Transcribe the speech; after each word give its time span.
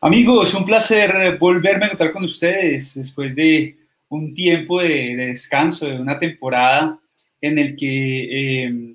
Amigos, 0.00 0.54
un 0.54 0.64
placer 0.64 1.36
volverme 1.38 1.82
a 1.82 1.86
encontrar 1.86 2.12
con 2.12 2.22
ustedes 2.22 2.94
después 2.94 3.34
de 3.34 3.76
un 4.08 4.32
tiempo 4.32 4.80
de, 4.80 5.16
descanso, 5.16 5.86
de 5.86 5.98
una 5.98 6.20
temporada 6.20 7.00
en 7.40 7.58
el 7.58 7.74
que 7.74 8.66
eh, 8.66 8.94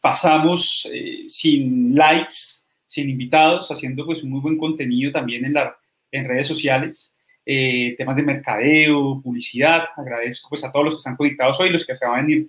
pasamos 0.00 0.88
eh, 0.94 1.26
sin 1.28 1.96
likes, 1.96 2.62
sin 2.86 3.10
invitados, 3.10 3.72
haciendo 3.72 4.06
pues 4.06 4.22
un 4.22 4.30
muy 4.30 4.40
buen 4.40 4.56
contenido 4.56 5.10
también 5.10 5.44
en, 5.44 5.54
la, 5.54 5.76
en 6.12 6.28
redes 6.28 6.46
sociales, 6.46 7.12
eh, 7.44 7.96
temas 7.98 8.14
de 8.14 8.22
mercadeo, 8.22 9.20
publicidad. 9.20 9.86
Agradezco 9.96 10.48
pues 10.48 10.62
a 10.62 10.70
todos 10.70 10.84
los 10.84 10.94
que 10.94 10.98
están 10.98 11.16
conectados 11.16 11.58
hoy, 11.58 11.70
los 11.70 11.84
que 11.84 11.96
se 11.96 12.06
van 12.06 12.14
a 12.14 12.22
venir 12.22 12.48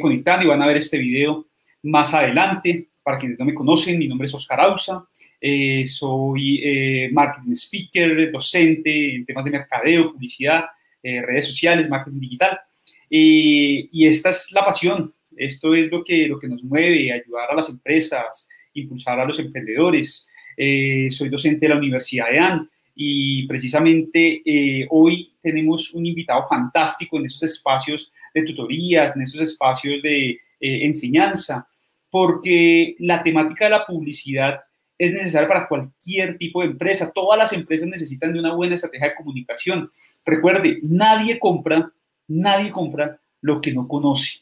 conectando 0.00 0.46
y 0.46 0.48
van 0.48 0.62
a 0.62 0.66
ver 0.66 0.78
este 0.78 0.96
video 0.96 1.46
más 1.82 2.14
adelante. 2.14 2.88
Para 3.02 3.18
quienes 3.18 3.38
no 3.38 3.44
me 3.44 3.52
conocen, 3.52 3.98
mi 3.98 4.08
nombre 4.08 4.26
es 4.26 4.32
Oscar 4.32 4.62
Ausa. 4.62 5.04
Eh, 5.40 5.86
soy 5.86 6.60
eh, 6.62 7.08
marketing 7.12 7.52
speaker, 7.52 8.30
docente 8.30 9.14
en 9.14 9.24
temas 9.24 9.44
de 9.44 9.50
mercadeo, 9.50 10.12
publicidad, 10.12 10.66
eh, 11.02 11.22
redes 11.22 11.46
sociales, 11.46 11.88
marketing 11.88 12.20
digital. 12.20 12.60
y 13.08 14.06
esta 14.06 14.30
es 14.30 14.52
la 14.52 14.64
pasión, 14.64 15.12
esto 15.36 15.74
es 15.74 15.90
lo 15.90 16.04
que, 16.04 16.28
lo 16.28 16.38
que 16.38 16.46
nos 16.46 16.62
mueve, 16.62 17.12
ayudar 17.12 17.50
a 17.50 17.54
las 17.54 17.68
empresas, 17.68 18.46
impulsar 18.74 19.18
a 19.18 19.24
los 19.24 19.38
emprendedores. 19.38 20.28
soy 20.56 21.28
docente 21.28 21.66
de 21.66 21.68
la 21.70 21.78
Universidad 21.78 22.30
de 22.30 22.38
AN 22.38 22.70
y 22.94 23.46
precisamente 23.48 24.42
hoy 24.90 25.32
tenemos 25.42 25.92
un 25.94 26.06
invitado 26.06 26.44
fantástico 26.48 27.18
en 27.18 27.26
esos 27.26 27.42
espacios 27.42 28.12
de 28.34 28.42
tutorías, 28.44 29.16
en 29.16 29.22
esos 29.22 29.40
espacios 29.40 30.02
de 30.02 30.38
enseñanza, 30.60 31.66
porque 32.10 32.94
la 33.00 33.22
temática 33.22 33.64
de 33.64 33.70
la 33.70 33.86
publicidad 33.86 34.60
es 35.00 35.14
necesaria 35.14 35.48
para 35.48 35.66
cualquier 35.66 36.36
tipo 36.36 36.60
de 36.60 36.66
empresa. 36.66 37.10
Todas 37.10 37.38
las 37.38 37.54
empresas 37.54 37.88
necesitan 37.88 38.34
de 38.34 38.38
una 38.38 38.52
buena 38.52 38.74
estrategia 38.74 39.08
de 39.08 39.14
comunicación. 39.14 39.88
Recuerde, 40.26 40.78
nadie 40.82 41.38
compra, 41.38 41.90
nadie 42.28 42.70
compra 42.70 43.18
lo 43.40 43.62
que 43.62 43.72
no 43.72 43.88
conoce. 43.88 44.40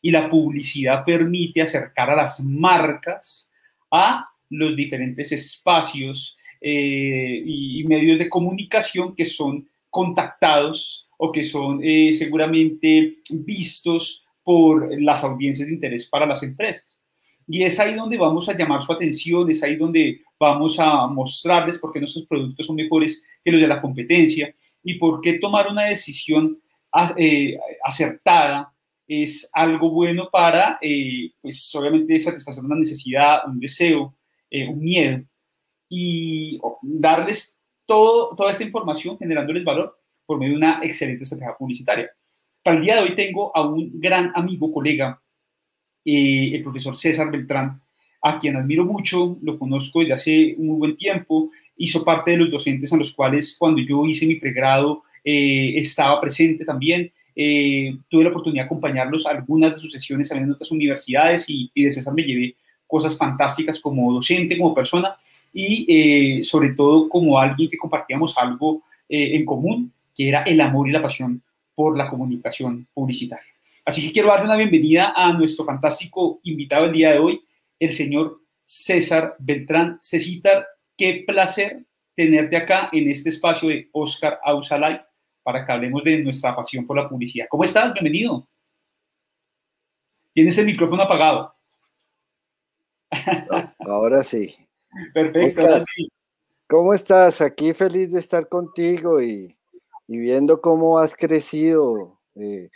Y 0.00 0.10
la 0.10 0.30
publicidad 0.30 1.04
permite 1.04 1.60
acercar 1.60 2.08
a 2.08 2.16
las 2.16 2.40
marcas 2.40 3.50
a 3.90 4.26
los 4.48 4.74
diferentes 4.74 5.30
espacios 5.30 6.38
eh, 6.62 7.42
y, 7.44 7.84
medios 7.84 8.18
de 8.18 8.30
comunicación 8.30 9.14
que 9.14 9.26
son 9.26 9.68
contactados 9.90 11.06
o 11.18 11.30
que 11.30 11.44
son 11.44 11.80
eh, 11.84 12.14
seguramente 12.14 13.18
vistos 13.28 14.24
por 14.42 14.90
las 15.02 15.22
audiencias 15.22 15.68
de 15.68 15.74
interés 15.74 16.06
para 16.06 16.24
las 16.24 16.42
empresas. 16.42 16.97
Y 17.48 17.64
es 17.64 17.80
ahí 17.80 17.94
donde 17.94 18.18
vamos 18.18 18.48
a 18.48 18.56
llamar 18.56 18.82
su 18.82 18.92
atención, 18.92 19.50
es 19.50 19.62
ahí 19.62 19.76
donde 19.76 20.20
vamos 20.38 20.78
a 20.78 21.06
mostrarles 21.06 21.78
por 21.78 21.92
qué 21.92 21.98
nuestros 21.98 22.26
productos 22.26 22.66
son 22.66 22.76
mejores 22.76 23.22
que 23.42 23.50
los 23.50 23.60
de 23.60 23.66
la 23.66 23.80
competencia 23.80 24.54
y 24.84 24.94
por 24.94 25.20
qué 25.22 25.38
tomar 25.38 25.68
una 25.68 25.84
decisión 25.84 26.60
eh, 27.16 27.58
acertada 27.82 28.72
es 29.06 29.50
algo 29.54 29.90
bueno 29.90 30.28
para, 30.30 30.78
eh, 30.82 31.32
pues 31.40 31.74
obviamente, 31.74 32.18
satisfacer 32.18 32.62
una 32.62 32.76
necesidad, 32.76 33.48
un 33.48 33.58
deseo, 33.58 34.14
eh, 34.50 34.68
un 34.68 34.80
miedo 34.80 35.24
y 35.88 36.60
darles 36.82 37.60
todo, 37.86 38.36
toda 38.36 38.50
esta 38.50 38.64
información 38.64 39.18
generándoles 39.18 39.64
valor 39.64 39.98
por 40.26 40.38
medio 40.38 40.52
de 40.52 40.58
una 40.58 40.80
excelente 40.82 41.22
estrategia 41.22 41.56
publicitaria. 41.56 42.10
Para 42.62 42.76
el 42.76 42.82
día 42.82 42.96
de 42.96 43.02
hoy 43.02 43.14
tengo 43.14 43.56
a 43.56 43.66
un 43.66 43.98
gran 43.98 44.30
amigo, 44.34 44.70
colega, 44.70 45.22
el 46.54 46.62
profesor 46.62 46.96
César 46.96 47.30
Beltrán, 47.30 47.80
a 48.22 48.38
quien 48.38 48.56
admiro 48.56 48.84
mucho, 48.84 49.38
lo 49.42 49.58
conozco 49.58 50.00
desde 50.00 50.14
hace 50.14 50.54
un 50.58 50.66
muy 50.68 50.78
buen 50.78 50.96
tiempo, 50.96 51.50
hizo 51.76 52.04
parte 52.04 52.32
de 52.32 52.38
los 52.38 52.50
docentes 52.50 52.92
a 52.92 52.96
los 52.96 53.12
cuales 53.12 53.56
cuando 53.58 53.80
yo 53.80 54.04
hice 54.04 54.26
mi 54.26 54.34
pregrado 54.34 55.04
eh, 55.24 55.74
estaba 55.76 56.20
presente 56.20 56.64
también. 56.64 57.10
Eh, 57.34 57.96
tuve 58.08 58.24
la 58.24 58.30
oportunidad 58.30 58.64
de 58.64 58.66
acompañarlos 58.66 59.26
a 59.26 59.30
algunas 59.30 59.72
de 59.72 59.78
sus 59.78 59.92
sesiones 59.92 60.30
en 60.32 60.50
otras 60.50 60.72
universidades 60.72 61.44
y, 61.48 61.70
de 61.74 61.90
César 61.90 62.12
me 62.14 62.24
llevé 62.24 62.56
cosas 62.86 63.16
fantásticas 63.16 63.78
como 63.78 64.12
docente, 64.12 64.58
como 64.58 64.74
persona 64.74 65.14
y 65.52 65.86
eh, 65.88 66.42
sobre 66.42 66.70
todo 66.70 67.08
como 67.08 67.38
alguien 67.38 67.70
que 67.70 67.78
compartíamos 67.78 68.36
algo 68.36 68.82
en 69.10 69.46
común, 69.46 69.90
que 70.14 70.28
era 70.28 70.42
el 70.42 70.60
amor 70.60 70.86
y 70.86 70.92
la 70.92 71.00
pasión 71.00 71.42
por 71.74 71.96
la 71.96 72.10
comunicación 72.10 72.86
publicitaria. 72.92 73.57
Así 73.88 74.06
que 74.06 74.12
quiero 74.12 74.28
darle 74.28 74.44
una 74.44 74.56
bienvenida 74.56 75.14
a 75.16 75.32
nuestro 75.32 75.64
fantástico 75.64 76.40
invitado 76.42 76.84
el 76.84 76.92
día 76.92 77.12
de 77.12 77.20
hoy, 77.20 77.42
el 77.78 77.90
señor 77.90 78.42
César 78.62 79.34
Beltrán. 79.38 79.98
Cecitar, 80.02 80.66
qué 80.94 81.24
placer 81.26 81.86
tenerte 82.14 82.58
acá 82.58 82.90
en 82.92 83.10
este 83.10 83.30
espacio 83.30 83.70
de 83.70 83.88
Oscar 83.92 84.40
Ausa 84.44 84.76
Live 84.76 85.06
para 85.42 85.64
que 85.64 85.72
hablemos 85.72 86.04
de 86.04 86.18
nuestra 86.18 86.54
pasión 86.54 86.86
por 86.86 86.98
la 86.98 87.08
publicidad. 87.08 87.46
¿Cómo 87.48 87.64
estás? 87.64 87.94
Bienvenido. 87.94 88.46
Tienes 90.34 90.58
el 90.58 90.66
micrófono 90.66 91.04
apagado. 91.04 91.54
ahora 93.78 94.22
sí. 94.22 94.54
Perfecto. 95.14 95.62
Ahora 95.62 95.80
sí. 95.80 96.12
¿Cómo 96.68 96.92
estás? 96.92 97.40
Aquí 97.40 97.72
feliz 97.72 98.12
de 98.12 98.18
estar 98.18 98.50
contigo 98.50 99.22
y, 99.22 99.56
viendo 100.06 100.60
cómo 100.60 100.98
has 100.98 101.14
crecido. 101.14 102.20
Eh, 102.34 102.68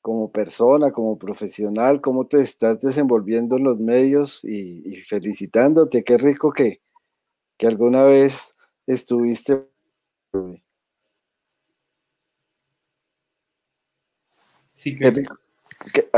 como 0.00 0.32
persona, 0.32 0.92
como 0.92 1.18
profesional, 1.18 2.00
cómo 2.00 2.26
te 2.26 2.40
estás 2.40 2.80
desenvolviendo 2.80 3.56
en 3.56 3.64
los 3.64 3.78
medios 3.78 4.42
y, 4.44 5.02
felicitándote. 5.02 6.04
Qué 6.04 6.16
rico 6.16 6.52
que, 6.52 6.80
que 7.56 7.66
alguna 7.66 8.04
vez 8.04 8.54
estuviste. 8.86 9.66
Sí, 14.72 14.98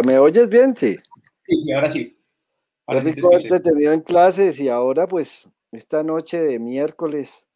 ¿Me 0.04 0.18
oyes 0.18 0.48
bien? 0.48 0.76
Sí. 0.76 0.96
Sí, 1.46 1.72
ahora 1.72 1.90
sí. 1.90 2.16
Qué 2.86 3.00
rico 3.00 3.28
haberte 3.28 3.60
tenido 3.60 3.92
en 3.92 4.00
clases 4.00 4.60
y 4.60 4.68
ahora 4.68 5.06
pues 5.06 5.48
esta 5.70 6.02
noche 6.02 6.40
de 6.40 6.58
miércoles, 6.58 7.48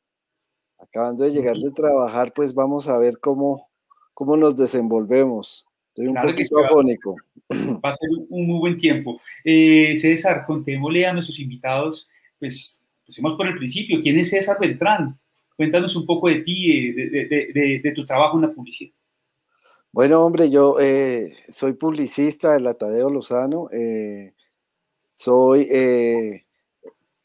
acabando 0.79 1.25
de 1.25 1.31
llegar 1.31 1.57
de 1.57 1.71
trabajar, 1.71 2.33
pues 2.33 2.55
vamos 2.55 2.89
a 2.89 2.99
ver 2.99 3.19
cómo, 3.21 3.69
cómo 4.15 4.37
nos 4.37 4.57
desenvolvemos. 4.57 5.66
Estoy 5.97 6.09
un 6.09 6.15
poquito 6.15 6.59
afónico. 6.59 7.17
Va 7.83 7.89
a 7.89 7.93
ser 7.93 8.11
un 8.29 8.47
muy 8.47 8.59
buen 8.59 8.77
tiempo. 8.77 9.19
Eh, 9.43 9.97
César, 9.97 10.45
contémosle 10.47 11.07
a 11.07 11.15
nuestros 11.15 11.39
invitados, 11.39 12.07
pues, 12.39 12.83
empecemos 13.01 13.33
por 13.33 13.47
el 13.47 13.57
principio. 13.57 13.99
¿Quién 14.03 14.19
es 14.19 14.29
César 14.29 14.59
Beltrán? 14.61 15.19
Cuéntanos 15.57 15.97
un 15.97 16.05
poco 16.05 16.29
de 16.29 16.41
ti, 16.41 16.93
de, 16.93 17.93
tu 17.95 18.05
trabajo 18.05 18.37
en 18.37 18.43
la 18.43 18.53
publicidad. 18.53 18.93
Bueno, 19.91 20.23
hombre, 20.23 20.51
yo 20.51 20.79
eh, 20.79 21.35
soy 21.49 21.73
publicista 21.73 22.53
de 22.53 22.61
la 22.61 22.75
Tadeo 22.75 23.09
Lozano. 23.09 23.71
Eh, 23.73 24.35
soy 25.15 25.67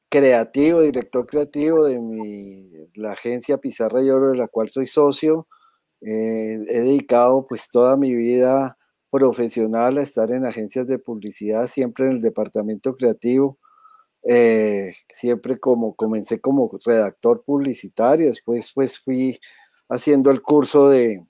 creativo, 0.07 0.79
director 0.79 1.27
creativo 1.27 1.83
de 1.88 2.00
mi, 2.00 2.71
la 2.94 3.12
agencia 3.12 3.57
Pizarra 3.57 4.01
y 4.01 4.09
Oro, 4.09 4.31
de 4.31 4.38
la 4.38 4.47
cual 4.47 4.69
soy 4.69 4.88
socio. 4.88 5.47
Eh, 6.01 6.59
he 6.68 6.81
dedicado 6.81 7.45
pues 7.48 7.69
toda 7.69 7.95
mi 7.98 8.15
vida 8.15 8.77
profesional 9.12 9.98
a 9.98 10.03
estar 10.03 10.31
en 10.31 10.45
agencias 10.45 10.88
de 10.88 11.00
publicidad, 11.00 11.68
siempre 11.68 12.06
en 12.06 12.13
el 12.13 12.21
departamento 12.21 12.95
creativo. 12.95 13.59
Eh, 14.24 14.94
siempre 15.12 15.59
como 15.59 15.95
comencé 15.95 16.39
como 16.39 16.69
redactor 16.86 17.44
publicitario, 17.44 18.27
después 18.27 18.71
pues 18.74 19.00
fui 19.00 19.39
haciendo 19.89 20.31
el 20.31 20.42
curso 20.42 20.89
de, 20.89 21.25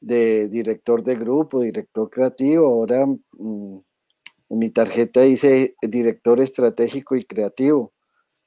director 0.00 1.02
de 1.02 1.16
grupo, 1.16 1.60
director 1.60 2.10
creativo, 2.10 2.66
ahora 2.66 3.06
mm, 3.06 3.78
mi 4.50 4.70
tarjeta 4.70 5.22
dice 5.22 5.74
director 5.82 6.40
estratégico 6.40 7.16
y 7.16 7.24
creativo. 7.24 7.92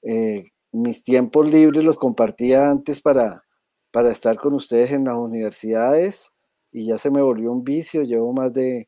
Eh, 0.04 0.52
mis 0.72 1.04
tiempos 1.04 1.52
libres 1.52 1.86
los 1.86 1.98
compartía 1.98 2.70
antes 2.70 3.02
para, 3.02 3.44
para 3.94 4.12
estar 4.12 4.38
con 4.38 4.56
ustedes 4.56 4.92
en 4.92 5.06
las 5.06 5.16
universidades 5.16 6.32
y 6.72 6.88
ya 6.88 6.98
se 6.98 7.12
me 7.12 7.22
volvió 7.22 7.52
un 7.52 7.64
vicio, 7.64 8.02
llevo 8.02 8.34
más 8.34 8.52
de, 8.52 8.88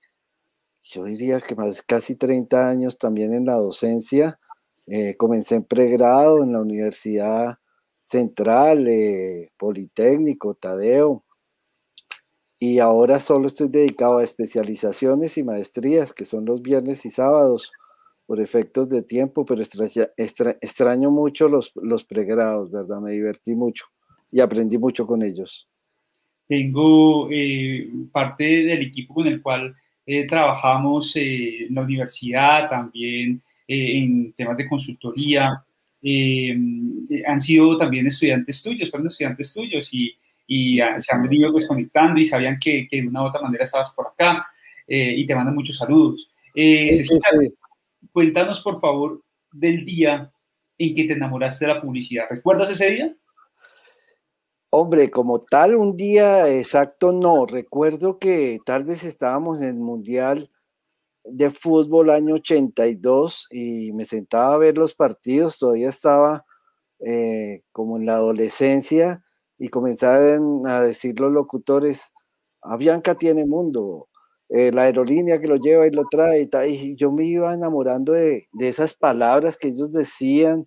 yo 0.82 1.04
diría 1.04 1.40
que 1.42 1.54
más 1.54 1.84
casi 1.84 2.16
30 2.16 2.68
años 2.68 2.98
también 2.98 3.32
en 3.32 3.46
la 3.46 3.54
docencia. 3.54 4.40
Eh, 4.88 5.16
comencé 5.16 5.56
en 5.56 5.64
pregrado 5.64 6.42
en 6.44 6.54
la 6.54 6.60
Universidad 6.60 7.60
Central, 8.02 8.88
eh, 8.88 9.52
Politécnico, 9.58 10.56
Tadeo, 10.56 11.24
y 12.60 12.80
ahora 12.80 13.20
solo 13.20 13.46
estoy 13.46 13.70
dedicado 13.70 14.18
a 14.18 14.24
especializaciones 14.24 15.38
y 15.38 15.44
maestrías, 15.44 16.14
que 16.14 16.26
son 16.26 16.46
los 16.46 16.64
viernes 16.64 17.06
y 17.06 17.12
sábados, 17.12 17.72
por 18.26 18.42
efectos 18.42 18.90
de 18.90 19.04
tiempo, 19.04 19.46
pero 19.46 19.62
extraño 19.62 21.12
mucho 21.12 21.48
los, 21.48 21.74
los 21.76 22.06
pregrados, 22.06 22.72
¿verdad? 22.72 23.02
Me 23.02 23.12
divertí 23.12 23.54
mucho 23.54 23.86
y 24.36 24.42
aprendí 24.42 24.78
mucho 24.78 25.08
con 25.08 25.24
ellos. 25.24 25.66
Tengo 26.46 27.30
eh, 27.32 27.90
parte 28.12 28.66
del 28.66 28.82
equipo 28.82 29.14
con 29.14 29.28
el 29.28 29.42
cual 29.42 29.74
eh, 30.06 30.28
trabajamos 30.28 31.16
eh, 31.16 31.68
en 31.68 31.74
la 31.74 31.84
universidad, 31.84 32.70
también 32.70 33.42
en 33.66 34.34
temas 34.34 34.58
de 34.58 34.68
consultoría. 34.68 35.64
han 37.26 37.40
sido 37.42 37.78
también 37.78 38.08
estudiantes 38.08 38.62
tuyos, 38.62 38.92
fueron 38.92 39.08
estudiantes 39.08 39.54
tuyos 39.54 39.88
y, 39.94 40.14
y 40.46 40.80
se 40.98 41.16
han 41.16 41.24
venido 41.24 41.50
pues 41.54 41.66
conectando 41.66 42.20
y 42.20 42.26
sabían 42.26 42.60
que, 42.60 42.86
que, 42.90 43.02
de 43.02 43.08
una 43.08 43.24
u 43.24 43.28
otra 43.28 43.42
manera 43.42 43.64
estabas 43.64 43.94
por 43.96 44.08
acá 44.08 44.46
y 44.86 45.26
te 45.26 45.34
mandan 45.34 45.56
muchos 45.56 45.78
saludos. 45.78 46.30
Cuéntanos, 48.12 48.60
por 48.60 48.82
favor, 48.82 49.24
del 49.54 49.86
día 49.86 50.30
en 50.78 50.94
que 50.94 51.06
te 51.06 51.14
enamoraste 51.14 51.66
de 51.66 51.74
la 51.74 51.82
publicidad. 51.82 52.26
¿Recuerdas 52.30 52.70
ese 52.70 52.92
día? 52.92 53.16
Hombre, 54.78 55.10
como 55.10 55.40
tal, 55.40 55.78
un 55.78 55.96
día 55.96 56.50
exacto 56.50 57.14
no. 57.14 57.46
Recuerdo 57.46 58.20
que 58.20 58.60
tal 58.66 58.84
vez 58.84 59.06
estábamos 59.06 59.62
en 59.62 59.70
el 59.70 59.76
Mundial 59.76 60.50
de 61.24 61.50
Fútbol 61.50 62.10
año 62.10 62.36
82 62.36 63.48
y 63.52 63.94
me 63.94 64.04
sentaba 64.04 64.56
a 64.56 64.58
ver 64.58 64.78
los 64.78 64.94
partidos, 64.94 65.60
todavía 65.60 65.88
estaba 65.88 66.44
eh, 67.00 67.62
como 67.72 67.96
en 67.96 68.06
la 68.06 68.16
adolescencia 68.16 69.24
y 69.58 69.70
comenzaban 69.70 70.68
a 70.68 70.82
decir 70.82 71.22
los 71.22 71.32
locutores, 71.32 72.12
Avianca 72.62 73.16
tiene 73.16 73.46
mundo, 73.46 74.10
eh, 74.50 74.72
la 74.74 74.82
aerolínea 74.84 75.40
que 75.40 75.48
lo 75.48 75.56
lleva 75.56 75.88
y 75.88 75.92
lo 75.92 76.04
trae 76.12 76.50
y, 76.68 76.96
yo 76.98 77.14
me 77.14 77.24
iba 77.26 77.54
enamorando 77.54 78.12
de, 78.12 78.50
de, 78.52 78.68
esas 78.68 78.94
palabras 78.94 79.56
que 79.58 79.70
ellos 79.70 79.94
decían, 79.94 80.66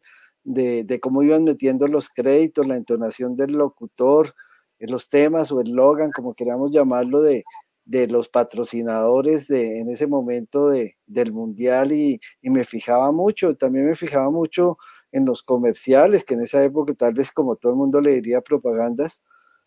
de, 0.49 1.01
cómo 1.01 1.23
iban 1.23 1.45
metiendo 1.45 1.87
los 1.87 2.09
créditos, 2.09 2.67
la 2.67 2.77
entonación 2.77 3.37
del 3.37 3.53
locutor, 3.53 4.35
eh, 4.79 4.87
los 4.89 5.09
temas 5.09 5.53
o 5.53 5.61
el 5.61 5.73
logan, 5.73 6.11
como 6.13 6.35
queramos 6.35 6.71
llamarlo, 6.73 7.23
de, 7.23 7.45
de 7.85 8.07
los 8.09 8.29
patrocinadores 8.29 9.47
de, 9.49 9.81
en 9.81 9.91
ese 9.91 10.07
momento 10.07 10.69
de, 10.69 10.97
del 11.07 11.33
mundial. 11.33 11.93
Y, 11.93 12.21
me 12.43 12.65
fijaba 12.65 13.13
mucho, 13.13 13.57
también 13.57 13.87
me 13.87 13.97
fijaba 13.97 14.31
mucho 14.31 14.79
en 15.13 15.25
los 15.27 15.43
comerciales, 15.43 16.25
que 16.25 16.35
en 16.35 16.43
esa 16.43 16.63
época 16.65 16.95
tal 16.95 17.15
vez 17.15 17.31
como 17.33 17.57
todo 17.57 17.73
el 17.73 17.79
mundo 17.79 18.01
le 18.01 18.15
diría 18.15 18.41
propagandas, 18.41 19.23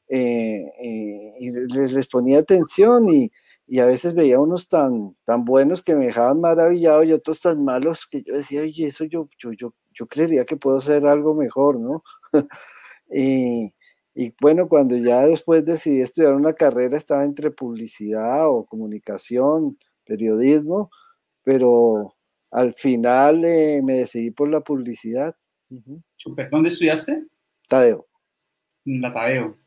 eh, 0.09 0.65
y 1.39 1.51
les, 1.51 1.93
les 1.93 2.07
ponía 2.07 2.39
atención 2.39 3.07
y, 3.09 3.31
y 3.71 3.79
a 3.79 3.85
veces 3.85 4.13
veía 4.15 4.37
unos 4.39 4.67
tan, 4.67 5.15
tan 5.23 5.45
buenos 5.45 5.81
que 5.81 5.95
me 5.95 6.07
dejaban 6.07 6.41
maravillado 6.41 7.03
y 7.03 7.13
otros 7.13 7.39
tan 7.39 7.63
malos 7.63 8.05
que 8.05 8.21
yo 8.21 8.33
decía, 8.33 8.63
oye, 8.63 8.87
eso 8.87 9.05
yo, 9.05 9.29
yo, 9.37 9.53
yo, 9.53 9.73
yo 9.93 10.07
creería 10.07 10.45
que 10.45 10.57
puedo 10.57 10.77
hacer 10.77 11.05
algo 11.05 11.33
mejor, 11.33 11.79
¿no? 11.79 12.03
y, 13.11 13.73
y, 14.13 14.33
bueno, 14.41 14.67
cuando 14.67 14.97
ya 14.97 15.21
después 15.21 15.65
decidí 15.65 16.01
estudiar 16.01 16.33
una 16.33 16.53
carrera, 16.53 16.97
estaba 16.97 17.25
entre 17.25 17.51
publicidad 17.51 18.47
o 18.49 18.65
comunicación, 18.65 19.77
periodismo, 20.05 20.89
pero 21.43 22.15
al 22.51 22.73
final 22.73 23.43
eh, 23.45 23.81
me 23.83 23.99
decidí 23.99 24.31
por 24.31 24.49
la 24.49 24.61
publicidad. 24.61 25.35
¿Dónde 25.69 26.69
estudiaste? 26.69 27.25
Tadeo. 27.67 28.07
La 28.83 29.13
Tadeo. 29.13 29.57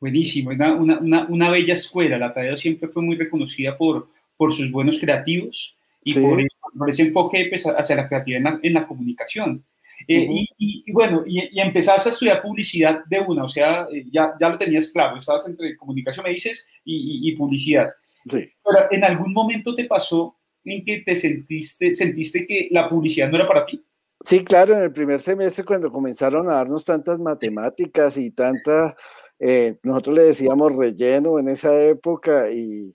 Buenísimo, 0.00 0.50
una, 0.50 0.74
una, 0.74 1.26
una, 1.28 1.50
bella 1.50 1.74
escuela. 1.74 2.18
La 2.18 2.34
Tadeo 2.34 2.56
siempre 2.56 2.88
fue 2.88 3.02
muy 3.02 3.16
reconocida 3.16 3.78
por, 3.78 4.08
por 4.36 4.52
sus 4.52 4.70
buenos 4.70 4.98
creativos 4.98 5.76
y 6.02 6.14
por, 6.14 6.42
por, 6.76 6.90
ese 6.90 7.02
enfoque 7.02 7.46
pues, 7.48 7.64
hacia 7.66 7.96
la 7.96 8.08
creatividad 8.08 8.58
en 8.62 8.74
la, 8.74 8.86
comunicación. 8.86 9.64
Eh, 10.08 10.26
y, 10.28 10.48
y, 10.58 10.92
bueno, 10.92 11.22
y, 11.26 11.58
empezaste 11.58 12.08
a 12.08 12.12
estudiar 12.12 12.42
publicidad 12.42 13.04
de 13.06 13.20
una, 13.20 13.44
o 13.44 13.48
sea, 13.48 13.86
eh, 13.92 14.04
ya, 14.10 14.34
ya 14.40 14.48
lo 14.48 14.58
tenías 14.58 14.88
claro, 14.88 15.16
estabas 15.16 15.48
entre 15.48 15.76
comunicación, 15.76 16.24
me 16.24 16.30
dices, 16.30 16.66
y, 16.84 17.34
publicidad. 17.36 17.90
Sí. 18.28 18.38
Pero 18.64 18.86
en 18.90 19.04
algún 19.04 19.32
momento 19.32 19.74
te 19.74 19.84
pasó 19.84 20.36
en 20.64 20.84
que 20.84 20.98
te 20.98 21.14
sentiste, 21.14 21.94
sentiste 21.94 22.46
que 22.46 22.68
la 22.70 22.88
publicidad 22.88 23.30
no 23.30 23.36
era 23.36 23.46
para 23.46 23.66
ti. 23.66 23.84
Sí, 24.24 24.42
claro, 24.42 24.74
en 24.74 24.82
el 24.82 24.92
primer 24.92 25.20
semestre 25.20 25.64
cuando 25.64 25.90
comenzaron 25.90 26.48
a 26.48 26.54
darnos 26.54 26.84
tantas 26.84 27.18
matemáticas 27.18 28.16
y 28.16 28.30
tanta 28.30 28.96
eh, 29.38 29.78
nosotros 29.82 30.16
le 30.16 30.22
decíamos 30.22 30.74
relleno 30.74 31.38
en 31.38 31.48
esa 31.48 31.78
época 31.82 32.50
y, 32.50 32.94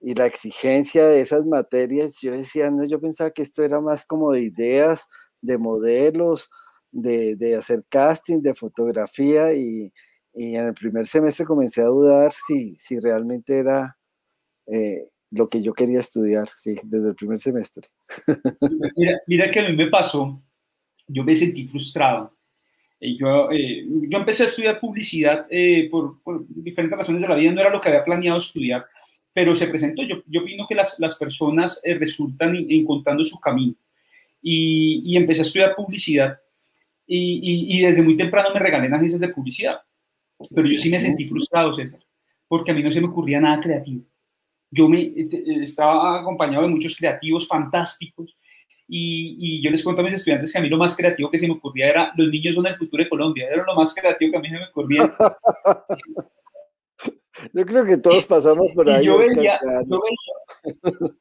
y, 0.00 0.14
la 0.14 0.26
exigencia 0.26 1.06
de 1.06 1.20
esas 1.20 1.46
materias, 1.46 2.20
yo 2.20 2.32
decía, 2.32 2.70
no, 2.70 2.84
yo 2.84 3.00
pensaba 3.00 3.30
que 3.30 3.42
esto 3.42 3.62
era 3.62 3.80
más 3.80 4.04
como 4.04 4.32
de 4.32 4.42
ideas, 4.42 5.06
de 5.40 5.58
modelos, 5.58 6.50
de, 6.90 7.36
de 7.36 7.56
hacer 7.56 7.84
casting, 7.88 8.40
de 8.40 8.54
fotografía 8.54 9.52
y, 9.54 9.92
y, 10.34 10.56
en 10.56 10.66
el 10.66 10.74
primer 10.74 11.06
semestre 11.06 11.44
comencé 11.44 11.82
a 11.82 11.86
dudar 11.86 12.32
si, 12.32 12.76
si 12.76 12.98
realmente 12.98 13.58
era 13.58 13.96
eh, 14.66 15.08
lo 15.30 15.48
que 15.48 15.62
yo 15.62 15.74
quería 15.74 16.00
estudiar, 16.00 16.48
sí, 16.48 16.74
desde 16.84 17.08
el 17.08 17.14
primer 17.14 17.40
semestre. 17.40 17.88
Mira, 18.96 19.20
mira 19.26 19.50
que 19.50 19.60
a 19.60 19.68
mí 19.68 19.76
me 19.76 19.88
pasó, 19.88 20.42
yo 21.06 21.24
me 21.24 21.36
sentí 21.36 21.66
frustrado 21.68 22.38
yo, 23.00 23.50
eh, 23.52 23.84
yo 24.08 24.18
empecé 24.18 24.42
a 24.42 24.46
estudiar 24.46 24.80
publicidad 24.80 25.46
eh, 25.50 25.88
por, 25.90 26.20
por, 26.22 26.44
diferentes 26.48 26.98
razones 26.98 27.22
de 27.22 27.28
la 27.28 27.36
vida, 27.36 27.52
no 27.52 27.60
era 27.60 27.70
lo 27.70 27.80
que 27.80 27.88
había 27.88 28.04
planeado 28.04 28.38
estudiar, 28.38 28.86
pero 29.38 29.54
se 29.54 29.68
presentó. 29.68 30.02
Yo, 30.02 30.16
yo 30.26 30.40
opino 30.40 30.66
que 30.66 30.74
las, 30.74 30.98
las 30.98 31.14
personas 31.14 31.80
eh, 31.84 31.94
resultan 31.94 32.56
encontrando 32.68 33.22
su 33.22 33.38
camino 33.38 33.76
y, 34.42 35.00
y, 35.04 35.16
empecé 35.16 35.42
a 35.42 35.44
estudiar 35.44 35.76
publicidad 35.76 36.40
y, 37.06 37.76
y, 37.78 37.80
desde 37.82 38.02
muy 38.02 38.16
temprano 38.16 38.48
me 38.52 38.58
regalé 38.58 38.88
en 38.88 38.94
agencias 38.94 39.20
de 39.20 39.28
publicidad, 39.28 39.76
pero 40.52 40.66
yo 40.66 40.76
sí 40.76 40.90
me 40.90 40.98
sentí 40.98 41.28
frustrado, 41.28 41.72
César, 41.72 42.00
porque 42.48 42.72
a 42.72 42.74
mí 42.74 42.82
no 42.82 42.90
se 42.90 43.00
me 43.00 43.06
ocurría 43.06 43.38
nada 43.38 43.60
creativo. 43.60 44.02
Yo 44.72 44.88
me 44.88 45.12
estaba 45.62 46.20
acompañado 46.20 46.64
de 46.64 46.70
muchos 46.70 46.96
creativos 46.96 47.46
fantásticos 47.46 48.36
y, 48.88 49.62
yo 49.62 49.70
les 49.70 49.84
cuento 49.84 50.02
a 50.02 50.04
mis 50.04 50.14
estudiantes 50.14 50.52
que 50.52 50.58
a 50.58 50.62
mí 50.62 50.68
lo 50.68 50.78
más 50.78 50.96
creativo 50.96 51.30
que 51.30 51.38
se 51.38 51.46
me 51.46 51.52
ocurría 51.54 51.90
era 51.90 52.12
los 52.16 52.28
niños 52.28 52.56
son 52.56 52.66
el 52.66 52.74
futuro 52.74 53.04
de 53.04 53.08
Colombia, 53.08 53.46
era 53.52 53.62
lo 53.62 53.76
más 53.76 53.94
creativo 53.94 54.32
que 54.32 54.38
a 54.38 54.40
mí 54.40 54.48
se 54.48 54.58
me 54.58 54.64
ocurría. 54.64 55.02
yo 57.52 57.66
creo 57.66 57.84
que 57.84 57.98
todos 57.98 58.24
pasamos 58.24 58.68
por 58.74 58.88
ahí. 58.90 59.04
yo 59.04 59.18
veía, 59.18 59.60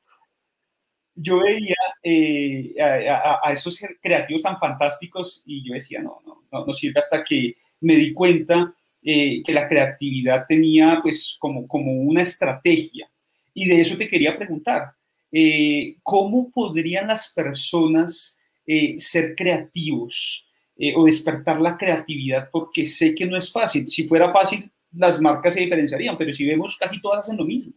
yo 1.16 1.40
veía, 1.40 1.76
eh, 2.04 2.76
a, 2.80 3.52
esos 3.52 3.80
creativos 4.02 4.42
tan 4.42 4.60
fantásticos 4.60 5.44
y 5.46 5.68
yo 5.68 5.74
decía, 5.74 6.02
no, 6.02 6.22
no, 6.26 6.44
no, 6.52 6.66
no 6.66 6.74
sirve 6.74 7.00
hasta 7.00 7.24
que 7.24 7.58
me 7.82 7.96
di 7.96 8.14
cuenta 8.14 8.74
eh, 9.02 9.42
que 9.44 9.54
la 9.54 9.68
creatividad 9.68 10.46
tenía 10.48 11.00
pues 11.02 11.38
como, 11.40 11.68
como 11.68 11.92
una 11.94 12.22
estrategia. 12.22 13.10
Y 13.54 13.68
de 13.68 13.82
eso 13.82 13.98
te 13.98 14.08
quería 14.08 14.38
preguntar. 14.38 14.98
Eh, 15.32 15.98
¿cómo 16.04 16.50
podrían 16.52 17.08
las 17.08 17.34
personas 17.34 18.38
eh, 18.66 18.96
ser 18.98 19.36
creativos 19.36 20.48
eh, 20.78 20.94
o 20.96 21.06
despertar 21.06 21.60
la 21.60 21.78
creatividad? 21.78 22.50
Porque 22.52 22.86
sé 22.86 23.14
que 23.14 23.26
no 23.26 23.38
es 23.38 23.52
fácil. 23.52 23.86
Si 23.88 24.08
fuera 24.08 24.32
fácil, 24.32 24.72
las 24.98 25.22
marcas 25.22 25.54
se 25.54 25.62
diferenciarían, 25.62 26.18
pero 26.18 26.32
si 26.32 26.46
vemos, 26.46 26.78
casi 26.80 27.02
todas 27.02 27.20
hacen 27.20 27.38
lo 27.38 27.46
mismo. 27.46 27.74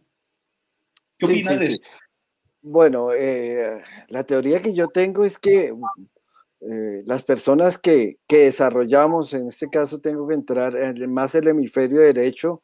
¿Qué 1.17 1.25
opinas 1.25 1.59
de 1.59 1.65
eso? 1.67 1.77
Bueno, 2.61 3.09
la 4.09 4.23
teoría 4.23 4.61
que 4.61 4.73
yo 4.73 4.87
tengo 4.87 5.25
es 5.25 5.39
que 5.39 5.73
las 7.05 7.23
personas 7.23 7.77
que, 7.77 8.17
que, 8.27 8.45
desarrollamos, 8.45 9.33
en 9.33 9.47
este 9.47 9.67
caso 9.67 9.99
tengo 9.99 10.27
que 10.27 10.35
entrar 10.35 10.75
en 10.75 11.11
más 11.11 11.33
el 11.33 11.47
hemisferio 11.47 12.01
derecho, 12.01 12.61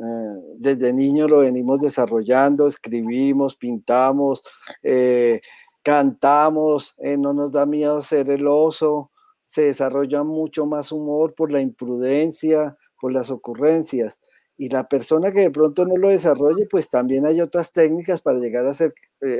eh, 0.00 0.54
desde 0.58 0.92
niño 0.92 1.26
lo 1.26 1.38
venimos 1.38 1.80
desarrollando, 1.80 2.68
escribimos, 2.68 3.56
pintamos, 3.56 4.44
eh, 4.80 5.40
cantamos, 5.82 6.94
eh, 6.98 7.16
no 7.16 7.32
nos 7.32 7.50
da 7.50 7.66
miedo 7.66 8.00
ser 8.00 8.30
el 8.30 8.46
oso, 8.46 9.10
se 9.42 9.62
desarrolla 9.62 10.22
mucho 10.22 10.66
más 10.66 10.92
humor 10.92 11.34
por 11.34 11.52
la 11.52 11.60
imprudencia, 11.60 12.76
por 13.00 13.12
las 13.12 13.30
ocurrencias. 13.30 14.20
Y 14.56 14.70
la 14.70 14.88
persona 14.88 15.32
que 15.32 15.40
de 15.40 15.50
pronto 15.50 15.86
no 15.86 15.96
lo 15.96 16.08
desarrolle, 16.08 16.66
pues 16.70 16.88
también 16.88 17.26
hay 17.26 17.40
otras 17.40 17.72
técnicas 17.72 18.22
para 18.22 18.40
llegar 18.40 18.66
a 18.66 18.74
ser, 18.74 18.92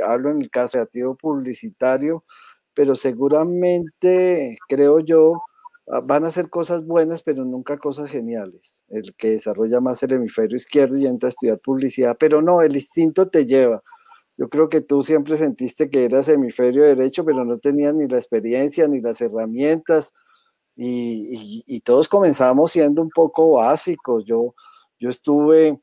hablo 0.07 0.31
en 0.31 0.43
el 0.43 0.51
caso 0.51 0.73
creativo 0.73 1.17
publicitario, 1.17 2.25
pero 2.75 2.95
seguramente, 2.95 4.57
creo 4.69 5.01
yo, 5.01 5.43
Ah, 5.91 6.01
van 6.01 6.25
a 6.25 6.29
hacer 6.29 6.51
cosas 6.51 6.85
buenas, 6.85 7.23
pero 7.23 7.45
nunca 7.45 7.79
cosas 7.79 8.11
geniales. 8.11 8.83
El 8.89 9.15
que 9.15 9.31
desarrolla 9.31 9.81
más 9.81 10.03
el 10.03 10.13
hemisferio 10.13 10.57
izquierdo 10.57 10.99
y 10.99 11.07
entra 11.07 11.29
a 11.29 11.31
estudiar 11.31 11.61
publicidad, 11.61 12.17
pero 12.19 12.43
no, 12.43 12.61
el 12.63 12.77
instinto 12.77 13.29
te 13.29 13.47
lleva. 13.47 13.83
Yo 14.37 14.49
creo 14.51 14.69
que 14.69 14.83
tú 14.83 15.03
siempre 15.03 15.37
sentiste 15.39 15.91
que 15.91 16.05
eras 16.05 16.29
hemisferio 16.29 16.85
derecho, 16.85 17.25
pero 17.25 17.45
no 17.45 17.59
tenías 17.59 17.95
ni 17.95 18.07
la 18.07 18.19
experiencia 18.19 18.87
ni 18.89 19.01
las 19.01 19.21
herramientas. 19.23 20.13
Y, 20.81 21.81
todos 21.81 22.09
comenzamos 22.09 22.71
siendo 22.73 23.03
un 23.03 23.11
poco 23.11 23.53
básicos. 23.53 24.25
Yo, 24.25 24.55
yo 24.99 25.11
estuve 25.11 25.81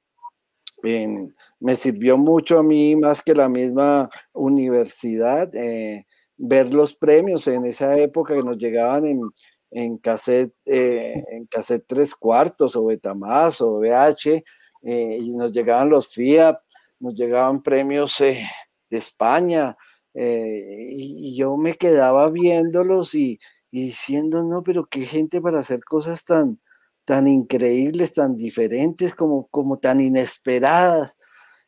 en, 0.84 1.36
me 1.60 1.76
sirvió 1.76 2.18
mucho 2.18 2.60
a 2.60 2.64
mí 2.64 2.96
más 2.96 3.22
que 3.22 3.34
la 3.34 3.50
misma 3.50 4.10
universidad, 4.34 5.54
eh, 5.54 6.06
ver 6.38 6.74
los 6.74 6.96
premios 6.96 7.48
en 7.48 7.66
esa 7.66 7.98
época 7.98 8.36
que 8.36 8.44
nos 8.44 8.58
llegaban 8.58 9.06
en, 9.06 9.22
en 9.72 9.98
cassette, 9.98 10.54
eh, 10.66 11.24
en 11.32 11.46
cassette 11.48 11.86
tres 11.88 12.16
cuartos 12.16 12.76
o 12.78 12.86
Betamax 12.86 13.62
o 13.62 13.80
VH, 13.80 14.44
eh, 14.84 15.18
y 15.20 15.34
nos 15.34 15.52
llegaban 15.52 15.90
los 15.90 16.08
Fiat, 16.08 16.58
nos 17.00 17.16
llegaban 17.16 17.62
premios 17.64 18.18
de 18.20 18.48
España, 18.92 19.76
y, 20.14 21.36
yo 21.36 21.58
me 21.58 21.74
quedaba 21.74 22.30
viéndolos 22.30 23.14
y, 23.16 23.38
diciendo, 23.84 24.44
no, 24.44 24.64
pero 24.64 24.86
qué 24.86 25.06
gente 25.06 25.42
para 25.42 25.60
hacer 25.60 25.84
cosas 25.84 26.24
tan, 26.24 26.60
tan 27.06 27.28
increíbles, 27.28 28.14
tan 28.14 28.36
diferentes, 28.36 29.16
como, 29.16 29.48
como 29.48 29.80
tan 29.80 30.02
inesperadas. 30.02 31.18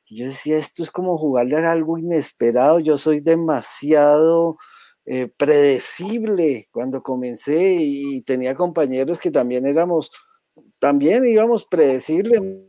Yo 0.10 0.26
decía, 0.28 0.58
esto 0.58 0.84
es 0.84 0.92
como 0.92 1.18
jugarle 1.18 1.58
a 1.58 1.72
algo 1.72 1.98
inesperado, 1.98 2.80
yo 2.80 2.98
soy 2.98 3.20
demasiado 3.20 4.58
eh, 5.06 5.28
predecible 5.38 6.68
cuando 6.72 7.04
comencé 7.04 7.76
y 7.80 8.22
tenía 8.22 8.56
compañeros 8.56 9.20
que 9.20 9.32
también 9.32 9.66
éramos, 9.66 10.12
también 10.80 11.26
íbamos 11.26 11.66
predecibles, 11.66 12.40
en 12.40 12.68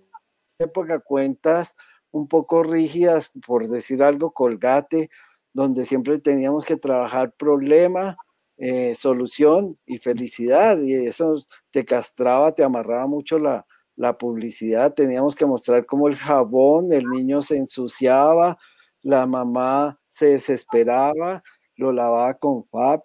época 0.59 1.01
cuentas 1.01 1.75
un 2.11 2.29
poco 2.29 2.63
rígidas, 2.63 3.31
por 3.47 3.69
decir 3.69 4.03
algo, 4.03 4.33
colgate, 4.33 5.11
donde 5.53 5.85
siempre 5.85 6.19
teníamos 6.19 6.65
que 6.65 6.77
trabajar 6.77 7.33
problema, 7.37 8.17
eh, 8.59 8.95
solución 8.95 9.79
y 9.87 9.99
felicidad, 9.99 10.81
y 10.83 10.95
eso 10.95 11.37
te 11.71 11.85
castraba, 11.85 12.55
te 12.55 12.65
amarraba 12.65 13.07
mucho 13.07 13.39
la, 13.39 13.67
la 13.97 14.19
publicidad, 14.19 14.95
teníamos 14.95 15.35
que 15.37 15.47
mostrar 15.47 15.87
cómo 15.87 16.09
el 16.09 16.17
jabón, 16.17 16.93
el 16.93 17.05
niño 17.07 17.43
se 17.43 17.57
ensuciaba, 17.57 18.59
la 19.03 19.27
mamá 19.27 20.01
se 20.07 20.27
desesperaba, 20.31 21.43
lo 21.77 21.93
lavaba 21.93 22.35
con 22.35 22.65
FAP, 22.71 23.03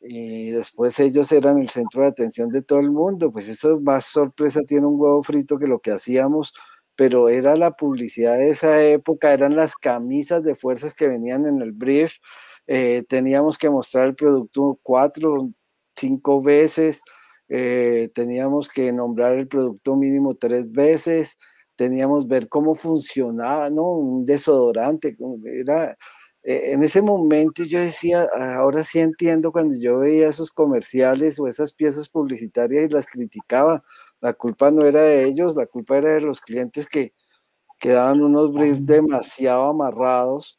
y 0.00 0.50
después 0.50 1.00
ellos 1.00 1.32
eran 1.32 1.58
el 1.58 1.68
centro 1.70 2.02
de 2.02 2.08
atención 2.08 2.50
de 2.50 2.62
todo 2.62 2.78
el 2.80 2.90
mundo, 2.90 3.30
pues 3.32 3.48
eso 3.48 3.80
más 3.80 4.04
sorpresa 4.06 4.60
tiene 4.66 4.86
un 4.86 5.00
huevo 5.00 5.22
frito 5.22 5.58
que 5.58 5.66
lo 5.66 5.80
que 5.80 5.92
hacíamos 5.92 6.52
pero 6.96 7.28
era 7.28 7.56
la 7.56 7.72
publicidad 7.72 8.36
de 8.38 8.50
esa 8.50 8.80
época, 8.84 9.32
eran 9.32 9.56
las 9.56 9.74
camisas 9.76 10.44
de 10.44 10.54
fuerzas 10.54 10.94
que 10.94 11.08
venían 11.08 11.44
en 11.44 11.60
el 11.60 11.72
brief, 11.72 12.18
eh, 12.66 13.04
teníamos 13.08 13.58
que 13.58 13.70
mostrar 13.70 14.08
el 14.08 14.14
producto 14.14 14.78
cuatro, 14.82 15.50
cinco 15.96 16.42
veces, 16.42 17.02
eh, 17.48 18.10
teníamos 18.14 18.68
que 18.68 18.92
nombrar 18.92 19.34
el 19.34 19.48
producto 19.48 19.96
mínimo 19.96 20.34
tres 20.34 20.70
veces, 20.72 21.38
teníamos 21.76 22.26
ver 22.26 22.48
cómo 22.48 22.74
funcionaba, 22.74 23.70
¿no? 23.70 23.84
Un 23.92 24.26
desodorante, 24.26 25.16
era... 25.44 25.96
Eh, 26.46 26.72
en 26.72 26.82
ese 26.82 27.00
momento 27.00 27.64
yo 27.64 27.80
decía, 27.80 28.28
ahora 28.58 28.82
sí 28.84 29.00
entiendo 29.00 29.50
cuando 29.50 29.76
yo 29.78 30.00
veía 30.00 30.28
esos 30.28 30.50
comerciales 30.52 31.40
o 31.40 31.46
esas 31.48 31.72
piezas 31.72 32.10
publicitarias 32.10 32.84
y 32.84 32.92
las 32.92 33.06
criticaba, 33.06 33.82
la 34.20 34.34
culpa 34.34 34.70
no 34.70 34.86
era 34.86 35.00
de 35.02 35.24
ellos, 35.24 35.56
la 35.56 35.66
culpa 35.66 35.96
era 35.98 36.12
de 36.14 36.20
los 36.20 36.40
clientes 36.42 36.86
que, 36.88 37.14
que 37.78 37.90
daban 37.90 38.22
unos 38.22 38.52
briefs 38.52 38.86
demasiado 38.86 39.68
amarrados 39.70 40.58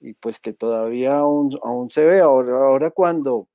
y 0.00 0.14
pues 0.14 0.38
que 0.40 0.52
todavía 0.52 1.18
aún, 1.18 1.58
aún 1.62 1.90
se 1.90 2.04
ve. 2.04 2.20
Ahora, 2.20 2.56
ahora 2.58 2.90
cuando, 2.90 3.48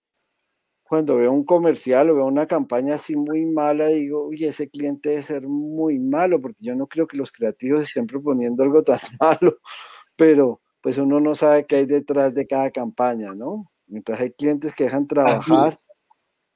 cuando 0.84 1.18
veo 1.18 1.32
un 1.32 1.46
comercial 1.46 2.10
o 2.10 2.16
veo 2.16 2.26
una 2.26 2.46
campaña 2.48 2.96
así 2.96 3.16
muy 3.16 3.46
mala, 3.46 3.88
digo, 3.88 4.28
uy, 4.28 4.46
ese 4.46 4.70
cliente 4.70 5.10
debe 5.10 5.22
ser 5.22 5.48
muy 5.48 6.00
malo, 6.00 6.42
porque 6.42 6.64
yo 6.64 6.76
no 6.76 6.88
creo 6.88 7.08
que 7.08 7.18
los 7.18 7.32
creativos 7.32 7.84
estén 7.84 8.08
proponiendo 8.08 8.64
algo 8.64 8.84
tan 8.84 9.00
malo, 9.20 9.58
pero 10.16 10.62
pues 10.82 10.98
uno 10.98 11.20
no 11.20 11.34
sabe 11.34 11.66
qué 11.66 11.78
hay 11.78 11.86
detrás 11.86 12.34
de 12.34 12.46
cada 12.46 12.70
campaña, 12.72 13.34
¿no? 13.34 13.72
Entonces 13.90 14.24
hay 14.24 14.32
clientes 14.32 14.76
que 14.76 14.86
dejan 14.86 15.08
trabajar, 15.08 15.74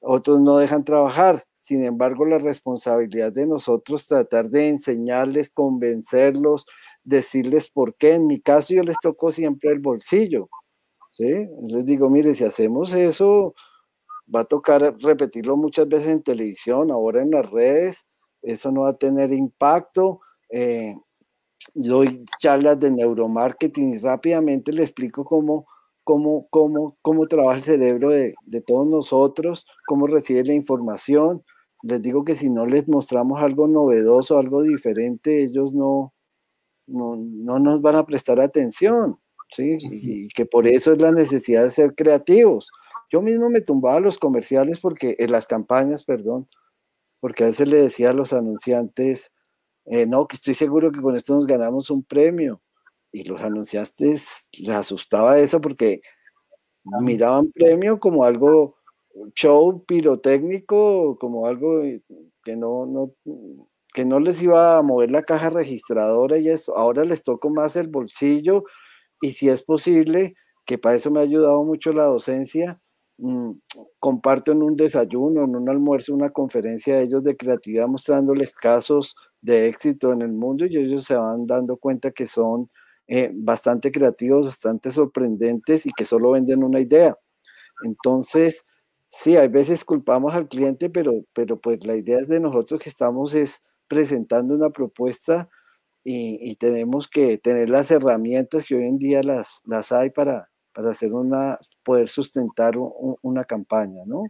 otros 0.00 0.40
no 0.40 0.58
dejan 0.58 0.84
trabajar. 0.84 1.42
Sin 1.60 1.82
embargo, 1.84 2.24
la 2.24 2.38
responsabilidad 2.38 3.32
de 3.32 3.46
nosotros 3.46 4.06
tratar 4.06 4.48
de 4.50 4.68
enseñarles, 4.68 5.50
convencerlos, 5.50 6.66
decirles 7.08 7.70
por 7.70 7.94
qué. 7.96 8.14
En 8.14 8.26
mi 8.26 8.40
caso, 8.40 8.74
yo 8.74 8.82
les 8.82 8.96
toco 9.02 9.30
siempre 9.30 9.72
el 9.72 9.80
bolsillo. 9.80 10.48
¿sí? 11.10 11.48
Les 11.66 11.84
digo, 11.84 12.10
mire, 12.10 12.34
si 12.34 12.44
hacemos 12.44 12.92
eso, 12.94 13.54
va 14.34 14.40
a 14.40 14.44
tocar 14.44 14.96
repetirlo 15.00 15.56
muchas 15.56 15.88
veces 15.88 16.08
en 16.08 16.22
televisión, 16.22 16.90
ahora 16.90 17.22
en 17.22 17.30
las 17.30 17.50
redes, 17.50 18.06
eso 18.42 18.70
no 18.70 18.82
va 18.82 18.90
a 18.90 18.98
tener 18.98 19.32
impacto. 19.32 20.20
Eh, 20.50 20.94
doy 21.74 22.24
charlas 22.40 22.78
de 22.78 22.90
neuromarketing 22.90 23.94
y 23.94 23.98
rápidamente 23.98 24.72
les 24.72 24.90
explico 24.90 25.24
cómo, 25.24 25.66
cómo, 26.04 26.46
cómo, 26.50 26.96
cómo 27.02 27.26
trabaja 27.26 27.56
el 27.56 27.62
cerebro 27.62 28.10
de, 28.10 28.34
de 28.44 28.60
todos 28.60 28.86
nosotros, 28.86 29.66
cómo 29.86 30.06
recibe 30.06 30.44
la 30.44 30.54
información, 30.54 31.42
les 31.82 32.02
digo 32.02 32.24
que 32.24 32.34
si 32.34 32.50
no 32.50 32.66
les 32.66 32.88
mostramos 32.88 33.40
algo 33.40 33.68
novedoso, 33.68 34.38
algo 34.38 34.62
diferente, 34.62 35.44
ellos 35.44 35.74
no, 35.74 36.12
no, 36.88 37.58
nos 37.58 37.80
van 37.80 37.96
a 37.96 38.06
prestar 38.06 38.40
atención, 38.40 39.18
¿sí? 39.50 39.76
Y, 39.80 40.28
que 40.28 40.46
por 40.46 40.66
eso 40.66 40.92
es 40.92 41.00
la 41.00 41.12
necesidad 41.12 41.62
de 41.62 41.70
ser 41.70 41.94
creativos. 41.94 42.70
Yo 43.10 43.22
mismo 43.22 43.50
me 43.50 43.60
tumbaba 43.60 44.00
los 44.00 44.18
comerciales 44.18 44.80
porque, 44.80 45.16
en 45.18 45.32
las 45.32 45.46
campañas, 45.46 46.04
perdón, 46.04 46.46
porque 47.20 47.44
a 47.44 47.46
veces 47.46 47.68
le 47.68 47.76
decía 47.76 48.10
a 48.10 48.14
los 48.14 48.32
anunciantes, 48.32 49.32
eh, 49.86 50.06
no, 50.06 50.26
que 50.26 50.36
estoy 50.36 50.54
seguro 50.54 50.92
que 50.92 51.00
con 51.00 51.16
esto 51.16 51.34
nos 51.34 51.46
ganamos 51.46 51.90
un 51.90 52.02
premio. 52.02 52.60
Y 53.12 53.24
los 53.24 53.40
anunciantes 53.40 54.48
les 54.58 54.68
asustaba 54.70 55.38
eso 55.38 55.60
porque 55.60 56.02
miraban 57.00 57.50
premio 57.52 57.98
como 57.98 58.24
algo 58.24 58.76
show 59.34 59.84
pirotécnico 59.84 61.18
como 61.18 61.46
algo 61.46 61.82
que 62.44 62.56
no, 62.56 62.86
no, 62.86 63.12
que 63.94 64.04
no 64.04 64.20
les 64.20 64.42
iba 64.42 64.78
a 64.78 64.82
mover 64.82 65.10
la 65.10 65.22
caja 65.22 65.50
registradora 65.50 66.38
y 66.38 66.48
eso. 66.50 66.76
Ahora 66.76 67.04
les 67.04 67.22
toco 67.22 67.50
más 67.50 67.76
el 67.76 67.88
bolsillo 67.88 68.64
y 69.20 69.32
si 69.32 69.48
es 69.48 69.62
posible, 69.64 70.34
que 70.66 70.78
para 70.78 70.96
eso 70.96 71.10
me 71.10 71.20
ha 71.20 71.22
ayudado 71.22 71.64
mucho 71.64 71.92
la 71.92 72.04
docencia, 72.04 72.80
mm, 73.18 73.52
comparto 73.98 74.52
en 74.52 74.62
un 74.62 74.76
desayuno, 74.76 75.44
en 75.44 75.56
un 75.56 75.68
almuerzo, 75.68 76.14
una 76.14 76.30
conferencia 76.30 76.96
de 76.96 77.04
ellos 77.04 77.24
de 77.24 77.36
creatividad 77.36 77.88
mostrándoles 77.88 78.52
casos 78.54 79.16
de 79.40 79.68
éxito 79.68 80.12
en 80.12 80.22
el 80.22 80.32
mundo 80.32 80.66
y 80.66 80.76
ellos 80.78 81.04
se 81.04 81.16
van 81.16 81.46
dando 81.46 81.76
cuenta 81.78 82.10
que 82.12 82.26
son 82.26 82.66
eh, 83.08 83.30
bastante 83.34 83.90
creativos, 83.92 84.46
bastante 84.48 84.90
sorprendentes 84.90 85.86
y 85.86 85.90
que 85.92 86.04
solo 86.04 86.32
venden 86.32 86.62
una 86.64 86.80
idea. 86.80 87.16
Entonces, 87.84 88.64
Sí, 89.10 89.36
hay 89.36 89.48
veces 89.48 89.84
culpamos 89.86 90.34
al 90.34 90.48
cliente, 90.48 90.90
pero, 90.90 91.24
pero 91.32 91.58
pues 91.60 91.86
la 91.86 91.96
idea 91.96 92.18
es 92.18 92.28
de 92.28 92.40
nosotros 92.40 92.78
que 92.80 92.90
estamos 92.90 93.34
es 93.34 93.62
presentando 93.88 94.54
una 94.54 94.70
propuesta 94.70 95.48
y, 96.04 96.54
tenemos 96.56 97.08
que 97.08 97.38
tener 97.38 97.68
las 97.68 97.90
herramientas 97.90 98.64
que 98.66 98.76
hoy 98.76 98.84
en 98.84 98.98
día 98.98 99.22
las, 99.22 99.60
las 99.66 99.92
hay 99.92 100.10
para, 100.10 100.48
para 100.72 100.90
hacer 100.90 101.12
una, 101.12 101.58
poder 101.82 102.08
sustentar 102.08 102.74
una 103.22 103.44
campaña, 103.44 104.02
¿no? 104.06 104.24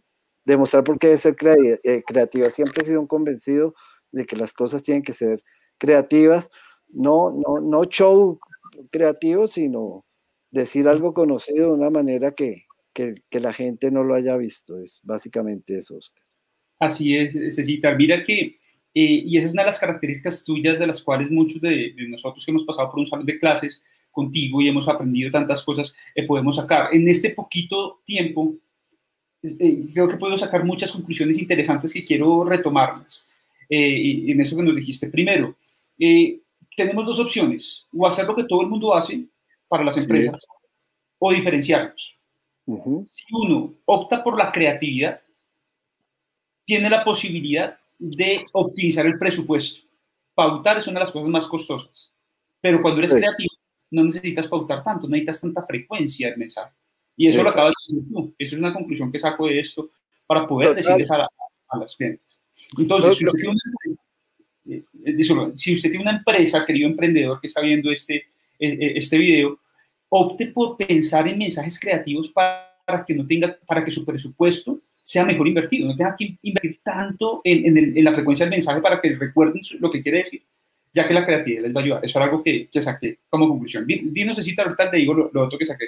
Demostrar 0.45 0.83
por 0.83 0.99
qué 0.99 1.09
debe 1.09 1.19
ser 1.19 1.37
eh, 1.85 2.03
creativa. 2.05 2.51
Siempre 2.51 2.83
he 2.83 2.87
sido 2.87 3.01
un 3.01 3.07
convencido 3.07 3.75
de 4.11 4.27
que 4.27 4.35
las 4.35 4.53
cosas 4.53 4.83
tienen 4.83 5.03
que 5.03 5.13
ser 5.13 5.41
creativas, 5.79 6.51
no, 6.89 7.31
no, 7.31 7.61
no 7.61 7.85
show 7.85 8.41
creativo, 8.91 9.47
sino 9.47 10.05
decir 10.51 10.89
algo 10.89 11.13
conocido 11.13 11.69
de 11.69 11.73
una 11.75 11.91
manera 11.91 12.33
que, 12.33 12.65
que, 12.93 13.41
la 13.41 13.53
gente 13.53 13.91
no 13.91 14.03
lo 14.03 14.15
haya 14.15 14.37
visto. 14.37 14.81
Es 14.81 15.01
básicamente 15.05 15.79
eso, 15.79 15.97
Oscar. 15.97 16.25
Así 16.81 17.17
es, 17.17 17.33
Cecitar. 17.55 17.97
Mira 17.97 18.23
que, 18.23 18.57
eh, 18.95 19.23
y 19.27 19.37
esa 19.37 19.47
es 19.47 19.53
una 19.53 19.63
de 19.63 19.67
las 19.67 19.79
características 19.79 20.45
tuyas 20.45 20.79
de 20.79 20.87
las 20.87 21.03
cuales 21.03 21.31
muchos 21.31 21.61
de, 21.61 21.95
nosotros 22.09 22.45
que 22.45 22.51
hemos 22.51 22.65
pasado 22.65 22.91
por 22.91 23.01
un 23.01 23.07
salón 23.07 23.27
de 23.27 23.39
clases 23.39 23.83
contigo 24.11 24.61
y 24.61 24.69
hemos 24.69 24.89
aprendido 24.89 25.31
tantas 25.31 25.63
cosas, 25.63 25.95
eh, 26.15 26.27
podemos 26.27 26.57
sacar. 26.57 26.93
En 26.93 27.07
este 27.09 27.31
poquito 27.31 28.01
tiempo, 28.05 28.55
eh, 29.43 29.87
creo 29.93 30.09
que 30.09 30.17
puedo 30.17 30.37
sacar 30.37 30.65
muchas 30.65 30.91
conclusiones 30.91 31.39
interesantes 31.39 31.93
que 31.93 32.05
quiero 32.05 32.45
retomarlas. 32.45 33.27
en 33.71 34.41
eso 34.41 34.57
que 34.57 34.63
nos 34.63 34.75
dijiste 34.75 35.11
primero, 35.11 35.55
tenemos 36.75 37.05
dos 37.05 37.19
opciones, 37.19 37.87
o 37.93 38.07
hacer 38.07 38.25
lo 38.25 38.35
que 38.35 38.45
todo 38.45 38.63
el 38.63 38.69
mundo 38.69 38.95
hace 38.95 39.27
para 39.69 39.85
las 39.85 39.99
empresas, 39.99 40.41
o 41.19 41.33
diferenciarnos. 41.33 42.19
Si 43.05 43.25
uno 43.33 43.75
opta 43.85 44.23
por 44.23 44.39
la 44.39 44.51
creatividad, 44.51 45.21
tiene 46.65 46.89
la 46.89 47.05
posibilidad 47.05 47.79
de 47.99 48.47
optimizar 48.53 49.07
el 49.07 49.19
presupuesto. 49.19 49.87
Pautar 50.35 50.79
es 50.79 50.87
una 50.87 51.01
de 51.01 51.05
las 51.07 51.13
cosas 51.13 51.29
más 51.29 51.47
costosas. 51.47 52.13
Pero 52.61 52.81
cuando 52.81 53.01
eres 53.01 53.13
creativo, 53.13 53.53
no 53.91 54.05
necesitas 54.05 54.47
pautar 54.47 54.85
tanto, 54.85 55.07
no 55.07 55.13
necesitas 55.13 55.41
tanta 55.41 55.65
frecuencia 55.65 56.31
de 56.31 56.37
mensaje. 56.37 56.73
Y 57.17 57.27
eso 57.27 57.43
lo 57.43 57.49
acabas 57.49 57.75
de 57.89 57.97
decir 57.97 58.13
tú. 58.13 58.35
Eso 58.39 58.55
es 58.55 58.61
una 58.61 58.73
conclusión 58.73 59.11
que 59.11 59.19
saco 59.19 59.47
de 59.47 59.59
esto 59.59 59.91
para 60.27 60.47
poder 60.47 60.75
decirles 60.75 61.11
a, 61.11 61.27
a 61.69 61.79
las 61.79 61.97
clientes. 61.97 62.41
Entonces, 62.77 63.17
si, 63.17 63.25
usted 63.25 63.39
tiene 63.39 63.55
una, 63.55 63.99
eh, 64.69 65.55
si 65.55 65.73
usted 65.73 65.91
tiene 65.91 66.03
una 66.03 66.19
empresa, 66.19 66.65
querido 66.65 66.89
emprendedor 66.89 67.41
que 67.41 67.47
está 67.47 67.61
viendo 67.61 67.91
este, 67.91 68.17
eh, 68.17 68.25
eh, 68.59 68.93
este 68.97 69.19
video, 69.19 69.61
opte 70.09 70.49
por 70.49 70.77
pensar 70.77 71.27
en 71.29 71.39
mensajes 71.39 71.79
creativos 71.79 72.31
para 72.31 73.05
que 73.07 73.15
no 73.15 73.27
tenga, 73.27 73.59
para 73.67 73.85
que 73.85 73.91
su 73.91 74.05
presupuesto 74.05 74.81
sea 75.09 75.25
mejor 75.25 75.49
invertido, 75.49 75.89
no 75.89 75.97
tenga 75.97 76.15
que 76.15 76.37
invertir 76.43 76.81
tanto 76.83 77.41
en, 77.43 78.05
la 78.05 78.13
frecuencia 78.13 78.45
del 78.45 78.51
mensaje 78.51 78.83
para 78.83 79.01
que 79.01 79.17
recuerden 79.17 79.63
lo 79.81 79.91
que 79.91 80.03
quiere 80.03 80.19
decir, 80.19 80.43
ya 80.93 81.09
que 81.09 81.15
la 81.15 81.25
creatividad 81.25 81.63
les 81.63 81.75
va 81.75 81.81
a 81.81 81.85
ayudar. 81.85 82.05
Eso 82.05 82.19
es 82.19 82.25
algo 82.27 82.43
que, 82.43 82.69
que 82.69 82.83
saqué 82.83 83.21
como 83.31 83.49
conclusión. 83.49 83.87
Dinos, 83.87 84.37
necesita 84.37 84.65
ahorita 84.65 84.91
te 84.91 84.99
digo 84.99 85.15
lo, 85.15 85.31
otro 85.43 85.59
que 85.59 85.65
saqué. 85.65 85.87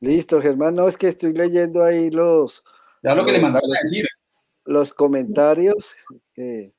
Listo, 0.00 0.42
Germán. 0.42 0.74
No, 0.74 0.88
es 0.88 0.96
que 0.96 1.06
estoy 1.06 1.32
leyendo 1.32 1.84
ahí 1.84 2.10
los, 2.10 2.64
Ya 3.04 3.14
lo 3.14 3.24
que 3.24 3.30
le 3.30 3.38
mandaron 3.38 3.70
a 3.70 3.80
decir. 3.84 4.08
Los 4.64 4.92
comentarios, 4.92 5.94
que, 6.34 6.72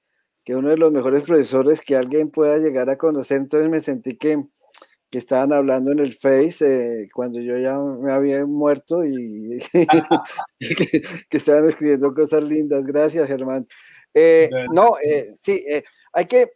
que 0.43 0.55
uno 0.57 0.67
de 0.67 0.77
los 0.77 0.91
mejores 0.91 1.23
profesores 1.23 1.79
que 1.79 1.95
alguien 1.95 2.29
pueda 2.31 2.57
llegar 2.57 2.89
a 2.89 2.97
conocer, 2.97 3.37
entonces 3.37 3.69
me 3.69 3.79
sentí 3.79 4.17
que 4.17 4.43
que 5.09 5.17
estaban 5.17 5.53
hablando 5.53 5.91
en 5.91 5.99
el 5.99 6.13
Face 6.13 6.65
eh, 6.65 7.07
cuando 7.13 7.39
yo 7.39 7.57
ya 7.57 7.77
me 7.77 8.11
había 8.11 8.45
muerto 8.45 9.05
y 9.05 9.57
que, 11.29 11.37
estaban 11.37 11.69
escribiendo 11.69 12.13
cosas 12.13 12.43
lindas. 12.43 12.85
Gracias, 12.85 13.27
Germán. 13.27 13.65
Eh, 14.13 14.49
no, 14.73 14.97
eh, 15.03 15.35
sí, 15.37 15.63
hay 16.11 16.25
que, 16.25 16.51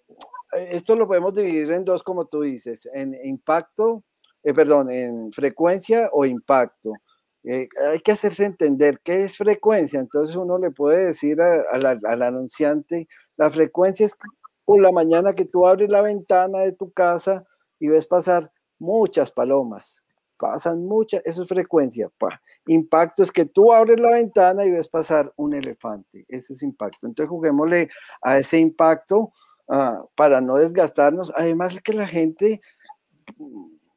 esto 0.70 0.96
lo 0.96 1.08
podemos 1.08 1.34
dividir 1.34 1.72
en 1.72 1.86
dos, 1.86 2.04
como 2.04 2.26
tú 2.26 2.42
dices, 2.42 2.90
en 2.94 3.16
impacto, 3.24 4.04
perdón, 4.44 4.90
en 4.90 5.32
frecuencia 5.32 6.10
o 6.12 6.26
impacto. 6.26 6.94
hay 7.44 8.00
que 8.04 8.12
hacerse 8.12 8.46
entender 8.46 9.00
qué 9.04 9.24
es 9.24 9.38
frecuencia. 9.38 10.00
Entonces 10.00 10.36
uno 10.36 10.58
le 10.58 10.72
puede 10.72 11.06
decir 11.06 11.42
al 11.42 12.22
anunciante, 12.22 13.08
la 13.38 13.50
frecuencia 13.50 14.06
es 14.08 14.18
por 14.66 14.82
la 14.82 14.92
mañana 14.92 15.34
que 15.34 15.46
tú 15.46 15.66
abres 15.66 15.90
la 15.90 16.02
ventana 16.02 16.60
de 16.60 16.74
tu 16.74 16.92
casa 16.92 17.46
y 17.82 17.90
ves 17.90 18.08
pasar 18.08 18.50
muchas 18.80 19.32
palomas. 19.32 20.04
Pasan 20.38 20.86
muchas, 20.86 21.22
eso 21.26 21.44
es 21.44 21.50
frecuencia. 21.50 22.10
Impacto 22.68 23.24
es 23.24 23.32
que 23.32 23.46
tú 23.46 23.74
abres 23.74 24.00
la 24.00 24.12
ventana 24.12 24.64
y 24.64 24.72
ves 24.72 24.88
pasar 24.88 25.34
un 25.36 25.54
elefante. 25.54 26.26
Ese 26.28 26.54
es 26.54 26.64
impacto. 26.64 27.08
Entonces 27.08 27.30
juguémosle 27.30 27.90
a 28.22 28.38
ese 28.38 28.60
impacto 28.60 29.34
ah, 29.68 30.04
para 30.16 30.42
no 30.42 30.56
desgastarnos. 30.56 31.34
Además 31.36 31.82
que 31.82 31.94
la 31.94 32.08
gente 32.08 32.60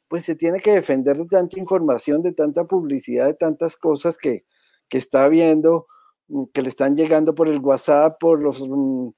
pues 0.09 0.25
se 0.25 0.35
tiene 0.35 0.61
que 0.61 0.73
defender 0.73 1.17
de 1.17 1.27
tanta 1.27 1.59
información, 1.59 2.23
de 2.23 2.33
tanta 2.33 2.65
publicidad, 2.65 3.27
de 3.27 3.35
tantas 3.35 3.77
cosas 3.77 4.17
que, 4.17 4.45
que 4.89 4.99
está 4.99 5.29
viendo, 5.29 5.87
mm, 6.29 6.45
que 6.53 6.63
le 6.63 6.69
están 6.69 6.95
llegando 6.97 7.35
por 7.35 7.49
el 7.49 7.59
WhatsApp, 7.59 8.19
por 8.19 8.43
los 8.43 8.67
mm, 8.67 9.09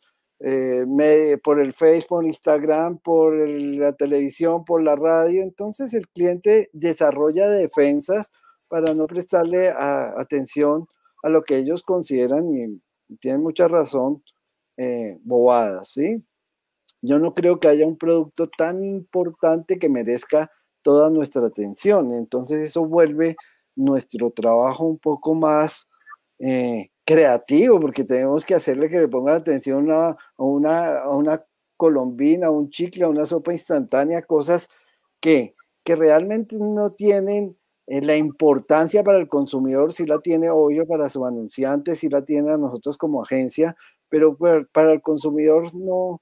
eh, 0.40 1.38
por 1.42 1.60
el 1.60 1.72
Facebook, 1.72 2.24
Instagram, 2.24 2.98
por 2.98 3.34
la 3.36 3.92
televisión, 3.92 4.64
por 4.64 4.82
la 4.82 4.96
radio. 4.96 5.42
Entonces 5.42 5.94
el 5.94 6.08
cliente 6.08 6.70
desarrolla 6.72 7.48
defensas 7.48 8.30
para 8.68 8.94
no 8.94 9.06
prestarle 9.06 9.70
atención 9.70 10.86
a 11.22 11.28
lo 11.28 11.42
que 11.42 11.56
ellos 11.56 11.82
consideran 11.82 12.52
y 12.54 12.80
tienen 13.20 13.42
mucha 13.42 13.68
razón, 13.68 14.22
eh, 14.76 15.18
bobadas, 15.22 15.88
¿sí? 15.88 16.22
Yo 17.02 17.18
no 17.18 17.34
creo 17.34 17.60
que 17.60 17.68
haya 17.68 17.86
un 17.86 17.96
producto 17.96 18.48
tan 18.48 18.82
importante 18.82 19.78
que 19.78 19.88
merezca 19.88 20.50
toda 20.82 21.10
nuestra 21.10 21.46
atención. 21.46 22.12
Entonces 22.12 22.62
eso 22.62 22.84
vuelve 22.84 23.36
nuestro 23.76 24.30
trabajo 24.30 24.84
un 24.84 24.98
poco 24.98 25.34
más 25.34 25.88
eh, 26.38 26.90
creativo, 27.06 27.80
porque 27.80 28.04
tenemos 28.04 28.44
que 28.44 28.54
hacerle 28.54 28.90
que 28.90 28.98
le 28.98 29.08
ponga 29.08 29.36
atención 29.36 29.90
a, 29.92 30.16
una, 30.36 30.98
a 30.98 31.10
una 31.10 31.44
colombina, 31.76 32.48
a 32.48 32.50
un 32.50 32.68
chicle, 32.68 33.04
a 33.04 33.08
una 33.08 33.26
sopa 33.26 33.52
instantánea, 33.52 34.22
cosas 34.22 34.68
que, 35.20 35.54
que 35.84 35.94
realmente 35.96 36.56
no 36.58 36.92
tienen 36.92 37.56
eh, 37.86 38.02
la 38.02 38.16
importancia 38.16 39.04
para 39.04 39.18
el 39.18 39.28
consumidor, 39.28 39.92
si 39.92 40.04
la 40.04 40.18
tiene 40.18 40.50
obvio 40.50 40.86
para 40.86 41.08
su 41.08 41.24
anunciante, 41.24 41.94
si 41.94 42.08
la 42.08 42.24
tiene 42.24 42.52
a 42.52 42.58
nosotros 42.58 42.98
como 42.98 43.22
agencia, 43.22 43.76
pero 44.08 44.36
para 44.72 44.92
el 44.92 45.00
consumidor 45.00 45.72
no, 45.74 46.20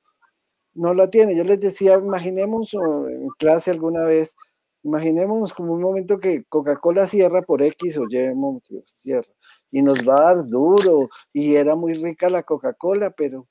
no 0.74 0.94
la 0.94 1.08
tiene. 1.08 1.34
Yo 1.34 1.44
les 1.44 1.60
decía, 1.60 1.94
imaginemos 1.94 2.74
en 2.74 3.28
clase 3.38 3.70
alguna 3.70 4.04
vez 4.04 4.36
Imaginemos 4.84 5.54
como 5.54 5.72
un 5.72 5.80
momento 5.80 6.18
que 6.18 6.44
Coca-Cola 6.44 7.06
cierra 7.06 7.40
por 7.40 7.62
X 7.62 7.96
o 7.96 8.04
Y 8.04 8.34
cierra, 8.96 9.32
y 9.70 9.82
nos 9.82 9.98
va 10.06 10.18
a 10.18 10.34
dar 10.34 10.46
duro, 10.46 11.08
y 11.32 11.56
era 11.56 11.74
muy 11.74 11.94
rica 11.94 12.28
la 12.28 12.42
Coca-Cola, 12.42 13.10
pero 13.10 13.48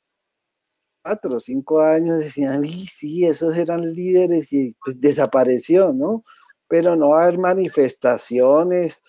cuatro 1.04 1.38
o 1.38 1.39
cinco 1.39 1.82
años 1.82 2.19
decían, 2.19 2.63
y 2.63 2.86
sí, 2.86 3.26
esos 3.26 3.58
eran 3.58 3.82
líderes 3.93 4.54
y 4.54 4.76
pues 4.86 5.02
desapareció, 5.02 5.91
¿no? 5.91 6.24
Pero 6.67 6.96
no 6.96 7.10
va 7.10 7.22
a 7.22 7.24
haber 7.24 7.39
manifestaciones 7.39 9.02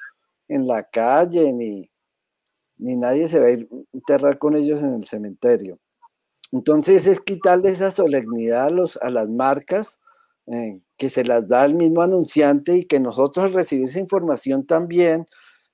en 0.49 0.67
la 0.67 0.83
calle, 0.83 1.53
ni, 1.53 1.91
ni 2.79 2.97
nadie 2.97 3.29
se 3.29 3.39
va 3.39 3.47
a 3.49 3.51
ir 3.51 3.69
a 3.71 3.77
enterrar 3.93 4.39
con 4.39 4.57
ellos 4.57 4.83
en 4.83 4.95
el 4.95 5.05
cementerio. 5.05 5.79
Entonces 6.53 7.07
es 7.07 7.21
quitarle 7.21 7.71
esa 7.71 7.91
solemnidad 7.91 8.67
a, 8.67 8.71
los, 8.71 8.97
a 8.99 9.11
las 9.11 9.29
marcas 9.29 9.99
eh, 10.47 10.81
que 10.97 11.11
se 11.11 11.25
las 11.25 11.49
da 11.49 11.65
el 11.65 11.75
mismo 11.75 12.03
anunciante 12.03 12.77
y 12.77 12.85
que 12.85 13.01
nosotros 13.01 13.47
al 13.47 13.55
recibir 13.55 13.87
esa 13.87 14.01
información 14.01 14.67
también 14.67 15.27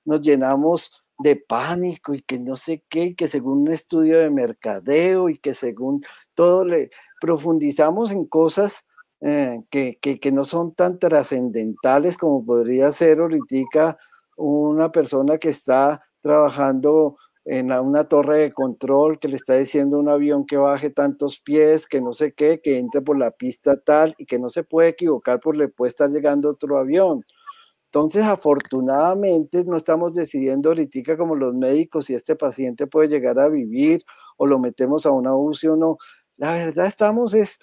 nos 0.05 0.21
llenamos 0.21 0.91
de 1.19 1.35
pánico 1.35 2.13
y 2.13 2.21
que 2.21 2.39
no 2.39 2.55
sé 2.55 2.83
qué, 2.89 3.15
que 3.15 3.27
según 3.27 3.61
un 3.63 3.71
estudio 3.71 4.19
de 4.19 4.29
mercadeo 4.29 5.29
y 5.29 5.37
que 5.37 5.53
según 5.53 6.01
todo 6.33 6.65
le 6.65 6.89
profundizamos 7.19 8.11
en 8.11 8.25
cosas 8.25 8.85
eh, 9.21 9.61
que, 9.69 9.99
que, 9.99 10.31
no 10.31 10.43
son 10.45 10.73
tan 10.73 10.97
trascendentales 10.97 12.17
como 12.17 12.43
podría 12.43 12.89
ser 12.91 13.19
ahorita 13.19 13.97
una 14.35 14.91
persona 14.91 15.37
que 15.37 15.49
está 15.49 16.01
trabajando 16.21 17.17
en 17.45 17.71
una 17.71 18.05
torre 18.07 18.39
de 18.39 18.53
control 18.53 19.19
que 19.19 19.27
le 19.27 19.35
está 19.35 19.55
diciendo 19.55 19.97
a 19.97 19.99
un 19.99 20.09
avión 20.09 20.45
que 20.45 20.57
baje 20.57 20.91
tantos 20.91 21.39
pies, 21.41 21.87
que 21.87 22.01
no 22.01 22.13
sé 22.13 22.33
qué, 22.33 22.61
que 22.61 22.77
entre 22.77 23.01
por 23.01 23.17
la 23.17 23.31
pista 23.31 23.77
tal 23.77 24.13
y 24.17 24.25
que 24.25 24.39
no 24.39 24.49
se 24.49 24.63
puede 24.63 24.89
equivocar 24.89 25.39
porque 25.39 25.59
le 25.59 25.67
puede 25.69 25.89
estar 25.89 26.09
llegando 26.09 26.49
otro 26.49 26.77
avión. 26.77 27.23
Entonces, 27.85 28.23
afortunadamente, 28.23 29.65
no 29.65 29.77
estamos 29.77 30.13
decidiendo 30.13 30.69
ahorita 30.69 31.17
como 31.17 31.35
los 31.35 31.53
médicos 31.55 32.05
si 32.05 32.13
este 32.15 32.35
paciente 32.37 32.87
puede 32.87 33.09
llegar 33.09 33.39
a 33.39 33.49
vivir 33.49 34.03
o 34.37 34.47
lo 34.47 34.59
metemos 34.59 35.05
a 35.05 35.11
una 35.11 35.35
UCI 35.35 35.67
o 35.69 35.75
no. 35.75 35.97
La 36.37 36.53
verdad, 36.53 36.87
estamos 36.87 37.33
es 37.33 37.59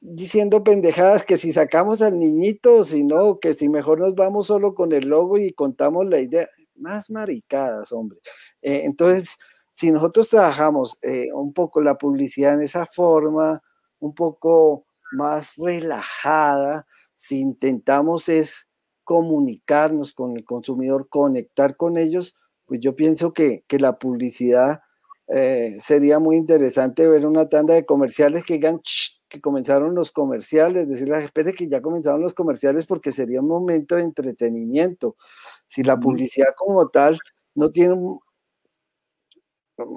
diciendo 0.00 0.64
pendejadas 0.64 1.24
que 1.24 1.38
si 1.38 1.52
sacamos 1.52 2.02
al 2.02 2.18
niñito, 2.18 2.84
si 2.84 3.04
no, 3.04 3.36
que 3.36 3.54
si 3.54 3.68
mejor 3.68 4.00
nos 4.00 4.14
vamos 4.14 4.46
solo 4.46 4.74
con 4.74 4.92
el 4.92 5.08
logo 5.08 5.38
y 5.38 5.52
contamos 5.52 6.06
la 6.06 6.20
idea 6.20 6.48
más 6.80 7.10
maricadas, 7.10 7.92
hombre. 7.92 8.18
Eh, 8.62 8.82
entonces, 8.84 9.36
si 9.72 9.90
nosotros 9.90 10.28
trabajamos 10.28 10.98
eh, 11.02 11.32
un 11.32 11.52
poco 11.52 11.80
la 11.80 11.96
publicidad 11.96 12.54
en 12.54 12.62
esa 12.62 12.86
forma, 12.86 13.62
un 13.98 14.14
poco 14.14 14.86
más 15.12 15.54
relajada, 15.56 16.86
si 17.14 17.40
intentamos 17.40 18.28
es 18.28 18.68
comunicarnos 19.04 20.12
con 20.12 20.36
el 20.36 20.44
consumidor, 20.44 21.08
conectar 21.08 21.76
con 21.76 21.98
ellos, 21.98 22.36
pues 22.66 22.80
yo 22.80 22.94
pienso 22.94 23.32
que, 23.32 23.64
la 23.70 23.98
publicidad 23.98 24.82
eh, 25.28 25.78
sería 25.80 26.18
muy 26.18 26.36
interesante 26.36 27.08
ver 27.08 27.26
una 27.26 27.48
tanda 27.48 27.74
de 27.74 27.84
comerciales 27.84 28.44
que 28.44 28.54
digan 28.54 28.80
que 29.30 29.40
comenzaron 29.40 29.94
los 29.94 30.10
comerciales, 30.10 30.88
decirles, 30.88 31.24
espere 31.24 31.54
que 31.54 31.68
ya 31.68 31.80
comenzaron 31.80 32.20
los 32.20 32.34
comerciales 32.34 32.86
porque 32.86 33.12
sería 33.12 33.40
un 33.40 33.48
momento 33.48 33.96
de 33.96 34.02
entretenimiento. 34.02 35.16
Si 35.66 35.82
la 35.84 35.98
publicidad 35.98 36.48
como 36.56 36.88
tal 36.88 37.18
no 37.54 37.70
tiene 37.70 37.94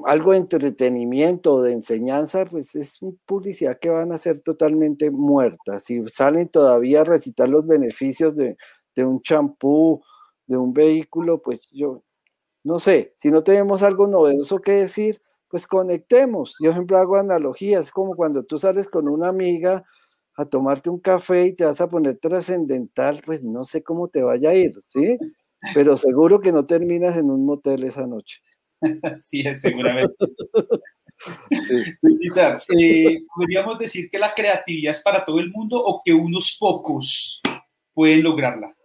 algo 0.05 0.31
de 0.31 0.37
entretenimiento 0.37 1.55
o 1.55 1.61
de 1.63 1.73
enseñanza, 1.73 2.45
pues 2.45 2.75
es 2.75 2.99
publicidad 3.25 3.79
que 3.79 3.89
van 3.89 4.11
a 4.11 4.17
ser 4.17 4.39
totalmente 4.39 5.11
muertas. 5.11 5.83
Si 5.83 6.05
salen 6.07 6.47
todavía 6.49 7.01
a 7.01 7.05
recitar 7.05 7.49
los 7.49 7.65
beneficios 7.65 8.35
de, 8.35 8.55
un 8.97 9.21
champú, 9.21 10.01
de 10.45 10.57
un 10.57 10.73
vehículo, 10.73 11.41
pues 11.41 11.69
yo 11.71 12.03
no 12.63 12.79
sé, 12.79 13.13
si 13.17 13.31
no 13.31 13.43
tenemos 13.43 13.83
algo 13.83 14.07
novedoso 14.07 14.59
que 14.59 14.73
decir, 14.73 15.21
pues 15.53 15.67
conectemos. 15.67 16.55
Yo 16.59 16.73
siempre 16.73 16.97
hago 16.97 17.15
analogías, 17.15 17.91
como 17.91 18.15
cuando 18.15 18.43
tú 18.43 18.57
sales 18.57 18.89
con 18.89 19.07
una 19.07 19.27
amiga 19.27 19.83
a 20.35 20.45
tomarte 20.45 20.89
un 20.89 20.99
café 20.99 21.45
y 21.45 21.53
te 21.53 21.63
vas 21.63 21.79
a 21.79 21.87
poner 21.87 22.15
trascendental, 22.15 23.21
pues 23.23 23.43
no 23.43 23.63
sé 23.63 23.83
cómo 23.83 24.07
te 24.07 24.23
vaya 24.23 24.49
a 24.49 24.55
ir, 24.55 24.71
¿sí? 24.87 25.15
pero 25.75 25.95
seguro 25.95 26.39
que 26.39 26.51
no 26.51 26.65
terminas 26.65 27.17
en 27.17 27.29
un 27.29 27.45
motel 27.45 27.83
esa 27.83 28.07
noche. 28.07 28.41
sí, 29.21 29.43
seguramente. 29.53 30.15
Eh, 32.75 33.19
¿podríamos 33.33 33.77
decir 33.77 34.09
que 34.09 34.17
la 34.17 34.33
creatividad 34.33 34.93
es 34.93 35.03
para 35.03 35.23
todo 35.23 35.39
el 35.39 35.51
mundo 35.51 35.77
o 35.77 36.01
que 36.03 36.11
unos 36.11 36.57
pocos 36.59 37.41
pueden 37.93 38.23
lograrla? 38.23 38.75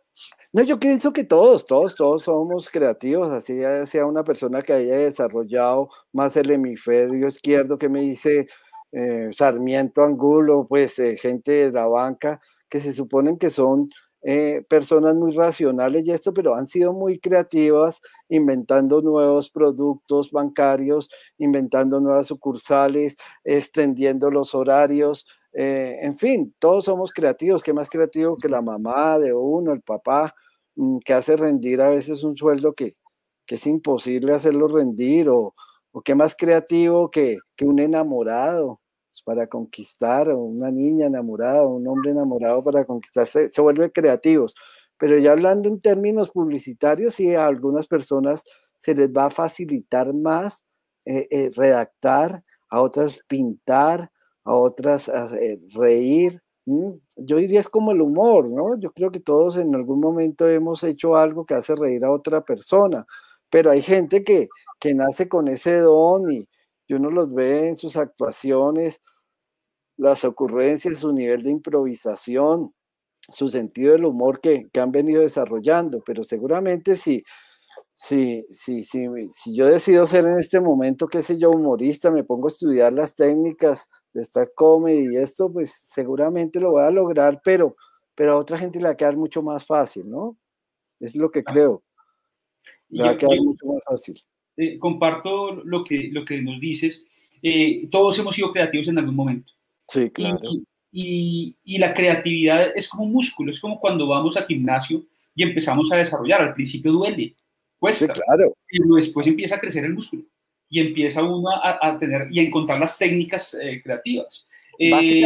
No, 0.53 0.63
yo 0.63 0.81
pienso 0.81 1.13
que 1.13 1.25
todos, 1.25 1.67
todos, 1.67 1.95
todos 1.95 2.23
somos 2.23 2.71
creativos, 2.71 3.31
así 3.31 3.59
sea 3.85 4.07
una 4.07 4.25
persona 4.25 4.63
que 4.63 4.73
haya 4.73 4.97
desarrollado 4.97 5.91
más 6.13 6.37
el 6.39 6.51
hemisferio 6.51 7.27
izquierdo 7.29 7.77
que 7.77 7.91
me 7.91 8.01
dice 8.01 8.47
eh, 8.93 9.29
Sarmiento 9.33 10.03
Angulo, 10.03 10.67
pues 10.67 10.99
eh, 11.01 11.17
gente 11.19 11.53
de 11.53 11.73
la 11.73 11.87
banca, 11.87 12.41
que 12.71 12.81
se 12.81 12.95
suponen 12.95 13.37
que 13.37 13.51
son 13.51 13.89
eh, 14.23 14.65
personas 14.71 15.15
muy 15.15 15.33
racionales 15.33 16.07
y 16.07 16.13
esto, 16.13 16.33
pero 16.33 16.55
han 16.55 16.67
sido 16.67 16.95
muy 16.95 17.19
creativas, 17.19 18.01
inventando 18.31 19.03
nuevos 19.03 19.51
productos 19.51 20.31
bancarios, 20.33 21.11
inventando 21.37 22.01
nuevas 22.01 22.27
sucursales, 22.27 23.17
extendiendo 23.45 24.31
los 24.31 24.55
horarios, 24.55 25.27
eh, 25.53 25.99
en 26.03 26.17
fin, 26.19 26.55
todos 26.59 26.85
somos 26.85 27.13
creativos, 27.13 27.63
¿qué 27.63 27.73
más 27.73 27.89
creativo 27.91 28.37
que 28.37 28.49
la 28.49 28.63
mamá 28.63 29.19
de 29.19 29.33
uno, 29.35 29.73
el 29.73 29.83
papá, 29.83 30.35
mm, 30.77 30.99
que 30.99 31.15
hace 31.15 31.37
rendir 31.37 31.81
a 31.83 31.91
veces 31.91 32.23
un 32.25 32.37
sueldo 32.37 32.75
que, 32.75 32.97
que 33.47 33.57
es 33.57 33.67
imposible 33.67 34.35
hacerlo 34.35 34.69
rendir, 34.69 35.29
o, 35.31 35.55
o 35.93 36.03
qué 36.03 36.15
más 36.15 36.37
creativo 36.37 37.11
que, 37.11 37.39
que 37.57 37.65
un 37.65 37.79
enamorado 37.81 38.81
pues, 39.11 39.23
para 39.23 39.47
conquistar, 39.49 40.31
o 40.31 40.39
una 40.41 40.71
niña 40.71 41.07
enamorada, 41.07 41.63
o 41.65 41.77
un 41.77 41.89
hombre 41.89 42.13
enamorado 42.13 42.63
para 42.63 42.85
conquistarse, 42.85 43.51
se 43.53 43.61
vuelve 43.63 43.91
creativos. 43.93 44.55
Pero 44.99 45.19
ya 45.19 45.33
hablando 45.33 45.69
en 45.69 45.81
términos 45.81 46.31
publicitarios, 46.31 47.15
sí, 47.15 47.35
a 47.35 47.47
algunas 47.47 47.87
personas 47.87 48.43
se 48.79 48.95
les 48.95 49.11
va 49.11 49.27
a 49.27 49.31
facilitar 49.31 50.15
más 50.15 50.65
eh, 51.05 51.27
eh, 51.31 51.51
redactar, 51.57 52.45
a 52.71 52.83
otras 52.83 53.21
pintar, 53.29 54.11
a 54.49 54.55
otras 54.55 55.09
eh, 55.09 55.61
reír. 55.75 56.41
Yo 57.17 57.37
diría 57.37 57.61
es 57.61 57.69
como 57.69 57.93
el 57.93 58.01
humor, 58.01 58.49
¿no? 58.49 58.79
Yo 58.79 58.93
creo 58.93 59.11
que 59.11 59.21
todos 59.21 59.57
en 59.57 59.75
algún 59.75 60.01
momento 60.01 60.49
hemos 60.49 60.83
hecho 60.85 61.17
algo 61.17 61.47
que 61.47 61.55
hace 61.55 61.75
reír 61.75 62.05
a 62.05 62.11
otra 62.13 62.43
persona, 62.45 63.07
pero 63.51 63.71
hay 63.71 63.83
gente 63.83 64.25
que, 64.25 64.49
que 64.81 64.95
nace 64.95 65.29
con 65.29 65.49
ese 65.49 65.79
don 65.79 66.33
y, 66.33 66.49
uno 66.91 67.11
los 67.11 67.35
ve 67.35 67.69
en 67.69 67.77
sus 67.77 67.99
actuaciones, 67.99 69.01
las 69.99 70.25
ocurrencias, 70.25 70.99
su 71.01 71.13
nivel 71.13 71.43
de 71.43 71.51
improvisación, 71.51 72.73
su 73.31 73.51
sentido 73.51 73.93
del 73.93 74.07
humor 74.07 74.41
que, 74.41 74.69
que 74.73 74.81
han 74.81 74.93
venido 74.93 75.21
desarrollando, 75.23 76.03
pero 76.07 76.25
seguramente 76.25 76.97
si 76.97 77.23
sí, 77.99 78.45
sí. 78.51 78.85
Si 79.33 79.55
yo 79.55 79.67
decido 79.67 80.07
ser 80.07 80.27
en 80.27 80.39
este 80.39 80.61
momento, 80.61 81.09
qué 81.09 81.23
sé 81.23 81.39
yo, 81.39 81.51
humorista, 81.51 82.11
me 82.11 82.25
pongo 82.25 82.49
a 82.49 82.51
estudiar 82.51 82.93
las 82.93 83.15
técnicas 83.15 83.89
de 84.18 84.22
esta 84.22 84.46
comedy 84.52 85.14
y 85.14 85.16
esto, 85.16 85.50
pues 85.50 85.70
seguramente 85.70 86.59
lo 86.59 86.72
voy 86.72 86.83
a 86.83 86.90
lograr, 86.90 87.40
pero, 87.44 87.76
pero 88.16 88.33
a 88.33 88.37
otra 88.37 88.59
gente 88.59 88.81
le 88.81 88.87
va 88.87 88.90
a 88.90 88.96
quedar 88.96 89.16
mucho 89.16 89.42
más 89.42 89.64
fácil, 89.64 90.11
¿no? 90.11 90.37
Es 90.98 91.14
lo 91.14 91.31
que 91.31 91.44
creo. 91.44 91.85
Le 92.88 93.04
va 93.04 93.11
a 93.11 93.16
quedar 93.16 93.38
mucho 93.38 93.66
más 93.66 93.83
fácil. 93.85 94.20
Eh, 94.57 94.76
comparto 94.76 95.54
lo 95.64 95.85
que, 95.85 96.09
lo 96.11 96.24
que 96.24 96.42
nos 96.42 96.59
dices. 96.59 97.04
Eh, 97.40 97.87
todos 97.92 98.18
hemos 98.18 98.35
sido 98.35 98.50
creativos 98.52 98.88
en 98.88 98.98
algún 98.98 99.14
momento. 99.14 99.52
Sí, 99.87 100.11
claro. 100.11 100.38
Y, 100.90 101.57
y, 101.62 101.78
la 101.78 101.94
creatividad 101.94 102.72
es 102.74 102.88
como 102.88 103.04
un 103.04 103.12
músculo, 103.12 103.52
es 103.52 103.61
como 103.61 103.78
cuando 103.78 104.09
vamos 104.09 104.37
al 104.37 104.46
gimnasio 104.46 105.04
y 105.33 105.44
empezamos 105.44 105.92
a 105.92 105.96
desarrollar. 105.96 106.42
Al 106.42 106.54
principio 106.54 106.90
duele, 106.90 107.37
cuesta. 107.78 108.12
claro. 108.12 108.52
Pero 108.66 108.94
después 108.96 109.26
empieza 109.28 109.54
a 109.54 109.61
crecer 109.61 109.85
el 109.85 109.94
músculo 109.94 110.24
y 110.68 110.81
empieza 110.81 111.22
uno 111.22 111.48
a, 111.50 111.98
tener 111.98 112.28
y 112.31 112.40
a 112.40 112.42
encontrar 112.42 112.78
las 112.78 112.98
técnicas 112.98 113.54
eh, 113.61 113.81
creativas. 113.83 114.46
Eh, 114.78 115.24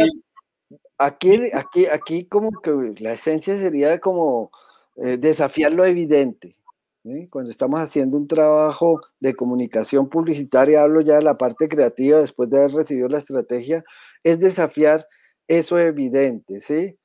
aquí, 0.97 1.37
aquí, 1.53 1.85
aquí 1.85 2.25
como 2.25 2.49
que 2.61 2.71
la 2.99 3.13
esencia 3.13 3.57
sería 3.57 3.99
como 3.99 4.51
eh, 4.97 5.17
desafiar 5.17 5.73
lo 5.73 5.85
evidente. 5.85 6.55
Cuando 7.29 7.51
estamos 7.51 7.81
haciendo 7.81 8.15
un 8.15 8.29
trabajo 8.29 9.01
de 9.19 9.35
comunicación 9.35 10.07
publicitaria, 10.07 10.81
hablo 10.81 11.01
ya 11.01 11.15
de 11.15 11.21
la 11.21 11.37
parte 11.37 11.67
creativa 11.67 12.19
después 12.19 12.49
de 12.49 12.59
haber 12.59 12.71
recibido 12.71 13.09
la 13.09 13.17
estrategia, 13.17 13.83
es 14.23 14.39
desafiar 14.39 15.05
eso 15.49 15.77
evidente, 15.77 16.61
¿sí? 16.61 16.97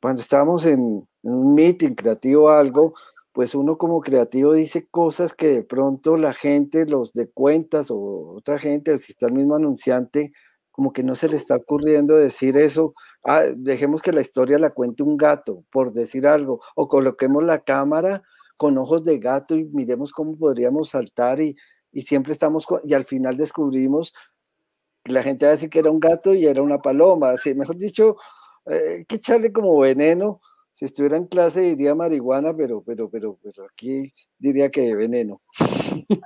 cuando 0.00 0.22
estamos 0.22 0.64
en, 0.66 1.04
en, 1.24 1.32
un 1.32 1.54
meeting 1.56 1.94
creativo 1.96 2.44
o 2.44 2.48
algo, 2.48 2.94
pues 3.36 3.54
uno 3.54 3.76
como 3.76 4.00
creativo 4.00 4.54
dice 4.54 4.88
cosas 4.90 5.34
que 5.34 5.48
de 5.48 5.62
pronto 5.62 6.16
la 6.16 6.32
gente, 6.32 6.86
los 6.86 7.12
de 7.12 7.28
cuentas 7.30 7.90
o 7.90 8.32
otra 8.34 8.58
gente, 8.58 8.94
o 8.94 8.96
si 8.96 9.12
está 9.12 9.26
el 9.26 9.34
mismo 9.34 9.54
anunciante, 9.56 10.32
como 10.70 10.90
que 10.90 11.02
no 11.02 11.14
se 11.14 11.28
le 11.28 11.36
está 11.36 11.56
ocurriendo 11.56 12.16
decir 12.16 12.56
eso. 12.56 12.94
Ah, 13.22 13.42
dejemos 13.54 14.00
que 14.00 14.12
la 14.12 14.22
historia 14.22 14.58
la 14.58 14.70
cuente 14.70 15.02
un 15.02 15.18
gato, 15.18 15.64
por 15.70 15.92
decir 15.92 16.26
algo, 16.26 16.62
o 16.76 16.88
coloquemos 16.88 17.44
la 17.44 17.62
cámara 17.62 18.22
con 18.56 18.78
ojos 18.78 19.04
de 19.04 19.18
gato 19.18 19.54
y 19.54 19.64
miremos 19.66 20.12
cómo 20.12 20.38
podríamos 20.38 20.88
saltar 20.88 21.38
y, 21.38 21.56
siempre 21.92 22.32
estamos, 22.32 22.66
y 22.84 22.94
al 22.94 23.04
final 23.04 23.36
descubrimos 23.36 24.14
que 25.04 25.12
la 25.12 25.22
gente 25.22 25.44
va 25.44 25.50
a 25.52 25.56
decir 25.56 25.68
que 25.68 25.80
era 25.80 25.90
un 25.90 26.00
gato 26.00 26.32
y 26.32 26.46
era 26.46 26.62
una 26.62 26.78
paloma, 26.78 27.32
así, 27.32 27.54
mejor 27.54 27.76
dicho, 27.76 28.16
eh, 28.64 29.04
que 29.06 29.16
echarle 29.16 29.52
como 29.52 29.78
veneno 29.78 30.40
si 30.76 30.84
estuviera 30.84 31.16
en 31.16 31.24
clase 31.24 31.62
diría 31.62 31.94
marihuana, 31.94 32.54
pero, 32.54 32.84
pero, 32.84 33.08
pero, 33.08 33.38
pero 33.42 33.64
aquí 33.64 34.12
diría 34.38 34.70
que 34.70 34.94
veneno. 34.94 35.40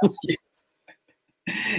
Así 0.03 0.33
es. 0.33 0.67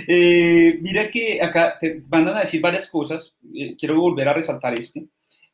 Eh, 0.08 0.80
mira 0.82 1.10
que 1.10 1.42
acá 1.42 1.78
te 1.78 2.02
mandan 2.08 2.38
a 2.38 2.42
decir 2.42 2.62
varias 2.62 2.90
cosas, 2.90 3.36
eh, 3.54 3.76
quiero 3.78 4.00
volver 4.00 4.30
a 4.30 4.34
resaltar 4.34 4.80
este, 4.80 5.06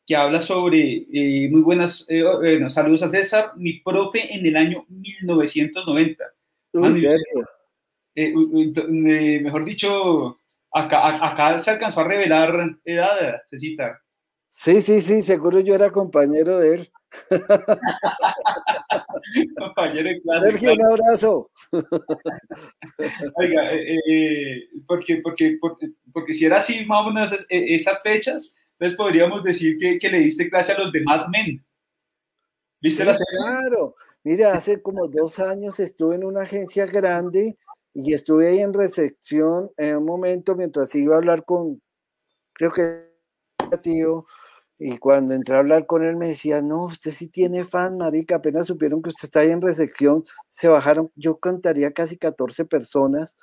que 0.06 0.14
habla 0.14 0.38
sobre, 0.38 1.06
eh, 1.12 1.48
muy 1.50 1.60
buenas, 1.60 2.06
bueno, 2.08 2.70
saludos 2.70 3.02
a 3.02 3.08
César, 3.08 3.50
mi 3.56 3.80
profe 3.80 4.32
en 4.32 4.46
el 4.46 4.56
año 4.56 4.86
1990. 4.88 6.24
mejor 9.42 9.64
dicho, 9.64 10.38
acá, 10.72 11.26
acá 11.26 11.58
se 11.58 11.70
alcanzó 11.72 12.00
a 12.00 12.04
revelar 12.04 12.78
edad, 12.84 13.42
Cecita. 13.48 14.00
Sí, 14.48 14.82
sí, 14.82 15.00
sí, 15.00 15.22
seguro 15.22 15.60
yo 15.60 15.74
era 15.74 15.90
compañero 15.90 16.58
de 16.58 16.74
él. 16.74 16.88
Compañero 19.56 20.08
de 20.08 20.20
clase. 20.20 20.46
Sergio, 20.46 20.74
un 20.74 20.86
abrazo. 20.86 21.50
Oiga, 23.36 23.72
eh, 23.72 23.98
eh, 24.10 24.68
porque, 24.86 25.20
porque, 25.22 25.58
porque, 26.12 26.34
si 26.34 26.44
era 26.44 26.58
así 26.58 26.84
más 26.86 27.06
o 27.06 27.10
menos 27.10 27.32
eh, 27.32 27.74
esas, 27.74 28.02
fechas, 28.02 28.52
entonces 28.72 28.96
podríamos 28.96 29.42
decir 29.42 29.78
que, 29.78 29.98
que, 29.98 30.10
le 30.10 30.18
diste 30.18 30.50
clase 30.50 30.72
a 30.72 30.78
los 30.78 30.92
de 30.92 31.02
Mad 31.02 31.28
Men. 31.28 31.64
¿Viste 32.82 33.04
la 33.04 33.16
Claro. 33.16 33.96
Mira, 34.24 34.54
hace 34.54 34.82
como 34.82 35.08
dos 35.08 35.38
años 35.38 35.80
estuve 35.80 36.16
en 36.16 36.24
una 36.24 36.42
agencia 36.42 36.84
grande 36.86 37.56
y 37.94 38.12
estuve 38.12 38.48
ahí 38.48 38.60
en 38.60 38.74
recepción 38.74 39.70
en 39.76 39.98
un 39.98 40.04
momento 40.04 40.54
mientras 40.54 40.94
iba 40.94 41.14
a 41.14 41.18
hablar 41.18 41.44
con, 41.44 41.80
creo 42.52 42.70
que 42.70 43.08
tío, 43.76 44.24
y 44.78 44.98
cuando 44.98 45.34
entré 45.34 45.56
a 45.56 45.58
hablar 45.58 45.86
con 45.86 46.04
él 46.04 46.16
me 46.16 46.28
decía, 46.28 46.62
no, 46.62 46.84
usted 46.84 47.10
sí 47.10 47.28
tiene 47.28 47.64
fan, 47.64 47.98
marica, 47.98 48.36
apenas 48.36 48.66
supieron 48.66 49.02
que 49.02 49.10
usted 49.10 49.26
está 49.26 49.40
ahí 49.40 49.50
en 49.50 49.60
recepción, 49.60 50.24
se 50.48 50.68
bajaron, 50.68 51.10
yo 51.16 51.38
contaría 51.38 51.92
casi 51.92 52.16
14 52.16 52.64
personas 52.64 53.36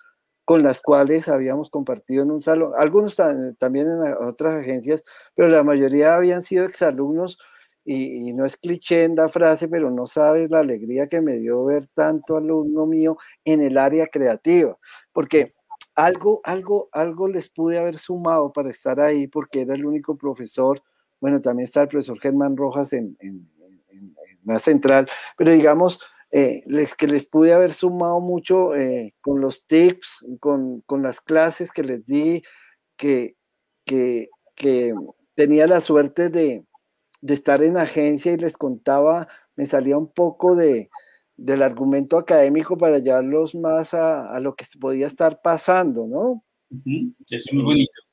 con 0.46 0.64
las 0.64 0.80
cuales 0.82 1.28
habíamos 1.28 1.70
compartido 1.70 2.24
en 2.24 2.32
un 2.32 2.44
salón, 2.44 2.72
algunos 2.78 3.16
también 3.60 3.88
en 3.90 4.14
otras 4.24 4.62
agencias, 4.62 5.04
pero 5.36 5.50
la 5.50 5.64
mayoría 5.64 6.16
habían 6.16 6.42
sido 6.44 6.66
exalumnos 6.66 7.38
y, 7.84 8.30
y 8.30 8.34
no 8.34 8.46
es 8.46 8.56
cliché 8.58 9.04
en 9.04 9.16
la 9.16 9.28
frase, 9.30 9.68
pero 9.68 9.92
no 9.92 10.08
sabes 10.08 10.52
la 10.52 10.60
alegría 10.60 11.08
que 11.08 11.22
me 11.22 11.34
dio 11.38 11.66
ver 11.66 11.88
tanto 11.88 12.38
alumno 12.38 12.86
mío 12.86 13.18
en 13.44 13.62
el 13.62 13.78
área 13.78 14.08
creativa, 14.08 14.78
porque 15.14 15.54
algo, 15.96 16.42
algo, 16.44 16.90
algo 16.92 17.28
les 17.28 17.50
pude 17.50 17.80
haber 17.80 17.98
sumado 17.98 18.52
para 18.54 18.70
estar 18.70 19.00
ahí, 19.00 19.28
porque 19.28 19.62
era 19.62 19.76
el 19.76 19.86
único 19.86 20.18
profesor 20.18 20.82
bueno, 21.20 21.42
también 21.42 21.66
está 21.66 21.82
el 21.82 21.88
profesor 21.88 22.20
Germán 22.20 22.58
Rojas 22.58 22.94
en, 22.94 23.18
la 24.44 24.60
central, 24.60 25.08
pero 25.38 25.52
digamos, 25.52 26.00
eh, 26.32 26.62
les, 26.68 26.94
que 26.94 27.08
les 27.08 27.26
pude 27.26 27.54
haber 27.54 27.74
sumado 27.74 28.20
mucho 28.20 28.76
eh, 28.76 29.16
con 29.22 29.42
los 29.42 29.66
tips, 29.66 30.24
con, 30.40 30.82
con, 30.82 31.02
las 31.02 31.20
clases 31.20 31.72
que 31.72 31.82
les 31.82 32.06
di, 32.06 32.44
que, 32.96 33.36
que, 33.86 34.30
que 34.54 34.94
tenía 35.34 35.66
la 35.66 35.80
suerte 35.80 36.30
de, 36.30 36.64
de, 37.22 37.34
estar 37.34 37.64
en 37.64 37.78
agencia 37.78 38.34
y 38.34 38.38
les 38.38 38.56
contaba, 38.56 39.28
me 39.56 39.66
salía 39.66 39.98
un 39.98 40.12
poco 40.12 40.56
de, 40.56 40.90
del 41.38 41.62
argumento 41.62 42.18
académico 42.18 42.78
para 42.78 43.00
llevarlos 43.00 43.56
más 43.56 43.94
a, 43.94 44.30
a, 44.32 44.40
lo 44.40 44.56
que 44.56 44.66
podía 44.80 45.08
estar 45.08 45.42
pasando, 45.42 46.06
¿no? 46.08 46.44
Es 47.30 47.52
muy 47.52 47.64
bonito. 47.64 48.05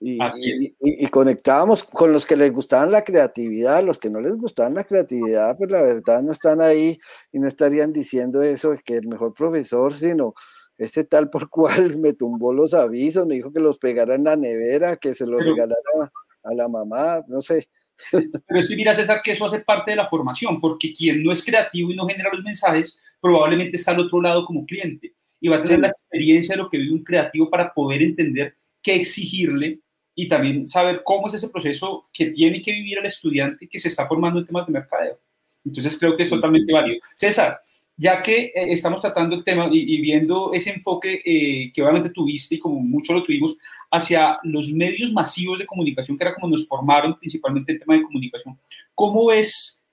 Y, 0.00 1.06
conectábamos 1.08 1.82
con 1.82 2.12
los 2.12 2.24
que 2.24 2.36
les 2.36 2.52
gustaban 2.52 2.92
la 2.92 3.02
creatividad, 3.02 3.82
los 3.82 3.98
que 3.98 4.10
no 4.10 4.20
les 4.20 4.36
gustaban 4.36 4.74
la 4.74 4.84
creatividad, 4.84 5.56
pues 5.56 5.70
la 5.70 5.82
verdad 5.82 6.22
no 6.22 6.30
están 6.30 6.60
ahí 6.60 6.98
y 7.32 7.38
no 7.40 7.48
estarían 7.48 7.92
diciendo 7.92 8.42
eso, 8.42 8.74
que 8.84 8.96
el 8.96 9.08
mejor 9.08 9.34
profesor, 9.34 9.92
sino 9.92 10.34
ese 10.76 11.04
tal 11.04 11.30
por 11.30 11.50
cual 11.50 11.96
me 11.98 12.12
tumbó 12.12 12.52
los 12.52 12.74
avisos, 12.74 13.26
me 13.26 13.34
dijo 13.34 13.52
que 13.52 13.60
los 13.60 13.78
pegara 13.78 14.14
en 14.14 14.24
la 14.24 14.36
nevera, 14.36 14.96
que 14.96 15.14
se 15.14 15.26
los 15.26 15.44
regalara 15.44 16.12
a 16.44 16.54
la 16.54 16.68
mamá, 16.68 17.22
no 17.26 17.40
sé. 17.40 17.68
Pero 18.12 18.60
es 18.60 18.68
que 18.68 18.76
mira, 18.76 18.94
César, 18.94 19.20
que 19.22 19.32
eso 19.32 19.46
hace 19.46 19.60
parte 19.60 19.90
de 19.90 19.96
la 19.96 20.08
formación, 20.08 20.60
porque 20.60 20.92
quien 20.92 21.24
no 21.24 21.32
es 21.32 21.44
creativo 21.44 21.90
y 21.90 21.96
no 21.96 22.06
genera 22.06 22.30
los 22.32 22.44
mensajes, 22.44 23.00
probablemente 23.20 23.76
está 23.76 23.90
al 23.90 24.00
otro 24.00 24.20
lado 24.20 24.46
como 24.46 24.64
cliente 24.64 25.14
y 25.40 25.48
va 25.48 25.56
a 25.56 25.62
tener 25.62 25.80
la 25.80 25.88
experiencia 25.88 26.54
de 26.54 26.62
lo 26.62 26.70
que 26.70 26.78
vive 26.78 26.94
un 26.94 27.04
creativo 27.04 27.50
para 27.50 27.72
poder 27.72 28.02
entender 28.02 28.54
qué 28.82 28.94
exigirle 28.94 29.80
y 30.20 30.26
también 30.26 30.66
saber 30.66 31.02
cómo 31.04 31.28
es 31.28 31.34
ese 31.34 31.48
proceso 31.48 32.08
que 32.12 32.32
tiene 32.32 32.60
que 32.60 32.72
vivir 32.72 32.98
el 32.98 33.06
estudiante 33.06 33.68
que 33.68 33.78
se 33.78 33.86
está 33.86 34.08
formando 34.08 34.40
en 34.40 34.46
temas 34.46 34.66
de 34.66 34.72
mercadeo. 34.72 35.16
Entonces 35.64 35.96
creo 35.96 36.16
que 36.16 36.24
es 36.24 36.28
totalmente 36.28 36.72
válido. 36.72 36.98
César, 37.14 37.60
ya 37.96 38.20
que 38.20 38.46
eh, 38.46 38.52
estamos 38.72 39.00
tratando 39.00 39.36
el 39.36 39.44
tema 39.44 39.68
y, 39.70 40.00
viendo 40.00 40.52
ese 40.52 40.70
enfoque 40.70 41.22
eh, 41.24 41.70
que 41.72 41.82
obviamente 41.82 42.10
tuviste 42.10 42.56
y 42.56 42.58
como 42.58 42.80
mucho 42.80 43.12
lo 43.12 43.22
tuvimos 43.22 43.56
hacia 43.92 44.40
los 44.42 44.72
medios 44.72 45.12
masivos 45.12 45.56
de 45.56 45.66
comunicación, 45.66 46.18
que 46.18 46.24
era 46.24 46.34
como 46.34 46.48
nos 46.48 46.66
formaron 46.66 47.16
principalmente 47.16 47.74
el 47.74 47.78
tema 47.78 47.94
de 47.94 48.02
comunicación, 48.02 48.58
¿cómo 48.96 49.26
ves 49.26 49.84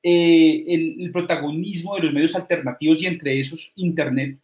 eh, 0.00 0.64
el, 0.68 1.10
protagonismo 1.10 1.96
de 1.96 2.02
los 2.02 2.12
medios 2.12 2.36
alternativos 2.36 3.02
y 3.02 3.06
entre 3.06 3.40
esos 3.40 3.72
Internet 3.74 4.38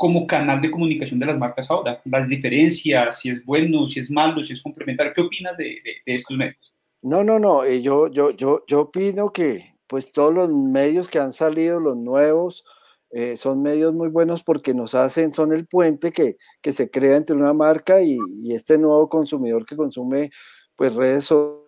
como 0.00 0.26
canal 0.26 0.62
de 0.62 0.70
comunicación 0.70 1.20
de 1.20 1.26
las 1.26 1.36
marcas 1.36 1.70
ahora? 1.70 2.00
Las 2.06 2.26
diferencias, 2.30 3.20
si 3.20 3.28
es 3.28 3.44
bueno, 3.44 3.86
si 3.86 4.00
es 4.00 4.10
malo, 4.10 4.42
si 4.42 4.54
es 4.54 4.62
complementario. 4.62 5.12
¿Qué 5.14 5.20
opinas 5.20 5.58
de, 5.58 5.76
estos 6.06 6.38
medios? 6.38 6.74
No, 7.02 7.22
no, 7.22 7.38
no. 7.38 7.64
Eh, 7.64 7.82
yo, 7.82 8.08
yo, 8.08 8.30
yo, 8.30 8.64
yo 8.66 8.80
opino 8.80 9.30
que 9.30 9.74
pues 9.86 10.10
todos 10.10 10.32
los 10.32 10.50
medios 10.50 11.06
que 11.06 11.18
han 11.18 11.34
salido, 11.34 11.80
los 11.80 11.98
nuevos, 11.98 12.64
eh, 13.10 13.36
son 13.36 13.60
medios 13.60 13.92
muy 13.92 14.08
buenos 14.08 14.42
porque 14.42 14.72
nos 14.72 14.94
hacen, 14.94 15.34
son 15.34 15.52
el 15.52 15.66
puente 15.66 16.12
que, 16.12 16.38
que 16.62 16.72
se 16.72 16.90
crea 16.90 17.18
entre 17.18 17.36
una 17.36 17.52
marca 17.52 18.00
y, 18.00 18.16
y, 18.42 18.54
este 18.54 18.78
nuevo 18.78 19.06
consumidor 19.06 19.66
que 19.66 19.76
consume 19.76 20.30
pues 20.76 20.94
redes 20.94 21.24
sociales. 21.24 21.60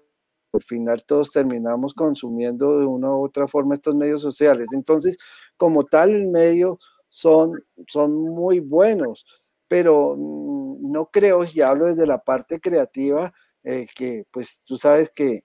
Al 0.54 0.62
final 0.62 1.04
todos 1.04 1.30
terminamos 1.30 1.92
consumiendo 1.92 2.78
de 2.78 2.86
una 2.86 3.10
u 3.10 3.26
otra 3.26 3.46
forma 3.46 3.74
estos 3.74 3.94
medios 3.94 4.22
sociales. 4.22 4.68
Entonces, 4.72 5.18
como 5.58 5.84
tal, 5.84 6.10
el 6.12 6.28
medio 6.28 6.78
son, 7.12 7.62
son 7.88 8.18
muy 8.22 8.60
buenos, 8.60 9.26
pero 9.68 10.16
mm, 10.16 10.90
no 10.90 11.10
creo, 11.10 11.44
y 11.44 11.60
hablo 11.60 11.88
desde 11.88 12.06
la 12.06 12.24
parte 12.24 12.58
creativa, 12.58 13.34
eh, 13.64 13.86
que 13.94 14.24
pues 14.30 14.62
tú 14.64 14.78
sabes 14.78 15.10
que 15.10 15.42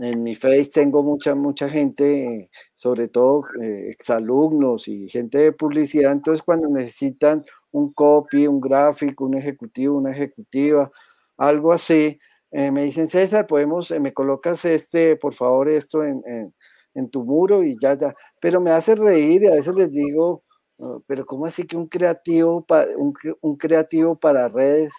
en 0.00 0.22
mi 0.24 0.34
Face 0.34 0.70
tengo 0.72 1.02
mucha, 1.04 1.34
mucha 1.36 1.68
gente, 1.68 2.50
sobre 2.74 3.06
todo 3.08 3.44
eh, 3.62 3.88
exalumnos 3.90 4.88
y 4.88 5.08
gente 5.08 5.38
de 5.38 5.52
publicidad, 5.52 6.10
entonces 6.12 6.42
cuando 6.42 6.68
necesitan 6.68 7.44
un 7.70 7.92
copy, 7.92 8.48
un 8.48 8.60
gráfico, 8.60 9.26
un 9.26 9.36
ejecutivo, 9.36 9.96
una 9.98 10.10
ejecutiva, 10.10 10.90
algo 11.36 11.72
así, 11.72 12.18
eh, 12.50 12.70
me 12.72 12.82
dicen, 12.84 13.08
César, 13.08 13.46
podemos, 13.46 13.90
eh, 13.92 14.00
me 14.00 14.12
colocas 14.12 14.64
este, 14.64 15.16
por 15.16 15.34
favor, 15.34 15.68
esto 15.68 16.02
en, 16.04 16.52
tu 17.10 17.24
muro 17.24 17.62
y 17.64 17.76
ya, 17.80 17.94
ya, 17.94 18.14
pero 18.40 18.60
me 18.60 18.70
hace 18.70 18.94
reír 18.96 19.42
y 19.44 19.46
a 19.48 19.54
veces 19.54 19.74
les 19.76 19.90
digo, 19.90 20.43
pero 21.06 21.24
¿cómo 21.26 21.46
así 21.46 21.64
que 21.64 21.76
un 21.76 21.86
creativo, 21.86 22.64
un, 22.98 23.14
un 23.40 23.56
creativo 23.56 24.16
para 24.16 24.48
redes? 24.48 24.92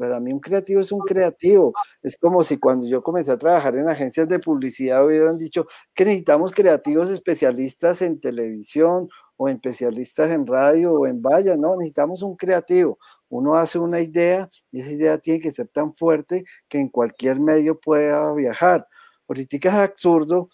Para 0.00 0.18
mí 0.18 0.32
un 0.32 0.40
creativo 0.40 0.80
es 0.80 0.92
un 0.92 1.00
creativo. 1.00 1.74
Es 2.02 2.16
como 2.16 2.42
si 2.42 2.56
cuando 2.56 2.86
yo 2.86 3.02
comencé 3.02 3.32
a 3.32 3.36
trabajar 3.36 3.76
en 3.76 3.86
agencias 3.86 4.26
de 4.28 4.38
publicidad 4.38 5.04
hubieran 5.04 5.36
dicho 5.36 5.66
que 5.94 6.06
necesitamos 6.06 6.52
creativos 6.52 7.10
especialistas 7.10 8.00
en 8.00 8.18
televisión 8.18 9.10
o 9.36 9.48
especialistas 9.48 10.30
en 10.30 10.46
radio 10.46 10.94
o 10.94 11.06
en 11.06 11.20
valla. 11.20 11.54
No, 11.58 11.76
necesitamos 11.76 12.22
un 12.22 12.34
creativo. 12.34 12.98
Uno 13.28 13.56
hace 13.56 13.78
una 13.78 14.00
idea 14.00 14.48
y 14.72 14.80
esa 14.80 14.90
idea 14.90 15.18
tiene 15.18 15.38
que 15.38 15.52
ser 15.52 15.68
tan 15.68 15.94
fuerte 15.94 16.44
que 16.66 16.78
en 16.78 16.88
cualquier 16.88 17.38
medio 17.38 17.78
pueda 17.78 18.32
viajar. 18.32 18.88
Ahorita 19.28 19.56
es 19.68 19.74
absurdo. 19.74 20.48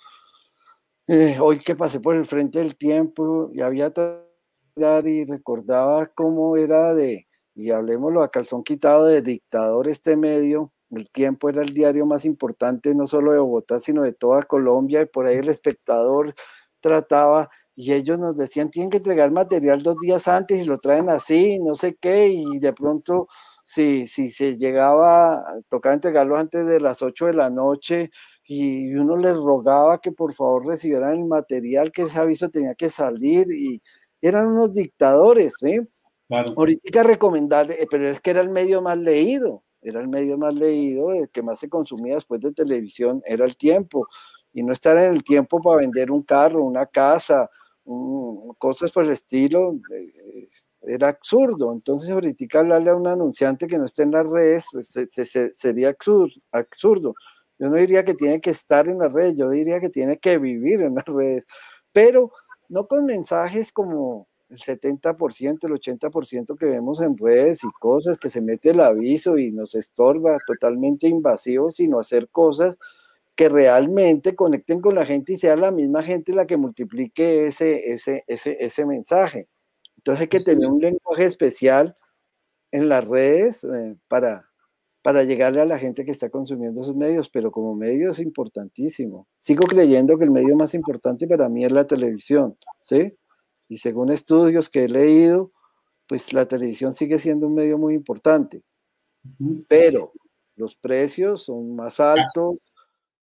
Eh, 1.07 1.39
hoy 1.41 1.61
que 1.61 1.77
pasé 1.77 2.01
por 2.01 2.17
el 2.17 2.27
frente 2.27 2.59
del 2.59 2.77
tiempo 2.77 3.49
y 3.53 3.61
había 3.61 3.93
y 4.79 5.25
recordaba 5.25 6.07
cómo 6.15 6.57
era 6.59 6.95
de 6.95 7.27
y 7.55 7.71
hablemoslo 7.71 8.23
a 8.23 8.31
calzón 8.31 8.63
quitado 8.63 9.07
de 9.07 9.23
dictador 9.23 9.89
este 9.89 10.17
medio, 10.19 10.71
el 10.91 11.09
tiempo 11.11 11.49
era 11.49 11.63
el 11.63 11.73
diario 11.73 12.05
más 12.05 12.27
importante 12.27 12.95
no 12.95 13.07
solo 13.07 13.33
de 13.33 13.39
Bogotá, 13.39 13.81
sino 13.81 14.03
de 14.03 14.13
toda 14.13 14.43
Colombia, 14.43 15.01
y 15.01 15.07
por 15.07 15.25
ahí 15.27 15.37
el 15.39 15.49
espectador 15.49 16.35
trataba, 16.81 17.49
y 17.75 17.93
ellos 17.95 18.19
nos 18.19 18.37
decían, 18.37 18.69
tienen 18.71 18.91
que 18.91 18.99
entregar 18.99 19.31
material 19.31 19.83
dos 19.83 19.97
días 19.99 20.29
antes 20.29 20.61
y 20.63 20.67
lo 20.67 20.79
traen 20.79 21.09
así, 21.09 21.59
no 21.59 21.75
sé 21.75 21.97
qué, 21.99 22.29
y 22.29 22.59
de 22.59 22.75
pronto, 22.75 23.29
si, 23.65 24.07
si 24.07 24.29
se 24.29 24.59
llegaba, 24.59 25.43
tocaba 25.71 25.95
entregarlo 25.95 26.37
antes 26.37 26.67
de 26.67 26.81
las 26.81 27.01
8 27.03 27.25
de 27.27 27.33
la 27.33 27.49
noche, 27.49 28.11
y 28.45 28.95
uno 28.95 29.17
les 29.17 29.37
rogaba 29.39 30.01
que 30.03 30.13
por 30.13 30.35
favor 30.35 30.67
recibieran 30.67 31.15
el 31.19 31.25
material, 31.25 31.91
que 31.93 32.03
ese 32.03 32.19
aviso 32.19 32.51
tenía 32.51 32.75
que 32.75 32.91
salir, 32.91 33.51
y 33.51 33.81
eran 34.21 34.49
unos 34.49 34.73
dictadores, 34.73 35.55
¿sí? 35.59 35.81
Ahorita 36.29 37.03
recomendar, 37.05 37.71
eh, 37.71 37.87
pero 37.91 38.09
es 38.09 38.21
que 38.21 38.31
era 38.31 38.41
el 38.41 38.49
medio 38.49 38.83
más 38.83 38.99
leído, 38.99 39.63
era 39.81 40.01
el 40.01 40.09
medio 40.09 40.37
más 40.37 40.55
leído, 40.55 41.13
el 41.13 41.31
que 41.31 41.43
más 41.43 41.61
se 41.61 41.69
consumía 41.69 42.17
después 42.17 42.41
de 42.41 42.53
televisión, 42.53 43.23
era 43.25 43.45
el 43.45 43.57
tiempo. 43.57 44.09
Y 44.53 44.63
no 44.63 44.73
estar 44.73 44.97
en 44.99 45.15
el 45.15 45.23
tiempo 45.23 45.61
para 45.61 45.79
vender 45.79 46.11
un 46.11 46.23
carro, 46.23 46.65
una 46.65 46.87
casa, 46.87 47.49
cosas 48.59 48.91
por 48.91 49.05
el 49.05 49.13
estilo, 49.13 49.79
eh, 49.93 50.49
era 50.83 51.09
absurdo. 51.09 51.73
Entonces 51.73 52.11
ahorita 52.11 52.61
hablarle 52.61 52.91
a 52.91 52.97
un 52.97 53.07
anunciante 53.07 53.67
que 53.67 53.79
no 53.79 53.85
esté 53.85 54.03
en 54.03 54.13
las 54.13 54.29
redes 54.29 54.67
pues, 54.73 54.93
sería 55.53 55.95
absurdo. 56.53 57.15
Yo 57.59 57.69
no 57.69 57.77
diría 57.77 58.05
que 58.05 58.15
tiene 58.15 58.41
que 58.41 58.51
estar 58.51 58.89
en 58.89 58.99
las 58.99 59.13
redes, 59.13 59.37
yo 59.37 59.49
diría 59.51 59.81
que 59.81 59.89
tiene 59.89 60.19
que 60.19 60.39
vivir 60.39 60.83
en 60.83 60.95
las 60.97 61.05
redes, 61.07 61.47
pero 61.93 62.31
no 62.69 62.87
con 62.87 63.07
mensajes 63.07 63.73
como 63.73 64.29
el 64.49 64.59
70%, 64.59 65.65
el 65.65 65.73
80% 65.73 66.57
que 66.57 66.67
vemos 66.67 67.01
en 67.01 67.17
redes 67.19 67.65
y 67.65 67.69
cosas 67.81 68.19
que 68.19 68.31
se 68.31 68.41
mete 68.41 68.71
el 68.71 68.81
aviso 68.81 69.39
y 69.39 69.51
nos 69.53 69.75
estorba, 69.75 70.39
totalmente 70.47 71.09
invasivo, 71.09 71.71
sino 71.71 71.99
hacer 71.99 72.29
cosas 72.29 72.79
que 73.35 73.49
realmente 73.49 74.35
conecten 74.35 74.81
con 74.81 74.95
la 74.95 75.05
gente 75.05 75.35
y 75.35 75.37
sea 75.37 75.57
la 75.57 75.71
misma 75.71 76.03
gente 76.03 76.33
la 76.33 76.47
que 76.47 76.57
multiplique 76.57 77.47
ese, 77.47 77.93
ese, 77.93 78.25
ese, 78.27 78.57
ese 78.61 78.87
mensaje. 78.87 79.49
Entonces 79.99 80.23
hay 80.23 80.29
que 80.29 80.41
tener 80.41 80.69
un 80.69 80.81
lenguaje 80.81 81.25
especial 81.25 81.97
en 82.73 82.89
las 82.89 83.05
redes 83.07 83.65
eh, 83.65 83.97
para, 84.09 84.46
para 85.07 85.23
llegarle 85.23 85.61
a 85.61 85.67
la 85.67 85.79
gente 85.79 86.05
que 86.05 86.11
está 86.11 86.31
consumiendo 86.31 86.83
esos 86.83 86.97
medios, 86.97 87.31
pero 87.31 87.53
como 87.53 87.77
medio 87.77 88.11
es 88.11 88.19
importantísimo. 88.19 89.29
Sigo 89.39 89.65
creyendo 89.65 90.19
que 90.19 90.25
el 90.25 90.33
medio 90.33 90.57
más 90.57 90.75
importante 90.75 91.29
para 91.29 91.49
mí 91.49 91.65
es 91.65 91.71
la 91.71 91.87
televisión, 91.87 92.59
¿sí? 92.81 93.17
Y 93.69 93.77
según 93.77 94.11
estudios 94.11 94.69
que 94.69 94.83
he 94.83 94.89
leído, 94.89 95.53
pues 96.09 96.33
la 96.33 96.47
televisión 96.47 96.93
sigue 96.93 97.19
siendo 97.19 97.47
un 97.47 97.55
medio 97.55 97.79
muy 97.79 97.95
importante. 97.95 98.65
Pero 99.69 100.11
los 100.57 100.75
precios 100.75 101.45
son 101.45 101.77
más 101.77 102.01
altos, 102.01 102.73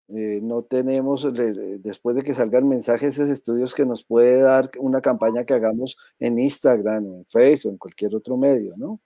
eh, 0.08 0.40
no 0.42 0.64
tenemos, 0.64 1.28
después 1.34 2.16
de 2.16 2.22
que 2.22 2.34
salgan 2.34 2.66
mensajes, 2.66 3.16
esos 3.16 3.28
estudios 3.28 3.74
que 3.74 3.86
nos 3.86 4.06
puede 4.06 4.42
dar 4.42 4.72
una 4.80 5.02
campaña 5.02 5.44
que 5.44 5.54
hagamos 5.54 5.98
en 6.18 6.40
Instagram 6.40 7.06
o 7.08 7.18
en 7.18 7.26
Facebook 7.26 7.72
o 7.72 7.74
en 7.74 7.78
cualquier 7.78 8.16
otro 8.16 8.38
medio, 8.38 8.74
¿no? 8.78 9.02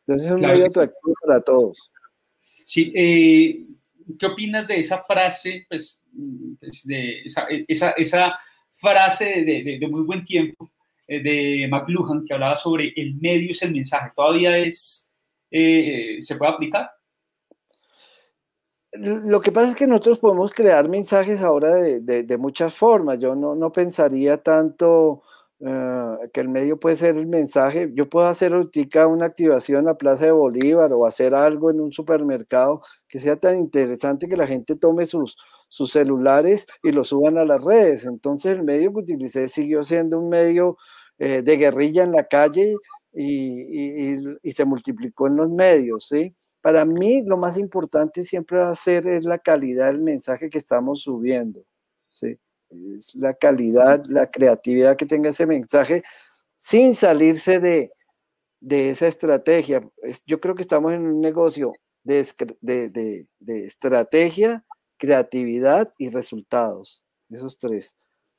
Entonces 0.00 0.28
es 0.28 0.34
un 0.34 0.42
medio 0.42 0.66
atractivo 0.66 1.14
para 1.22 1.40
todos. 1.40 1.90
Sí, 2.68 2.92
eh, 2.94 3.64
¿qué 4.18 4.26
opinas 4.26 4.68
de 4.68 4.78
esa 4.78 5.02
frase, 5.02 5.64
pues, 5.70 5.98
pues 6.60 6.86
de 6.86 7.22
esa, 7.22 7.46
esa, 7.96 8.38
frase 8.72 9.42
de, 9.42 9.78
de, 9.80 9.88
muy 9.88 10.02
buen 10.02 10.22
tiempo 10.22 10.68
eh, 11.06 11.22
de 11.22 11.66
McLuhan 11.66 12.26
que 12.26 12.34
hablaba 12.34 12.56
sobre 12.56 12.92
el 12.94 13.14
medio 13.14 13.52
es 13.52 13.62
el 13.62 13.72
mensaje. 13.72 14.10
¿Todavía 14.14 14.58
es, 14.58 15.10
eh, 15.50 16.18
se 16.20 16.36
puede 16.36 16.52
aplicar? 16.52 16.90
Lo 18.92 19.40
que 19.40 19.50
pasa 19.50 19.70
es 19.70 19.74
que 19.74 19.86
nosotros 19.86 20.18
podemos 20.18 20.52
crear 20.52 20.90
mensajes 20.90 21.40
ahora 21.40 21.74
de, 21.74 22.22
de, 22.22 22.36
muchas 22.36 22.74
formas. 22.74 23.18
Yo 23.18 23.34
no, 23.34 23.54
no 23.54 23.72
pensaría 23.72 24.42
tanto 24.42 25.22
eh, 25.60 26.30
que 26.32 26.40
el 26.40 26.48
medio 26.48 26.78
puede 26.78 26.96
ser 26.96 27.16
el 27.16 27.26
mensaje. 27.26 27.90
Yo 27.94 28.08
puedo 28.08 28.26
hacer 28.28 28.54
una 28.54 29.26
activación 29.26 29.84
la 29.84 29.96
Plaza 29.96 30.26
de 30.26 30.32
Bolívar 30.32 30.92
o 30.92 31.06
hacer 31.06 31.34
algo 31.34 31.70
en 31.70 31.80
un 31.80 31.92
supermercado 31.92 32.82
que 33.08 33.18
sea 33.18 33.36
tan 33.36 33.58
interesante 33.58 34.28
que 34.28 34.36
la 34.36 34.46
gente 34.46 34.76
tome 34.76 35.04
sus, 35.06 35.36
sus 35.68 35.92
celulares 35.92 36.66
y 36.82 36.92
lo 36.92 37.04
suban 37.04 37.38
a 37.38 37.44
las 37.44 37.62
redes. 37.62 38.04
Entonces 38.04 38.58
el 38.58 38.64
medio 38.64 38.92
que 38.92 39.00
utilicé 39.00 39.48
siguió 39.48 39.82
siendo 39.84 40.18
un 40.18 40.28
medio 40.28 40.76
eh, 41.18 41.42
de 41.42 41.56
guerrilla 41.56 42.04
en 42.04 42.12
la 42.12 42.24
calle 42.28 42.74
y, 43.12 44.52
se 44.52 44.64
multiplicó 44.64 45.26
en 45.26 45.36
los 45.36 45.50
medios, 45.50 46.08
¿sí? 46.08 46.34
Para 46.60 46.84
mí 46.84 47.22
lo 47.26 47.36
más 47.36 47.58
importante 47.58 48.24
siempre 48.24 48.58
va 48.58 48.70
a 48.70 48.74
ser 48.74 49.06
es 49.06 49.24
la 49.24 49.38
calidad 49.38 49.92
del 49.92 50.02
mensaje 50.02 50.50
que 50.50 50.58
estamos 50.58 51.02
subiendo, 51.02 51.64
¿sí? 52.08 52.38
Es 52.70 53.14
la 53.14 53.34
calidad, 53.34 54.04
la 54.06 54.30
creatividad 54.30 54.96
que 54.96 55.06
tenga 55.06 55.30
ese 55.30 55.46
mensaje 55.46 56.02
sin 56.56 56.94
salirse 56.94 57.60
de, 57.60 57.90
esa 58.90 59.06
estrategia. 59.06 59.88
Yo 60.26 60.40
creo 60.40 60.54
que 60.54 60.62
estamos 60.62 60.92
en 60.92 61.06
un 61.06 61.20
negocio 61.20 61.72
de, 62.02 62.26
de 62.60 63.64
estrategia, 63.64 64.64
creatividad 64.96 65.92
y 65.98 66.10
resultados. 66.10 67.02
Esos 67.30 67.58
tres. 67.58 67.94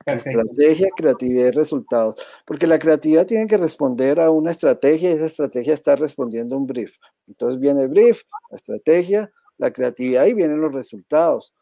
Estrategia, 0.06 0.90
creatividad 0.96 1.48
y 1.48 1.52
resultados. 1.52 2.16
Porque 2.46 2.68
la 2.68 2.80
creatividad 2.80 3.26
tiene 3.26 3.48
que 3.48 3.58
responder 3.58 4.20
a 4.20 4.32
una 4.32 4.52
estrategia 4.52 5.10
y 5.10 5.14
esa 5.14 5.26
estrategia 5.26 5.74
está 5.74 5.96
respondiendo 5.96 6.56
a 6.56 6.58
un 6.58 6.68
brief. 6.68 6.96
Entonces 7.28 7.60
viene 7.60 7.84
el 7.84 7.90
brief, 7.90 8.24
la 8.50 8.56
estrategia, 8.56 9.32
la 9.58 9.72
creatividad 9.72 10.26
y 10.26 10.34
vienen 10.34 10.62
los 10.62 10.74
resultados. 10.74 11.54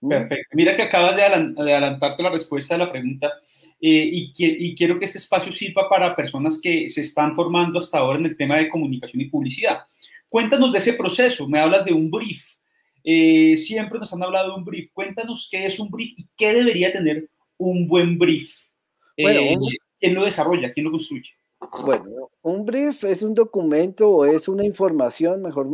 ¿Mm? 0.00 0.08
Perfecto. 0.08 0.48
Mira 0.52 0.76
que 0.76 0.82
acabas 0.82 1.16
de, 1.16 1.22
adelantarte 1.22 2.22
la 2.22 2.30
respuesta 2.30 2.74
a 2.74 2.78
la 2.78 2.90
pregunta 2.90 3.32
eh, 3.80 4.08
y, 4.12 4.32
y, 4.36 4.74
quiero 4.74 4.98
que 4.98 5.04
este 5.04 5.18
espacio 5.18 5.52
sirva 5.52 5.88
para 5.88 6.14
personas 6.14 6.60
que 6.62 6.88
se 6.88 7.02
están 7.02 7.34
formando 7.34 7.78
hasta 7.78 7.98
ahora 7.98 8.18
en 8.18 8.26
el 8.26 8.36
tema 8.36 8.56
de 8.56 8.68
comunicación 8.68 9.22
y 9.22 9.30
publicidad. 9.30 9.80
Cuéntanos 10.28 10.72
de 10.72 10.78
ese 10.78 10.94
proceso. 10.94 11.48
Me 11.48 11.60
hablas 11.60 11.84
de 11.84 11.92
un 11.92 12.10
brief. 12.10 12.56
eh, 13.04 13.56
siempre 13.56 13.98
nos 13.98 14.12
han 14.12 14.22
hablado 14.22 14.50
de 14.50 14.58
un 14.58 14.64
brief. 14.64 14.90
Cuéntanos 14.92 15.48
qué 15.50 15.66
es 15.66 15.78
un 15.78 15.90
brief 15.90 16.12
y 16.18 16.26
qué 16.36 16.52
debería 16.52 16.92
tener 16.92 17.28
un 17.56 17.86
buen 17.86 18.18
brief. 18.18 18.66
Bueno, 19.16 19.40
eh, 19.40 19.56
¿Quién 19.98 20.14
lo 20.14 20.24
desarrolla? 20.24 20.72
¿Quién 20.72 20.84
lo 20.84 20.90
construye? 20.90 21.30
Bueno, 21.84 22.30
un 22.42 22.64
brief 22.64 23.04
es 23.04 23.22
un 23.22 23.34
documento 23.34 24.10
o 24.10 24.26
es 24.26 24.46
una 24.46 24.64
información, 24.64 25.42
mejor 25.42 25.68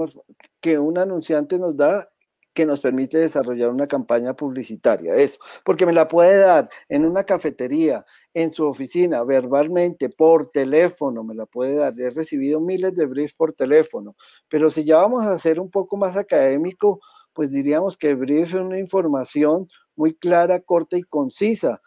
que 0.61 0.79
un 0.79 0.97
anunciante 0.97 1.59
nos 1.59 1.77
da 1.77 2.09
que 2.55 2.67
nos 2.67 2.81
permite 2.81 3.19
desarrollar 3.19 3.71
una 3.71 3.87
campaña 3.87 4.35
publicitaria. 4.35 5.15
Eso, 5.15 5.39
porque 5.65 5.87
me 5.87 5.93
la 5.93 6.09
puede 6.09 6.39
dar 6.39 6.69
en 6.89 7.05
una 7.05 7.25
cafetería, 7.25 8.05
en 8.35 8.53
su 8.53 8.67
oficina, 8.67 9.23
verbalmente, 9.25 10.09
por 10.09 10.51
teléfono, 10.51 11.25
me 11.25 11.35
la 11.35 11.47
puede 11.47 11.77
dar. 11.77 11.99
He 11.99 12.11
recibido 12.11 12.61
miles 12.61 12.95
de 12.95 13.07
briefs 13.07 13.35
por 13.35 13.53
teléfono, 13.53 14.17
pero 14.49 14.71
si 14.71 14.85
ya 14.85 14.99
vamos 14.99 15.25
a 15.25 15.33
hacer 15.33 15.61
un 15.61 15.71
poco 15.71 15.97
más 15.97 16.17
académico, 16.17 17.01
pues 17.33 17.51
diríamos 17.51 17.97
que 17.97 18.11
el 18.11 18.17
brief 18.17 18.49
es 18.49 18.55
una 18.55 18.79
información 18.79 19.69
muy 19.97 20.15
clara, 20.15 20.61
corta 20.61 20.97
y 20.97 21.03
concisa. 21.03 21.81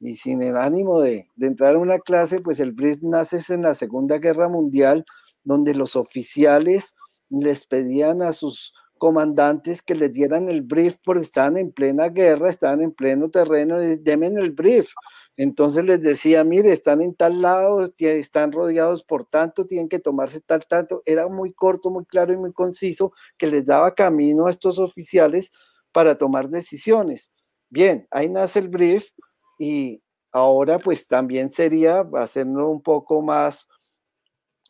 Y 0.00 0.14
sin 0.14 0.42
el 0.42 0.56
ánimo 0.56 1.00
de, 1.00 1.28
de 1.36 1.46
entrar 1.46 1.74
a 1.74 1.78
una 1.78 1.98
clase, 1.98 2.40
pues 2.40 2.58
el 2.58 2.72
brief 2.72 3.00
nace 3.02 3.40
en 3.52 3.62
la 3.62 3.74
Segunda 3.74 4.18
Guerra 4.18 4.48
Mundial, 4.48 5.04
donde 5.44 5.74
los 5.74 5.94
oficiales 5.94 6.94
les 7.28 7.66
pedían 7.66 8.22
a 8.22 8.32
sus 8.32 8.74
comandantes 9.00 9.80
que 9.82 9.94
les 9.94 10.12
dieran 10.12 10.50
el 10.50 10.60
brief 10.60 10.96
porque 11.02 11.22
estaban 11.22 11.56
en 11.56 11.72
plena 11.72 12.10
guerra, 12.10 12.50
estaban 12.50 12.82
en 12.82 12.92
pleno 12.92 13.30
terreno, 13.30 13.82
y 13.82 13.96
demen 13.96 14.36
el 14.38 14.50
brief. 14.52 14.90
Entonces 15.38 15.86
les 15.86 16.02
decía, 16.02 16.44
mire, 16.44 16.70
están 16.70 17.00
en 17.00 17.14
tal 17.14 17.40
lado, 17.40 17.82
están 17.96 18.52
rodeados 18.52 19.02
por 19.02 19.24
tanto, 19.24 19.64
tienen 19.64 19.88
que 19.88 20.00
tomarse 20.00 20.42
tal 20.42 20.66
tanto. 20.66 21.02
Era 21.06 21.28
muy 21.28 21.54
corto, 21.54 21.88
muy 21.88 22.04
claro 22.04 22.34
y 22.34 22.36
muy 22.36 22.52
conciso 22.52 23.12
que 23.38 23.46
les 23.46 23.64
daba 23.64 23.94
camino 23.94 24.46
a 24.46 24.50
estos 24.50 24.78
oficiales 24.78 25.50
para 25.92 26.18
tomar 26.18 26.50
decisiones. 26.50 27.32
Bien, 27.70 28.06
ahí 28.10 28.28
nace 28.28 28.58
el 28.58 28.68
brief 28.68 29.12
y 29.58 30.02
ahora 30.30 30.78
pues 30.78 31.06
también 31.06 31.50
sería 31.50 32.04
hacerlo 32.18 32.68
un 32.68 32.82
poco 32.82 33.22
más 33.22 33.66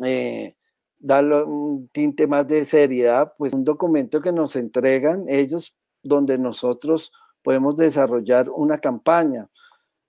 eh, 0.05 0.55
darle 1.01 1.43
un 1.43 1.89
tinte 1.89 2.27
más 2.27 2.47
de 2.47 2.65
seriedad, 2.65 3.33
pues 3.39 3.55
un 3.55 3.65
documento 3.65 4.21
que 4.21 4.33
nos 4.33 4.55
entregan 4.55 5.25
ellos 5.29 5.75
donde 6.03 6.39
nosotros 6.39 7.11
podemos 7.43 7.77
desarrollar 7.77 8.51
una 8.51 8.79
campaña. 8.79 9.49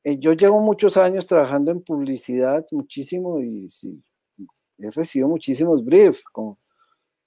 Eh, 0.04 0.18
yo 0.20 0.34
llevo 0.34 0.60
muchos 0.60 0.98
años 0.98 1.26
trabajando 1.26 1.72
en 1.72 1.82
publicidad, 1.82 2.66
muchísimo, 2.72 3.40
y 3.40 3.70
sí, 3.70 4.04
he 4.80 4.90
recibido 4.90 5.30
muchísimos 5.30 5.84
briefs, 5.84 6.24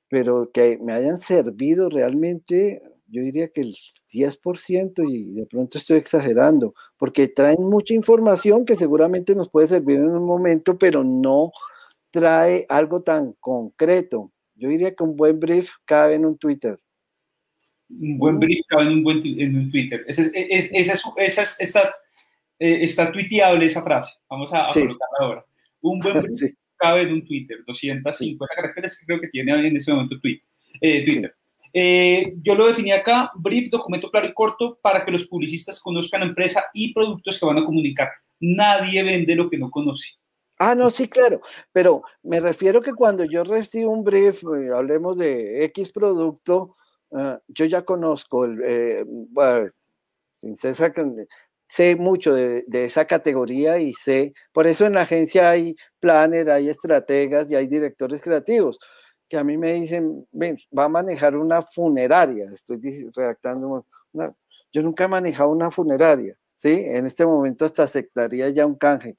pero 0.09 0.51
que 0.53 0.79
me 0.83 0.93
hayan 0.93 1.19
servido 1.19 1.89
realmente, 1.89 2.83
yo 3.07 3.23
diría 3.23 3.49
que 3.49 3.63
el 3.63 3.75
10% 4.13 5.05
y 5.09 5.33
de 5.33 5.47
pronto 5.47 5.79
estoy 5.79 5.99
exagerando, 5.99 6.75
porque 6.99 7.29
traen 7.29 7.63
mucha 7.63 7.95
información 7.95 8.65
que 8.65 8.77
seguramente 8.77 9.35
nos 9.35 9.49
puede 9.49 9.69
servir 9.69 9.99
en 9.99 10.11
un 10.11 10.27
momento, 10.27 10.77
pero 10.77 11.05
no 11.05 11.53
trae 12.15 12.65
algo 12.69 13.03
tan 13.03 13.33
concreto. 13.41 14.31
Yo 14.55 14.69
diría 14.69 14.95
que 14.95 15.03
un 15.03 15.17
buen 15.17 15.41
brief 15.41 15.73
cabe 15.85 16.15
en 16.15 16.25
un 16.25 16.39
Twitter. 16.39 16.79
Un 17.91 18.19
buen 18.19 18.39
brief 18.39 18.65
cabe 18.69 18.85
en 18.85 18.89
un, 18.93 19.03
buen, 19.03 19.21
en 19.25 19.57
un 19.57 19.69
Twitter. 19.69 20.05
Esa, 20.07 20.23
es, 20.33 20.71
esa, 20.73 21.43
está, 21.59 21.93
eh, 22.61 22.79
está 22.83 23.11
tuiteable 23.11 23.67
esa 23.67 23.83
frase. 23.83 24.13
Vamos 24.31 24.53
a, 24.53 24.69
colocarla 24.73 25.19
ahora. 25.19 25.47
Un 25.81 25.99
buen 25.99 26.15
brief 26.23 26.55
cabe 26.77 27.03
en 27.03 27.15
un 27.15 27.27
Twitter. 27.27 27.59
250 27.67 28.55
caracteres 28.55 28.97
que 28.97 29.07
creo 29.07 29.21
que 29.21 29.29
tiene 29.29 29.67
en 29.67 29.77
ese 29.77 29.93
momento 29.93 30.15
eh, 30.81 31.05
Twitter. 31.05 31.35
Eh, 31.73 32.35
yo 32.43 32.55
lo 32.55 32.69
definí 32.69 32.93
acá, 32.93 33.33
brief, 33.35 33.71
documento 33.71 34.09
claro 34.09 34.29
y 34.29 34.35
corto 34.35 34.79
para 34.81 35.05
que 35.05 35.11
los 35.11 35.27
publicistas 35.27 35.81
conozcan 35.81 36.21
la 36.21 36.27
empresa 36.27 36.67
y 36.73 36.95
productos 36.95 37.41
que 37.41 37.47
van 37.47 37.59
a 37.59 37.65
comunicar. 37.65 38.11
Nadie 38.39 39.03
vende 39.03 39.35
lo 39.35 39.51
que 39.51 39.59
no 39.59 39.69
conoce. 39.69 40.11
Ah, 40.59 40.75
no, 40.77 40.89
sí, 40.91 41.09
claro, 41.09 41.41
pero 41.73 42.03
me 42.23 42.39
refiero 42.39 42.81
que 42.81 42.93
cuando 42.93 43.25
yo 43.25 43.43
recibo 43.43 43.91
un 43.91 44.05
brief, 44.05 44.45
eh, 44.45 44.71
hablemos 44.73 45.17
de 45.17 45.65
X 45.65 45.91
producto, 45.93 46.75
ah, 47.13 47.41
yo 47.49 47.65
ya 47.65 47.83
conozco, 47.85 48.45
el, 48.45 48.61
eh, 48.65 49.05
bueno, 49.07 49.71
sé 51.69 51.97
mucho 51.97 52.35
de, 52.35 52.65
esa 52.73 53.07
categoría 53.07 53.79
y 53.79 53.93
sé, 53.95 54.33
por 54.53 54.67
eso 54.67 54.87
en 54.87 54.95
la 54.95 55.03
agencia 55.03 55.51
hay 55.51 55.77
planner, 56.01 56.51
hay 56.51 56.69
estrategas 56.69 57.51
y 57.51 57.57
hay 57.57 57.67
directores 57.67 58.23
creativos 58.23 58.79
que 59.29 59.39
a 59.39 59.45
mí 59.45 59.57
me 59.59 59.73
dicen, 59.73 60.27
ven, 60.33 60.57
va 60.77 60.85
a 60.85 60.89
manejar 60.89 61.37
una 61.37 61.63
funeraria, 61.63 62.47
estoy 62.53 62.79
redactando 63.15 63.87
yo 64.73 64.83
nunca 64.83 65.05
he 65.05 65.09
manejado 65.09 65.51
una 65.51 65.71
funeraria, 65.71 66.37
¿sí? 66.57 66.73
En 66.87 67.07
este 67.07 67.25
momento 67.25 67.65
hasta 67.65 67.85
aceptaría 67.85 68.49
ya 68.51 68.67
un 68.67 68.75
canje. 68.77 69.17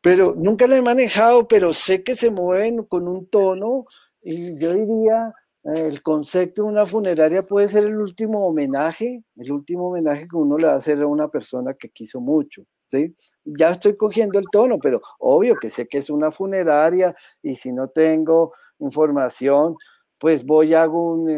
Pero 0.00 0.34
nunca 0.36 0.66
lo 0.66 0.74
he 0.74 0.82
manejado, 0.82 1.48
pero 1.48 1.72
sé 1.72 2.02
que 2.02 2.14
se 2.14 2.30
mueven 2.30 2.84
con 2.84 3.08
un 3.08 3.26
tono 3.28 3.86
y 4.22 4.58
yo 4.58 4.72
diría, 4.74 5.32
el 5.64 6.02
concepto 6.02 6.62
de 6.62 6.68
una 6.68 6.86
funeraria 6.86 7.44
puede 7.44 7.68
ser 7.68 7.84
el 7.84 7.96
último 7.96 8.46
homenaje, 8.46 9.22
el 9.36 9.52
último 9.52 9.88
homenaje 9.88 10.26
que 10.28 10.36
uno 10.36 10.56
le 10.56 10.66
va 10.66 10.74
a 10.74 10.76
hacer 10.76 11.02
a 11.02 11.06
una 11.06 11.28
persona 11.28 11.74
que 11.74 11.90
quiso 11.90 12.20
mucho. 12.20 12.62
¿Sí? 12.86 13.14
Ya 13.44 13.70
estoy 13.70 13.96
cogiendo 13.96 14.38
el 14.38 14.46
tono, 14.50 14.78
pero 14.78 15.02
obvio 15.18 15.56
que 15.56 15.68
sé 15.68 15.86
que 15.86 15.98
es 15.98 16.08
una 16.08 16.30
funeraria 16.30 17.14
y 17.42 17.54
si 17.54 17.70
no 17.70 17.88
tengo 17.90 18.54
información, 18.78 19.76
pues 20.18 20.44
voy 20.44 20.72
hago 20.72 21.12
un, 21.12 21.28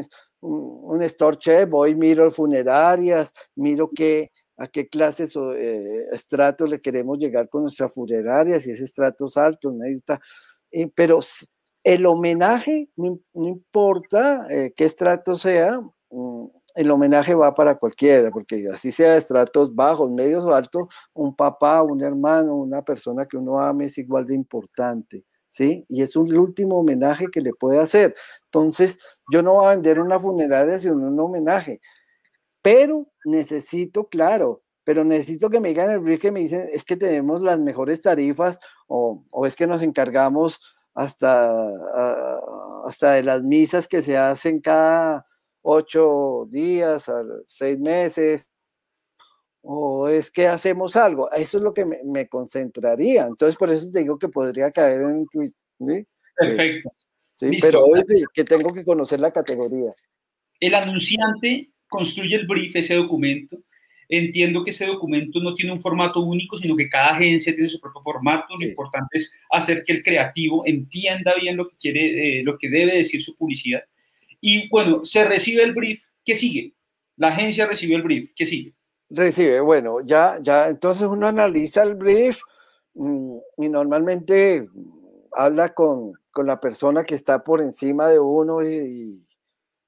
un, 0.40 0.81
un 0.83 1.03
store 1.03 1.66
voy, 1.66 1.96
miro 1.96 2.31
funerarias, 2.31 3.33
miro 3.57 3.90
qué, 3.92 4.31
a 4.60 4.68
qué 4.68 4.88
clases 4.88 5.36
o 5.36 5.54
eh, 5.54 6.04
estratos 6.12 6.68
le 6.68 6.82
queremos 6.82 7.18
llegar 7.18 7.48
con 7.48 7.62
nuestra 7.62 7.88
funeraria, 7.88 8.60
si 8.60 8.70
es 8.70 8.80
estratos 8.80 9.38
altos, 9.38 9.74
está, 9.86 10.20
eh, 10.70 10.86
pero 10.94 11.18
el 11.82 12.04
homenaje, 12.04 12.90
no, 12.94 13.18
importa 13.32 14.46
eh, 14.50 14.74
qué 14.76 14.84
estrato 14.84 15.34
sea, 15.34 15.80
mm, 16.10 16.44
el 16.74 16.90
homenaje 16.90 17.34
va 17.34 17.54
para 17.54 17.78
cualquiera, 17.78 18.30
porque 18.30 18.68
así 18.70 18.92
sea 18.92 19.16
estratos 19.16 19.74
bajos, 19.74 20.10
medios 20.10 20.44
o 20.44 20.54
altos, 20.54 20.88
un 21.14 21.34
papá, 21.34 21.82
un 21.82 22.02
hermano, 22.02 22.54
una 22.54 22.82
persona 22.82 23.24
que 23.24 23.38
uno 23.38 23.58
ame 23.58 23.86
es 23.86 23.96
igual 23.96 24.26
de 24.26 24.34
importante. 24.34 25.24
¿Sí? 25.52 25.84
Y 25.88 26.02
es 26.02 26.14
un 26.14 26.32
último 26.36 26.78
homenaje 26.78 27.26
que 27.26 27.40
le 27.40 27.52
puede 27.52 27.80
hacer. 27.80 28.14
Entonces, 28.44 28.98
yo 29.32 29.42
no 29.42 29.54
voy 29.54 29.66
a 29.66 29.70
vender 29.70 29.98
una 29.98 30.20
funeraria 30.20 30.78
sino 30.78 30.94
un 30.94 31.18
homenaje 31.18 31.80
pero 32.62 33.08
necesito, 33.24 34.08
claro, 34.08 34.62
pero 34.84 35.04
necesito 35.04 35.50
que 35.50 35.60
me 35.60 35.68
digan 35.68 35.90
el 35.90 36.00
brief 36.00 36.20
que 36.20 36.32
me 36.32 36.40
dicen, 36.40 36.68
es 36.72 36.84
que 36.84 36.96
tenemos 36.96 37.40
las 37.40 37.60
mejores 37.60 38.02
tarifas 38.02 38.60
o, 38.88 39.24
es 39.46 39.56
que 39.56 39.66
nos 39.66 39.82
encargamos 39.82 40.60
hasta, 40.94 41.48
ah, 41.48 42.40
hasta 42.86 43.12
de 43.12 43.22
las 43.22 43.42
misas 43.42 43.86
que 43.88 44.02
se 44.02 44.16
hacen 44.16 44.61
cada 44.61 45.24
ocho 45.62 46.46
días, 46.50 47.11
seis 47.46 47.78
meses, 47.78 48.48
o 49.62 50.08
es 50.08 50.30
que 50.30 50.48
hacemos 50.48 50.96
algo. 50.96 51.30
Eso 51.32 51.58
es 51.58 51.62
lo 51.62 51.74
que 51.74 51.84
me, 51.84 52.28
concentraría. 52.28 53.26
Entonces, 53.26 53.56
por 53.56 53.70
eso 53.70 53.90
te 53.92 54.00
digo 54.00 54.18
que 54.18 54.28
podría 54.28 54.70
caer 54.70 55.02
en 55.02 55.26
un 55.32 55.54
Perfecto. 56.36 56.90
Sí, 57.30 57.58
pero 57.61 57.82
que 58.34 58.44
tengo 58.44 58.72
que 58.72 58.84
conocer 58.84 59.20
la 59.20 59.32
categoría. 59.32 59.94
El 60.58 60.74
anunciante 60.74 61.69
construye 61.91 62.36
el 62.36 62.47
brief, 62.47 62.74
ese 62.74 62.95
documento. 62.95 63.59
Entiendo 64.09 64.64
que 64.64 64.70
ese 64.70 64.86
documento 64.86 65.38
no 65.41 65.55
tiene 65.55 65.72
un 65.72 65.80
formato 65.80 66.20
único, 66.20 66.57
sino 66.57 66.74
que 66.74 66.88
cada 66.88 67.11
agencia 67.11 67.55
tiene 67.55 67.68
su 67.68 67.78
propio 67.78 68.03
formato. 68.03 68.57
Lo 68.59 68.66
importante 68.66 69.18
es 69.18 69.32
hacer 69.51 69.82
que 69.84 69.93
el 69.93 70.03
creativo 70.03 70.62
entienda 70.66 71.34
bien 71.41 71.57
lo 71.57 71.68
que 71.68 71.76
quiere, 71.76 72.41
eh, 72.41 72.43
lo 72.43 72.57
que 72.57 72.70
debe 72.70 72.97
decir 72.97 73.22
su 73.22 73.36
publicidad. 73.36 73.82
Y 74.41 74.68
bueno, 74.68 75.05
se 75.05 75.24
recibe 75.24 75.62
el 75.62 75.74
brief, 75.74 76.03
¿qué 76.24 76.34
sigue? 76.34 76.72
La 77.16 77.28
agencia 77.28 77.66
recibió 77.66 77.97
el 77.99 78.03
brief, 78.03 78.32
¿qué 78.34 78.47
sigue? 78.47 78.74
Recibe, 79.11 79.61
bueno, 79.61 79.99
ya, 80.05 80.38
ya, 80.41 80.68
entonces 80.68 81.03
uno 81.03 81.26
analiza 81.26 81.82
el 81.82 81.95
brief 81.95 82.41
mm, 82.95 83.36
y 83.59 83.68
normalmente 83.68 84.66
habla 85.32 85.74
con, 85.74 86.12
con, 86.30 86.47
la 86.47 86.61
persona 86.61 87.05
que 87.05 87.16
está 87.16 87.45
por 87.45 87.61
encima 87.61 88.09
de 88.09 88.18
uno 88.18 88.62
y, 88.62 89.22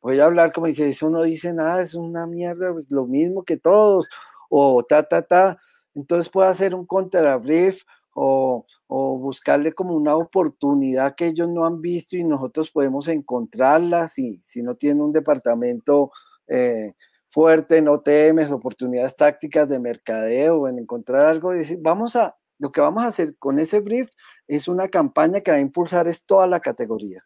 voy 0.03 0.21
a 0.21 0.27
hablar 0.27 0.53
como 0.53 0.67
dice, 0.67 0.89
eso 0.89 1.11
no 1.11 1.23
dice 1.23 1.55
nada, 1.55 1.81
es 1.83 1.95
una 1.95 2.27
mierda, 2.27 2.73
pues 2.73 2.91
lo 2.91 3.07
mismo 3.07 3.45
que 3.45 3.57
todos, 3.57 4.09
o 4.51 4.85
ta, 4.85 5.05
ta, 5.05 5.23
ta. 5.23 5.59
Entonces 5.95 6.31
puedo 6.31 6.49
hacer 6.49 6.75
un 6.75 6.87
contrabrief 6.87 7.83
o, 8.15 8.67
o 8.89 9.19
buscarle 9.19 9.73
como 9.73 9.95
una 9.95 10.17
oportunidad 10.17 11.15
que 11.15 11.29
ellos 11.29 11.49
no 11.49 11.65
han 11.65 11.81
visto 11.81 12.17
y 12.17 12.25
nosotros 12.25 12.71
podemos 12.71 13.09
encontrarla 13.09 14.09
si, 14.09 14.41
si 14.45 14.63
no 14.63 14.75
tiene 14.77 15.03
un 15.03 15.13
departamento 15.13 16.11
eh, 16.49 16.95
fuerte 17.31 17.81
no 17.81 18.01
temes 18.01 18.51
oportunidades 18.51 19.17
tácticas 19.17 19.69
de 19.69 19.79
mercadeo, 19.79 20.69
en 20.69 20.79
encontrar 20.79 21.27
algo 21.27 21.53
decir, 21.53 21.79
vamos 21.81 22.15
a, 22.17 22.37
lo 22.59 22.71
que 22.71 22.83
vamos 22.83 23.05
a 23.05 23.09
hacer 23.09 23.37
con 23.39 23.59
ese 23.59 23.81
brief 23.81 24.11
es 24.47 24.69
una 24.69 24.89
campaña 24.89 25.41
que 25.41 25.51
va 25.51 25.57
a 25.57 25.61
impulsar 25.61 26.09
es 26.09 26.25
toda 26.25 26.47
la 26.47 26.61
categoría. 26.61 27.25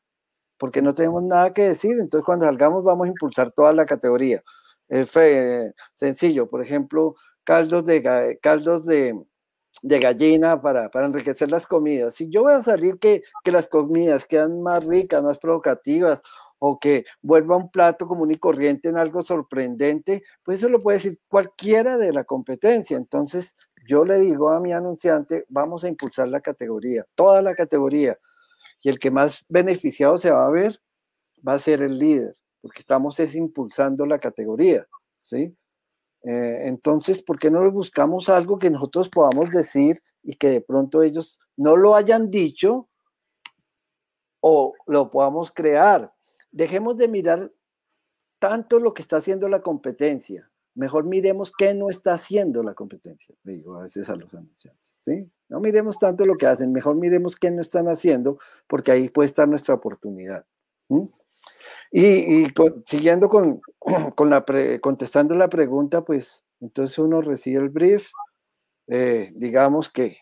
Porque 0.58 0.82
no 0.82 0.94
tenemos 0.94 1.22
nada 1.22 1.52
que 1.52 1.62
decir. 1.62 1.92
Entonces, 2.00 2.24
cuando 2.24 2.46
salgamos, 2.46 2.84
vamos 2.84 3.06
a 3.06 3.10
impulsar 3.10 3.50
toda 3.52 3.72
la 3.72 3.86
categoría. 3.86 4.42
Es 4.88 5.12
sencillo, 5.94 6.48
por 6.48 6.62
ejemplo, 6.62 7.14
caldos 7.44 7.84
de, 7.84 8.38
caldos 8.40 8.86
de, 8.86 9.20
de 9.82 9.98
gallina 9.98 10.60
para, 10.60 10.90
para, 10.90 11.06
enriquecer 11.06 11.50
las 11.50 11.66
comidas. 11.66 12.14
Si 12.14 12.28
yo 12.28 12.42
voy 12.42 12.54
a 12.54 12.62
salir 12.62 12.98
que, 12.98 13.22
que 13.42 13.52
las 13.52 13.68
comidas 13.68 14.26
quedan 14.26 14.62
más 14.62 14.84
ricas, 14.84 15.22
más 15.22 15.38
provocativas, 15.38 16.22
o 16.58 16.78
que 16.78 17.04
vuelva 17.22 17.56
un 17.56 17.70
plato 17.70 18.06
común 18.06 18.30
y 18.30 18.38
corriente 18.38 18.88
en 18.88 18.96
algo 18.96 19.22
sorprendente, 19.22 20.22
pues 20.42 20.58
eso 20.58 20.68
lo 20.68 20.78
puede 20.78 20.98
decir 20.98 21.18
cualquiera 21.28 21.98
de 21.98 22.12
la 22.12 22.24
competencia. 22.24 22.96
Entonces, 22.96 23.54
yo 23.86 24.04
le 24.04 24.18
digo 24.18 24.50
a 24.50 24.60
mi 24.60 24.72
anunciante, 24.72 25.44
vamos 25.48 25.84
a 25.84 25.88
impulsar 25.88 26.28
la 26.28 26.40
categoría, 26.40 27.06
toda 27.14 27.42
la 27.42 27.54
categoría, 27.54 28.18
y 28.82 28.88
el 28.88 28.98
que 28.98 29.10
más 29.10 29.44
beneficiado 29.48 30.18
se 30.18 30.30
va 30.30 30.46
a 30.46 30.50
ver 30.50 30.80
va 31.46 31.54
a 31.54 31.58
ser 31.58 31.82
el 31.82 31.98
líder, 31.98 32.36
porque 32.60 32.80
estamos 32.80 33.18
es 33.20 33.34
impulsando 33.34 34.06
la 34.06 34.18
categoría, 34.18 34.86
¿sí? 35.22 35.56
Eh, 36.22 36.68
entonces, 36.68 37.22
¿por 37.22 37.38
qué 37.38 37.50
no 37.50 37.70
buscamos 37.70 38.28
algo 38.28 38.58
que 38.58 38.70
nosotros 38.70 39.08
podamos 39.08 39.50
decir 39.50 40.02
y 40.22 40.34
que 40.34 40.50
de 40.50 40.60
pronto 40.60 41.02
ellos 41.02 41.38
no 41.56 41.76
lo 41.76 41.94
hayan 41.94 42.30
dicho 42.30 42.88
o 44.40 44.74
lo 44.86 45.10
podamos 45.10 45.52
crear? 45.52 46.12
Dejemos 46.50 46.96
de 46.96 47.08
mirar 47.08 47.52
tanto 48.40 48.80
lo 48.80 48.92
que 48.92 49.02
está 49.02 49.18
haciendo 49.18 49.48
la 49.48 49.60
competencia. 49.60 50.50
Mejor 50.74 51.04
miremos 51.04 51.52
qué 51.56 51.74
no 51.74 51.90
está 51.90 52.14
haciendo 52.14 52.62
la 52.62 52.74
competencia, 52.74 53.34
digo 53.44 53.76
a 53.76 53.82
veces 53.84 54.08
a 54.08 54.16
los 54.16 54.32
anunciantes, 54.34 54.92
¿sí? 54.96 55.30
No 55.48 55.60
miremos 55.60 55.98
tanto 55.98 56.26
lo 56.26 56.36
que 56.36 56.46
hacen, 56.46 56.72
mejor 56.72 56.96
miremos 56.96 57.36
qué 57.36 57.50
no 57.50 57.62
están 57.62 57.86
haciendo, 57.86 58.38
porque 58.66 58.92
ahí 58.92 59.08
puede 59.08 59.26
estar 59.28 59.48
nuestra 59.48 59.74
oportunidad. 59.74 60.44
Y, 61.92 62.46
siguiendo 62.86 63.28
con, 63.28 63.60
con 64.14 64.30
la 64.30 64.44
contestando 64.80 65.34
la 65.34 65.48
pregunta, 65.48 66.04
pues 66.04 66.44
entonces 66.60 66.98
uno 66.98 67.20
recibe 67.20 67.62
el 67.62 67.68
brief, 67.68 68.10
eh, 68.88 69.32
digamos 69.34 69.90
que 69.90 70.18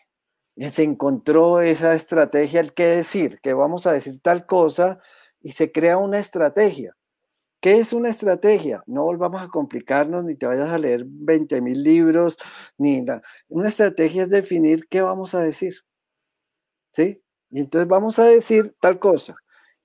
se 0.57 0.83
encontró 0.83 1.61
esa 1.61 1.93
estrategia, 1.93 2.61
el 2.61 2.73
qué 2.73 2.85
decir, 2.87 3.39
que 3.41 3.53
vamos 3.53 3.87
a 3.87 3.93
decir 3.93 4.19
tal 4.21 4.45
cosa 4.45 4.99
y 5.41 5.51
se 5.51 5.71
crea 5.71 5.97
una 5.97 6.19
estrategia. 6.19 6.95
¿Qué 7.65 7.79
es 7.79 7.93
una 7.93 8.09
estrategia? 8.09 8.83
No 8.85 9.05
volvamos 9.05 9.41
a 9.41 9.47
complicarnos, 9.47 10.23
ni 10.23 10.35
te 10.35 10.45
vayas 10.45 10.69
a 10.69 10.77
leer 10.77 11.03
20 11.03 11.61
mil 11.61 11.81
libros, 11.81 12.37
ni 12.77 13.01
nada. 13.01 13.23
Una 13.47 13.69
estrategia 13.69 14.21
es 14.21 14.29
definir 14.29 14.87
qué 14.87 15.01
vamos 15.01 15.33
a 15.33 15.39
decir. 15.39 15.73
¿Sí? 16.93 17.23
Y 17.49 17.61
entonces 17.61 17.87
vamos 17.87 18.19
a 18.19 18.25
decir 18.25 18.75
tal 18.79 18.99
cosa 18.99 19.35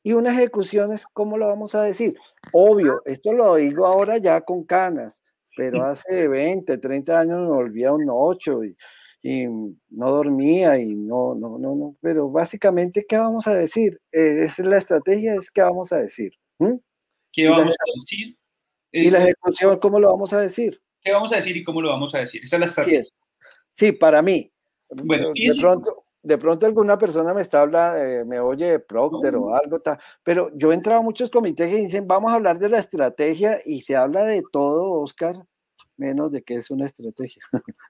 y 0.02 0.12
una 0.12 0.30
ejecución 0.30 0.92
es 0.92 1.06
cómo 1.06 1.38
lo 1.38 1.48
vamos 1.48 1.74
a 1.74 1.80
decir. 1.80 2.18
Obvio, 2.52 3.00
esto 3.06 3.32
lo 3.32 3.54
digo 3.54 3.86
ahora 3.86 4.18
ya 4.18 4.42
con 4.42 4.64
canas, 4.64 5.22
pero 5.56 5.82
hace 5.82 6.28
20, 6.28 6.76
30 6.76 7.18
años 7.18 7.40
me 7.40 7.48
volvía 7.48 7.94
un 7.94 8.04
8 8.10 8.62
y, 8.62 8.76
y, 9.22 9.46
no 9.88 10.10
dormía 10.10 10.78
y 10.78 10.96
no, 10.96 11.34
no, 11.34 11.58
no, 11.58 11.74
no. 11.74 11.96
Pero 12.02 12.30
básicamente, 12.30 13.06
¿qué 13.08 13.16
vamos 13.16 13.46
a 13.46 13.54
decir? 13.54 13.98
Eh, 14.12 14.40
esa 14.44 14.60
es 14.60 14.68
la 14.68 14.76
estrategia, 14.76 15.34
es 15.34 15.50
qué 15.50 15.62
vamos 15.62 15.92
a 15.92 15.96
decir. 15.96 16.32
¿Qué 17.32 17.48
vamos 17.48 17.74
a 17.74 17.84
decir? 17.94 18.36
Y 18.92 19.10
la 19.10 19.22
ejecución, 19.22 19.78
¿cómo 19.78 20.00
lo 20.00 20.08
vamos 20.08 20.32
a 20.32 20.40
decir? 20.40 20.80
¿Qué 21.02 21.12
vamos 21.12 21.32
a 21.32 21.36
decir 21.36 21.56
y 21.56 21.64
cómo 21.64 21.80
lo 21.80 21.88
vamos 21.88 22.14
a 22.14 22.18
decir? 22.18 22.42
Esa 22.42 22.56
es 22.56 22.60
la 22.60 22.66
estrategia. 22.66 23.02
Sí, 23.68 23.92
para 23.92 24.20
mí. 24.20 24.52
Bueno, 24.88 25.30
de 25.32 25.54
pronto, 25.60 26.04
de 26.22 26.38
pronto 26.38 26.66
alguna 26.66 26.98
persona 26.98 27.32
me 27.32 27.42
está 27.42 27.62
hablando, 27.62 27.98
eh, 27.98 28.24
me 28.24 28.40
oye 28.40 28.72
de 28.72 28.78
Procter 28.80 29.36
o 29.36 29.54
algo, 29.54 29.80
tal, 29.80 29.98
pero 30.22 30.50
yo 30.54 30.72
he 30.72 30.74
entrado 30.74 31.00
a 31.00 31.04
muchos 31.04 31.30
comités 31.30 31.70
que 31.70 31.76
dicen, 31.76 32.06
vamos 32.06 32.32
a 32.32 32.34
hablar 32.34 32.58
de 32.58 32.68
la 32.68 32.78
estrategia 32.78 33.58
y 33.64 33.80
se 33.80 33.96
habla 33.96 34.24
de 34.24 34.42
todo, 34.52 34.90
Oscar, 35.00 35.36
menos 35.96 36.32
de 36.32 36.42
qué 36.42 36.54
es 36.54 36.70
una 36.70 36.86
estrategia. 36.86 37.42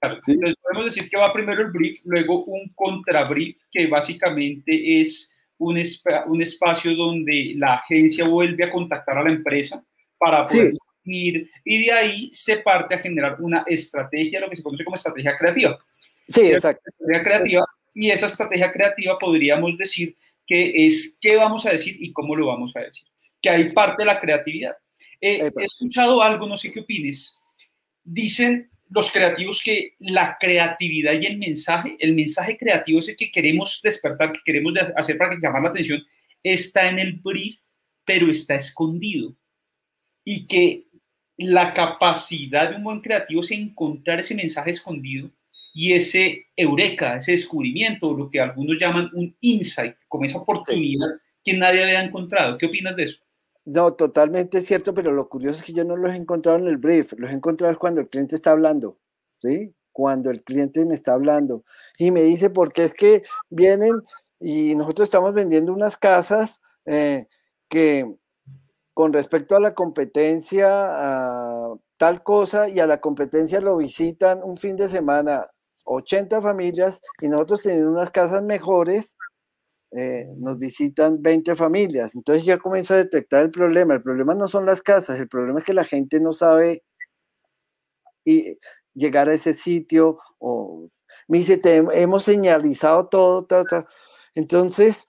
Claro, 0.00 0.20
entonces 0.26 0.56
podemos 0.60 0.94
decir 0.94 1.08
que 1.08 1.16
va 1.16 1.32
primero 1.32 1.62
el 1.62 1.70
brief, 1.70 1.98
luego 2.04 2.44
un 2.44 2.68
contrabrief, 2.74 3.56
que 3.70 3.86
básicamente 3.86 5.00
es 5.00 5.33
un, 5.64 5.82
un 6.26 6.42
espacio 6.42 6.94
donde 6.94 7.54
la 7.56 7.74
agencia 7.74 8.26
vuelve 8.26 8.64
a 8.64 8.70
contactar 8.70 9.18
a 9.18 9.22
la 9.22 9.30
empresa 9.30 9.82
para 10.18 10.46
poder 10.46 10.72
definir, 10.72 11.50
y 11.64 11.86
de 11.86 11.92
ahí 11.92 12.30
se 12.32 12.58
parte 12.58 12.94
a 12.94 12.98
generar 12.98 13.36
una 13.40 13.64
estrategia, 13.66 14.40
lo 14.40 14.48
que 14.48 14.56
se 14.56 14.62
conoce 14.62 14.84
como 14.84 14.96
estrategia 14.96 15.36
creativa. 15.36 15.78
Sí, 16.28 16.52
exacto. 16.52 16.82
Estrategia 16.86 17.24
creativa, 17.24 17.64
y 17.94 18.10
esa 18.10 18.26
estrategia 18.26 18.72
creativa 18.72 19.18
podríamos 19.18 19.76
decir 19.76 20.16
que 20.46 20.86
es 20.86 21.18
qué 21.20 21.36
vamos 21.36 21.64
a 21.66 21.70
decir 21.70 21.96
y 21.98 22.12
cómo 22.12 22.36
lo 22.36 22.46
vamos 22.46 22.74
a 22.76 22.80
decir, 22.80 23.06
que 23.40 23.50
hay 23.50 23.68
parte 23.72 24.02
de 24.02 24.06
la 24.06 24.20
creatividad. 24.20 24.76
he 25.20 25.50
escuchado 25.56 26.22
algo, 26.22 26.46
no 26.46 26.56
sé 26.56 26.70
qué 26.70 26.80
opines. 26.80 27.38
Dicen 28.02 28.70
los 28.94 29.10
creativos 29.10 29.60
que 29.62 29.96
la 29.98 30.36
creatividad 30.38 31.20
y 31.20 31.26
el 31.26 31.36
mensaje, 31.36 31.96
el 31.98 32.14
mensaje 32.14 32.56
creativo 32.56 33.00
es 33.00 33.08
el 33.08 33.16
que 33.16 33.30
queremos 33.30 33.80
despertar, 33.82 34.32
que 34.32 34.40
queremos 34.44 34.72
hacer 34.96 35.18
para 35.18 35.30
que 35.30 35.40
llamar 35.42 35.62
la 35.62 35.70
atención, 35.70 36.00
está 36.44 36.88
en 36.88 37.00
el 37.00 37.14
brief, 37.14 37.56
pero 38.04 38.30
está 38.30 38.54
escondido. 38.54 39.34
Y 40.24 40.46
que 40.46 40.86
la 41.36 41.74
capacidad 41.74 42.70
de 42.70 42.76
un 42.76 42.84
buen 42.84 43.00
creativo 43.00 43.42
es 43.42 43.50
encontrar 43.50 44.20
ese 44.20 44.36
mensaje 44.36 44.70
escondido 44.70 45.28
y 45.74 45.92
ese 45.92 46.46
eureka, 46.56 47.16
ese 47.16 47.32
descubrimiento, 47.32 48.14
lo 48.14 48.30
que 48.30 48.40
algunos 48.40 48.78
llaman 48.78 49.10
un 49.12 49.36
insight, 49.40 49.96
como 50.06 50.24
esa 50.24 50.38
oportunidad 50.38 51.08
que 51.42 51.54
nadie 51.54 51.82
había 51.82 52.04
encontrado. 52.04 52.56
¿Qué 52.56 52.66
opinas 52.66 52.94
de 52.94 53.04
eso? 53.06 53.23
No, 53.66 53.94
totalmente 53.94 54.60
cierto, 54.60 54.92
pero 54.92 55.12
lo 55.12 55.28
curioso 55.28 55.60
es 55.60 55.64
que 55.64 55.72
yo 55.72 55.84
no 55.84 55.96
los 55.96 56.12
he 56.12 56.16
encontrado 56.16 56.58
en 56.58 56.66
el 56.66 56.76
brief, 56.76 57.14
los 57.16 57.30
he 57.30 57.34
encontrado 57.34 57.78
cuando 57.78 58.00
el 58.02 58.08
cliente 58.08 58.34
está 58.34 58.50
hablando, 58.50 58.98
¿sí? 59.38 59.74
Cuando 59.92 60.30
el 60.30 60.42
cliente 60.44 60.84
me 60.84 60.94
está 60.94 61.14
hablando 61.14 61.64
y 61.96 62.10
me 62.10 62.22
dice, 62.22 62.50
porque 62.50 62.84
es 62.84 62.92
que 62.94 63.22
vienen 63.48 64.02
y 64.38 64.74
nosotros 64.74 65.06
estamos 65.06 65.32
vendiendo 65.32 65.72
unas 65.72 65.96
casas 65.96 66.60
eh, 66.84 67.26
que 67.68 68.14
con 68.92 69.12
respecto 69.12 69.56
a 69.56 69.60
la 69.60 69.74
competencia, 69.74 70.68
a 70.70 71.74
tal 71.96 72.22
cosa 72.22 72.68
y 72.68 72.80
a 72.80 72.86
la 72.86 73.00
competencia 73.00 73.60
lo 73.60 73.76
visitan 73.78 74.42
un 74.42 74.56
fin 74.58 74.76
de 74.76 74.88
semana 74.88 75.46
80 75.84 76.42
familias 76.42 77.00
y 77.20 77.28
nosotros 77.28 77.62
teniendo 77.62 77.90
unas 77.90 78.10
casas 78.10 78.42
mejores, 78.42 79.16
eh, 79.96 80.26
nos 80.38 80.58
visitan 80.58 81.22
20 81.22 81.54
familias. 81.54 82.14
Entonces 82.16 82.44
ya 82.44 82.58
comienzo 82.58 82.94
a 82.94 82.98
detectar 82.98 83.44
el 83.44 83.50
problema. 83.50 83.94
El 83.94 84.02
problema 84.02 84.34
no 84.34 84.48
son 84.48 84.66
las 84.66 84.82
casas, 84.82 85.20
el 85.20 85.28
problema 85.28 85.60
es 85.60 85.64
que 85.64 85.74
la 85.74 85.84
gente 85.84 86.20
no 86.20 86.32
sabe 86.32 86.82
y 88.24 88.58
llegar 88.94 89.28
a 89.28 89.34
ese 89.34 89.54
sitio 89.54 90.18
o 90.38 90.88
me 91.28 91.38
dice, 91.38 91.58
te 91.58 91.76
hemos 91.76 92.24
señalizado 92.24 93.08
todo, 93.08 93.46
entonces 94.34 95.06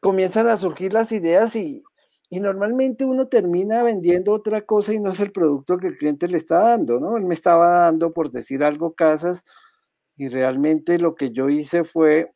comienzan 0.00 0.46
a 0.48 0.56
surgir 0.56 0.92
las 0.92 1.12
ideas 1.12 1.54
y, 1.56 1.82
y 2.30 2.40
normalmente 2.40 3.04
uno 3.04 3.28
termina 3.28 3.82
vendiendo 3.82 4.32
otra 4.32 4.62
cosa 4.62 4.94
y 4.94 5.00
no 5.00 5.10
es 5.10 5.20
el 5.20 5.32
producto 5.32 5.78
que 5.78 5.88
el 5.88 5.96
cliente 5.98 6.28
le 6.28 6.38
está 6.38 6.60
dando, 6.60 7.00
¿no? 7.00 7.16
Él 7.18 7.24
me 7.26 7.34
estaba 7.34 7.80
dando, 7.80 8.12
por 8.12 8.30
decir 8.30 8.64
algo, 8.64 8.94
casas 8.94 9.44
y 10.16 10.28
realmente 10.28 10.98
lo 10.98 11.14
que 11.14 11.32
yo 11.32 11.50
hice 11.50 11.84
fue 11.84 12.32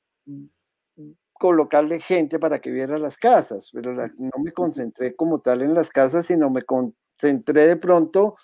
colocarle 1.39 2.01
gente 2.01 2.39
para 2.39 2.61
que 2.61 2.71
viera 2.71 2.99
las 2.99 3.17
casas, 3.17 3.71
pero 3.73 3.93
no 3.95 4.31
me 4.43 4.53
concentré 4.53 5.15
como 5.15 5.41
tal 5.41 5.63
en 5.63 5.75
las 5.75 5.91
casas, 5.91 6.27
sino 6.27 6.51
me 6.51 6.63
concentré 6.63 7.67
de 7.67 7.77
pronto 7.77 8.35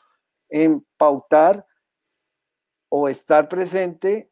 en 0.48 0.86
pautar 0.96 1.66
o 2.88 3.08
estar 3.08 3.48
presente 3.48 4.30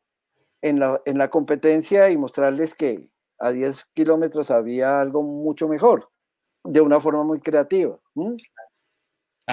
en 0.62 0.80
la, 0.80 1.00
en 1.06 1.18
la 1.18 1.30
competencia 1.30 2.10
y 2.10 2.16
mostrarles 2.16 2.74
que 2.74 3.08
a 3.38 3.50
10 3.50 3.86
kilómetros 3.94 4.50
había 4.50 5.00
algo 5.00 5.22
mucho 5.22 5.66
mejor, 5.66 6.10
de 6.64 6.80
una 6.80 7.00
forma 7.00 7.24
muy 7.24 7.40
creativa. 7.40 7.98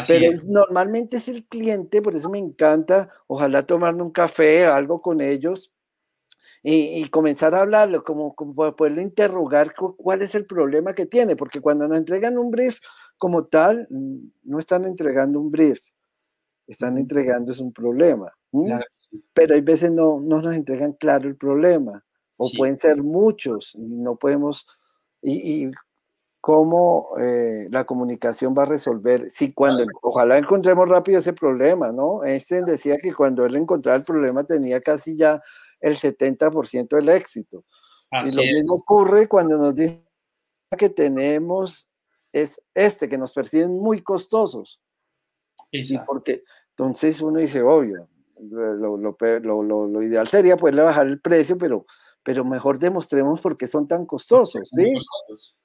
Pero 0.07 0.31
normalmente 0.47 1.17
es 1.17 1.27
el 1.29 1.45
cliente, 1.47 2.01
por 2.01 2.15
eso 2.15 2.29
me 2.29 2.37
encanta, 2.37 3.09
ojalá 3.27 3.65
tomarme 3.65 4.03
un 4.03 4.11
café, 4.11 4.65
algo 4.65 5.01
con 5.01 5.21
ellos 5.21 5.71
y, 6.69 7.07
comenzar 7.07 7.55
a 7.55 7.61
hablarlo, 7.61 8.03
como, 8.03 8.35
como 8.35 8.53
poderle 8.75 9.01
interrogar 9.01 9.73
cuál 9.73 10.21
es 10.21 10.35
el 10.35 10.45
problema 10.45 10.93
que 10.93 11.05
tiene, 11.05 11.37
porque 11.37 11.61
cuando 11.61 11.87
nos 11.87 11.97
entregan 11.97 12.37
un 12.37 12.51
brief 12.51 12.79
como 13.17 13.45
tal, 13.45 13.87
no 13.89 14.59
están 14.59 14.83
entregando 14.83 15.39
un 15.39 15.49
brief, 15.49 15.79
están 16.67 16.97
entregando 16.97 17.53
es 17.53 17.61
un 17.61 17.71
problema. 17.71 18.33
Pero 19.33 19.55
hay 19.55 19.61
veces 19.61 19.91
no, 19.91 20.19
no 20.19 20.41
nos 20.41 20.53
entregan 20.57 20.91
claro 20.91 21.29
el 21.29 21.37
problema, 21.37 22.03
o 22.35 22.51
pueden 22.57 22.77
ser 22.77 23.01
muchos, 23.01 23.73
y 23.75 23.99
no 23.99 24.17
podemos, 24.17 24.67
y, 25.21 25.71
cómo 26.41 27.17
eh, 27.17 27.67
la 27.71 27.85
comunicación 27.85 28.53
va 28.57 28.63
a 28.63 28.67
resolver, 28.67 29.31
si 29.31 29.53
cuando, 29.53 29.85
ojalá 30.01 30.37
encontremos 30.37 30.89
rápido 30.89 31.19
ese 31.19 31.31
problema, 31.31 31.93
¿no? 31.93 32.25
Einstein 32.25 32.65
decía 32.65 32.97
que 33.01 33.13
cuando 33.13 33.45
él 33.45 33.55
encontraba 33.55 33.97
el 33.97 34.03
problema 34.03 34.43
tenía 34.43 34.81
casi 34.81 35.15
ya 35.15 35.41
el 35.79 35.95
70% 35.95 36.95
del 36.95 37.09
éxito. 37.09 37.65
y 38.25 38.31
lo 38.31 38.41
mismo 38.41 38.75
ocurre 38.75 39.27
cuando 39.27 39.57
nos 39.57 39.75
dicen 39.75 40.05
que 40.77 40.89
tenemos 40.89 41.89
es 42.31 42.61
este, 42.73 43.09
que 43.09 43.17
nos 43.17 43.33
perciben 43.33 43.71
muy 43.71 44.01
costosos. 44.01 44.81
Y 45.71 45.97
porque 45.99 46.43
entonces 46.69 47.21
uno 47.21 47.39
dice, 47.39 47.61
obvio, 47.61 48.09
lo, 48.39 48.97
lo, 49.87 50.03
ideal 50.03 50.27
sería 50.27 50.57
poderle 50.57 50.83
bajar 50.83 51.07
el 51.07 51.19
precio, 51.19 51.57
pero, 51.57 51.85
pero 52.23 52.45
mejor 52.45 52.79
demostremos 52.79 53.41
por 53.41 53.57
qué 53.57 53.67
son 53.67 53.87
tan 53.87 54.05
costosos, 54.05 54.69
¿sí? 54.71 54.93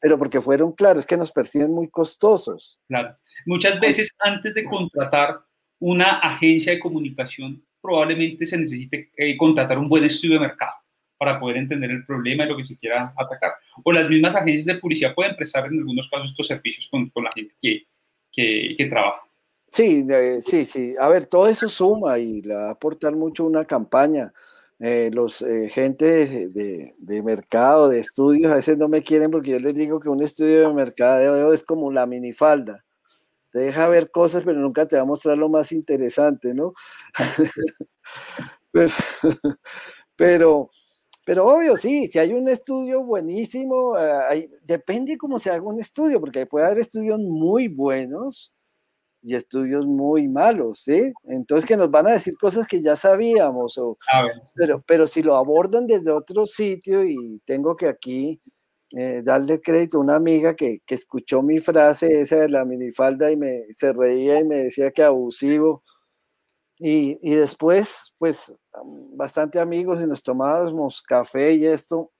Pero 0.01 0.19
porque 0.19 0.41
fueron 0.41 0.73
claros, 0.73 1.07
que 1.07 1.17
nos 1.17 1.33
perciben 1.33 1.73
muy 1.73 1.89
costosos. 1.91 2.81
Claro. 2.89 3.17
Muchas 3.47 3.79
veces 3.81 4.11
antes 4.19 4.55
de 4.55 4.65
contratar 4.65 5.41
una 5.79 6.19
agencia 6.19 6.73
de 6.73 6.81
comunicación, 6.81 7.65
probablemente 7.83 8.47
se 8.47 8.57
necesite 8.57 9.11
eh, 9.17 9.37
contratar 9.37 9.79
un 9.79 9.89
buen 9.89 10.05
estudio 10.05 10.35
de 10.35 10.47
mercado 10.49 10.73
para 11.19 11.39
poder 11.39 11.59
entender 11.59 11.91
el 11.91 12.05
problema 12.05 12.45
y 12.45 12.49
lo 12.49 12.57
que 12.57 12.65
se 12.65 12.77
quiera 12.77 13.13
atacar. 13.17 13.53
O 13.85 13.93
las 13.93 14.09
mismas 14.09 14.35
agencias 14.35 14.67
de 14.67 14.81
publicidad 14.81 15.15
pueden 15.15 15.37
prestar 15.37 15.67
en 15.67 15.79
algunos 15.79 16.09
casos 16.09 16.31
estos 16.31 16.47
servicios 16.47 16.89
con, 16.91 17.11
con 17.11 17.25
la 17.25 17.31
gente 17.33 17.55
que, 17.61 17.85
que, 18.33 18.87
trabaja. 18.87 19.23
Sí, 19.69 20.05
sí, 20.41 20.65
sí. 20.65 20.95
A 20.99 21.09
ver, 21.09 21.27
todo 21.27 21.49
eso 21.49 21.69
suma 21.69 22.19
y 22.19 22.43
le 22.43 22.55
va 22.55 22.69
a 22.69 22.73
aportar 22.73 23.15
mucho 23.15 23.45
una 23.45 23.65
campaña. 23.65 24.33
Eh, 24.81 25.11
los 25.13 25.43
eh, 25.43 25.69
gente 25.69 26.49
de, 26.49 26.95
de, 26.99 27.23
mercado, 27.23 27.89
de 27.89 28.01
estudios, 28.01 28.51
a 28.51 28.57
veces 28.57 28.77
no 28.77 28.89
me 28.89 29.03
quieren 29.03 29.31
porque 29.31 29.53
yo 29.53 29.59
les 29.61 29.75
digo 29.75 30.01
que 30.01 30.09
un 30.09 30.25
estudio 30.25 30.69
de 30.69 30.75
mercado 30.75 31.53
es 31.53 31.63
como 31.63 31.93
la 31.93 32.05
minifalda. 32.05 32.85
Te 33.53 33.59
deja 33.61 33.87
ver 33.87 34.11
cosas, 34.11 34.43
pero 34.45 34.59
nunca 34.59 34.87
te 34.89 34.97
va 34.97 35.03
a 35.03 35.05
mostrar 35.05 35.37
lo 35.37 35.51
más 35.51 35.73
interesante, 35.73 36.55
¿no? 36.55 36.73
pero, 40.17 40.71
pero, 41.27 41.47
obvio, 41.47 41.77
sí, 41.77 42.09
si 42.09 42.19
hay 42.19 42.33
un 42.33 42.49
estudio 42.49 43.05
buenísimo, 43.05 43.99
eh, 43.99 44.51
depende 44.65 45.19
cómo 45.19 45.39
se 45.39 45.51
haga 45.51 45.63
un 45.63 45.81
estudio, 45.81 46.21
porque 46.21 46.47
puede 46.47 46.67
haber 46.67 46.79
estudios 46.79 47.21
muy 47.21 47.69
buenos 47.69 48.53
y 49.23 49.35
estudios 49.37 49.87
muy 49.87 50.29
malos, 50.29 50.81
¿sí? 50.81 51.13
Entonces 51.25 51.67
que 51.69 51.77
nos 51.77 51.91
van 51.91 52.09
a 52.09 52.13
decir 52.13 52.35
cosas 52.39 52.67
que 52.67 52.83
ya 52.83 52.97
sabíamos, 52.97 53.79
o, 53.79 53.99
pero, 54.57 54.83
pero 54.87 55.07
si 55.07 55.23
lo 55.23 55.37
abordan 55.37 55.87
desde 55.87 56.11
otro 56.11 56.47
sitio 56.47 57.05
y 57.05 57.41
tengo 57.45 57.77
que 57.77 57.89
aquí 57.89 58.41
eh, 58.97 59.23
darle 59.25 59.61
crédito 59.61 59.99
a 59.99 60.03
una 60.03 60.17
amiga 60.17 60.55
que, 60.55 60.81
que, 60.85 60.95
escuchó 60.95 61.43
mi 61.43 61.61
frase 61.61 62.21
esa 62.21 62.37
de 62.37 62.49
la 62.49 62.65
minifalda 62.65 63.31
y 63.31 63.37
me, 63.37 63.65
se 63.73 63.93
reía 63.93 64.41
y 64.41 64.45
me 64.45 64.57
decía 64.65 64.91
que 64.91 65.03
abusivo. 65.03 65.83
Y, 66.79 67.19
y 67.23 67.37
después, 67.37 68.15
pues, 68.19 68.53
bastante 69.15 69.61
amigos 69.61 70.03
y 70.03 70.07
nos 70.07 70.23
tomábamos 70.23 71.03
café 71.03 71.55
y 71.55 71.67
esto. 71.67 72.11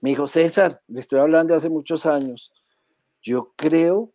Me 0.00 0.10
dijo, 0.10 0.26
César, 0.26 0.82
le 0.88 1.00
estoy 1.00 1.20
hablando 1.20 1.54
hace 1.54 1.68
muchos 1.68 2.06
años, 2.06 2.52
yo 3.22 3.52
creo 3.56 4.12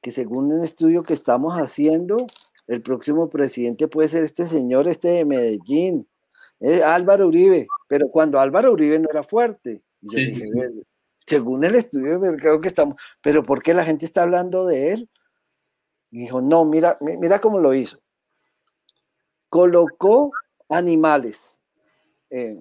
que 0.00 0.10
según 0.10 0.52
un 0.52 0.64
estudio 0.64 1.02
que 1.02 1.12
estamos 1.12 1.54
haciendo, 1.54 2.16
el 2.66 2.82
próximo 2.82 3.28
presidente 3.28 3.88
puede 3.88 4.08
ser 4.08 4.24
este 4.24 4.46
señor, 4.46 4.88
este 4.88 5.08
de 5.08 5.24
Medellín, 5.24 6.08
eh, 6.60 6.82
Álvaro 6.82 7.28
Uribe, 7.28 7.66
pero 7.88 8.08
cuando 8.08 8.40
Álvaro 8.40 8.72
Uribe 8.72 8.98
no 8.98 9.08
era 9.10 9.22
fuerte. 9.22 9.82
Yo 10.00 10.18
dije, 10.18 10.46
según 11.26 11.64
el 11.64 11.74
estudio 11.74 12.20
creo 12.36 12.60
que 12.60 12.68
estamos, 12.68 13.00
pero 13.20 13.44
¿por 13.44 13.62
qué 13.62 13.74
la 13.74 13.84
gente 13.84 14.06
está 14.06 14.22
hablando 14.22 14.66
de 14.66 14.92
él? 14.92 15.10
Y 16.10 16.20
dijo, 16.20 16.40
no, 16.40 16.64
mira, 16.64 16.96
mira 17.00 17.40
cómo 17.40 17.58
lo 17.58 17.74
hizo. 17.74 17.98
Colocó 19.48 20.32
animales. 20.68 21.60
Eh, 22.30 22.58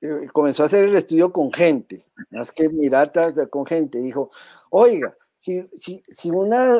eh, 0.00 0.28
comenzó 0.32 0.62
a 0.62 0.66
hacer 0.66 0.88
el 0.88 0.96
estudio 0.96 1.32
con 1.32 1.52
gente, 1.52 2.04
más 2.30 2.52
que 2.52 2.68
mirar 2.68 3.10
con 3.50 3.66
gente. 3.66 3.98
Dijo, 3.98 4.30
oiga, 4.70 5.16
si, 5.34 5.68
si, 5.74 6.02
si 6.08 6.30
una 6.30 6.78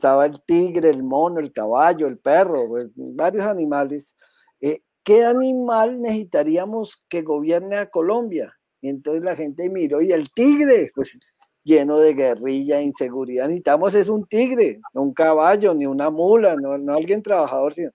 estaba 0.00 0.24
el 0.24 0.40
tigre, 0.42 0.88
el 0.88 1.02
mono, 1.02 1.40
el 1.40 1.52
caballo, 1.52 2.06
el 2.06 2.18
perro, 2.18 2.68
pues, 2.68 2.88
varios 2.96 3.44
animales, 3.44 4.16
eh, 4.60 4.82
¿qué 5.04 5.24
animal 5.24 6.00
necesitaríamos 6.00 7.04
que 7.06 7.20
gobierne 7.20 7.76
a 7.76 7.90
Colombia? 7.90 8.58
Entonces 8.82 9.24
la 9.24 9.36
gente 9.36 9.68
miró 9.68 10.00
y 10.00 10.12
el 10.12 10.30
tigre, 10.30 10.90
pues 10.94 11.18
lleno 11.64 11.98
de 11.98 12.14
guerrilla, 12.14 12.80
inseguridad, 12.80 13.46
necesitamos 13.46 13.94
es 13.94 14.08
un 14.08 14.26
tigre, 14.26 14.80
no 14.94 15.02
un 15.02 15.12
caballo, 15.12 15.74
ni 15.74 15.86
una 15.86 16.10
mula, 16.10 16.56
no, 16.56 16.78
no 16.78 16.94
alguien 16.94 17.22
trabajador, 17.22 17.74
sino... 17.74 17.90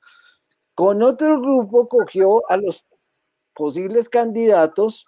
Con 0.76 1.02
otro 1.04 1.40
grupo 1.40 1.88
cogió 1.88 2.42
a 2.50 2.58
los 2.58 2.86
posibles 3.56 4.10
candidatos 4.10 5.06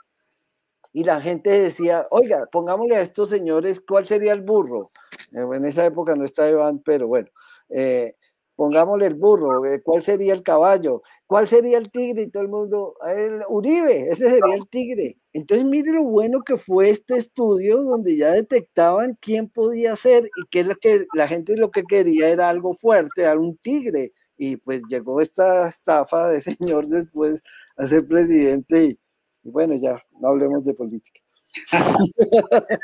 y 0.93 1.03
la 1.03 1.21
gente 1.21 1.49
decía, 1.49 2.07
oiga, 2.09 2.47
pongámosle 2.51 2.95
a 2.95 3.01
estos 3.01 3.29
señores, 3.29 3.81
¿cuál 3.81 4.05
sería 4.05 4.33
el 4.33 4.41
burro? 4.41 4.91
Eh, 5.33 5.45
en 5.53 5.65
esa 5.65 5.85
época 5.85 6.15
no 6.15 6.23
estaba 6.23 6.49
Iván, 6.49 6.81
pero 6.83 7.07
bueno, 7.07 7.29
eh, 7.69 8.15
pongámosle 8.57 9.05
el 9.05 9.15
burro, 9.15 9.65
eh, 9.65 9.81
¿cuál 9.83 10.03
sería 10.03 10.33
el 10.33 10.41
caballo? 10.41 11.03
¿Cuál 11.27 11.47
sería 11.47 11.77
el 11.77 11.91
tigre? 11.91 12.23
Y 12.23 12.27
todo 12.31 12.41
el 12.41 12.49
mundo, 12.49 12.95
el 13.07 13.43
Uribe, 13.47 14.09
ese 14.11 14.31
sería 14.31 14.55
el 14.55 14.67
tigre. 14.67 15.17
Entonces 15.31 15.65
mire 15.65 15.91
lo 15.93 16.03
bueno 16.03 16.41
que 16.41 16.57
fue 16.57 16.89
este 16.89 17.17
estudio 17.17 17.83
donde 17.83 18.17
ya 18.17 18.31
detectaban 18.31 19.15
quién 19.21 19.47
podía 19.47 19.95
ser 19.95 20.25
y 20.25 20.47
que, 20.49 20.63
lo 20.63 20.75
que 20.75 21.05
la 21.13 21.27
gente 21.27 21.55
lo 21.55 21.69
que 21.69 21.83
quería 21.83 22.29
era 22.29 22.49
algo 22.49 22.73
fuerte, 22.73 23.21
era 23.21 23.37
un 23.37 23.55
tigre. 23.57 24.11
Y 24.37 24.57
pues 24.57 24.81
llegó 24.89 25.21
esta 25.21 25.67
estafa 25.67 26.27
de 26.29 26.41
señor 26.41 26.87
después 26.87 27.41
a 27.77 27.87
ser 27.87 28.07
presidente 28.07 28.97
y 29.43 29.51
bueno, 29.51 29.75
ya, 29.75 30.03
no 30.19 30.29
hablemos 30.29 30.65
de 30.65 30.73
política. 30.73 31.21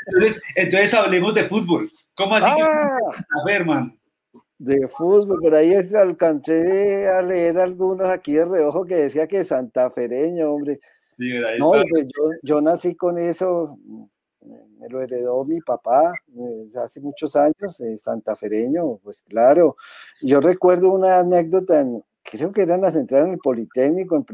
entonces, 0.06 0.42
entonces 0.54 0.94
hablemos 0.94 1.34
de 1.34 1.48
fútbol. 1.48 1.90
¿Cómo 2.14 2.36
así? 2.36 2.46
Ah, 2.48 2.96
a 3.42 3.44
ver, 3.44 3.66
man. 3.66 3.98
De 4.58 4.86
fútbol, 4.88 5.40
por 5.40 5.54
ahí 5.54 5.74
alcancé 5.74 7.08
a 7.08 7.22
leer 7.22 7.58
algunos 7.58 8.08
aquí 8.08 8.34
de 8.34 8.44
reojo 8.44 8.84
que 8.84 8.96
decía 8.96 9.26
que 9.26 9.44
santafereño, 9.44 10.52
hombre. 10.52 10.78
Sí, 11.18 11.30
no, 11.58 11.72
pues 11.88 12.06
yo, 12.06 12.30
yo, 12.42 12.60
nací 12.60 12.94
con 12.94 13.18
eso, 13.18 13.78
me 14.40 14.88
lo 14.88 15.00
heredó 15.00 15.44
mi 15.44 15.60
papá 15.60 16.12
hace 16.82 17.00
muchos 17.00 17.36
años, 17.36 17.80
eh, 17.80 17.98
santafereño, 17.98 18.98
pues 19.02 19.22
claro. 19.22 19.76
Yo 20.22 20.40
recuerdo 20.40 20.90
una 20.90 21.18
anécdota 21.18 21.80
en, 21.80 22.02
creo 22.24 22.52
que 22.52 22.62
eran 22.62 22.80
las 22.80 22.96
entradas 22.96 23.28
en 23.28 23.34
el 23.34 23.38
Politécnico. 23.38 24.24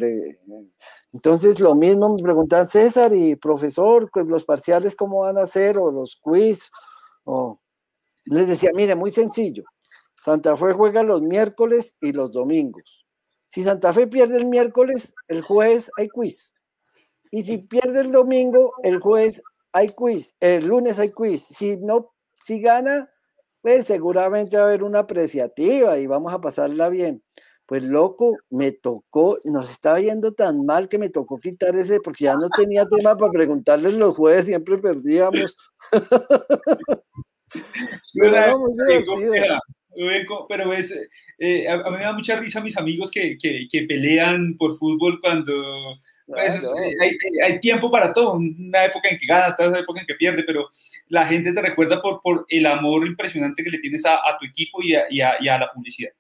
entonces, 1.12 1.60
lo 1.60 1.74
mismo 1.74 2.14
me 2.14 2.22
preguntaban, 2.22 2.68
César 2.68 3.12
y 3.14 3.36
profesor, 3.36 4.10
pues, 4.12 4.26
los 4.26 4.44
parciales, 4.44 4.96
¿cómo 4.96 5.20
van 5.22 5.38
a 5.38 5.46
ser? 5.46 5.78
O 5.78 5.90
los 5.90 6.16
quiz. 6.16 6.70
O... 7.24 7.60
Les 8.26 8.46
decía, 8.46 8.70
mire, 8.74 8.94
muy 8.94 9.10
sencillo. 9.10 9.64
Santa 10.22 10.54
Fe 10.54 10.74
juega 10.74 11.02
los 11.02 11.22
miércoles 11.22 11.96
y 11.98 12.12
los 12.12 12.30
domingos. 12.30 13.06
Si 13.48 13.62
Santa 13.62 13.90
Fe 13.94 14.06
pierde 14.06 14.36
el 14.36 14.44
miércoles, 14.44 15.14
el 15.28 15.40
jueves 15.40 15.90
hay 15.96 16.08
quiz. 16.08 16.54
Y 17.30 17.42
si 17.42 17.56
pierde 17.56 18.02
el 18.02 18.12
domingo, 18.12 18.74
el 18.82 19.00
jueves 19.00 19.42
hay 19.72 19.88
quiz. 19.88 20.36
El 20.38 20.66
lunes 20.66 20.98
hay 20.98 21.10
quiz. 21.10 21.46
Si 21.46 21.78
no, 21.78 22.12
si 22.34 22.60
gana, 22.60 23.08
pues 23.62 23.86
seguramente 23.86 24.58
va 24.58 24.64
a 24.64 24.66
haber 24.66 24.82
una 24.82 24.98
apreciativa 25.00 25.98
y 25.98 26.06
vamos 26.06 26.34
a 26.34 26.40
pasarla 26.40 26.90
bien. 26.90 27.24
Pues 27.64 27.82
loco, 27.82 28.36
me 28.50 28.72
tocó, 28.72 29.38
nos 29.44 29.70
estaba 29.70 30.00
yendo 30.00 30.34
tan 30.34 30.66
mal 30.66 30.90
que 30.90 30.98
me 30.98 31.08
tocó 31.08 31.40
quitar 31.40 31.74
ese, 31.76 31.98
porque 32.00 32.24
ya 32.24 32.34
no 32.34 32.50
tenía 32.50 32.84
tema 32.84 33.16
para 33.16 33.32
preguntarles 33.32 33.94
los 33.94 34.14
jueves, 34.14 34.44
siempre 34.44 34.76
perdíamos. 34.76 35.56
pero, 38.20 38.60
ves, 39.97 41.11
eh, 41.38 41.68
a, 41.68 41.76
mí 41.78 41.97
me 41.97 42.05
da 42.05 42.12
mucha 42.12 42.36
risa 42.36 42.61
mis 42.61 42.76
amigos 42.76 43.11
que, 43.11 43.36
que, 43.38 43.66
que 43.70 43.82
pelean 43.82 44.57
por 44.59 44.78
fútbol 44.78 45.20
cuando 45.20 45.55
pues, 46.30 46.55
eh, 46.55 46.95
hay, 47.01 47.16
hay, 47.45 47.61
tiempo 47.61 47.91
para 47.91 48.12
todo, 48.12 48.34
una 48.34 48.84
época 48.84 49.09
en 49.09 49.18
que 49.18 49.26
gana, 49.26 49.57
otra 49.59 49.80
época 49.80 50.01
en 50.01 50.07
que 50.07 50.14
pierde, 50.14 50.45
pero 50.45 50.68
la 51.09 51.26
gente 51.26 51.53
te 51.53 51.61
recuerda 51.62 52.01
por, 52.01 52.22
por 52.22 52.47
el 52.49 52.66
amor 52.66 53.07
impresionante 53.07 53.64
que 53.64 53.70
le 53.70 53.78
tienes 53.78 54.05
a, 54.05 54.14
a 54.14 54.38
tu 54.38 54.47
equipo 54.47 54.80
y 54.82 54.95
a, 54.95 55.07
y, 55.11 55.20
a, 55.20 55.34
y 55.41 55.49
a, 55.49 55.59
la 55.59 55.72
publicidad. 55.72 56.11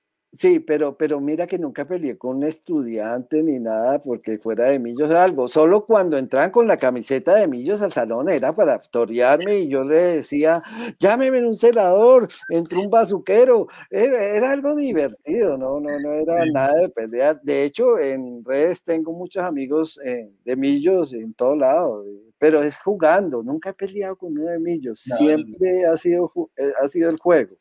Sí, 0.40 0.58
pero, 0.58 0.96
pero 0.96 1.20
mira 1.20 1.46
que 1.46 1.58
nunca 1.58 1.86
peleé 1.86 2.16
con 2.16 2.38
un 2.38 2.44
estudiante 2.44 3.42
ni 3.42 3.58
nada 3.58 3.98
porque 4.00 4.38
fuera 4.38 4.68
de 4.68 4.78
Millos 4.78 5.10
algo. 5.10 5.46
Solo 5.48 5.84
cuando 5.84 6.16
entraban 6.16 6.50
con 6.50 6.66
la 6.66 6.78
camiseta 6.78 7.34
de 7.34 7.46
Millos 7.46 7.82
al 7.82 7.92
salón 7.92 8.26
era 8.30 8.54
para 8.54 8.80
torearme 8.80 9.58
y 9.58 9.68
yo 9.68 9.84
le 9.84 9.96
decía, 9.96 10.58
llámeme 10.98 11.46
un 11.46 11.52
celador, 11.52 12.26
entró 12.48 12.80
un 12.80 12.88
bazuquero. 12.88 13.66
Era, 13.90 14.50
algo 14.52 14.74
divertido, 14.76 15.58
¿no? 15.58 15.78
No, 15.78 16.00
no 16.00 16.12
era 16.14 16.46
nada 16.46 16.72
de 16.72 16.88
pelear. 16.88 17.38
De 17.42 17.64
hecho, 17.64 17.98
en 17.98 18.42
redes 18.42 18.82
tengo 18.82 19.12
muchos 19.12 19.44
amigos 19.44 20.00
eh, 20.02 20.32
de 20.46 20.56
Millos 20.56 21.12
en 21.12 21.34
todo 21.34 21.54
lado, 21.54 22.02
eh, 22.06 22.32
pero 22.38 22.62
es 22.62 22.78
jugando. 22.78 23.42
Nunca 23.42 23.70
he 23.70 23.74
peleado 23.74 24.16
con 24.16 24.32
uno 24.38 24.50
de 24.50 24.58
Millos. 24.58 25.00
Siempre 25.00 25.84
Ha, 25.84 25.98
sido, 25.98 26.30
eh, 26.56 26.72
ha 26.82 26.88
sido 26.88 27.10
el 27.10 27.18
juego. 27.18 27.56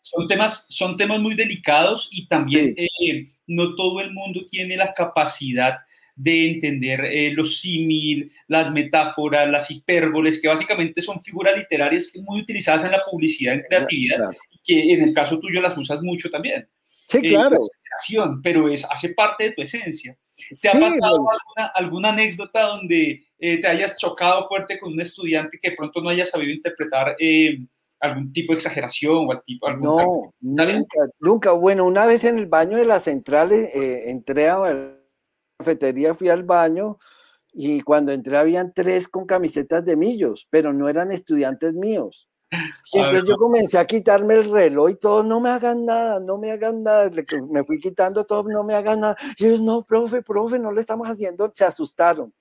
Son 0.00 0.26
temas, 0.26 0.66
son 0.68 0.96
temas 0.96 1.20
muy 1.20 1.34
delicados 1.34 2.08
y 2.10 2.26
también 2.26 2.74
eh, 2.76 3.28
no 3.46 3.74
todo 3.76 4.00
el 4.00 4.12
mundo 4.12 4.46
tiene 4.50 4.76
la 4.76 4.92
capacidad 4.92 5.78
de 6.16 6.50
entender 6.50 7.04
eh, 7.04 7.32
los 7.32 7.60
símil, 7.60 8.30
las 8.46 8.70
metáforas, 8.72 9.48
las 9.48 9.70
hipérboles, 9.70 10.40
que 10.40 10.48
básicamente 10.48 11.00
son 11.00 11.22
figuras 11.22 11.56
literarias 11.56 12.10
muy 12.22 12.40
utilizadas 12.40 12.84
en 12.84 12.90
la 12.90 13.02
publicidad, 13.10 13.54
en 13.54 13.62
creatividad, 13.62 14.18
y 14.50 14.58
que 14.62 14.92
en 14.92 15.02
el 15.02 15.14
caso 15.14 15.38
tuyo 15.38 15.60
las 15.60 15.78
usas 15.78 16.02
mucho 16.02 16.28
también. 16.28 16.68
Sí, 16.82 17.18
eh, 17.22 17.28
claro. 17.28 17.62
pero 18.42 18.68
es, 18.68 18.84
hace 18.84 19.14
parte 19.14 19.44
de 19.44 19.52
tu 19.52 19.62
esencia. 19.62 20.16
¿Te 20.60 20.68
ha 20.68 20.72
pasado 20.72 21.26
alguna, 21.74 22.10
anécdota 22.10 22.62
donde 22.62 23.24
eh, 23.38 23.58
te 23.58 23.66
hayas 23.66 23.96
chocado 23.96 24.46
fuerte 24.46 24.78
con 24.78 24.92
un 24.92 25.00
estudiante 25.00 25.58
que 25.60 25.70
de 25.70 25.76
pronto 25.76 26.00
no 26.00 26.08
haya 26.08 26.26
sabido 26.26 26.52
interpretar 26.52 27.16
algún 28.00 28.32
tipo 28.32 28.52
de 28.52 28.58
exageración 28.58 29.28
o 29.28 29.40
tipo, 29.40 29.66
algún 29.66 29.82
No, 29.82 30.32
nunca, 30.40 30.98
nunca. 31.18 31.52
Bueno, 31.52 31.86
una 31.86 32.06
vez 32.06 32.24
en 32.24 32.38
el 32.38 32.46
baño 32.46 32.78
de 32.78 32.86
las 32.86 33.04
centrales 33.04 33.70
entré 33.74 34.48
a 34.48 34.96
cafetería 35.58 36.14
fui 36.14 36.28
al 36.30 36.44
baño 36.44 36.98
y 37.52 37.82
cuando 37.82 38.12
entré 38.12 38.36
habían 38.36 38.72
tres 38.72 39.08
con 39.08 39.26
camisetas 39.26 39.84
de 39.84 39.96
millos, 39.96 40.46
pero 40.50 40.72
no 40.72 40.88
eran 40.88 41.10
estudiantes 41.12 41.74
míos. 41.74 42.28
Y 42.92 42.98
entonces 42.98 43.28
yo 43.28 43.36
comencé 43.36 43.78
a 43.78 43.86
quitarme 43.86 44.34
el 44.34 44.50
reloj 44.50 44.90
y 44.90 44.96
todo, 44.96 45.22
no 45.22 45.38
me 45.38 45.50
hagan 45.50 45.84
nada, 45.84 46.18
no 46.18 46.36
me 46.38 46.50
hagan 46.50 46.82
nada. 46.82 47.08
Me 47.48 47.62
fui 47.62 47.78
quitando 47.78 48.24
todo, 48.24 48.42
no 48.44 48.64
me 48.64 48.74
hagan 48.74 49.00
nada. 49.00 49.16
Y 49.36 49.46
ellos, 49.46 49.60
no, 49.60 49.84
profe, 49.84 50.22
profe, 50.22 50.58
no 50.58 50.72
le 50.72 50.80
estamos 50.80 51.06
haciendo. 51.08 51.52
Se 51.54 51.64
asustaron. 51.64 52.32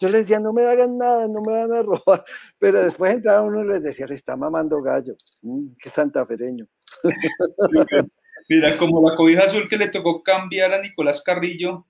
Yo 0.00 0.08
les 0.08 0.22
decía, 0.22 0.40
no 0.40 0.52
me 0.54 0.62
hagan 0.62 0.96
nada, 0.96 1.28
no 1.28 1.42
me 1.42 1.52
van 1.52 1.72
a 1.72 1.82
robar. 1.82 2.24
Pero 2.58 2.82
después 2.82 3.14
entraba 3.14 3.42
uno 3.42 3.62
y 3.62 3.68
les 3.68 3.82
decía, 3.82 4.06
le 4.06 4.14
está 4.14 4.36
mamando 4.36 4.80
gallo. 4.82 5.14
Mm, 5.42 5.74
qué 5.80 5.90
santafereño. 5.90 6.66
Mira, 8.48 8.76
como 8.78 9.08
la 9.08 9.14
cobija 9.14 9.44
azul 9.44 9.68
que 9.68 9.76
le 9.76 9.90
tocó 9.90 10.22
cambiar 10.22 10.72
a 10.72 10.80
Nicolás 10.80 11.22
Carrillo, 11.22 11.86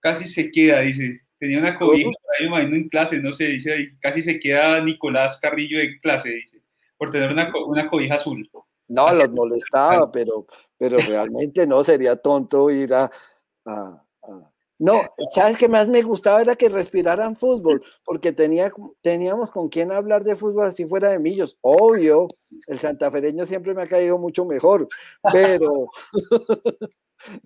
casi 0.00 0.26
se 0.26 0.50
queda, 0.50 0.80
dice. 0.80 1.20
Tenía 1.38 1.58
una 1.58 1.76
cobija, 1.76 2.10
ahí, 2.38 2.46
imagino 2.46 2.76
en 2.76 2.88
clase, 2.88 3.18
no 3.18 3.32
sé, 3.32 3.44
dice, 3.44 3.96
casi 4.00 4.22
se 4.22 4.38
queda 4.38 4.82
Nicolás 4.82 5.38
Carrillo 5.40 5.78
en 5.78 5.98
clase, 6.00 6.30
dice, 6.30 6.62
por 6.96 7.10
tener 7.10 7.30
una, 7.30 7.50
una 7.66 7.88
cobija 7.88 8.14
azul. 8.14 8.48
No, 8.88 9.12
los 9.12 9.30
molestaba, 9.30 10.10
pero, 10.10 10.46
pero 10.78 10.98
realmente 10.98 11.66
no 11.66 11.82
sería 11.84 12.16
tonto 12.16 12.70
ir 12.70 12.94
a, 12.94 13.10
no, 14.84 15.00
¿sabes 15.34 15.56
qué 15.56 15.66
más 15.66 15.88
me 15.88 16.02
gustaba? 16.02 16.42
Era 16.42 16.56
que 16.56 16.68
respiraran 16.68 17.36
fútbol, 17.36 17.82
porque 18.04 18.32
tenía, 18.32 18.70
teníamos 19.00 19.50
con 19.50 19.70
quién 19.70 19.90
hablar 19.90 20.24
de 20.24 20.36
fútbol 20.36 20.66
así 20.66 20.84
fuera 20.84 21.08
de 21.08 21.18
Millos. 21.18 21.56
Obvio, 21.62 22.28
el 22.66 22.78
santafereño 22.78 23.46
siempre 23.46 23.72
me 23.72 23.82
ha 23.82 23.86
caído 23.86 24.18
mucho 24.18 24.44
mejor, 24.44 24.86
pero 25.32 25.88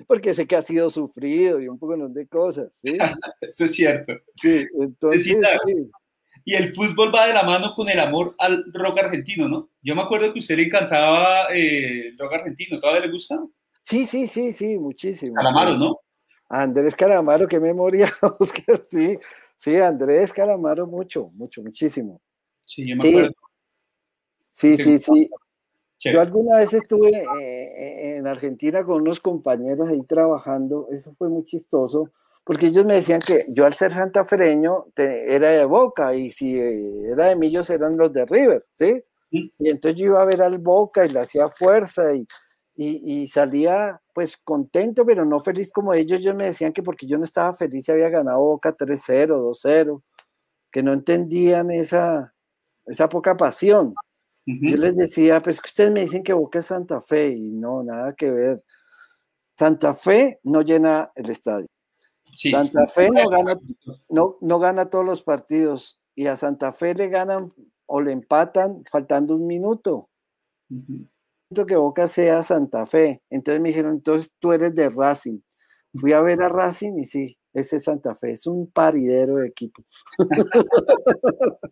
porque 0.09 0.35
sé 0.35 0.49
que 0.49 0.57
ha 0.57 0.63
sido 0.63 0.91
sufrido 0.91 1.61
y 1.61 1.69
un 1.69 1.79
poco 1.79 1.97
de 2.09 2.27
cosas, 2.27 2.73
¿sí? 2.75 2.99
Eso 3.41 3.67
es 3.67 3.73
cierto. 3.73 4.15
Sí, 4.37 4.67
entonces... 4.81 5.39
Y 6.45 6.55
el 6.55 6.75
fútbol 6.75 7.15
va 7.15 7.27
de 7.27 7.35
la 7.35 7.43
mano 7.43 7.75
con 7.75 7.89
el 7.89 8.01
amor 8.01 8.35
al 8.39 8.65
rock 8.73 9.01
argentino, 9.01 9.47
¿no? 9.47 9.71
Yo 9.83 9.95
me 9.95 10.03
acuerdo 10.03 10.33
que 10.33 10.39
a 10.39 10.41
usted 10.41 10.57
le 10.57 10.65
encantaba 10.65 11.55
eh, 11.55 12.09
el 12.09 12.19
rock 12.19 12.33
argentino, 12.33 12.81
¿todavía 12.81 13.03
le 13.03 13.13
gusta? 13.13 13.39
Sí, 13.85 14.07
sí, 14.07 14.27
sí, 14.27 14.51
sí, 14.53 14.79
muchísimo. 14.79 15.35
Calamaro, 15.35 15.77
¿no? 15.77 16.01
Andrés 16.49 16.97
Calamaro, 16.97 17.47
qué 17.47 17.61
memoria, 17.61 18.09
Oscar, 18.39 18.85
sí, 18.91 19.19
sí, 19.57 19.77
Andrés 19.77 20.33
Calamaro, 20.33 20.87
mucho, 20.87 21.31
mucho, 21.35 21.63
muchísimo. 21.63 22.21
Sí, 22.65 22.85
yo 22.87 22.97
me 22.97 23.09
acuerdo. 23.09 23.35
Sí, 24.51 24.77
sí, 24.77 24.99
sí. 24.99 25.31
Yo 26.01 26.21
alguna 26.21 26.59
vez 26.59 26.73
estuve 26.73 27.11
eh, 27.11 27.27
eh, 27.41 28.17
en 28.17 28.27
Argentina 28.27 28.85
con 28.85 29.03
unos 29.03 29.21
compañeros 29.21 29.89
ahí 29.89 30.03
trabajando, 30.05 30.89
eso 30.91 31.13
fue 31.19 31.29
muy 31.29 31.45
chistoso, 31.45 32.13
porque 32.45 32.67
ellos 32.67 32.85
me 32.85 32.95
decían 32.95 33.21
que 33.21 33.47
yo 33.49 33.67
al 33.67 33.75
ser 33.75 33.93
santafereño 33.93 34.87
era 34.97 35.51
de 35.51 35.65
Boca 35.65 36.15
y 36.15 36.31
si 36.31 36.59
eh, 36.59 37.11
era 37.13 37.27
de 37.27 37.37
Millos 37.37 37.69
eran 37.71 37.97
los 37.97 38.13
de 38.13 38.25
River, 38.27 38.65
¿sí? 38.73 39.03
Y 39.31 39.53
entonces 39.59 40.01
yo 40.01 40.07
iba 40.07 40.23
a 40.23 40.25
ver 40.25 40.41
al 40.41 40.59
Boca 40.59 41.05
y 41.05 41.11
le 41.11 41.21
hacía 41.21 41.49
fuerza 41.49 42.15
y, 42.15 42.27
y, 42.81 43.27
salía 43.27 44.01
pues 44.15 44.37
contento, 44.37 45.05
pero 45.05 45.25
no 45.25 45.41
feliz 45.41 45.73
como 45.73 45.95
ellos. 45.95 46.21
Ellos 46.21 46.37
me 46.37 46.47
decían 46.47 46.73
que 46.73 46.83
porque 46.83 47.09
yo 47.09 47.19
no 47.19 47.25
estaba 47.25 47.53
feliz 47.53 47.89
había 47.89 48.09
ganado 48.09 48.39
Boca 48.39 48.77
3-0, 48.77 49.37
2-0, 49.37 50.03
que 50.71 50.83
no 50.85 50.93
entendían 50.93 51.73
esa, 51.73 52.33
esa 52.87 53.09
poca 53.09 53.37
pasión. 53.37 53.95
Yo 54.47 54.77
les 54.77 54.97
decía, 54.97 55.41
pues 55.41 55.61
que 55.61 55.67
ustedes 55.67 55.91
me 55.91 56.03
dicen 56.03 56.23
que 56.23 56.33
Boca 56.33 56.61
es 56.61 56.67
Santa 56.67 57.03
Fe 57.03 57.31
y 57.31 57.51
no, 57.51 57.83
nada 57.83 58.15
que 58.15 58.31
ver. 58.31 58.65
Santa 59.59 59.93
Fe 59.93 60.39
no 60.45 60.63
llena 60.63 61.11
el 61.17 61.31
estadio. 61.31 61.67
Santa 62.35 62.87
Fe 62.87 63.11
no 63.11 63.29
gana, 63.29 63.59
no, 64.09 64.39
no 64.41 64.59
gana 64.61 64.89
todos 64.89 65.05
los 65.05 65.25
partidos 65.25 66.01
y 66.15 66.29
a 66.29 66.37
Santa 66.37 66.73
Fe 66.73 66.95
le 66.95 67.09
ganan 67.09 67.53
o 67.87 68.01
le 68.01 68.13
empatan 68.13 68.85
faltando 68.89 69.35
un 69.35 69.47
minuto 69.49 70.09
que 71.67 71.77
Boca 71.77 72.07
sea 72.09 72.43
Santa 72.43 72.87
Fe. 72.87 73.23
Entonces 73.31 73.61
me 73.61 73.69
dijeron, 73.69 73.93
entonces 73.93 74.35
tú 74.39 74.53
eres 74.53 74.75
de 74.75 74.91
Racing. 74.91 75.41
Fui 75.95 76.13
a 76.13 76.21
ver 76.21 76.43
a 76.43 76.49
Racing 76.49 76.99
y 76.99 77.07
sí, 77.07 77.39
ese 77.55 77.77
es 77.77 77.85
Santa 77.85 78.15
Fe, 78.15 78.33
es 78.33 78.47
un 78.47 78.71
paridero 78.71 79.37
de 79.37 79.49
equipo. 79.49 79.83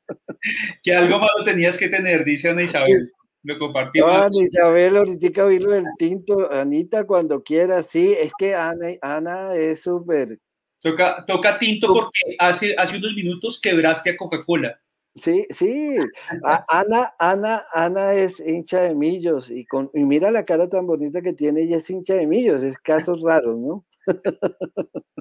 que 0.83 0.95
algo 0.95 1.19
malo 1.19 1.45
tenías 1.45 1.77
que 1.77 1.89
tener, 1.89 2.25
dice 2.25 2.49
Ana 2.49 2.63
Isabel. 2.63 3.13
Lo 3.43 3.59
compartí. 3.59 4.01
Ana 4.01 4.31
Isabel, 4.33 4.97
ahorita 4.97 5.49
lo 5.61 5.71
del 5.71 5.85
tinto. 5.99 6.51
Anita, 6.51 7.05
cuando 7.05 7.43
quieras, 7.43 7.87
sí, 7.87 8.13
es 8.19 8.33
que 8.37 8.55
Ana, 8.55 8.87
Ana 9.01 9.55
es 9.55 9.83
súper. 9.83 10.41
Toca, 10.81 11.25
toca 11.27 11.59
tinto 11.59 11.93
porque 11.93 12.37
hace, 12.39 12.75
hace 12.77 12.97
unos 12.97 13.15
minutos 13.15 13.61
quebraste 13.61 14.11
a 14.11 14.17
Coca-Cola. 14.17 14.81
Sí, 15.17 15.47
sí. 15.51 15.97
Ana, 16.69 17.15
Ana, 17.19 17.65
Ana 17.73 18.15
es 18.15 18.39
hincha 18.41 18.83
de 18.83 18.95
millos 18.95 19.51
y, 19.51 19.65
con, 19.65 19.91
y 19.95 20.05
mira 20.05 20.31
la 20.31 20.45
cara 20.45 20.69
tan 20.69 20.87
bonita 20.87 21.23
que 21.23 21.33
tiene, 21.33 21.63
ella 21.63 21.79
es 21.79 21.89
hincha 21.89 22.15
de 22.15 22.27
millos, 22.27 22.63
es 22.63 22.79
casos 22.79 23.21
raros, 23.23 23.59
¿no? 23.59 23.85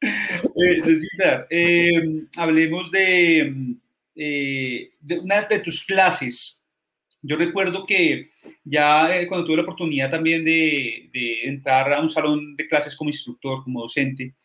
Eh, 0.00 0.80
eh, 1.50 1.90
hablemos 2.36 2.88
de, 2.92 3.52
eh, 4.14 4.90
de, 5.00 5.18
una 5.18 5.42
de 5.42 5.58
tus 5.58 5.84
clases. 5.84 6.62
Yo 7.20 7.36
recuerdo 7.36 7.84
que 7.84 8.30
ya 8.62 9.18
eh, 9.18 9.26
cuando 9.26 9.44
tuve 9.44 9.56
la 9.56 9.62
oportunidad 9.62 10.08
también 10.08 10.44
de, 10.44 11.10
de, 11.12 11.42
entrar 11.48 11.92
a 11.92 12.00
un 12.00 12.08
salón 12.10 12.54
de 12.54 12.68
clases 12.68 12.94
como 12.94 13.10
instructor, 13.10 13.64
como 13.64 13.82
docente, 13.82 14.36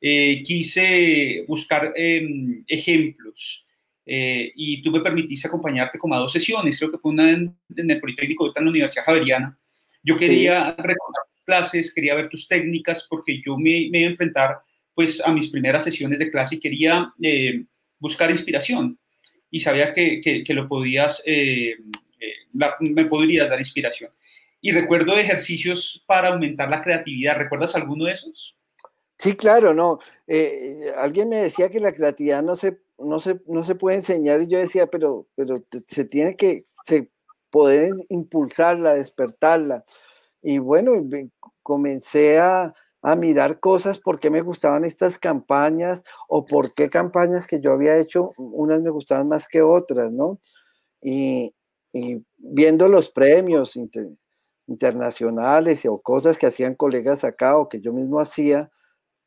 quise 0.00 1.44
buscar 1.46 1.92
em, 1.96 2.64
ejemplos 2.66 3.64
eh, 4.06 4.52
y 4.54 4.82
tú 4.82 4.90
me 4.90 5.00
permitiste 5.00 5.48
acompañarte 5.48 5.98
como 5.98 6.14
a 6.14 6.18
dos 6.18 6.32
sesiones, 6.32 6.78
creo 6.78 6.90
que 6.90 6.98
fue 6.98 7.12
una 7.12 7.30
en, 7.30 7.56
el 7.76 8.00
Politécnico, 8.00 8.52
en 8.54 8.64
la 8.64 8.70
Universidad 8.70 9.04
Javeriana. 9.04 9.58
Yo 10.02 10.16
quería 10.16 10.72
recordar 10.72 11.24
tus 11.32 11.44
clases, 11.44 11.94
quería 11.94 12.14
ver 12.14 12.28
tus 12.28 12.46
técnicas, 12.46 13.06
porque 13.08 13.40
yo 13.44 13.56
me, 13.56 13.88
me 13.90 14.00
iba 14.00 14.08
a 14.08 14.10
enfrentar 14.10 14.58
pues 14.94 15.20
a 15.24 15.32
mis 15.32 15.48
primeras 15.48 15.84
sesiones 15.84 16.18
de 16.18 16.30
clase 16.30 16.56
y 16.56 16.60
quería 16.60 17.12
eh, 17.20 17.64
buscar 17.98 18.30
inspiración 18.30 18.98
y 19.50 19.60
sabía 19.60 19.92
que, 19.92 20.20
que, 20.20 20.54
lo 20.54 20.68
podías, 20.68 21.22
eh, 21.26 21.76
me 22.80 23.04
podrías 23.06 23.48
dar 23.48 23.58
inspiración. 23.58 24.10
Y 24.60 24.72
recuerdo 24.72 25.16
ejercicios 25.16 26.02
para 26.06 26.28
aumentar 26.28 26.68
la 26.68 26.82
creatividad. 26.82 27.36
¿Recuerdas 27.36 27.74
alguno 27.74 28.06
de 28.06 28.12
esos? 28.12 28.56
Sí, 29.18 29.34
claro, 29.34 29.72
no. 29.72 29.98
alguien 30.96 31.28
me 31.28 31.38
decía 31.38 31.68
que 31.68 31.78
la 31.80 31.92
creatividad 31.92 32.42
no 32.42 32.56
se 32.56 32.78
no 32.98 33.18
se, 33.20 33.40
no 33.46 33.62
se 33.64 33.74
puede 33.74 33.96
enseñar 33.96 34.40
y 34.42 34.46
yo 34.48 34.58
decía, 34.58 34.86
pero, 34.86 35.26
pero 35.34 35.56
se 35.86 36.04
tiene 36.04 36.36
que 36.36 36.66
se 36.84 37.10
poder 37.50 37.92
impulsarla, 38.08 38.94
despertarla. 38.94 39.84
Y 40.42 40.58
bueno, 40.58 40.92
comencé 41.62 42.40
a, 42.40 42.74
a 43.02 43.16
mirar 43.16 43.60
cosas, 43.60 44.00
por 44.00 44.18
qué 44.18 44.30
me 44.30 44.42
gustaban 44.42 44.84
estas 44.84 45.18
campañas 45.18 46.02
o 46.28 46.46
por 46.46 46.74
qué 46.74 46.90
campañas 46.90 47.46
que 47.46 47.60
yo 47.60 47.72
había 47.72 47.98
hecho, 47.98 48.32
unas 48.38 48.80
me 48.82 48.90
gustaban 48.90 49.28
más 49.28 49.46
que 49.46 49.62
otras, 49.62 50.10
¿no? 50.10 50.40
Y, 51.00 51.54
y 51.92 52.24
viendo 52.38 52.88
los 52.88 53.10
premios 53.10 53.78
internacionales 54.66 55.86
o 55.86 56.00
cosas 56.00 56.38
que 56.38 56.46
hacían 56.46 56.74
colegas 56.74 57.24
acá 57.24 57.56
o 57.58 57.68
que 57.68 57.80
yo 57.80 57.92
mismo 57.92 58.20
hacía, 58.20 58.70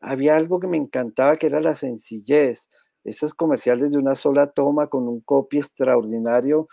había 0.02 0.36
algo 0.36 0.60
que 0.60 0.68
me 0.68 0.78
encantaba 0.78 1.38
que 1.38 1.48
era 1.48 1.62
la 1.62 1.76
sencillez 1.76 2.68
esos 3.08 3.34
comerciales 3.34 3.92
de 3.92 3.98
una 3.98 4.16
sola 4.16 4.48
toma 4.48 4.88
con 4.88 5.08
un 5.08 5.22
copy 5.22 5.60
extraordinario 5.60 6.68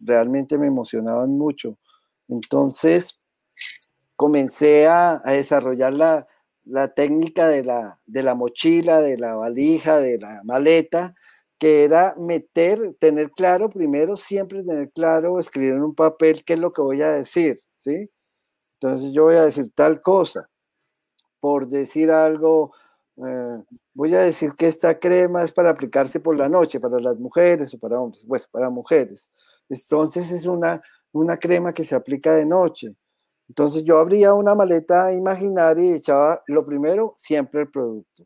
realmente 0.00 0.58
me 0.58 0.66
emocionaban 0.66 1.30
mucho. 1.30 1.78
Entonces 2.28 3.20
comencé 4.16 4.88
a, 4.88 5.22
desarrollar 5.24 5.94
la, 5.94 6.26
técnica 6.94 7.48
de 7.48 7.64
la, 7.64 8.00
de 8.06 8.22
la 8.24 8.34
mochila, 8.34 9.00
de 9.00 9.16
la 9.16 9.36
valija, 9.36 10.00
de 10.00 10.18
la 10.18 10.42
maleta, 10.44 11.14
que 11.58 11.84
era 11.84 12.14
meter, 12.18 12.94
tener 12.98 13.30
claro, 13.30 13.70
primero 13.70 14.16
siempre 14.16 14.64
tener 14.64 14.90
claro, 14.90 15.38
escribir 15.38 15.74
en 15.74 15.82
un 15.82 15.94
papel 15.94 16.42
qué 16.44 16.54
es 16.54 16.58
lo 16.58 16.72
que 16.72 16.82
voy 16.82 17.02
a 17.02 17.12
decir, 17.12 17.60
¿sí? 17.76 18.10
Entonces 18.80 19.12
yo 19.12 19.24
voy 19.24 19.36
a 19.36 19.44
decir 19.44 19.72
tal 19.74 20.02
cosa, 20.02 20.50
por 21.40 21.68
decir 21.68 22.10
algo, 22.10 22.72
eh, 23.26 23.62
voy 23.94 24.14
a 24.14 24.20
decir 24.20 24.52
que 24.54 24.68
esta 24.68 24.98
crema 24.98 25.42
es 25.42 25.52
para 25.52 25.70
aplicarse 25.70 26.20
por 26.20 26.36
la 26.36 26.48
noche, 26.48 26.80
para 26.80 27.00
las 27.00 27.18
mujeres 27.18 27.74
o 27.74 27.78
para 27.78 28.00
hombres, 28.00 28.24
bueno, 28.26 28.44
para 28.50 28.70
mujeres. 28.70 29.30
Entonces 29.68 30.30
es 30.32 30.46
una, 30.46 30.80
una 31.12 31.38
crema 31.38 31.72
que 31.72 31.84
se 31.84 31.94
aplica 31.94 32.34
de 32.34 32.46
noche. 32.46 32.94
Entonces 33.48 33.84
yo 33.84 33.98
abría 33.98 34.34
una 34.34 34.54
maleta 34.54 35.12
imaginaria 35.12 35.84
y 35.84 35.94
echaba 35.94 36.42
lo 36.46 36.64
primero, 36.66 37.14
siempre 37.18 37.62
el 37.62 37.70
producto, 37.70 38.24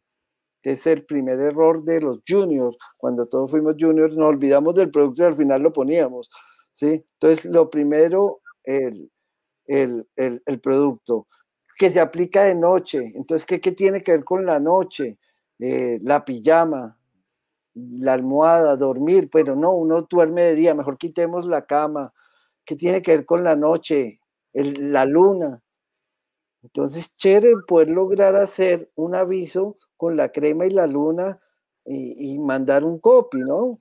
que 0.62 0.72
es 0.72 0.86
el 0.86 1.04
primer 1.06 1.40
error 1.40 1.84
de 1.84 2.00
los 2.00 2.20
juniors. 2.28 2.76
Cuando 2.96 3.26
todos 3.26 3.50
fuimos 3.50 3.76
juniors 3.78 4.16
nos 4.16 4.26
olvidamos 4.26 4.74
del 4.74 4.90
producto 4.90 5.22
y 5.22 5.26
al 5.26 5.36
final 5.36 5.62
lo 5.62 5.72
poníamos. 5.72 6.28
¿sí? 6.72 7.04
Entonces 7.20 7.46
lo 7.46 7.70
primero, 7.70 8.40
el, 8.64 9.10
el, 9.66 10.06
el, 10.16 10.60
producto, 10.60 11.28
que 11.76 11.90
se 11.90 12.00
aplica 12.00 12.44
de 12.44 12.54
noche. 12.54 13.12
Entonces, 13.14 13.46
¿qué, 13.46 13.60
qué 13.60 13.72
tiene 13.72 14.02
que 14.02 14.12
ver 14.12 14.24
con 14.24 14.46
la 14.46 14.60
noche? 14.60 15.18
Eh, 15.58 15.98
la 16.02 16.24
pijama, 16.24 16.98
la 17.74 18.12
almohada, 18.14 18.76
dormir, 18.76 19.28
pero 19.30 19.56
no, 19.56 19.72
uno 19.72 20.02
duerme 20.02 20.42
de 20.42 20.54
día, 20.54 20.74
mejor 20.74 20.98
quitemos 20.98 21.46
la 21.46 21.66
cama. 21.66 22.12
¿Qué 22.64 22.76
tiene 22.76 23.02
que 23.02 23.16
ver 23.16 23.26
con 23.26 23.44
la 23.44 23.56
noche? 23.56 24.18
la 24.54 25.06
luna. 25.06 25.62
Entonces, 26.62 27.14
chévere 27.16 27.54
poder 27.66 27.90
lograr 27.90 28.36
hacer 28.36 28.90
un 28.94 29.14
aviso 29.14 29.78
con 29.96 30.16
la 30.16 30.30
crema 30.30 30.66
y 30.66 30.70
la 30.70 30.86
luna 30.86 31.38
y, 31.84 32.38
mandar 32.38 32.84
un 32.84 32.98
copy, 32.98 33.38
¿no? 33.38 33.80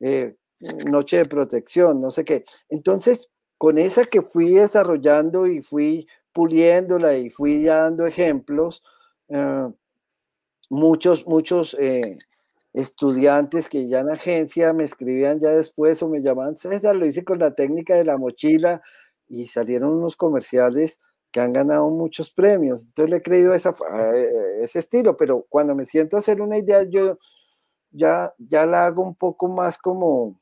Eh, 0.00 0.36
noche 0.60 1.18
de 1.18 1.24
protección, 1.26 2.00
no 2.00 2.10
sé 2.10 2.24
qué. 2.24 2.44
Entonces, 2.68 3.30
con 3.58 3.78
esa 3.78 4.04
que 4.04 4.22
fui 4.22 4.54
desarrollando 4.54 5.46
y 5.46 5.62
fui 5.62 6.06
puliéndola 6.32 7.16
y 7.16 7.30
fui 7.30 7.64
dando 7.64 8.06
ejemplos, 8.06 8.82
eh, 9.28 9.68
muchos, 10.70 11.26
muchos 11.26 11.76
eh, 11.78 12.18
estudiantes 12.72 13.68
que 13.68 13.88
ya 13.88 14.00
en 14.00 14.10
agencia 14.10 14.72
me 14.72 14.84
escribían 14.84 15.40
ya 15.40 15.50
después 15.50 16.02
o 16.02 16.08
me 16.08 16.22
llamaban, 16.22 16.56
César, 16.56 16.96
lo 16.96 17.06
hice 17.06 17.24
con 17.24 17.38
la 17.40 17.54
técnica 17.54 17.94
de 17.94 18.04
la 18.04 18.16
mochila 18.18 18.82
y 19.28 19.46
salieron 19.46 19.96
unos 19.96 20.16
comerciales 20.16 20.98
que 21.32 21.40
han 21.40 21.52
ganado 21.52 21.88
muchos 21.90 22.30
premios. 22.30 22.86
Entonces 22.86 23.10
le 23.10 23.16
he 23.18 23.22
creído 23.22 23.54
esa, 23.54 23.74
ese 24.60 24.80
estilo, 24.80 25.16
pero 25.16 25.46
cuando 25.48 25.74
me 25.74 25.84
siento 25.84 26.16
a 26.16 26.20
hacer 26.20 26.40
una 26.40 26.58
idea, 26.58 26.82
yo 26.84 27.18
ya, 27.92 28.32
ya 28.38 28.66
la 28.66 28.86
hago 28.86 29.02
un 29.02 29.14
poco 29.14 29.48
más 29.48 29.78
como, 29.78 30.40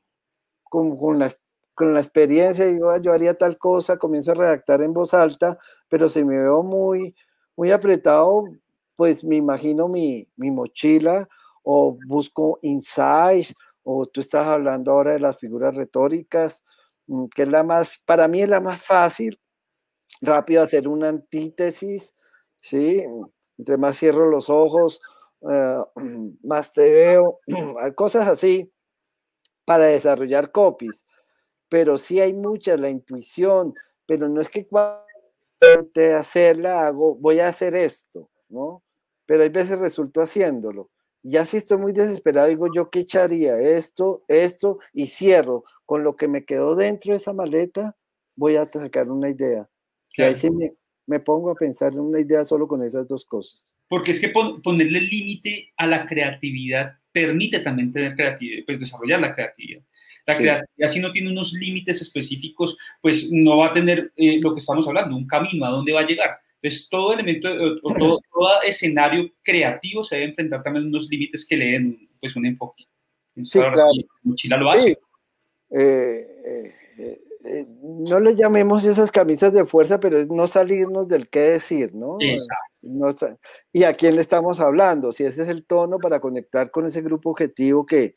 como 0.63 0.97
con, 0.99 1.19
la, 1.19 1.31
con 1.79 1.93
la 1.93 2.01
experiencia, 2.01 2.65
digo, 2.65 2.95
yo 2.97 3.13
haría 3.13 3.35
tal 3.35 3.57
cosa, 3.57 3.97
comienzo 3.97 4.31
a 4.33 4.35
redactar 4.35 4.81
en 4.81 4.93
voz 4.93 5.13
alta, 5.13 5.57
pero 5.89 6.09
si 6.09 6.25
me 6.25 6.37
veo 6.37 6.61
muy, 6.61 7.15
muy 7.55 7.71
apretado, 7.71 8.43
pues 8.97 9.23
me 9.23 9.37
imagino 9.37 9.87
mi, 9.87 10.27
mi 10.35 10.51
mochila 10.51 11.29
o 11.63 11.97
busco 12.07 12.57
insights, 12.63 13.55
o 13.83 14.05
tú 14.07 14.19
estás 14.21 14.45
hablando 14.47 14.91
ahora 14.91 15.13
de 15.13 15.21
las 15.21 15.37
figuras 15.37 15.73
retóricas, 15.75 16.63
mm, 17.07 17.27
que 17.33 17.43
es 17.43 17.49
la 17.49 17.63
más, 17.63 17.97
para 18.05 18.27
mí 18.27 18.41
es 18.41 18.49
la 18.49 18.59
más 18.59 18.81
fácil, 18.83 19.39
rápido 20.21 20.63
hacer 20.63 20.87
una 20.87 21.09
antítesis, 21.09 22.15
¿sí? 22.57 23.03
Entre 23.57 23.77
más 23.77 23.97
cierro 23.99 24.29
los 24.29 24.49
ojos, 24.49 25.01
eh, 25.49 25.79
más 26.43 26.73
te 26.73 26.91
veo, 26.91 27.39
cosas 27.95 28.27
así, 28.29 28.71
para 29.65 29.85
desarrollar 29.85 30.51
copies. 30.51 31.05
Pero 31.69 31.97
sí 31.97 32.19
hay 32.19 32.33
muchas, 32.33 32.79
la 32.79 32.89
intuición, 32.89 33.73
pero 34.05 34.27
no 34.27 34.41
es 34.41 34.49
que 34.49 34.67
cuando 34.67 35.05
te 35.93 36.13
hacerla 36.13 36.87
hago, 36.87 37.15
voy 37.15 37.39
a 37.39 37.47
hacer 37.47 37.75
esto, 37.75 38.29
¿no? 38.49 38.83
Pero 39.25 39.43
hay 39.43 39.49
veces 39.49 39.79
resulto 39.79 40.21
haciéndolo 40.21 40.89
ya 41.23 41.45
si 41.45 41.57
estoy 41.57 41.77
muy 41.77 41.91
desesperado, 41.91 42.47
digo 42.47 42.67
yo, 42.73 42.89
¿qué 42.89 42.99
echaría? 42.99 43.59
Esto, 43.59 44.23
esto, 44.27 44.79
y 44.93 45.07
cierro. 45.07 45.63
Con 45.85 46.03
lo 46.03 46.15
que 46.15 46.27
me 46.27 46.45
quedó 46.45 46.75
dentro 46.75 47.11
de 47.11 47.17
esa 47.17 47.33
maleta, 47.33 47.95
voy 48.35 48.55
a 48.55 48.65
sacar 48.65 49.09
una 49.09 49.29
idea. 49.29 49.69
Y 50.15 50.21
ahí 50.21 50.35
sí 50.35 50.49
me, 51.05 51.19
pongo 51.19 51.51
a 51.51 51.55
pensar 51.55 51.93
en 51.93 51.99
una 51.99 52.19
idea 52.19 52.45
solo 52.45 52.67
con 52.67 52.83
esas 52.83 53.07
dos 53.07 53.25
cosas. 53.25 53.75
Porque 53.87 54.11
es 54.11 54.19
que 54.19 54.29
ponerle 54.29 55.01
límite 55.01 55.73
a 55.77 55.87
la 55.87 56.05
creatividad 56.05 56.93
permite 57.11 57.59
también 57.59 57.91
tener 57.91 58.15
creatividad, 58.15 58.65
pues 58.65 58.79
desarrollar 58.79 59.19
la 59.19 59.33
creatividad. 59.33 59.81
La 60.29 60.35
creatividad, 60.35 60.89
si 60.89 60.99
no 60.99 61.11
tiene 61.11 61.31
unos 61.31 61.53
límites 61.53 62.01
específicos, 62.01 62.77
pues 63.01 63.31
no 63.31 63.57
va 63.57 63.67
a 63.67 63.73
tener 63.73 64.11
eh, 64.15 64.39
lo 64.41 64.53
que 64.53 64.59
estamos 64.59 64.87
hablando, 64.87 65.15
un 65.15 65.27
camino 65.27 65.65
a 65.65 65.69
dónde 65.69 65.93
va 65.93 66.01
a 66.01 66.07
llegar. 66.07 66.37
Entonces, 66.61 66.89
todo 66.89 67.13
elemento, 67.13 67.49
o 67.83 67.93
todo, 67.93 68.19
escenario 68.65 69.31
creativo 69.41 70.03
se 70.03 70.15
debe 70.15 70.29
enfrentar 70.29 70.61
también 70.61 70.85
a 70.85 70.89
unos 70.89 71.09
límites 71.09 71.45
que 71.47 71.55
le 71.55 71.71
den 71.71 72.09
pues, 72.19 72.35
un 72.35 72.45
enfoque. 72.45 72.83
Sí, 73.43 73.59
claro. 73.59 73.89
Mochila 74.23 74.57
lo 74.57 74.69
hace. 74.69 74.97
Eh, 75.71 76.25
eh, 76.45 77.21
eh, 77.45 77.65
no 77.81 78.19
le 78.19 78.35
llamemos 78.35 78.83
esas 78.83 79.11
camisas 79.11 79.53
de 79.53 79.65
fuerza, 79.65 79.99
pero 79.99 80.17
es 80.17 80.27
no 80.27 80.47
salirnos 80.47 81.07
del 81.07 81.29
qué 81.29 81.39
decir, 81.39 81.95
¿no? 81.95 82.17
Exacto. 82.19 83.39
y 83.71 83.83
a 83.83 83.93
quién 83.93 84.15
le 84.15 84.21
estamos 84.21 84.59
hablando, 84.59 85.11
si 85.11 85.23
ese 85.23 85.43
es 85.43 85.49
el 85.49 85.65
tono 85.65 85.99
para 85.99 86.19
conectar 86.19 86.71
con 86.71 86.85
ese 86.85 87.01
grupo 87.01 87.29
objetivo 87.29 87.85
que, 87.85 88.15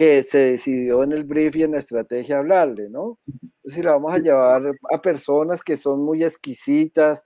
que 0.00 0.22
se 0.22 0.52
decidió 0.52 1.02
en 1.02 1.12
el 1.12 1.24
brief 1.24 1.56
y 1.56 1.62
en 1.62 1.72
la 1.72 1.78
estrategia 1.78 2.38
hablarle, 2.38 2.88
¿no? 2.88 3.18
Si 3.66 3.82
la 3.82 3.92
vamos 3.92 4.14
a 4.14 4.18
llevar 4.18 4.62
a 4.90 5.02
personas 5.02 5.62
que 5.62 5.76
son 5.76 6.02
muy 6.02 6.24
exquisitas, 6.24 7.22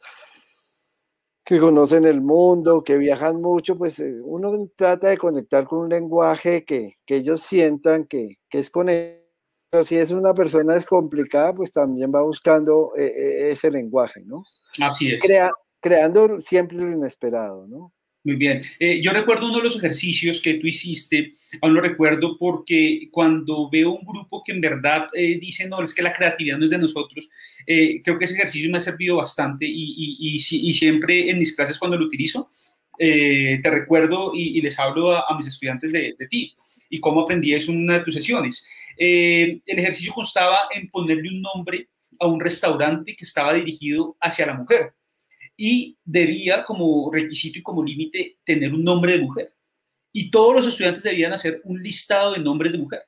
que 1.44 1.60
conocen 1.60 2.04
el 2.04 2.20
mundo, 2.20 2.82
que 2.82 2.98
viajan 2.98 3.40
mucho, 3.40 3.78
pues 3.78 4.00
eh, 4.00 4.20
uno 4.24 4.68
trata 4.74 5.06
de 5.06 5.18
conectar 5.18 5.68
con 5.68 5.82
un 5.82 5.88
lenguaje 5.88 6.64
que, 6.64 6.94
que 7.06 7.14
ellos 7.14 7.42
sientan 7.42 8.06
que, 8.06 8.38
que 8.48 8.58
es 8.58 8.70
con 8.72 8.88
ellos. 8.88 9.20
Pero 9.70 9.84
si 9.84 9.96
es 9.96 10.10
una 10.10 10.34
persona 10.34 10.74
descomplicada, 10.74 11.54
pues 11.54 11.70
también 11.70 12.12
va 12.12 12.22
buscando 12.22 12.90
eh, 12.96 13.04
eh, 13.04 13.50
ese 13.52 13.70
lenguaje, 13.70 14.24
¿no? 14.24 14.42
Así 14.80 15.12
es. 15.12 15.22
creando 15.80 16.40
siempre 16.40 16.76
lo 16.78 16.90
inesperado, 16.90 17.68
¿no? 17.68 17.92
Muy 18.24 18.36
bien. 18.36 18.62
Eh, 18.78 19.02
yo 19.02 19.12
recuerdo 19.12 19.48
uno 19.48 19.58
de 19.58 19.64
los 19.64 19.76
ejercicios 19.76 20.40
que 20.40 20.54
tú 20.54 20.66
hiciste, 20.66 21.34
aún 21.60 21.74
lo 21.74 21.82
recuerdo 21.82 22.38
porque 22.38 23.08
cuando 23.12 23.68
veo 23.68 23.90
un 23.90 24.06
grupo 24.06 24.42
que 24.42 24.52
en 24.52 24.62
verdad 24.62 25.08
eh, 25.12 25.38
dice, 25.38 25.68
no, 25.68 25.82
es 25.82 25.92
que 25.94 26.00
la 26.00 26.14
creatividad 26.14 26.56
no 26.56 26.64
es 26.64 26.70
de 26.70 26.78
nosotros, 26.78 27.28
eh, 27.66 28.00
creo 28.02 28.18
que 28.18 28.24
ese 28.24 28.32
ejercicio 28.32 28.70
me 28.70 28.78
ha 28.78 28.80
servido 28.80 29.16
bastante 29.16 29.66
y, 29.66 30.16
y, 30.18 30.36
y, 30.36 30.72
siempre 30.72 31.28
en 31.28 31.38
mis 31.38 31.54
clases 31.54 31.78
cuando 31.78 31.98
lo 31.98 32.06
utilizo, 32.06 32.48
te 32.98 33.60
recuerdo 33.70 34.32
y, 34.34 34.58
les 34.62 34.78
hablo 34.78 35.12
a, 35.12 35.36
mis 35.36 35.48
estudiantes 35.48 35.92
de, 35.92 36.14
de, 36.18 36.26
ti 36.26 36.54
y 36.88 37.00
cómo 37.00 37.22
aprendí 37.22 37.52
eso 37.52 37.72
en 37.72 37.82
una 37.82 37.98
de 37.98 38.04
tus 38.04 38.14
sesiones. 38.14 38.64
el 38.96 39.60
ejercicio 39.66 40.14
constaba 40.14 40.60
en 40.74 40.88
ponerle 40.88 41.28
un 41.28 41.42
nombre 41.42 41.88
a 42.18 42.26
un 42.26 42.40
restaurante 42.40 43.14
que 43.16 43.24
estaba 43.24 43.52
dirigido 43.52 44.16
hacia 44.18 44.46
la 44.46 44.54
mujer 44.54 44.94
y 45.56 45.96
debía 46.04 46.64
como 46.64 47.10
requisito 47.12 47.58
y 47.58 47.62
como 47.62 47.84
límite 47.84 48.38
tener 48.44 48.72
un 48.72 48.84
nombre 48.84 49.12
de 49.12 49.22
mujer. 49.22 49.54
Y 50.12 50.30
todos 50.30 50.54
los 50.54 50.66
estudiantes 50.66 51.02
debían 51.02 51.32
hacer 51.32 51.60
un 51.64 51.82
listado 51.82 52.32
de 52.32 52.40
nombres 52.40 52.72
de 52.72 52.78
mujer. 52.78 53.00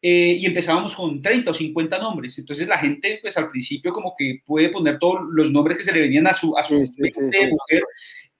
Eh, 0.00 0.36
y 0.38 0.46
empezábamos 0.46 0.94
con 0.94 1.22
30 1.22 1.50
o 1.50 1.54
50 1.54 1.98
nombres. 1.98 2.38
Entonces 2.38 2.68
la 2.68 2.78
gente, 2.78 3.18
pues 3.22 3.36
al 3.36 3.50
principio 3.50 3.92
como 3.92 4.14
que 4.16 4.42
puede 4.44 4.68
poner 4.68 4.98
todos 4.98 5.20
los 5.30 5.50
nombres 5.50 5.78
que 5.78 5.84
se 5.84 5.92
le 5.92 6.00
venían 6.00 6.26
a 6.26 6.34
su, 6.34 6.56
a 6.56 6.62
su 6.62 6.74
de 6.74 7.48
mujer, 7.48 7.82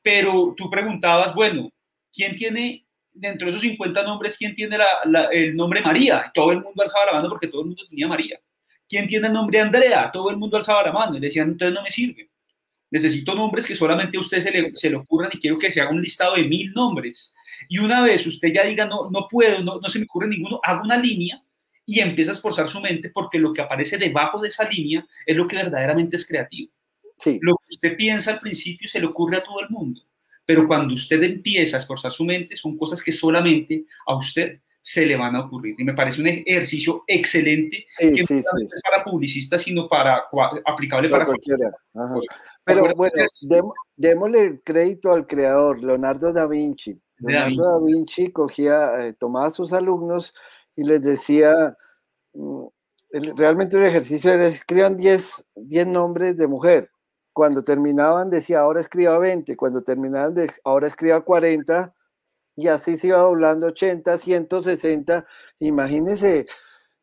pero 0.03 0.55
tú 0.57 0.69
preguntabas, 0.69 1.35
bueno, 1.35 1.71
¿quién 2.13 2.37
tiene 2.37 2.87
dentro 3.13 3.47
de 3.47 3.53
esos 3.53 3.63
50 3.63 4.03
nombres, 4.03 4.37
quién 4.37 4.55
tiene 4.55 4.77
el 5.33 5.57
nombre 5.57 5.81
María? 5.81 6.31
Todo 6.35 6.53
el 6.53 6.61
mundo 6.61 6.83
alzaba 6.83 7.07
la 7.07 7.13
mano 7.15 7.31
porque 7.31 7.49
todo 7.49 7.63
el 7.63 7.69
mundo 7.69 7.85
tenía 7.89 8.09
María. 8.09 8.39
¿Quién 8.87 9.09
tiene 9.09 9.29
el 9.29 9.33
nombre 9.33 9.61
Andrea? 9.61 10.11
Todo 10.13 10.29
el 10.31 10.37
mundo 10.37 10.59
alzaba 10.59 10.83
la 10.83 10.93
mano 10.93 11.17
y 11.17 11.21
le 11.21 11.29
decían, 11.29 11.49
entonces 11.49 11.75
no 11.75 11.83
me 11.83 11.91
sirve 11.91 12.29
necesito 12.95 13.35
nombres 13.35 13.67
que 13.67 13.75
solamente 13.75 14.17
a 14.17 14.21
usted 14.21 14.41
se 14.41 14.53
le, 14.53 14.77
se 14.77 14.89
le 14.89 14.97
ocurran 14.97 15.31
y 15.35 15.41
quiero 15.41 15.59
que 15.59 15.73
se 15.73 15.81
haga 15.81 15.91
un 15.91 16.01
listado 16.01 16.37
de 16.37 16.45
mil 16.45 16.73
nombres. 16.75 17.35
Y 17.69 17.79
una 17.79 18.01
vez 18.03 18.25
usted 18.25 18.53
ya 18.53 18.65
diga, 18.65 18.87
no, 18.87 19.11
no 19.11 19.27
puedo, 19.29 19.65
no, 19.65 19.81
no 19.81 19.89
se 19.89 19.99
me 19.99 20.05
ocurre 20.05 20.29
ninguno, 20.29 20.61
haga 20.63 20.83
una 20.83 20.97
línea 20.97 21.43
y 21.85 21.99
empieza 21.99 22.31
a 22.31 22.35
esforzar 22.35 22.69
su 22.69 22.81
mente 22.81 23.11
porque 23.11 23.41
lo 23.41 23.53
que 23.53 23.63
aparece 23.63 23.99
debajo 23.99 24.41
de 24.41 24.49
esa 24.49 24.69
línea 24.69 25.05
es 25.27 25.37
lo 25.37 25.49
que 25.49 25.57
verdaderamente 25.57 26.15
es 26.15 26.27
creativo. 26.27 26.71
Sí. 27.19 27.41
Lo 27.43 27.57
que 27.57 27.75
usted 27.75 27.97
piensa 27.97 28.35
al 28.35 28.41
principio 28.41 28.89
se 28.89 29.01
le 29.01 29.07
ocurre 29.07 29.39
a 29.39 29.43
todo 29.43 29.61
el 29.61 29.71
mundo, 29.71 30.01
pero 30.47 30.69
cuando 30.69 30.95
usted 30.95 31.21
empieza 31.25 31.77
a 31.77 31.81
esforzar 31.81 32.13
su 32.13 32.25
mente 32.25 32.57
son 32.57 32.79
cosas 32.79 33.03
que 33.03 33.11
solamente 33.11 33.87
a 34.07 34.15
usted 34.17 34.61
se 34.87 35.07
le 35.07 35.17
van 35.17 35.35
a 35.35 35.41
ocurrir. 35.41 35.75
Y 35.79 35.85
me 35.85 35.95
parece 35.95 36.21
un 36.21 36.27
ejercicio 36.27 37.05
excelente, 37.07 37.87
que 37.99 38.11
no 38.11 38.39
es 38.39 38.83
para 38.85 39.03
publicistas, 39.03 39.63
sino 39.63 39.89
para 39.89 40.25
aplicable 40.67 41.09
para, 41.09 41.25
cualquiera. 41.25 41.73
Pero 42.65 42.95
bueno, 42.95 43.13
démosle 43.97 44.61
crédito 44.65 45.13
al 45.13 45.27
creador, 45.27 45.83
Leonardo 45.83 46.33
da 46.33 46.47
Vinci. 46.47 46.99
Leonardo 47.19 47.63
da 47.65 47.79
Vinci 47.85 48.33
cogía, 48.33 49.07
eh, 49.07 49.13
tomaba 49.13 49.47
a 49.47 49.51
sus 49.51 49.73
alumnos 49.73 50.35
y 50.77 50.85
les 50.85 51.03
decía, 51.03 51.77
mm, 52.35 52.67
realmente 53.37 53.77
el 53.77 53.85
ejercicio 53.85 54.33
era 54.33 54.47
escriban 54.47 54.97
10 54.97 55.47
nombres 55.87 56.37
de 56.37 56.47
mujer 56.49 56.91
cuando 57.35 57.65
terminaban 57.65 58.31
decía 58.31 58.61
ahora 58.61 58.81
escriba 58.81 59.19
20, 59.19 59.57
cuando 59.57 59.83
terminaban 59.83 60.35
de 60.35 60.51
ahora 60.65 60.87
escriba 60.87 61.21
40 61.23 61.95
y 62.57 62.69
así 62.69 62.97
se 62.97 63.09
iba 63.09 63.19
doblando 63.19 63.67
80, 63.69 64.19
160. 64.19 65.27
Imagínense 65.59 66.47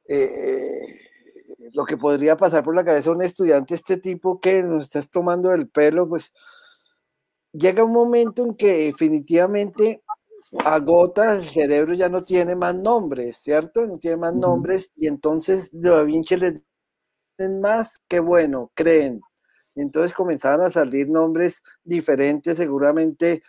eh, 0.08 0.80
lo 1.74 1.86
que 1.86 1.98
podría 1.98 2.38
pasar 2.38 2.64
por 2.64 2.76
la 2.76 2.84
cabeza 2.84 3.10
de 3.10 3.16
un 3.16 3.22
estudiante, 3.24 3.76
este 3.76 3.98
tipo 3.98 4.40
que 4.40 4.64
nos 4.64 4.86
estás 4.86 5.10
tomando 5.10 5.54
el 5.54 5.70
pelo, 5.70 6.08
pues 6.08 6.34
llega 7.54 7.84
un 7.84 7.94
momento 7.94 8.44
en 8.44 8.56
que 8.56 8.86
definitivamente 8.86 10.04
agota, 10.66 11.36
el 11.36 11.44
cerebro 11.46 11.94
ya 11.94 12.10
no 12.10 12.24
tiene 12.24 12.56
más 12.56 12.76
nombres, 12.76 13.38
¿cierto? 13.38 13.86
No 13.88 13.98
tiene 13.98 14.18
más 14.18 14.36
nombres 14.36 14.92
y 14.96 15.08
entonces 15.08 15.70
de 15.72 15.90
Da 15.90 16.04
Vinci 16.04 16.36
les 16.38 16.62
den 17.38 17.62
más, 17.62 18.02
que 18.08 18.20
bueno, 18.20 18.72
creen. 18.76 19.22
Entonces 19.76 20.14
comenzaron 20.14 20.66
a 20.66 20.72
salir 20.72 21.08
nombres 21.10 21.64
diferentes, 21.84 22.58
seguramente 22.58 23.44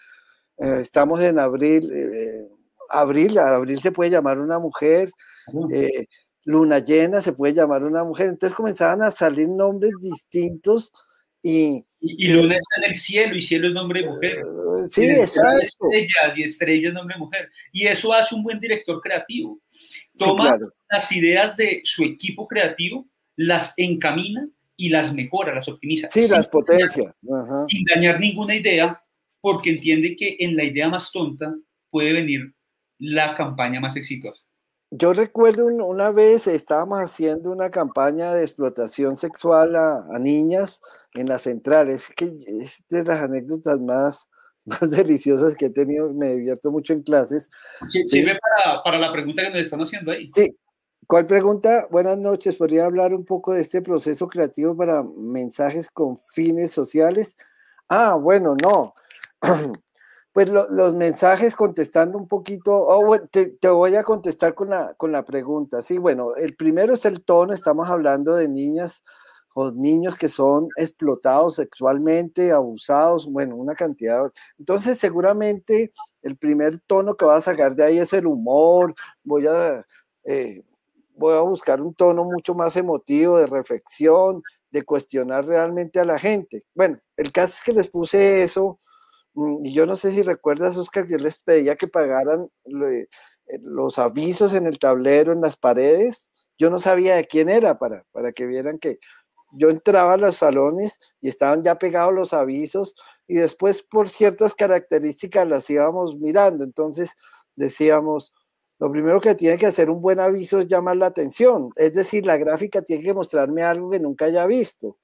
eh, 0.59 0.79
estamos 0.81 1.21
en 1.23 1.39
abril, 1.39 1.91
eh, 1.93 2.49
abril, 2.91 3.39
abril 3.39 3.81
se 3.81 3.93
puede 3.93 4.11
llamar 4.11 4.39
una 4.41 4.59
mujer, 4.59 5.11
eh, 5.73 6.07
luna 6.45 6.79
llena 6.81 7.21
se 7.21 7.33
puede 7.33 7.55
llamar 7.55 7.85
una 7.85 8.05
mujer, 8.05 8.29
entonces 8.29 8.57
comenzaban 8.57 9.03
a 9.03 9.11
salir 9.11 9.49
nombres 9.49 9.93
distintos 10.01 10.93
y, 11.43 11.85
y, 12.01 12.29
luna 12.29 12.55
está 12.55 12.85
en 12.85 12.93
el 12.93 12.99
cielo 12.99 13.37
y 13.37 13.43
cielo 13.43 13.69
es 13.69 13.75
nombre 13.75 14.01
de 14.01 14.09
mujer. 14.09 14.39
Eh, 14.39 14.89
sí, 14.91 15.05
exacto. 15.05 15.59
Estrellas 15.61 16.37
y 16.37 16.43
estrellas 16.43 16.89
es 16.89 16.95
nombre 16.95 17.15
de 17.15 17.21
mujer. 17.21 17.51
Y 17.73 17.87
eso 17.87 18.13
hace 18.13 18.35
un 18.35 18.45
buen 18.45 18.61
director 18.61 19.01
creativo. 19.01 19.61
Toma 20.17 20.57
las 20.91 21.13
ideas 21.13 21.57
de 21.57 21.81
su 21.85 22.05
equipo 22.05 22.47
creativo, 22.47 23.09
las 23.35 23.75
encamina 23.77 24.49
y 24.77 24.89
las 24.89 25.13
mejora, 25.13 25.55
las 25.55 25.69
optimiza. 25.69 26.09
Sí, 26.11 26.29
las 26.29 26.49
potencia. 26.49 27.15
Sin 27.69 27.85
dañar 27.93 28.21
ninguna 28.21 28.55
idea, 28.55 29.03
porque 29.41 29.71
entiende 29.71 30.15
que 30.15 30.37
en 30.39 30.57
la 30.57 30.65
idea 30.65 30.89
más 30.89 31.11
tonta 31.11 31.55
puede 31.91 32.13
venir 32.13 32.55
la 32.99 33.35
campaña 33.35 33.81
más 33.81 33.97
exitosa. 33.97 34.41
Yo 34.95 35.15
recuerdo 35.15 35.65
una 35.65 36.11
vez 36.11 36.47
estábamos 36.47 36.99
haciendo 37.01 37.51
una 37.51 37.71
campaña 37.71 38.35
de 38.35 38.43
explotación 38.43 39.17
sexual 39.17 39.75
a, 39.75 40.19
niñas 40.19 40.83
en 41.15 41.31
las 41.31 41.43
centrales, 41.43 42.11
que 42.15 42.31
es 42.61 42.85
de 42.91 43.03
las 43.03 43.23
anécdotas 43.23 43.81
más, 43.81 44.29
más 44.67 44.91
deliciosas 44.91 45.55
que 45.55 45.67
he 45.67 45.71
tenido, 45.71 46.13
me 46.13 46.35
divierto 46.35 46.71
mucho 46.71 46.93
en 46.93 47.03
clases. 47.03 47.49
Sí, 47.89 48.07
sirve 48.07 48.39
para, 48.39 48.83
para, 48.83 48.99
la 48.99 49.11
pregunta 49.11 49.43
que 49.43 49.49
nos 49.49 49.61
están 49.61 49.81
haciendo 49.81 50.13
ahí. 50.13 50.31
Sí. 50.35 50.55
¿Cuál 51.07 51.27
pregunta? 51.27 51.89
Buenas 51.91 52.19
noches. 52.19 52.57
¿Podría 52.57 52.85
hablar 52.85 53.15
un 53.15 53.25
poco 53.25 53.55
de 53.55 53.63
este 53.63 53.81
proceso 53.81 54.29
creativo 54.29 54.77
para 54.77 55.03
mensajes 55.03 55.89
con 55.91 56.19
fines 56.19 56.71
sociales? 56.71 57.35
Ah, 57.89 58.17
bueno, 58.17 58.55
no. 58.63 58.95
Pues 60.33 60.49
los 60.49 60.95
mensajes 60.95 61.55
contestando 61.55 62.17
un 62.17 62.27
poquito, 62.27 62.73
oh, 62.73 63.19
te, 63.31 63.69
voy 63.69 63.95
a 63.97 64.03
contestar 64.03 64.55
con 64.55 64.71
la, 64.71 64.95
con 64.95 65.13
la 65.13 65.25
pregunta. 65.25 65.83
Sí, 65.83 65.99
bueno, 65.99 66.35
el 66.37 66.57
primero 66.57 66.95
es 66.95 67.05
el 67.05 67.23
tono, 67.23 67.53
estamos 67.53 67.91
hablando 67.91 68.35
de 68.35 68.49
niñas 68.49 69.05
o 69.55 69.71
niños 69.73 70.17
que 70.17 70.29
son 70.29 70.69
explotados 70.77 71.57
sexualmente, 71.57 72.53
abusados, 72.53 73.27
bueno, 73.31 73.57
una 73.57 73.75
cantidad. 73.75 74.33
Entonces, 74.59 74.99
seguramente 74.99 75.93
el 76.23 76.37
primer 76.37 76.79
tono 76.87 77.15
que 77.17 77.27
va 77.27 77.37
a 77.37 77.41
sacar 77.43 77.75
de 77.77 77.85
ahí 77.85 77.99
es 77.99 78.13
el 78.15 78.27
humor, 78.27 78.95
voy 79.25 79.47
a, 79.47 79.85
eh, 80.25 80.63
voy 81.15 81.35
a 81.35 81.41
buscar 81.41 81.83
un 81.83 81.95
tono 81.95 82.25
mucho 82.25 82.55
más 82.55 82.77
emotivo, 82.77 83.39
de 83.39 83.47
reflexión, 83.47 84.43
de 84.71 84.83
cuestionar 84.83 85.47
realmente 85.47 86.01
a 86.01 86.05
la 86.05 86.19
gente. 86.19 86.65
Bueno, 86.75 86.99
el 87.17 87.31
caso 87.33 87.53
es 87.55 87.63
que 87.63 87.73
les 87.75 87.91
puse 87.91 88.43
eso 88.43 88.79
y 89.35 89.73
yo 89.73 89.87
no 89.87 89.97
sé 89.97 90.13
si 90.13 90.23
recuerdas, 90.23 90.77
Oscar, 90.77 91.05
que 91.05 91.13
yo 91.13 91.19
les 91.19 91.39
pedía 91.43 91.77
que 91.77 91.89
pagaran 91.89 92.49
eh, 92.67 93.07
los 93.63 93.99
avisos 93.99 94.53
en 94.55 94.67
el 94.67 94.79
tablero, 94.79 95.33
en 95.33 95.41
las 95.41 95.57
paredes. 95.57 96.31
Yo 96.59 96.71
no 96.71 96.79
sabía 96.79 97.17
de 97.17 97.27
quién 97.27 97.49
era 97.49 97.79
para, 97.79 98.05
para 98.13 98.33
que 98.33 98.47
vieran 98.47 98.79
que 98.79 98.99
yo 99.53 99.71
entraba 99.71 100.15
a 100.15 100.19
los 100.19 100.37
salones 100.37 100.99
y 101.21 101.29
estaban 101.29 101.63
ya 101.63 101.79
pegados 101.79 102.15
los 102.15 102.33
avisos 102.33 102.95
y 103.27 103.37
después 103.37 103.83
por 103.83 104.09
ciertas 104.09 104.55
características 104.55 105.49
las 105.49 105.69
íbamos 105.71 106.17
mirando. 106.17 106.65
Entonces 106.65 107.13
decíamos, 107.57 108.33
lo 108.79 108.91
primero 108.91 109.21
que 109.21 109.35
tiene 109.35 109.59
que 109.59 109.67
hacer 109.67 109.91
un 109.91 110.01
buen 110.03 110.21
aviso 110.21 110.59
es 110.59 110.69
llamar 110.69 110.97
la 110.97 111.07
atención. 111.07 111.71
Es 111.77 111.93
decir, 111.93 112.27
la 112.27 112.37
gráfica 112.37 112.83
tiene 112.83 113.03
que 113.05 113.15
mostrarme 113.15 113.63
algo 113.63 113.91
que 113.91 114.01
nunca 114.01 114.25
haya 114.27 114.47
visto. 114.47 114.99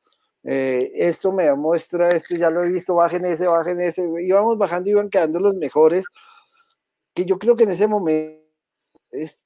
Eh, 0.44 0.92
esto 0.94 1.32
me 1.32 1.52
muestra 1.54 2.10
esto, 2.10 2.34
ya 2.34 2.50
lo 2.50 2.62
he 2.62 2.68
visto, 2.68 2.94
bajen 2.94 3.24
ese, 3.24 3.46
bajen 3.46 3.80
ese, 3.80 4.08
íbamos 4.20 4.56
bajando 4.56 4.88
iban 4.90 5.10
quedando 5.10 5.40
los 5.40 5.56
mejores, 5.56 6.06
que 7.14 7.24
yo 7.24 7.38
creo 7.38 7.56
que 7.56 7.64
en 7.64 7.72
ese 7.72 7.88
momento, 7.88 8.38
es, 9.10 9.38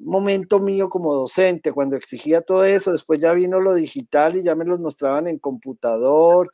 momento 0.00 0.58
mío 0.58 0.88
como 0.88 1.14
docente, 1.14 1.72
cuando 1.72 1.96
exigía 1.96 2.40
todo 2.40 2.64
eso, 2.64 2.92
después 2.92 3.20
ya 3.20 3.32
vino 3.34 3.60
lo 3.60 3.74
digital 3.74 4.36
y 4.36 4.42
ya 4.42 4.54
me 4.54 4.64
los 4.64 4.80
mostraban 4.80 5.26
en 5.26 5.38
computador, 5.38 6.52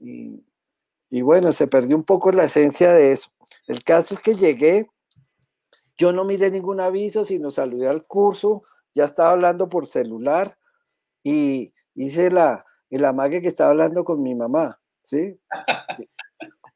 y 0.00 1.22
bueno, 1.22 1.52
se 1.52 1.66
perdió 1.66 1.96
un 1.96 2.04
poco 2.04 2.30
la 2.32 2.44
esencia 2.44 2.92
de 2.92 3.12
eso. 3.12 3.30
El 3.66 3.82
caso 3.82 4.14
es 4.14 4.20
que 4.20 4.34
llegué, 4.34 4.86
yo 5.96 6.12
no 6.12 6.24
miré 6.24 6.50
ningún 6.50 6.80
aviso, 6.80 7.24
sino 7.24 7.50
saludé 7.50 7.88
al 7.88 8.06
curso, 8.06 8.62
ya 8.94 9.04
estaba 9.04 9.32
hablando 9.32 9.68
por 9.68 9.86
celular 9.86 10.58
y 11.22 11.72
hice 11.94 12.30
la, 12.30 12.64
el 12.90 13.04
amague 13.04 13.42
que 13.42 13.48
estaba 13.48 13.70
hablando 13.70 14.04
con 14.04 14.22
mi 14.22 14.34
mamá, 14.34 14.80
¿sí? 15.02 15.38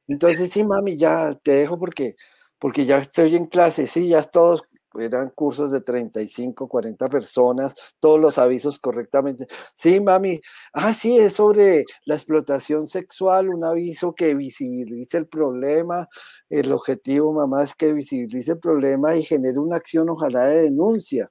Entonces, 0.09 0.51
sí, 0.53 0.65
mami, 0.65 0.97
ya 0.99 1.39
te 1.43 1.53
dejo 1.57 1.79
porque, 1.79 2.17
porque 2.59 2.85
ya 2.87 2.99
estoy 2.99 3.37
en 3.37 3.47
clase, 3.47 3.87
sí, 3.87 4.09
ya 4.09 4.23
todos 4.23 4.63
eran 4.99 5.31
cursos 5.31 5.73
de 5.73 5.81
35, 5.81 6.69
40 6.69 7.09
personas, 7.09 7.75
todos 8.01 8.21
los 8.21 8.37
avisos 8.39 8.79
correctamente. 8.79 9.47
Sí, 9.75 10.01
mami, 10.01 10.41
ah, 10.75 10.93
sí, 10.95 11.19
es 11.19 11.35
sobre 11.35 11.85
la 12.05 12.15
explotación 12.17 12.87
sexual, 12.87 13.49
un 13.49 13.65
aviso 13.65 14.15
que 14.15 14.35
visibilice 14.35 15.17
el 15.19 15.29
problema. 15.29 16.09
El 16.51 16.73
objetivo, 16.73 17.33
mamá, 17.33 17.63
es 17.65 17.75
que 17.75 17.93
visibilice 17.93 18.53
el 18.53 18.59
problema 18.59 19.17
y 19.17 19.23
genere 19.23 19.59
una 19.59 19.77
acción, 19.77 20.11
ojalá, 20.11 20.47
de 20.47 20.63
denuncia. 20.65 21.31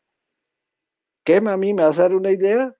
¿Qué, 1.25 1.39
mami? 1.41 1.73
¿Me 1.73 1.84
vas 1.84 1.99
a 1.99 2.03
dar 2.03 2.15
una 2.15 2.32
idea? 2.32 2.73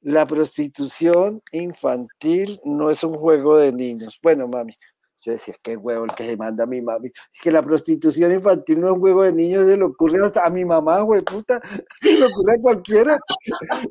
La 0.00 0.26
prostitución 0.26 1.42
infantil 1.52 2.60
no 2.64 2.90
es 2.90 3.02
un 3.04 3.14
juego 3.14 3.56
de 3.56 3.72
niños. 3.72 4.18
Bueno, 4.22 4.48
mami, 4.48 4.74
yo 5.22 5.32
decía, 5.32 5.54
qué 5.62 5.76
huevo 5.76 6.04
el 6.04 6.14
que 6.14 6.24
se 6.24 6.36
manda 6.36 6.64
a 6.64 6.66
mi 6.66 6.80
mami. 6.80 7.08
Es 7.08 7.40
que 7.40 7.50
la 7.50 7.62
prostitución 7.62 8.32
infantil 8.32 8.80
no 8.80 8.88
es 8.88 8.92
un 8.94 9.00
juego 9.00 9.24
de 9.24 9.32
niños, 9.32 9.66
se 9.66 9.76
le 9.76 9.84
ocurre 9.84 10.24
hasta 10.24 10.46
a 10.46 10.50
mi 10.50 10.64
mamá, 10.64 11.00
güey, 11.02 11.22
puta, 11.22 11.60
se 12.00 12.18
le 12.18 12.26
ocurre 12.26 12.54
a 12.54 12.60
cualquiera. 12.60 13.18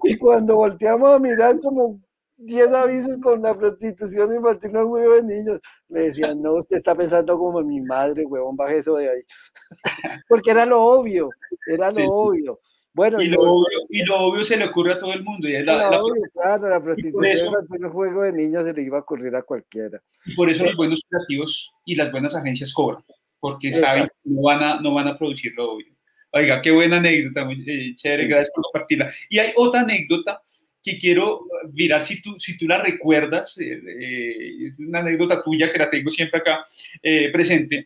Y 0.04 0.18
cuando 0.18 0.56
volteamos 0.56 1.12
a 1.12 1.20
mirar 1.20 1.60
como 1.60 2.00
10 2.38 2.74
avisos 2.74 3.18
con 3.22 3.42
la 3.42 3.58
prostitución 3.58 4.34
infantil 4.34 4.72
no 4.72 4.80
es 4.80 4.86
un 4.86 4.92
juego 4.92 5.16
de 5.16 5.24
niños, 5.24 5.60
me 5.90 6.02
decían, 6.04 6.42
no, 6.42 6.54
usted 6.54 6.78
está 6.78 6.96
pensando 6.96 7.38
como 7.38 7.62
mi 7.62 7.82
madre, 7.82 8.26
huevón, 8.26 8.56
baje 8.56 8.78
eso 8.78 8.96
de 8.96 9.10
ahí. 9.10 9.22
Porque 10.30 10.52
era 10.52 10.66
lo 10.66 10.82
obvio, 10.82 11.30
era 11.68 11.92
lo 11.92 12.06
obvio. 12.10 12.60
Bueno, 12.98 13.22
y, 13.22 13.28
lo, 13.28 13.44
obvio, 13.44 14.44
se 14.44 14.58
le 14.58 14.66
ocurre 14.66 14.94
a 14.94 15.00
todo 15.00 15.14
el 15.14 15.24
mundo. 15.24 15.48
Y 15.48 15.52
la, 15.64 16.02
claro, 16.34 16.68
la 16.68 16.82
prostitución 16.82 17.54
en 17.76 17.86
un 17.86 17.92
juego 17.92 18.24
de 18.24 18.34
niños 18.34 18.66
se 18.66 18.74
le 18.74 18.82
iba 18.82 18.98
a 18.98 19.02
ocurrir 19.02 19.36
a 19.36 19.44
cualquiera. 19.44 20.02
Y 20.26 20.34
por 20.34 20.50
eso 20.50 20.64
los 20.64 20.76
buenos 20.76 21.04
creativos 21.08 21.72
y 21.86 21.94
las 21.94 22.12
buenas 22.12 22.34
agencias 22.34 22.74
cobran, 22.74 23.04
porque 23.40 23.72
saben 23.72 24.06
que 24.06 24.32
no 24.32 24.42
van, 24.42 24.64
a, 24.64 24.82
no 24.82 24.96
van 24.96 25.10
a 25.10 25.16
producir 25.16 25.54
lo 25.56 25.74
obvio. 25.74 25.94
Oiga, 26.32 26.60
qué 26.60 26.72
buena 26.72 26.98
anécdota, 26.98 27.46
muy 27.46 27.64
eh, 27.68 27.94
chévere, 27.96 28.26
gracias 28.26 28.50
por 28.56 28.64
compartirla. 28.64 29.14
Y 29.30 29.38
hay 29.38 29.52
otra 29.56 29.82
anécdota 29.82 30.42
que 30.82 30.98
quiero 30.98 31.46
mirar 31.74 32.02
si 32.02 32.20
tú, 32.20 32.40
si 32.40 32.58
tú 32.58 32.66
la 32.66 32.82
recuerdas, 32.82 33.60
eh, 33.60 33.80
eh, 33.88 34.68
es 34.70 34.80
una 34.80 35.02
anécdota 35.02 35.44
tuya 35.44 35.72
que 35.72 35.78
la 35.78 35.92
tengo 35.92 36.10
siempre 36.10 36.40
acá 36.40 36.66
presente 37.32 37.86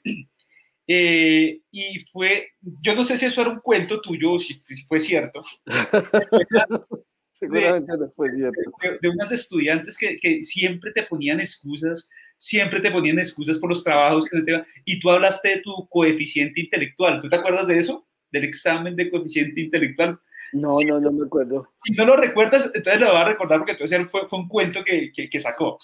eh, 0.93 1.61
y 1.71 1.99
fue, 2.11 2.49
yo 2.59 2.93
no 2.93 3.05
sé 3.05 3.15
si 3.15 3.25
eso 3.25 3.39
era 3.39 3.49
un 3.49 3.61
cuento 3.61 4.01
tuyo 4.01 4.33
o 4.33 4.39
si, 4.39 4.61
fue 4.89 4.99
cierto. 4.99 5.41
Seguramente 7.33 7.93
no 7.97 8.11
fue 8.13 8.29
cierto. 8.33 8.59
De, 9.01 9.07
unas 9.07 9.31
estudiantes 9.31 9.97
que, 9.97 10.17
que, 10.17 10.43
siempre 10.43 10.91
te 10.91 11.03
ponían 11.03 11.39
excusas, 11.39 12.09
siempre 12.37 12.81
te 12.81 12.91
ponían 12.91 13.19
excusas 13.19 13.57
por 13.57 13.69
los 13.69 13.85
trabajos 13.85 14.25
que 14.25 14.37
no 14.37 14.43
te 14.43 14.63
Y 14.83 14.99
tú 14.99 15.09
hablaste 15.09 15.47
de 15.47 15.61
tu 15.61 15.87
coeficiente 15.87 16.59
intelectual. 16.59 17.21
¿Tú 17.21 17.29
te 17.29 17.37
acuerdas 17.37 17.67
de 17.67 17.79
eso? 17.79 18.05
Del 18.29 18.43
examen 18.43 18.97
de 18.97 19.09
coeficiente 19.09 19.61
intelectual. 19.61 20.19
No, 20.51 20.75
no, 20.85 20.99
no 20.99 21.13
me 21.13 21.25
acuerdo. 21.25 21.69
Si 21.85 21.93
no 21.93 22.05
lo 22.05 22.17
recuerdas, 22.17 22.69
entonces 22.73 22.99
lo 22.99 23.13
voy 23.13 23.21
a 23.21 23.29
recordar 23.29 23.59
porque 23.59 23.71
entonces 23.71 23.97
fue, 24.11 24.27
fue 24.27 24.39
un 24.39 24.49
cuento 24.49 24.83
que, 24.83 25.09
que, 25.13 25.29
que 25.29 25.39
sacó 25.39 25.79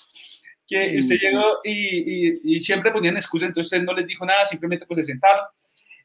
que 0.67 0.97
usted 0.97 1.17
llegó 1.17 1.59
y, 1.63 2.55
y, 2.55 2.61
siempre 2.61 2.91
ponían 2.91 3.15
excusa, 3.15 3.45
entonces 3.45 3.71
usted 3.71 3.85
no 3.85 3.93
les 3.93 4.05
dijo 4.05 4.25
nada, 4.25 4.45
simplemente 4.45 4.85
pues 4.85 4.99
se 4.99 5.05
sentaron. 5.05 5.45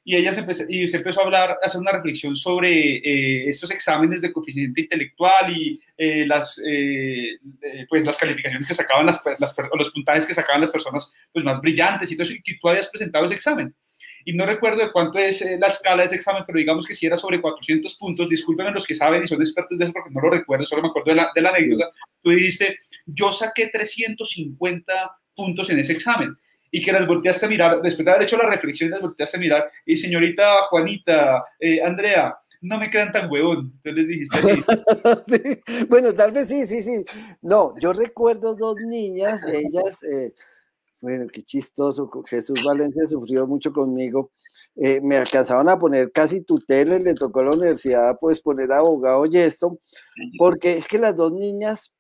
y 0.05 0.17
ella 0.17 0.33
se 0.33 0.41
empezó, 0.41 0.65
y 0.69 0.87
se 0.87 0.99
empezó 0.99 1.21
a 1.21 1.25
hablar, 1.25 1.51
a 1.51 1.67
hacer 1.67 1.81
una 1.81 1.93
reflexión 1.93 2.37
sobre 2.37 2.97
eh, 2.99 3.49
estos 3.49 3.71
exámenes 3.71 4.21
de 4.21 4.33
coeficiente 4.33 4.83
intelectual 4.83 5.57
y 5.57 5.81
eh, 5.97 6.25
las, 6.27 6.61
eh, 6.65 7.39
pues 7.89 8.05
las 8.05 8.17
calificaciones 8.17 8.67
que 8.67 8.75
sacaban 8.75 9.07
las, 9.07 9.21
las, 9.39 9.55
los 9.75 9.91
puntajes 9.91 10.27
que 10.27 10.35
sacaban 10.35 10.61
las 10.61 10.71
personas 10.71 11.13
pues 11.33 11.45
más 11.45 11.61
brillantes 11.61 12.11
y 12.11 12.17
todo 12.17 12.25
eso, 12.25 12.35
y 12.35 12.43
que 12.43 12.57
tú 12.61 12.69
habías 12.69 12.89
presentado 12.89 13.25
ese 13.25 13.35
examen. 13.35 13.75
Y 14.25 14.35
no 14.35 14.47
recuerdo 14.47 14.85
de 14.85 14.93
cuánto 14.93 15.19
es 15.19 15.45
la 15.59 15.67
escala 15.67 16.03
de 16.03 16.07
ese 16.07 16.17
examen, 16.17 16.45
pero 16.47 16.59
digamos 16.59 16.87
que 16.87 16.95
si 16.95 17.07
era 17.07 17.17
sobre 17.17 17.41
400 17.41 17.95
puntos, 17.97 18.29
discúlpenme 18.29 18.71
los 18.71 18.87
que 18.87 18.95
saben 18.95 19.25
y 19.25 19.27
son 19.27 19.41
expertos 19.41 19.79
de 19.79 19.85
eso 19.85 19.93
porque 19.93 20.11
no 20.11 20.21
lo 20.21 20.31
recuerdo, 20.31 20.65
solo 20.65 20.83
me 20.83 20.89
acuerdo 20.89 21.11
de 21.11 21.17
la, 21.17 21.33
de 21.35 21.41
la 21.41 21.51
anécdota, 21.51 21.91
tú 22.23 22.31
dijiste, 22.31 22.77
yo 23.07 23.33
saqué 23.33 23.69
350 23.69 24.93
puntos 25.35 25.71
en 25.71 25.79
ese 25.79 25.93
examen 25.93 26.37
y 26.71 26.83
que 26.83 26.93
las 26.93 27.07
volteaste 27.07 27.47
a 27.47 27.49
mirar, 27.49 27.83
después 27.83 28.05
de 28.05 28.11
haber 28.11 28.23
hecho 28.25 28.39
la 28.39 28.49
reflexión, 28.49 28.91
las 28.91 29.01
volteaste 29.01 29.37
a 29.37 29.41
mirar, 29.41 29.71
y 29.85 29.97
señorita 29.97 30.69
Juanita, 30.71 31.45
eh, 31.61 31.83
Andrea, 31.83 32.35
no 32.63 32.79
me 32.79 32.91
crean 32.91 33.13
tan 33.13 33.31
huevón. 33.31 33.73
Entonces 33.77 33.95
les 33.95 34.09
dijiste. 34.09 34.39
Bueno, 35.89 36.15
tal 36.15 36.33
vez 36.33 36.49
sí, 36.49 36.67
sí, 36.67 36.83
sí. 36.83 37.05
No, 37.43 37.75
yo 37.79 37.93
recuerdo 37.93 38.55
dos 38.55 38.77
niñas, 38.87 39.43
ellas, 39.45 40.03
eh, 40.05 40.33
bueno, 41.01 41.27
qué 41.31 41.43
chistoso, 41.43 42.09
Jesús 42.27 42.63
Valencia 42.65 43.05
sufrió 43.07 43.47
mucho 43.47 43.73
conmigo. 43.73 44.31
Eh, 44.77 45.01
me 45.03 45.19
alcanzaban 45.19 45.69
a 45.69 45.79
poner 45.79 46.13
casi 46.13 46.41
tutela, 46.43 46.99
le 46.99 47.13
tocó 47.13 47.41
a 47.41 47.45
la 47.45 47.51
universidad 47.51 48.17
pues 48.19 48.41
poner 48.41 48.73
abogado 48.73 49.27
y 49.27 49.37
esto, 49.37 49.79
porque 50.39 50.79
es 50.79 50.87
que 50.87 50.97
las 50.97 51.15
dos 51.15 51.33
niñas 51.33 51.93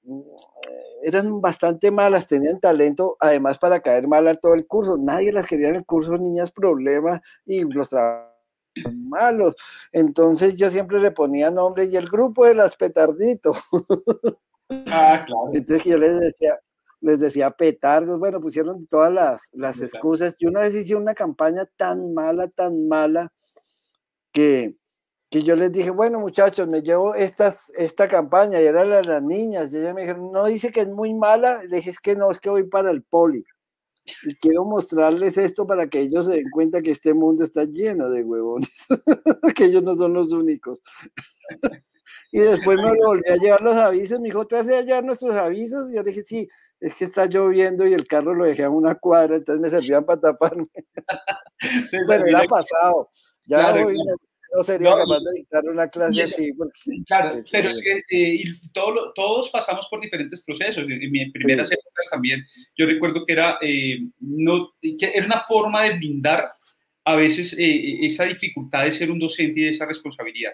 eran 1.03 1.41
bastante 1.41 1.91
malas, 1.91 2.27
tenían 2.27 2.61
talento, 2.61 3.17
además 3.21 3.59
para 3.59 3.81
caer 3.81 4.09
mal 4.09 4.29
a 4.29 4.35
todo 4.35 4.55
el 4.55 4.67
curso. 4.67 4.97
Nadie 4.99 5.33
las 5.33 5.47
quería 5.47 5.69
en 5.69 5.77
el 5.77 5.87
curso, 5.87 6.17
niñas 6.17 6.51
problemas 6.53 7.21
y 7.45 7.63
los 7.65 7.89
trabajos 7.89 8.33
malos. 8.95 9.55
Entonces 9.93 10.57
yo 10.57 10.71
siempre 10.71 11.01
le 11.01 11.11
ponía 11.11 11.51
nombre 11.51 11.85
y 11.85 11.97
el 11.97 12.09
grupo 12.09 12.47
de 12.47 12.55
las 12.55 12.77
petarditos. 12.77 13.57
Ah, 14.87 15.23
claro. 15.27 15.51
Entonces 15.53 15.85
yo 15.85 15.99
les 15.99 16.19
decía, 16.19 16.59
les 17.03 17.19
decía 17.19 17.51
petardos, 17.51 18.19
bueno, 18.19 18.41
pusieron 18.41 18.87
todas 18.87 19.13
las, 19.13 19.51
las 19.53 19.83
excusas. 19.83 20.35
Yo 20.39 20.49
una 20.49 20.61
vez 20.61 20.75
hice 20.75 20.95
una 20.95 21.13
campaña 21.13 21.67
tan 21.77 22.15
mala, 22.15 22.49
tan 22.49 22.89
mala, 22.89 23.31
que, 24.33 24.75
que 25.33 25.43
yo 25.43 25.57
les 25.57 25.73
dije, 25.73 25.89
bueno 25.89 26.21
muchachos, 26.21 26.69
me 26.69 26.83
llevo 26.83 27.15
estas, 27.15 27.73
esta 27.75 28.07
campaña 28.07 28.61
y 28.61 28.67
era 28.67 28.85
las, 28.85 29.07
las 29.07 29.23
niñas, 29.23 29.73
y 29.73 29.79
ellas 29.79 29.95
me 29.95 30.03
dijeron, 30.03 30.31
no 30.31 30.45
dice 30.45 30.71
que 30.71 30.81
es 30.81 30.89
muy 30.89 31.15
mala, 31.15 31.63
le 31.65 31.77
dije, 31.77 31.89
es 31.89 32.01
que 32.01 32.15
no, 32.15 32.31
es 32.31 32.39
que 32.39 32.51
voy 32.51 32.65
para 32.65 32.91
el 32.91 33.03
poli. 33.03 33.43
Y 34.25 34.35
quiero 34.35 34.67
mostrarles 34.67 35.39
esto 35.39 35.67
para 35.67 35.87
que 35.89 36.01
ellos 36.01 36.27
se 36.27 36.33
den 36.33 36.51
cuenta 36.51 36.83
que 36.83 36.91
este 36.91 37.15
mundo 37.15 37.45
está 37.45 37.65
lleno 37.65 38.11
de 38.11 38.23
huevones, 38.23 38.89
que 39.57 39.65
ellos 39.65 39.83
no 39.83 39.97
son 39.97 40.13
los 40.13 40.35
únicos. 40.35 40.83
y 42.31 42.41
después 42.41 42.77
me 42.77 42.95
volví 42.95 43.31
a 43.31 43.37
llevar 43.37 43.63
los 43.63 43.77
avisos, 43.77 44.21
me 44.21 44.27
dijo, 44.27 44.47
¿te 44.47 44.59
hace 44.59 44.77
allá 44.77 45.01
nuestros 45.01 45.35
avisos? 45.35 45.89
Y 45.89 45.95
yo 45.95 46.03
le 46.03 46.11
dije, 46.11 46.25
sí, 46.27 46.47
es 46.79 46.95
que 46.95 47.07
está 47.07 47.25
lloviendo 47.25 47.87
y 47.87 47.95
el 47.95 48.07
carro 48.07 48.35
lo 48.35 48.45
dejé 48.45 48.65
a 48.65 48.71
una 48.71 48.97
cuadra, 48.97 49.37
entonces 49.37 49.63
me 49.63 49.71
servían 49.71 50.05
para 50.05 50.21
taparme. 50.21 50.67
Pero 52.07 52.27
era 52.27 52.43
pasado. 52.45 53.09
Ya 53.47 53.73
hoy, 53.75 53.97
no 54.55 54.63
sería 54.65 54.91
capaz 54.91 55.21
de 55.21 55.33
dictar 55.37 55.65
una 55.65 55.89
clase 55.89 56.23
así. 56.23 56.53
claro, 57.07 57.41
pero 57.51 57.71
es 57.71 57.83
que 57.83 58.03
eh, 58.11 58.45
todo, 58.73 59.13
todos 59.15 59.51
pasamos 59.51 59.87
por 59.91 60.01
diferentes 60.01 60.45
procesos. 60.45 60.85
En, 60.89 61.11
mi 61.11 61.31
primeras 61.31 61.71
épocas 61.73 62.09
también, 62.11 62.45
yo 62.77 62.87
recuerdo 62.87 63.25
que 63.25 63.33
era, 63.33 63.59
eh, 63.63 64.01
no, 64.21 64.75
que 64.81 65.13
era 65.15 65.27
una 65.27 65.41
forma 65.41 65.85
de 65.85 65.97
blindar 65.97 66.53
a 67.05 67.17
veces 67.17 67.57
eh, 67.59 67.99
esa 68.03 68.25
dificultad 68.25 68.85
de 68.85 68.93
ser 68.93 69.11
un 69.11 69.19
docente 69.19 69.61
y 69.61 69.65
de 69.65 69.71
esa 69.71 69.87
responsabilidad. 69.87 70.53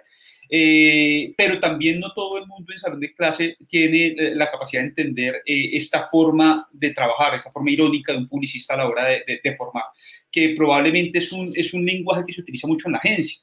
pero 1.36 1.61
también 1.61 2.01
no 2.01 2.14
todo 2.14 2.38
el 2.38 2.46
mundo 2.46 2.72
en 2.72 2.78
salón 2.78 3.01
de 3.01 3.12
clase 3.12 3.57
tiene 3.68 4.14
la 4.34 4.51
capacidad 4.51 4.82
de 4.82 4.88
entender 4.88 5.42
esta 5.44 6.09
forma 6.09 6.66
de 6.72 6.90
trabajar, 6.90 7.34
esa 7.34 7.51
forma 7.51 7.70
irónica 7.70 8.12
de 8.12 8.18
un 8.18 8.28
publicista 8.28 8.74
a 8.74 8.78
la 8.78 8.88
hora 8.88 9.05
de, 9.07 9.24
de, 9.26 9.40
de 9.44 9.57
formar, 9.57 9.84
que 10.30 10.55
probablemente 10.57 11.18
es 11.18 11.32
un, 11.32 11.53
es 11.55 11.74
un 11.74 11.84
lenguaje 11.84 12.24
que 12.26 12.32
se 12.32 12.40
utiliza 12.40 12.66
mucho 12.66 12.88
en 12.88 12.92
la 12.92 12.99
agencia 12.99 13.38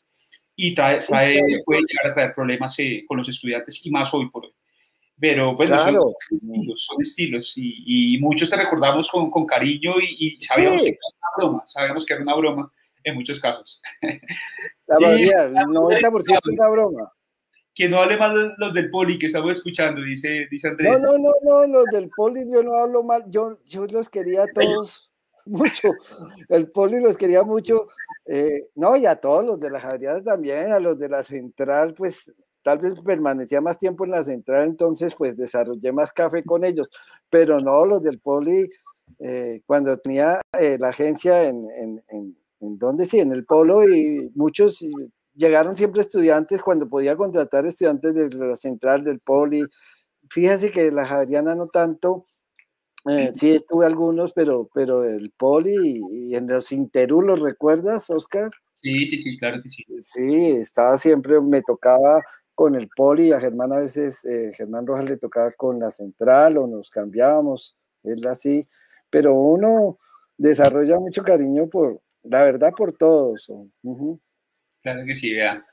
y 0.56 0.74
trae, 0.74 1.00
puede 1.66 1.82
llegar 1.82 2.12
a 2.12 2.14
traer 2.14 2.34
problemas 2.34 2.78
eh, 2.80 3.04
con 3.08 3.18
los 3.18 3.28
estudiantes 3.28 3.86
y 3.86 3.92
más 3.92 4.14
hoy 4.14 4.30
por 4.30 4.46
hoy. 4.46 4.54
Pero 5.20 5.56
bueno, 5.56 5.78
son, 5.80 6.14
estilos, 6.30 6.86
son 6.86 7.02
estilos 7.02 7.54
y, 7.56 8.18
muchos 8.20 8.50
te 8.50 8.58
recordamos 8.58 9.10
con, 9.10 9.32
con 9.32 9.46
cariño 9.46 9.94
y, 10.02 10.38
sabíamos 10.42 10.82
que 10.82 10.90
era 10.90 10.98
una 11.20 11.30
broma, 11.38 11.64
sabíamos 11.66 12.06
que 12.06 12.14
era 12.14 12.24
una 12.24 12.36
broma 12.36 12.72
en 13.04 13.16
muchos 13.16 13.40
casos. 13.40 13.82
La 14.88 15.00
mayoría, 15.00 15.44
el 15.44 15.54
90% 15.54 16.40
es 16.44 16.50
una 16.50 16.68
broma. 16.68 17.12
Que 17.74 17.90
no 17.90 18.02
hable 18.02 18.18
mal 18.18 18.56
los 18.58 18.74
del 18.74 18.90
poli 18.90 19.18
que 19.18 19.28
estamos 19.28 19.52
escuchando, 19.52 20.02
dice, 20.02 20.48
dice 20.50 20.70
Andrés. 20.70 20.92
No, 20.92 20.98
no, 20.98 21.18
no, 21.18 21.34
no, 21.44 21.68
los 21.68 21.86
del 21.92 22.10
poli 22.10 22.42
yo 22.52 22.64
no 22.64 22.76
hablo 22.76 23.04
mal, 23.04 23.24
yo, 23.28 23.60
yo 23.66 23.86
los 23.86 24.10
quería 24.10 24.44
a 24.44 24.48
todos 24.54 25.12
mucho. 25.86 25.92
El 26.50 26.72
poli 26.72 27.00
los 27.02 27.18
quería 27.18 27.44
mucho. 27.44 27.88
Eh, 28.26 28.70
no, 28.76 28.96
y 28.96 29.06
a 29.06 29.16
todos 29.16 29.46
los 29.46 29.60
de 29.60 29.70
la 29.70 29.80
Javeriana 29.80 30.24
también, 30.24 30.72
a 30.72 30.80
los 30.80 30.98
de 30.98 31.10
la 31.10 31.24
central, 31.24 31.94
pues 31.96 32.34
tal 32.64 32.80
vez 32.80 32.94
permanecía 33.02 33.62
más 33.62 33.78
tiempo 33.78 34.06
en 34.06 34.12
la 34.12 34.24
central, 34.24 34.66
entonces 34.66 35.14
pues 35.16 35.38
desarrollé 35.38 35.92
más 35.92 36.12
café 36.12 36.44
con 36.44 36.64
ellos. 36.64 36.90
Pero 37.30 37.60
no, 37.60 37.86
los 37.86 38.02
del 38.02 38.20
poli, 38.20 38.70
eh, 39.20 39.62
cuando 39.68 39.98
tenía 39.98 40.42
eh, 40.60 40.78
la 40.80 40.90
agencia 40.90 41.48
en, 41.48 41.68
en, 41.78 42.02
en, 42.60 42.78
donde 42.80 43.06
sí, 43.06 43.20
en 43.20 43.32
el 43.32 43.46
polo, 43.46 43.88
y 43.88 44.32
muchos 44.36 44.84
llegaron 45.36 45.76
siempre 45.76 46.02
estudiantes 46.02 46.62
cuando 46.64 46.90
podía 46.90 47.16
contratar 47.16 47.66
estudiantes 47.68 48.14
de 48.16 48.30
la 48.48 48.56
central 48.56 49.04
del 49.04 49.20
poli. 49.20 49.64
Fíjese 50.30 50.72
que 50.72 50.92
la 50.92 51.06
Javeriana 51.06 51.56
no 51.56 51.68
tanto 51.68 52.26
eh, 53.08 53.32
sí, 53.34 53.52
estuve 53.52 53.86
algunos, 53.86 54.34
pero, 54.34 54.70
pero 54.74 55.04
el 55.04 55.32
poli 55.32 56.04
y, 56.12 56.36
en 56.36 56.48
los 56.48 56.72
Interú, 56.72 57.22
¿los 57.22 57.40
recuerdas, 57.40 58.10
Oscar? 58.10 58.50
Sí, 58.82 59.06
sí, 59.06 59.20
sí, 59.20 59.38
claro 59.38 59.58
que 59.62 59.70
sí. 59.70 59.84
Sí, 59.98 60.52
estaba 60.52 60.98
siempre, 60.98 61.40
me 61.42 61.62
tocaba 61.62 62.22
con 62.56 62.76
el 62.76 62.88
poli, 62.90 63.32
a 63.32 63.40
Germán 63.40 63.74
a 63.74 63.80
veces, 63.80 64.24
eh, 64.26 64.52
Germán 64.56 64.88
Rojas 64.88 65.10
le 65.10 65.18
tocaba 65.18 65.52
con 65.52 65.80
la 65.80 65.92
central 65.92 66.58
o 66.58 66.68
nos 66.68 66.90
cambiábamos, 66.90 67.78
él 68.04 68.26
así, 68.28 68.66
pero 69.10 69.34
uno 69.34 70.00
desarrolla 70.38 71.00
mucho 71.00 71.22
cariño 71.22 71.68
por, 71.68 72.02
la 72.24 72.44
verdad, 72.44 72.72
por 72.76 72.94
todos. 72.94 73.52
Claro 74.82 75.06
que 75.06 75.16
sí, 75.16 75.34
vea. 75.34 75.66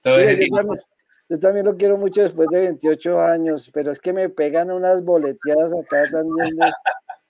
yo, 1.29 1.39
también, 1.39 1.67
lo 1.67 1.77
quiero 1.77 1.97
mucho 1.97 2.23
después 2.23 2.49
de 2.49 2.61
28 2.61 3.21
años, 3.21 3.71
pero 3.73 3.93
es 3.93 4.01
que 4.01 4.13
me 4.13 4.29
pegan 4.29 4.71
unas 4.71 5.03
boleteadas 5.05 5.73
acá 5.73 6.05
también 6.11 6.49
de, 6.57 6.73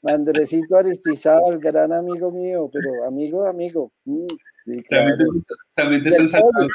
Andresito 0.02 0.76
Aristizábal, 0.76 1.58
gran 1.58 1.92
amigo 1.92 2.30
mío, 2.30 2.68
pero 2.72 3.06
amigo, 3.06 3.46
amigo. 3.46 3.92
Mm, 4.04 4.26
también, 5.74 6.02
te, 6.02 6.08
están 6.08 6.28
saludando 6.28 6.68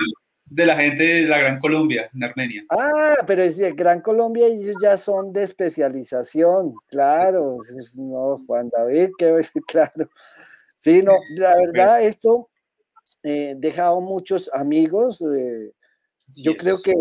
de 0.49 0.65
la 0.65 0.75
gente 0.77 1.03
de 1.03 1.21
la 1.23 1.39
Gran 1.39 1.59
Colombia, 1.59 2.09
en 2.13 2.23
Armenia. 2.23 2.63
Ah, 2.69 3.17
pero 3.25 3.41
es 3.41 3.57
de 3.57 3.71
Gran 3.71 4.01
Colombia 4.01 4.47
y 4.47 4.63
ellos 4.63 4.75
ya 4.81 4.97
son 4.97 5.33
de 5.33 5.43
especialización, 5.43 6.73
claro. 6.87 7.57
No, 7.97 8.39
Juan 8.45 8.69
David, 8.69 9.09
que 9.17 9.33
claro. 9.67 10.09
Sí, 10.77 11.01
no, 11.03 11.13
la 11.35 11.55
verdad, 11.55 12.03
esto 12.03 12.49
eh, 13.23 13.55
dejado 13.57 13.99
muchos 13.99 14.49
amigos. 14.53 15.21
Eh, 15.21 15.73
yo 16.35 16.55
creo 16.55 16.81
que 16.81 16.93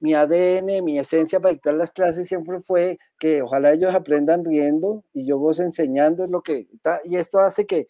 mi 0.00 0.14
ADN, 0.14 0.82
mi 0.82 0.98
esencia 0.98 1.40
para 1.40 1.52
dictar 1.52 1.74
las 1.74 1.92
clases 1.92 2.26
siempre 2.26 2.60
fue 2.60 2.98
que 3.18 3.42
ojalá 3.42 3.72
ellos 3.72 3.94
aprendan 3.94 4.44
riendo 4.44 5.04
y 5.12 5.26
yo 5.26 5.38
vos 5.38 5.60
enseñando 5.60 6.24
es 6.24 6.30
lo 6.30 6.42
que 6.42 6.68
y 7.04 7.16
esto 7.16 7.38
hace 7.38 7.66
que 7.66 7.86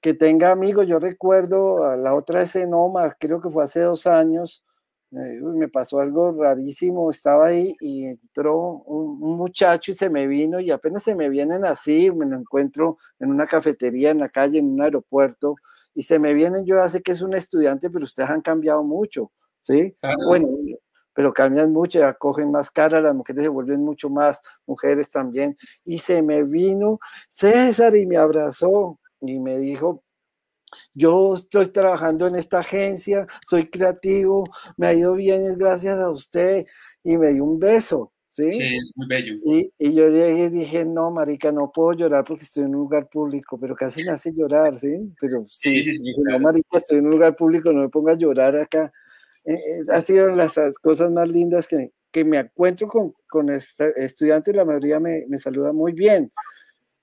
que 0.00 0.14
tenga 0.14 0.50
amigos. 0.50 0.86
Yo 0.86 0.98
recuerdo 0.98 1.84
a 1.84 1.96
la 1.96 2.14
otra 2.14 2.42
escenoma, 2.42 3.16
creo 3.18 3.40
que 3.40 3.50
fue 3.50 3.64
hace 3.64 3.80
dos 3.80 4.06
años, 4.06 4.64
eh, 5.12 5.40
me 5.40 5.68
pasó 5.68 6.00
algo 6.00 6.32
rarísimo, 6.32 7.10
estaba 7.10 7.46
ahí 7.46 7.74
y 7.80 8.04
entró 8.06 8.82
un, 8.86 9.18
muchacho 9.38 9.92
y 9.92 9.94
se 9.94 10.10
me 10.10 10.26
vino 10.26 10.60
y 10.60 10.70
apenas 10.70 11.02
se 11.04 11.14
me 11.14 11.28
vienen 11.28 11.64
así, 11.64 12.10
me 12.10 12.26
lo 12.26 12.36
encuentro 12.36 12.98
en 13.18 13.30
una 13.30 13.46
cafetería, 13.46 14.10
en 14.10 14.18
la 14.18 14.28
calle, 14.28 14.58
en 14.58 14.66
un 14.72 14.82
aeropuerto 14.82 15.56
y 15.94 16.02
se 16.02 16.18
me 16.18 16.34
vienen, 16.34 16.64
yo 16.66 16.80
hace 16.82 17.02
que 17.02 17.12
es 17.12 17.22
un 17.22 17.34
estudiante, 17.34 17.90
pero 17.90 18.04
ustedes 18.04 18.30
han 18.30 18.42
cambiado 18.42 18.84
mucho, 18.84 19.32
¿sí? 19.60 19.96
Bueno, 20.26 20.48
pero 21.18 21.32
cambian 21.32 21.72
mucho, 21.72 21.98
ya 21.98 22.14
cogen 22.14 22.52
más 22.52 22.70
cara, 22.70 23.00
las 23.00 23.12
mujeres 23.12 23.42
se 23.42 23.48
vuelven 23.48 23.80
mucho 23.84 24.08
más 24.08 24.40
mujeres 24.68 25.10
también. 25.10 25.56
Y 25.84 25.98
se 25.98 26.22
me 26.22 26.44
vino 26.44 27.00
César 27.28 27.96
y 27.96 28.06
me 28.06 28.16
abrazó 28.16 29.00
y 29.20 29.40
me 29.40 29.58
dijo, 29.58 30.04
yo 30.94 31.34
estoy 31.34 31.66
trabajando 31.70 32.28
en 32.28 32.36
esta 32.36 32.60
agencia, 32.60 33.26
soy 33.44 33.68
creativo, 33.68 34.44
me 34.76 34.86
ha 34.86 34.94
ido 34.94 35.14
bien, 35.14 35.44
es 35.44 35.58
gracias 35.58 35.98
a 35.98 36.08
usted. 36.08 36.64
Y 37.02 37.16
me 37.16 37.32
dio 37.32 37.42
un 37.42 37.58
beso, 37.58 38.12
¿sí? 38.28 38.52
Sí, 38.52 38.76
es 38.76 38.92
muy 38.94 39.08
bello. 39.08 39.34
Y, 39.44 39.72
y 39.76 39.94
yo 39.94 40.08
llegué 40.10 40.50
dije, 40.50 40.84
no, 40.84 41.10
marica, 41.10 41.50
no 41.50 41.72
puedo 41.72 41.94
llorar 41.94 42.22
porque 42.22 42.44
estoy 42.44 42.62
en 42.62 42.76
un 42.76 42.82
lugar 42.82 43.08
público, 43.08 43.58
pero 43.58 43.74
casi 43.74 44.04
me 44.04 44.12
hace 44.12 44.32
llorar, 44.32 44.76
¿sí? 44.76 45.12
Pero 45.20 45.42
sí, 45.48 45.82
Sí, 45.82 45.98
no, 46.30 46.38
marica, 46.38 46.78
estoy 46.78 46.98
en 46.98 47.06
un 47.06 47.10
lugar 47.10 47.34
público, 47.34 47.72
no 47.72 47.80
me 47.80 47.88
ponga 47.88 48.12
a 48.12 48.16
llorar 48.16 48.56
acá. 48.56 48.92
Eh, 49.48 49.54
eh, 49.54 49.84
ha 49.90 50.02
sido 50.02 50.28
las 50.28 50.54
cosas 50.82 51.10
más 51.10 51.30
lindas 51.30 51.66
que, 51.66 51.90
que 52.12 52.22
me 52.22 52.36
encuentro 52.36 52.86
con, 52.86 53.14
con 53.30 53.48
esta- 53.48 53.88
estudiantes, 53.96 54.54
la 54.54 54.66
mayoría 54.66 55.00
me, 55.00 55.24
me 55.26 55.38
saluda 55.38 55.72
muy 55.72 55.92
bien. 55.92 56.30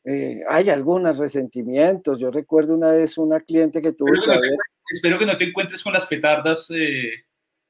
Eh, 0.04 0.42
hay 0.48 0.70
algunos 0.70 1.18
resentimientos. 1.18 2.20
Yo 2.20 2.30
recuerdo 2.30 2.76
una 2.76 2.92
vez 2.92 3.18
una 3.18 3.40
cliente 3.40 3.82
que 3.82 3.94
tuve 3.94 4.12
Pero 4.12 4.22
que 4.22 4.36
no 4.36 4.42
te 4.42 4.48
Espero 4.92 5.18
que 5.18 5.26
no 5.26 5.36
te 5.36 5.46
encuentres 5.46 5.82
con 5.82 5.94
las 5.94 6.06
petardas. 6.06 6.68
eh, 6.70 7.10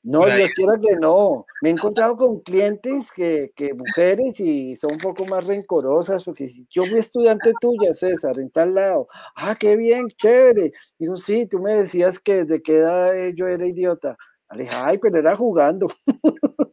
No. 0.04 0.26
Dios 0.26 0.52
quiera 0.54 0.74
que 0.78 0.98
no. 0.98 1.46
Me 1.62 1.70
he 1.70 1.72
encontrado 1.72 2.18
con 2.18 2.42
clientes 2.42 3.10
que, 3.16 3.54
que 3.56 3.74
mujeres 3.74 4.38
y 4.42 4.76
son 4.76 4.92
un 4.92 4.98
poco 5.00 5.26
más 5.26 5.48
rencorosas, 5.48 6.26
porque 6.26 6.50
si 6.50 6.68
yo 6.70 6.86
fui 6.86 7.00
estudiante 7.00 7.54
tuya, 7.62 7.94
César, 7.94 8.38
en 8.40 8.50
tal 8.52 8.76
lado. 8.76 9.08
Ah, 9.38 9.56
qué 9.58 9.78
bien, 9.78 10.10
chévere. 10.10 10.74
Digo, 11.00 11.16
sí, 11.16 11.46
tú 11.46 11.60
me 11.60 11.76
decías 11.76 12.20
que 12.20 12.44
desde 12.44 12.62
qué 12.62 12.76
edad 12.76 13.14
yo 13.34 13.48
era 13.48 13.66
idiota. 13.66 14.18
Le 14.56 14.64
dije, 14.64 14.76
ay, 14.76 14.98
pero 14.98 15.20
era 15.20 15.36
jugando. 15.36 15.88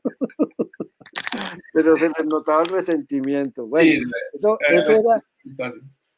pero 1.73 1.97
se 1.97 2.09
les 2.09 2.27
notaba 2.27 2.63
el 2.63 2.69
resentimiento. 2.69 3.67
Bueno, 3.67 3.91
sí, 3.91 4.01
eso, 4.35 4.59
eh, 4.61 4.77
eso 4.77 4.93
era 4.93 5.23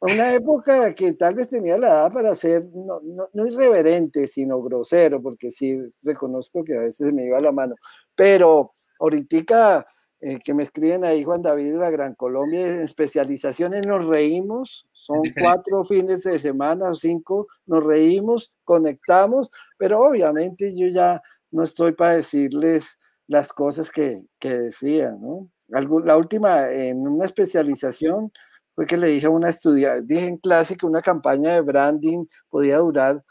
una 0.01 0.35
época 0.35 0.95
que 0.95 1.15
tal 1.15 1.35
vez 1.35 1.49
tenía 1.49 1.79
la 1.79 1.89
edad 1.89 2.13
para 2.13 2.35
ser 2.35 2.67
no, 2.75 3.01
no, 3.03 3.29
no 3.33 3.47
irreverente, 3.47 4.27
sino 4.27 4.63
grosero, 4.63 5.23
porque 5.23 5.51
sí 5.51 5.81
reconozco 6.03 6.63
que 6.63 6.77
a 6.77 6.81
veces 6.81 7.13
me 7.13 7.25
iba 7.25 7.41
la 7.41 7.53
mano. 7.53 7.75
Pero 8.15 8.73
ahorita 8.99 9.87
eh, 10.21 10.39
que 10.43 10.55
me 10.55 10.63
escriben 10.63 11.05
ahí 11.05 11.23
Juan 11.23 11.43
David 11.43 11.73
de 11.73 11.79
la 11.79 11.91
Gran 11.91 12.15
Colombia, 12.15 12.67
en 12.67 12.81
especializaciones 12.81 13.87
nos 13.87 14.07
reímos, 14.07 14.87
son 14.93 15.23
cuatro 15.39 15.85
fines 15.85 16.23
de 16.23 16.39
semana 16.39 16.95
cinco, 16.95 17.49
nos 17.67 17.85
reímos, 17.85 18.53
conectamos, 18.65 19.51
pero 19.77 20.01
obviamente 20.01 20.75
yo 20.75 20.89
ya 20.89 21.21
no 21.55 21.65
estoy 21.65 21.93
para 21.93 22.15
decirles 22.15 22.99
las 23.29 23.53
cosas 23.53 23.91
que, 23.91 24.23
que 24.41 24.51
decía, 24.59 25.13
¿no? 25.13 25.51
Algún- 25.73 26.07
la 26.07 26.17
última, 26.19 26.71
en 26.71 27.07
una 27.09 27.25
especialización, 27.27 28.33
fue 28.75 28.87
que 28.87 28.97
le 28.99 29.09
dije 29.09 29.27
a 29.27 29.31
una 29.31 29.49
estudiante, 29.51 30.05
dije 30.15 30.27
en 30.27 30.39
clase 30.39 30.77
que 30.77 30.87
una 30.87 31.01
campaña 31.03 31.53
de 31.55 31.61
branding 31.63 32.27
podía 32.51 32.79
durar 32.79 33.25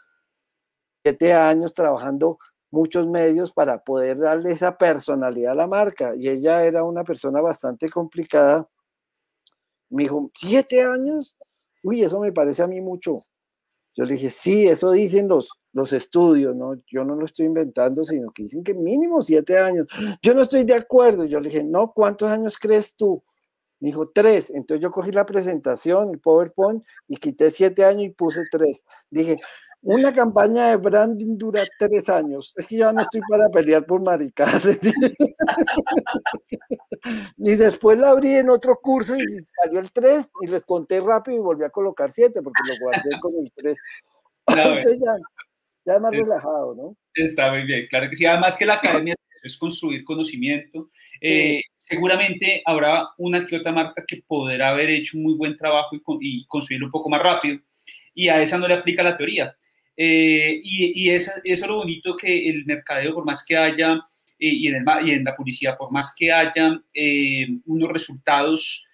siete 1.02 1.32
años 1.32 1.72
trabajando 1.72 2.38
muchos 2.70 3.06
medios 3.06 3.52
para 3.52 3.82
poder 3.82 4.18
darle 4.18 4.50
esa 4.52 4.76
personalidad 4.76 5.52
a 5.52 5.54
la 5.54 5.66
marca. 5.68 6.14
Y 6.16 6.28
ella 6.28 6.64
era 6.64 6.84
una 6.84 7.04
persona 7.04 7.40
bastante 7.40 7.88
complicada. 7.88 8.68
Me 9.90 10.02
dijo, 10.04 10.30
¿siete 10.34 10.82
años? 10.82 11.36
Uy, 11.82 12.02
eso 12.02 12.20
me 12.20 12.32
parece 12.32 12.62
a 12.62 12.66
mí 12.66 12.80
mucho. 12.80 13.16
Yo 13.96 14.04
le 14.04 14.14
dije, 14.14 14.30
sí, 14.30 14.66
eso 14.68 14.92
dicen 14.92 15.28
los, 15.28 15.48
los 15.74 15.92
estudios, 15.92 16.54
¿no? 16.54 16.76
Yo 16.86 17.04
no 17.04 17.16
lo 17.16 17.26
estoy 17.26 17.46
inventando, 17.46 18.04
sino 18.04 18.30
que 18.30 18.44
dicen 18.44 18.62
que 18.62 18.74
mínimo 18.74 19.20
siete 19.20 19.58
años. 19.58 19.88
Yo 20.22 20.32
no 20.32 20.42
estoy 20.42 20.62
de 20.64 20.74
acuerdo. 20.74 21.24
Yo 21.24 21.40
le 21.40 21.50
dije, 21.50 21.64
no, 21.64 21.92
¿cuántos 21.92 22.30
años 22.30 22.56
crees 22.58 22.94
tú? 22.94 23.22
Me 23.80 23.88
dijo 23.88 24.08
tres. 24.08 24.50
Entonces 24.50 24.80
yo 24.80 24.90
cogí 24.90 25.10
la 25.10 25.26
presentación, 25.26 26.10
el 26.10 26.20
PowerPoint, 26.20 26.84
y 27.08 27.16
quité 27.16 27.50
siete 27.50 27.84
años 27.84 28.04
y 28.04 28.10
puse 28.10 28.42
tres. 28.50 28.84
Dije, 29.10 29.38
una 29.82 30.14
campaña 30.14 30.68
de 30.68 30.76
branding 30.76 31.36
dura 31.36 31.62
tres 31.76 32.08
años. 32.08 32.52
Es 32.56 32.68
que 32.68 32.76
yo 32.76 32.92
no 32.92 33.02
estoy 33.02 33.20
para 33.28 33.48
pelear 33.48 33.84
por 33.84 34.00
maricadas. 34.00 34.64
y 37.36 37.56
después 37.56 37.98
la 37.98 38.10
abrí 38.10 38.36
en 38.36 38.48
otro 38.48 38.78
curso 38.80 39.16
y 39.16 39.24
salió 39.62 39.80
el 39.80 39.90
tres 39.90 40.28
y 40.40 40.46
les 40.46 40.64
conté 40.64 41.00
rápido 41.00 41.36
y 41.36 41.40
volví 41.40 41.64
a 41.64 41.70
colocar 41.70 42.12
siete 42.12 42.42
porque 42.42 42.62
lo 42.64 42.74
guardé 42.80 43.10
con 43.20 43.34
el 43.40 43.50
tres. 43.52 43.76
claro, 44.46 44.74
Entonces 44.78 45.02
ya, 45.04 45.16
ya 45.84 45.98
más 45.98 46.12
Es- 46.12 46.20
relajado, 46.20 46.74
¿no? 46.74 46.96
Está 47.14 47.50
muy 47.52 47.64
bien, 47.64 47.86
claro 47.88 48.08
que 48.10 48.16
sí. 48.16 48.26
Además 48.26 48.56
que 48.56 48.66
la 48.66 48.74
academia 48.74 49.14
es 49.42 49.56
construir 49.56 50.04
conocimiento. 50.04 50.88
Eh, 51.20 51.60
seguramente 51.76 52.62
habrá 52.64 53.08
una 53.18 53.46
que 53.46 53.56
otra 53.56 53.72
marca 53.72 54.02
que 54.06 54.22
podrá 54.26 54.70
haber 54.70 54.90
hecho 54.90 55.18
un 55.18 55.24
muy 55.24 55.34
buen 55.34 55.56
trabajo 55.56 55.94
y, 55.94 56.00
y 56.20 56.46
construirlo 56.46 56.86
un 56.86 56.92
poco 56.92 57.10
más 57.10 57.22
rápido. 57.22 57.60
Y 58.14 58.28
a 58.28 58.40
esa 58.40 58.58
no 58.58 58.66
le 58.66 58.74
aplica 58.74 59.02
la 59.02 59.16
teoría. 59.16 59.54
Eh, 59.96 60.60
y 60.64 61.10
eso 61.10 61.30
es 61.44 61.64
lo 61.66 61.76
bonito 61.76 62.16
que 62.16 62.48
el 62.48 62.64
mercadeo, 62.64 63.14
por 63.14 63.24
más 63.24 63.44
que 63.44 63.56
haya, 63.56 63.94
eh, 64.38 64.48
y, 64.48 64.66
en 64.68 64.76
el 64.76 65.06
y 65.06 65.10
en 65.12 65.24
la 65.24 65.36
publicidad, 65.36 65.76
por 65.76 65.92
más 65.92 66.14
que 66.18 66.32
haya 66.32 66.80
unos 67.66 67.88
resultados, 67.90 68.88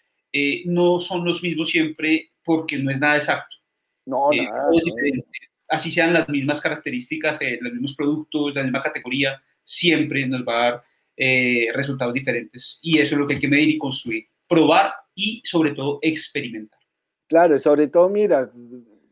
no 0.66 1.01
son 1.01 1.24
los 1.24 1.43
mismos 1.43 1.70
siempre 1.70 2.32
porque 2.45 2.76
no 2.76 2.91
es 2.91 2.99
nada 2.99 3.16
exacto. 3.16 3.57
No, 4.05 4.30
nada. 4.32 4.51
no. 4.72 5.22
Así 5.70 5.92
sean 5.92 6.12
las 6.12 6.28
mismas 6.28 6.60
características, 6.60 7.40
eh, 7.40 7.58
los 7.60 7.72
mismos 7.72 7.94
productos, 7.94 8.54
la 8.54 8.64
misma 8.64 8.82
categoría, 8.82 9.40
siempre 9.62 10.26
nos 10.26 10.42
va 10.42 10.58
a 10.58 10.70
dar 10.70 10.84
eh, 11.16 11.68
resultados 11.74 12.12
diferentes. 12.12 12.78
Y 12.82 12.98
eso 12.98 13.14
es 13.14 13.20
lo 13.20 13.26
que 13.26 13.34
hay 13.34 13.40
que 13.40 13.48
medir 13.48 13.68
y 13.68 13.78
construir. 13.78 14.24
Probar 14.48 14.92
y, 15.14 15.42
sobre 15.44 15.72
todo, 15.72 15.98
experimentar. 16.02 16.80
Claro, 17.28 17.58
sobre 17.60 17.86
todo, 17.86 18.08
mira, 18.08 18.50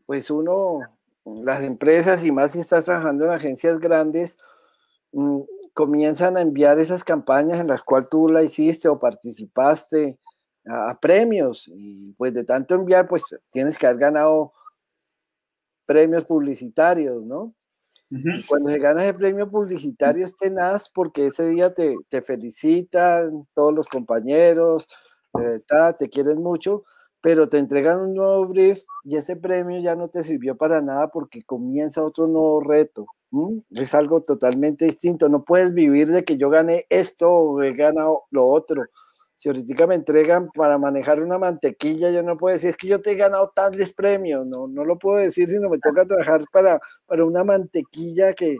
pues 0.05 0.29
uno, 0.29 0.79
las 1.43 1.63
empresas 1.63 2.25
y 2.25 2.31
más 2.31 2.51
si 2.51 2.59
estás 2.59 2.85
trabajando 2.85 3.25
en 3.25 3.31
agencias 3.31 3.79
grandes, 3.79 4.37
mm, 5.13 5.39
comienzan 5.73 6.35
a 6.35 6.41
enviar 6.41 6.77
esas 6.79 7.05
campañas 7.05 7.59
en 7.61 7.67
las 7.67 7.83
cuales 7.83 8.09
tú 8.09 8.27
la 8.27 8.43
hiciste 8.43 8.89
o 8.89 8.99
participaste 8.99 10.17
a, 10.65 10.89
a 10.89 10.99
premios 10.99 11.69
y 11.73 12.11
pues 12.17 12.33
de 12.33 12.43
tanto 12.43 12.75
enviar, 12.75 13.07
pues 13.07 13.23
tienes 13.49 13.77
que 13.77 13.87
haber 13.87 13.99
ganado 13.99 14.51
premios 15.89 16.23
publicitarios, 16.27 17.25
¿no? 17.25 17.55
Cuando 18.47 18.69
se 18.69 18.77
gana 18.77 19.03
ese 19.03 19.15
premio 19.15 19.49
publicitario 19.49 20.23
es 20.23 20.35
tenaz 20.35 20.87
porque 20.93 21.25
ese 21.25 21.49
día 21.49 21.73
te, 21.73 21.95
te 22.09 22.21
felicitan 22.21 23.47
todos 23.55 23.73
los 23.73 23.87
compañeros, 23.87 24.87
eh, 25.41 25.61
ta, 25.65 25.93
te 25.93 26.07
quieren 26.07 26.43
mucho, 26.43 26.83
pero 27.21 27.49
te 27.49 27.57
entregan 27.57 28.01
un 28.01 28.13
nuevo 28.13 28.45
brief 28.45 28.83
y 29.03 29.15
ese 29.15 29.35
premio 29.35 29.81
ya 29.81 29.95
no 29.95 30.09
te 30.09 30.23
sirvió 30.23 30.55
para 30.55 30.79
nada 30.79 31.07
porque 31.07 31.41
comienza 31.41 32.03
otro 32.03 32.27
nuevo 32.27 32.61
reto. 32.61 33.07
Es 33.71 33.95
algo 33.95 34.21
totalmente 34.21 34.85
distinto. 34.85 35.27
No 35.27 35.43
puedes 35.43 35.73
vivir 35.73 36.09
de 36.09 36.23
que 36.23 36.37
yo 36.37 36.51
gané 36.51 36.85
esto 36.89 37.31
o 37.31 37.63
he 37.63 37.73
ganado 37.73 38.25
lo 38.29 38.45
otro. 38.45 38.83
Si 39.39 39.47
ahorita 39.47 39.87
me 39.87 39.95
entregan 39.95 40.49
para 40.49 40.77
manejar 40.77 41.23
una 41.23 41.37
mantequilla, 41.37 42.11
yo 42.11 42.21
no 42.23 42.35
puedo 42.35 42.53
decir, 42.53 42.71
es 42.71 42.75
que 42.75 42.89
yo 42.89 42.99
te 42.99 43.11
he 43.11 43.15
ganado 43.15 43.53
tales 43.55 43.93
premios. 43.93 44.45
No, 44.45 44.67
no 44.67 44.83
lo 44.83 44.99
puedo 44.99 45.15
decir, 45.15 45.47
sino 45.47 45.69
me 45.69 45.79
toca 45.79 46.05
trabajar 46.05 46.41
para, 46.51 46.77
para 47.05 47.23
una 47.23 47.45
mantequilla 47.45 48.33
que, 48.33 48.57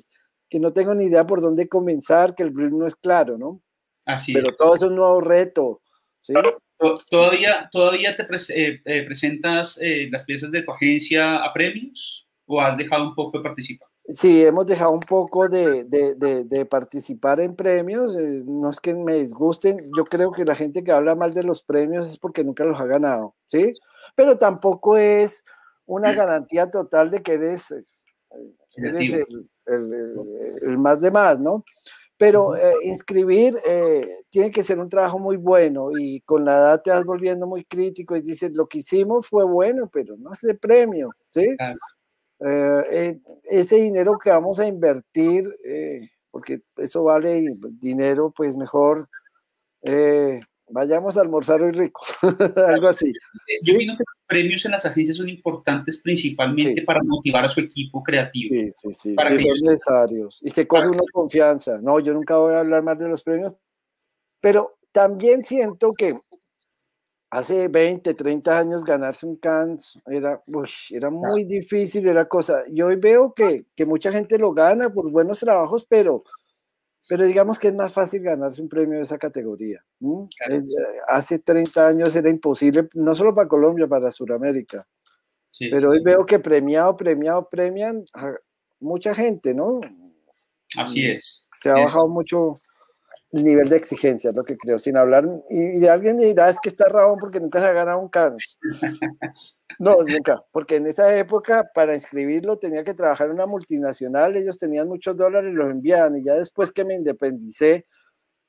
que 0.47 0.57
no 0.57 0.72
tengo 0.72 0.95
ni 0.95 1.03
idea 1.03 1.27
por 1.27 1.41
dónde 1.41 1.68
comenzar, 1.68 2.34
que 2.34 2.43
el 2.43 2.51
brief 2.51 2.72
no 2.72 2.88
es 2.88 2.95
claro, 2.95 3.38
¿no? 3.38 3.61
Así 4.06 4.31
Pero 4.31 4.51
es. 4.51 4.56
todo 4.56 4.76
es 4.76 4.81
un 4.81 4.95
nuevo 4.95 5.19
reto. 5.19 5.81
¿sí? 6.22 6.31
To- 6.31 6.93
¿Todavía, 7.10 7.68
todavía 7.73 8.15
te 8.15 8.23
eh, 8.23 8.81
eh, 8.85 9.03
presentas 9.03 9.77
eh, 9.81 10.07
las 10.10 10.23
piezas 10.23 10.49
de 10.49 10.64
tu 10.64 10.72
agencia 10.72 11.43
a 11.43 11.51
premios 11.51 12.26
o 12.45 12.61
has 12.61 12.77
dejado 12.77 13.03
un 13.03 13.15
poco 13.15 13.39
de 13.39 13.43
participar? 13.43 13.89
Sí, 14.15 14.44
hemos 14.44 14.65
dejado 14.65 14.91
un 14.91 15.02
poco 15.02 15.48
de, 15.49 15.84
de, 15.84 16.15
de, 16.15 16.44
de 16.44 16.65
participar 16.65 17.40
en 17.41 17.56
premios, 17.56 18.15
eh, 18.18 18.41
no 18.45 18.72
es 18.72 18.80
que 18.80 18.95
me 18.95 19.14
disgusten, 19.19 19.91
yo 19.95 20.03
creo 20.03 20.31
que 20.31 20.45
la 20.45 20.56
gente 20.56 20.84
que 20.84 20.91
habla 20.91 21.14
mal 21.14 21.31
de 21.34 21.44
los 21.44 21.61
premios 21.64 22.10
es 22.11 22.18
porque 22.18 22.44
nunca 22.44 22.64
los 22.65 22.80
ha 22.80 22.86
ganado, 22.88 23.36
¿sí? 23.45 23.76
Pero 24.15 24.36
tampoco 24.40 24.98
es 24.98 25.44
una 25.86 26.11
garantía 26.27 26.68
total 26.72 27.11
de 27.11 27.22
que 27.22 27.34
eres, 27.34 27.69
eh, 27.72 27.84
eres 28.77 29.14
el, 29.14 29.26
el- 29.68 29.94
el- 29.94 30.69
el 30.72 30.77
más 30.80 30.99
de 31.02 31.11
más, 31.11 31.40
¿no? 31.40 31.64
Pero 32.18 32.56
eh, 32.56 32.73
inscribir 32.84 33.57
eh, 33.65 34.07
tiene 34.30 34.52
que 34.52 34.64
ser 34.64 34.80
un 34.80 34.90
trabajo 34.90 35.19
muy 35.19 35.38
bueno 35.38 35.90
y 35.91 36.22
con 36.22 36.45
la 36.45 36.57
edad 36.57 36.81
te 36.84 36.91
vas 36.91 37.06
volviendo 37.06 37.48
muy 37.48 37.65
crítico 37.65 38.15
y 38.15 38.22
dices, 38.22 38.53
lo 38.56 38.68
que 38.68 38.80
hicimos 38.80 39.27
fue 39.27 39.45
bueno, 39.45 39.90
pero 39.91 40.18
no 40.18 40.34
es 40.34 40.41
de 40.41 40.56
premio, 40.56 41.11
¿sí? 41.30 41.56
Claro. 41.57 41.80
Eh, 42.41 43.20
ese 43.49 43.76
dinero 43.78 44.18
que 44.18 44.30
vamos 44.30 44.60
a 44.60 44.66
invertir, 44.68 45.44
eh, 45.66 46.10
porque 46.32 46.61
eso 46.78 47.03
vale 47.03 47.56
dinero, 47.80 48.32
pues 48.36 48.56
mejor 48.56 49.10
eh, 49.82 50.40
vayamos 50.70 51.18
a 51.18 51.22
almorzar 51.22 51.61
hoy 51.61 51.72
rico, 51.72 52.02
algo 52.68 52.88
así. 52.88 53.11
Yo 53.64 53.74
opino 53.76 53.94
que 53.98 54.03
los 54.07 54.26
premios 54.28 54.64
en 54.66 54.72
las 54.72 54.86
agencias 54.86 55.18
son 55.18 55.28
importantes 55.28 55.99
principalmente 56.02 56.82
Sí. 56.82 56.86
para 56.86 57.02
motivar 57.03 57.44
a 57.45 57.49
su 57.49 57.60
equipo 57.60 58.03
creativo. 58.03 58.53
Sí, 58.53 58.72
sí, 58.74 58.94
sí, 58.94 59.14
Para 59.16 59.30
sí, 59.32 59.36
que 59.38 59.41
son 59.41 59.52
ellos- 59.52 59.61
necesarios. 59.70 60.40
Y 60.44 60.49
se 60.52 60.68
coge 60.68 60.82
Para- 60.84 60.91
uno 60.91 61.03
confianza. 61.11 61.80
No, 61.82 61.99
yo 61.99 62.14
nunca 62.14 62.38
voy 62.38 62.53
a 62.53 62.60
hablar 62.60 62.84
más 62.84 62.98
de 62.99 63.07
los 63.10 63.24
premios, 63.24 63.56
pero 64.40 64.78
también 64.91 65.44
siento 65.44 65.94
que 65.94 66.20
hace 67.30 67.68
20, 67.68 68.14
30 68.14 68.57
años 68.60 68.84
ganarse 68.84 69.26
un 69.26 69.35
Cannes 69.38 69.99
era, 70.07 70.41
uy, 70.47 70.69
era 70.91 71.10
muy 71.10 71.45
difícil, 71.45 72.07
era 72.07 72.27
cosa. 72.27 72.64
Y 72.68 72.81
hoy 72.81 72.95
veo 72.95 73.34
que, 73.34 73.65
que 73.76 73.85
mucha 73.85 74.11
gente 74.11 74.38
lo 74.38 74.53
gana 74.53 74.89
por 74.89 75.10
buenos 75.11 75.39
trabajos, 75.39 75.85
pero 75.88 76.22
pero 77.10 77.26
digamos 77.26 77.57
que 77.57 77.69
es 77.69 77.73
más 77.73 77.91
fácil 77.91 78.22
ganarse 78.22 78.61
un 78.61 78.69
premio 78.69 78.97
de 78.97 79.03
esa 79.03 79.18
categoría. 79.18 79.84
Eh, 79.99 80.61
hace 81.07 81.39
30 81.39 81.88
años 81.88 82.15
era 82.15 82.30
imposible, 82.30 82.88
no 82.93 83.15
solo 83.15 83.34
para 83.34 83.47
Colombia, 83.47 83.88
para 83.88 84.11
Sudamérica. 84.11 84.85
Pero 85.60 85.89
hoy 85.89 86.01
veo 86.03 86.23
que 86.26 86.38
premiado, 86.38 86.95
premiado, 86.95 87.49
premian 87.49 88.06
a 88.14 88.35
mucha 88.80 89.15
gente, 89.15 89.56
¿no? 89.56 89.81
Así 90.77 91.07
es. 91.07 91.49
Se 91.60 91.69
ha 91.69 91.80
bajado 91.80 92.07
mucho 92.07 92.61
el 93.31 93.43
nivel 93.43 93.69
de 93.69 93.77
exigencia, 93.77 94.31
lo 94.31 94.43
que 94.43 94.57
creo, 94.57 94.80
sin 94.80 94.97
hablar, 94.97 95.26
y, 95.49 95.85
alguien 95.85 96.18
me 96.18 96.26
dirá, 96.26 96.49
es 96.49 96.60
que 96.60 96.69
está 96.69 96.89
Rabón 96.89 97.19
porque 97.19 97.39
nunca 97.39 97.60
se 97.60 97.68
ha 97.68 97.73
ganado 97.73 97.99
un 97.99 98.10
Cannes. 98.10 98.57
No, 99.77 99.95
nunca, 100.06 100.43
porque 100.51 100.76
en 100.76 100.88
esa 100.88 101.15
época 101.18 101.72
para 101.73 101.93
inscribirlo 101.93 102.57
tenía 102.57 102.84
que 102.84 102.93
trabajar 102.93 103.27
en 103.27 103.35
una 103.35 103.45
multinacional, 103.45 104.35
ellos 104.35 104.57
tenían 104.57 104.89
muchos 104.89 105.15
dólares 105.15 105.53
y 105.53 105.56
los 105.56 105.69
enviaban, 105.69 106.18
y 106.18 106.23
ya 106.23 106.34
después 106.34 106.73
que 106.73 106.84
me 106.84 106.95
independicé, 106.95 107.85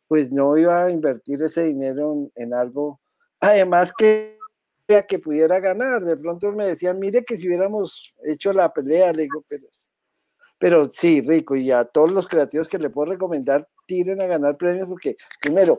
pues 0.09 0.33
no 0.33 0.57
iba 0.59 0.83
a 0.83 0.91
invertir 0.91 1.41
ese 1.43 1.63
dinero 1.63 2.31
en, 2.35 2.53
algo, 2.53 3.01
además 3.39 3.93
que 3.97 4.41
que 5.09 5.21
pudiera 5.21 5.61
ganar, 5.61 6.03
de 6.03 6.17
pronto 6.17 6.51
me 6.51 6.67
decían, 6.67 6.99
mire 6.99 7.25
que 7.25 7.37
si 7.37 7.47
hubiéramos 7.47 8.13
hecho 8.25 8.53
la 8.53 8.73
pelea, 8.73 9.13
le 9.13 9.23
digo, 9.23 9.45
pero, 9.49 9.69
pero 10.61 10.91
sí, 10.91 11.23
rico, 11.23 11.57
y 11.57 11.71
a 11.71 11.87
todos 11.87 12.13
los 12.13 12.29
creativos 12.29 12.69
que 12.69 12.79
le 12.79 12.91
puedo 12.91 13.11
recomendar, 13.11 13.67
tiren 13.87 14.21
a 14.21 14.27
ganar 14.27 14.59
premios 14.59 14.87
porque, 14.87 15.17
primero, 15.41 15.79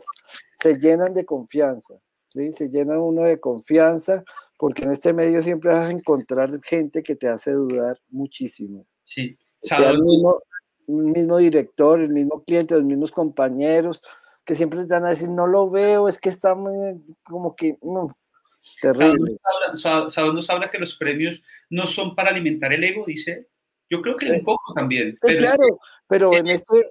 se 0.52 0.74
llenan 0.74 1.14
de 1.14 1.24
confianza, 1.24 1.94
¿sí? 2.28 2.50
Se 2.50 2.68
llenan 2.68 2.98
uno 2.98 3.22
de 3.22 3.38
confianza 3.38 4.24
porque 4.58 4.82
en 4.82 4.90
este 4.90 5.12
medio 5.12 5.40
siempre 5.40 5.72
vas 5.72 5.86
a 5.86 5.90
encontrar 5.92 6.60
gente 6.64 7.00
que 7.04 7.14
te 7.14 7.28
hace 7.28 7.52
dudar 7.52 8.00
muchísimo. 8.10 8.84
Sí. 9.04 9.38
Sea 9.60 9.90
el 9.90 10.02
mismo, 10.02 10.40
mismo 10.88 11.38
director, 11.38 12.00
el 12.00 12.12
mismo 12.12 12.42
cliente, 12.42 12.74
los 12.74 12.82
mismos 12.82 13.12
compañeros, 13.12 14.02
que 14.44 14.56
siempre 14.56 14.84
te 14.84 14.94
van 14.94 15.04
a 15.04 15.10
decir, 15.10 15.28
no 15.28 15.46
lo 15.46 15.70
veo, 15.70 16.08
es 16.08 16.18
que 16.18 16.28
está 16.28 16.56
muy, 16.56 17.00
como 17.22 17.54
que, 17.54 17.78
no, 17.82 18.16
terrible. 18.80 19.36
Saúl 19.74 20.34
nos 20.34 20.50
habla 20.50 20.70
que 20.72 20.78
los 20.78 20.96
premios 20.96 21.40
no 21.70 21.86
son 21.86 22.16
para 22.16 22.30
alimentar 22.30 22.72
el 22.72 22.82
ego, 22.82 23.04
dice. 23.06 23.51
Yo 23.92 24.00
creo 24.00 24.16
que 24.16 24.32
un 24.32 24.42
poco 24.42 24.72
también. 24.72 25.14
pero 25.20 25.38
claro, 25.38 25.78
pero 26.08 26.34
en 26.34 26.46
este 26.46 26.82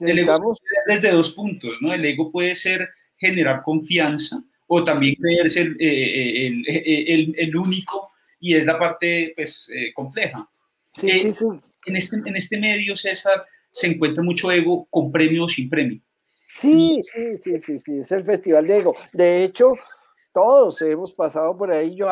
desde 0.00 1.10
dos 1.12 1.30
puntos, 1.32 1.76
¿no? 1.80 1.94
El 1.94 2.04
ego 2.04 2.32
puede 2.32 2.56
ser 2.56 2.88
generar 3.16 3.62
confianza 3.62 4.42
o 4.66 4.82
también 4.82 5.14
creerse 5.14 5.60
el, 5.60 5.76
eh, 5.80 6.62
eh, 6.66 7.14
el, 7.14 7.34
el, 7.38 7.56
único 7.56 8.08
y 8.40 8.56
es 8.56 8.66
la 8.66 8.78
parte 8.78 9.32
pues 9.36 9.70
eh, 9.72 9.92
compleja. 9.94 10.48
Sí, 10.92 11.10
sí, 11.20 11.32
sí. 11.32 11.46
En 11.86 11.96
este, 11.96 12.16
en 12.16 12.36
este 12.36 12.58
medio, 12.58 12.96
César, 12.96 13.46
se 13.70 13.86
encuentra 13.86 14.24
mucho 14.24 14.50
ego 14.50 14.88
con 14.90 15.12
premio 15.12 15.44
o 15.44 15.48
sin 15.48 15.70
premio. 15.70 16.00
Sí, 16.48 17.00
sí, 17.02 17.36
sí, 17.38 17.60
sí, 17.60 17.78
sí, 17.78 17.98
es 18.00 18.10
el 18.10 18.24
festival 18.24 18.66
de 18.66 18.78
ego. 18.78 18.96
De 19.12 19.44
hecho, 19.44 19.74
todos 20.32 20.82
hemos 20.82 21.14
pasado 21.14 21.56
por 21.56 21.70
ahí. 21.70 21.94
Yo, 21.94 22.08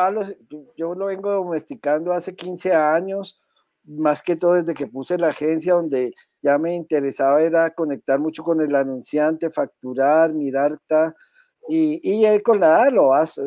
yo 0.77 0.95
lo 0.95 1.07
vengo 1.07 1.29
domesticando 1.31 2.13
hace 2.13 2.35
15 2.35 2.73
años 2.73 3.41
más 3.89 4.21
que 4.23 4.35
todo 4.35 4.53
desde 4.53 4.73
que 4.73 4.87
puse 4.87 5.17
la 5.17 5.29
agencia 5.29 5.73
donde 5.73 6.13
ya 6.41 6.57
me 6.57 6.75
interesaba 6.75 7.41
era 7.41 7.73
conectar 7.73 8.19
mucho 8.19 8.43
con 8.43 8.61
el 8.61 8.75
anunciante, 8.75 9.49
facturar, 9.49 10.33
mirar, 10.33 10.77
y, 11.67 11.99
y 12.03 12.41
con 12.41 12.59
la 12.59 12.67
edad 12.67 12.91
lo 12.93 13.07
vas 13.09 13.37
eh, 13.37 13.43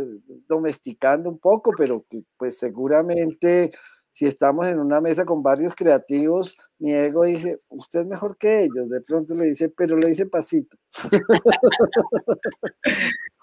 domesticando 0.48 1.28
un 1.30 1.38
poco, 1.38 1.72
pero 1.76 2.04
pues 2.36 2.58
seguramente 2.58 3.70
si 4.12 4.26
estamos 4.26 4.68
en 4.68 4.78
una 4.78 5.00
mesa 5.00 5.24
con 5.24 5.42
varios 5.42 5.74
creativos, 5.74 6.54
mi 6.78 6.92
ego 6.92 7.24
dice, 7.24 7.60
usted 7.70 8.00
es 8.00 8.06
mejor 8.06 8.36
que 8.36 8.64
ellos. 8.64 8.90
De 8.90 9.00
pronto 9.00 9.34
le 9.34 9.46
dice, 9.46 9.70
pero 9.70 9.96
le 9.96 10.08
dice 10.08 10.26
pasito. 10.26 10.76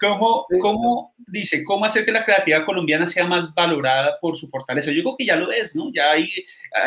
¿Cómo, 0.00 0.46
¿Cómo, 0.60 1.14
dice, 1.26 1.64
cómo 1.64 1.84
hacer 1.84 2.04
que 2.04 2.12
la 2.12 2.24
creatividad 2.24 2.64
colombiana 2.64 3.08
sea 3.08 3.26
más 3.26 3.52
valorada 3.52 4.16
por 4.20 4.38
su 4.38 4.48
fortaleza? 4.48 4.92
Yo 4.92 5.02
creo 5.02 5.16
que 5.18 5.26
ya 5.26 5.34
lo 5.34 5.50
es, 5.50 5.74
¿no? 5.74 5.90
Ya 5.92 6.12
hay, 6.12 6.24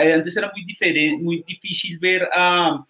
eh, 0.02 0.14
antes 0.14 0.38
era 0.38 0.50
muy, 0.56 0.64
diferente, 0.64 1.22
muy 1.22 1.44
difícil 1.46 2.00
ver 2.00 2.28
a, 2.34 2.82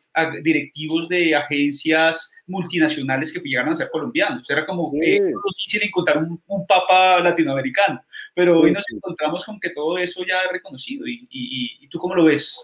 directivos 0.44 1.10
de 1.10 1.36
agencias 1.36 2.32
multinacionales 2.45 3.32
que 3.32 3.40
llegaran 3.40 3.74
a 3.74 3.76
ser 3.76 3.90
colombianos. 3.90 4.49
Era 4.49 4.65
como 4.65 4.91
eh, 5.02 5.22
difícil 5.56 5.88
encontrar 5.88 6.18
un, 6.18 6.41
un, 6.48 6.68
papa 6.68 7.20
latinoamericano, 7.20 8.02
pero 8.36 8.60
hoy 8.60 8.72
nos 8.72 8.84
encontramos 8.91 9.45
con 9.45 9.60
que 9.60 9.70
todo 9.70 9.98
eso 9.98 10.24
ya 10.28 10.41
es 10.45 10.52
reconocido. 10.52 11.07
¿Y, 11.07 11.28
y, 11.30 11.86
y 11.86 11.88
tú 11.88 11.99
cómo 11.99 12.15
lo 12.15 12.26
ves? 12.26 12.56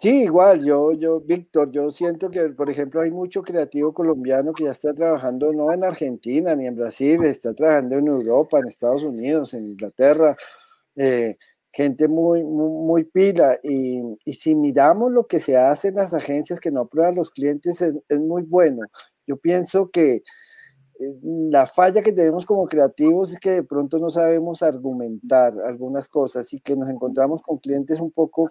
Sí, 0.00 0.22
igual, 0.22 0.64
yo, 0.64 0.92
yo, 0.92 1.20
Víctor, 1.20 1.70
yo 1.72 1.90
siento 1.90 2.30
que, 2.30 2.48
por 2.48 2.70
ejemplo, 2.70 3.02
hay 3.02 3.10
mucho 3.10 3.42
creativo 3.42 3.92
colombiano 3.92 4.54
que 4.54 4.64
ya 4.64 4.70
está 4.70 4.94
trabajando 4.94 5.52
no 5.52 5.70
en 5.74 5.84
Argentina 5.84 6.56
ni 6.56 6.66
en 6.66 6.74
Brasil, 6.74 7.22
está 7.26 7.52
trabajando 7.52 7.96
en 7.98 8.06
Europa, 8.06 8.58
en 8.58 8.66
Estados 8.66 9.02
Unidos, 9.02 9.52
en 9.52 9.66
Inglaterra, 9.66 10.34
eh, 10.96 11.36
gente 11.70 12.08
muy, 12.08 12.42
muy, 12.42 13.04
pila. 13.04 13.58
Y, 13.62 14.32
si 14.32 14.54
miramos 14.54 15.12
lo 15.12 15.26
que 15.26 15.38
se 15.38 15.58
hace 15.58 15.88
en 15.88 15.96
las 15.96 16.14
agencias 16.14 16.60
que 16.60 16.70
no 16.70 16.80
aprueban 16.80 17.16
los 17.16 17.30
clientes, 17.30 17.82
es, 17.82 17.94
es 18.08 18.20
muy 18.20 18.42
bueno. 18.44 18.86
Yo 19.30 19.36
pienso 19.36 19.90
que 19.90 20.14
eh, 20.14 21.14
la 21.22 21.64
falla 21.64 22.02
que 22.02 22.12
tenemos 22.12 22.44
como 22.44 22.66
creativos 22.66 23.32
es 23.32 23.38
que 23.38 23.52
de 23.52 23.62
pronto 23.62 24.00
no 24.00 24.10
sabemos 24.10 24.60
argumentar 24.60 25.54
algunas 25.64 26.08
cosas 26.08 26.52
y 26.52 26.58
que 26.58 26.74
nos 26.76 26.88
encontramos 26.88 27.40
con 27.42 27.58
clientes 27.58 28.00
un 28.00 28.10
poco 28.10 28.50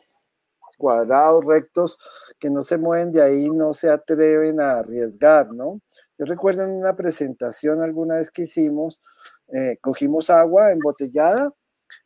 cuadrados, 0.78 1.44
rectos, 1.44 1.98
que 2.40 2.50
no 2.50 2.64
se 2.64 2.78
mueven 2.78 3.12
de 3.12 3.22
ahí, 3.22 3.50
no 3.50 3.74
se 3.74 3.90
atreven 3.90 4.62
a 4.62 4.80
arriesgar, 4.80 5.52
¿no? 5.54 5.82
Yo 6.18 6.26
recuerdo 6.26 6.64
en 6.64 6.70
una 6.70 6.96
presentación 6.96 7.84
alguna 7.84 8.16
vez 8.16 8.32
que 8.32 8.44
hicimos, 8.44 9.02
eh, 9.54 9.78
cogimos 9.82 10.30
agua 10.30 10.72
embotellada, 10.72 11.54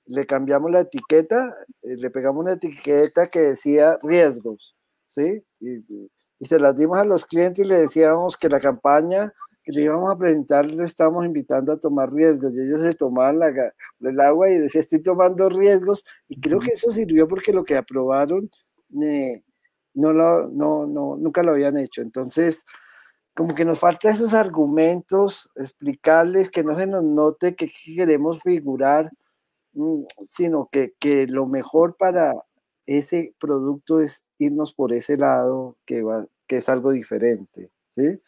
le 0.07 0.25
cambiamos 0.25 0.71
la 0.71 0.79
etiqueta, 0.79 1.55
eh, 1.83 1.95
le 1.97 2.09
pegamos 2.09 2.41
una 2.41 2.53
etiqueta 2.53 3.27
que 3.27 3.41
decía 3.41 3.99
riesgos, 4.01 4.75
¿sí? 5.05 5.43
Y, 5.59 6.09
se 6.41 6.59
las 6.59 6.75
dimos 6.75 6.97
a 6.97 7.05
los 7.05 7.25
clientes 7.25 7.65
y 7.65 7.67
le 7.67 7.77
decíamos 7.77 8.37
que 8.37 8.49
la 8.49 8.59
campaña 8.59 9.33
que 9.63 9.71
le 9.71 9.83
íbamos 9.83 10.11
a 10.11 10.17
presentar, 10.17 10.69
le 10.69 10.83
estábamos 10.83 11.25
invitando 11.25 11.71
a 11.71 11.79
tomar 11.79 12.11
riesgos 12.11 12.53
y 12.53 12.61
ellos 12.61 12.81
se 12.81 12.93
tomaban 12.93 13.39
la, 13.39 13.73
el 14.01 14.19
agua 14.19 14.49
y 14.49 14.57
decían, 14.57 14.83
estoy 14.83 15.01
tomando 15.01 15.47
riesgos 15.47 16.03
y 16.27 16.39
creo 16.39 16.59
que 16.59 16.71
eso 16.71 16.91
sirvió 16.91 17.27
porque 17.27 17.53
lo 17.53 17.63
que 17.63 17.77
aprobaron 17.77 18.51
no 19.93 20.11
lo, 20.11 20.49
no, 20.49 20.85
no, 20.85 21.15
nunca 21.17 21.43
lo 21.43 21.51
habían 21.51 21.77
hecho. 21.77 22.01
Entonces, 22.01 22.65
como 23.33 23.55
que 23.55 23.65
nos 23.65 23.79
falta 23.79 24.11
esos 24.11 24.33
argumentos, 24.33 25.49
explicarles 25.55 26.51
que 26.51 26.63
no 26.63 26.75
se 26.77 26.87
nos 26.87 27.03
note 27.03 27.55
que 27.55 27.69
queremos 27.95 28.41
figurar, 28.43 29.11
mm, 29.73 30.03
sino 30.23 30.69
que, 30.71 30.93
que 30.99 31.27
lo 31.27 31.47
mejor 31.47 31.95
para 31.97 32.33
ese 32.85 33.33
producto 33.39 34.01
es 34.01 34.22
irnos 34.39 34.73
por 34.73 34.93
ese 34.93 35.17
lado 35.17 35.77
que, 35.85 36.01
va, 36.01 36.25
que 36.47 36.57
es 36.57 36.69
algo 36.69 36.91
diferente. 36.91 37.69
¿sí? 37.89 38.19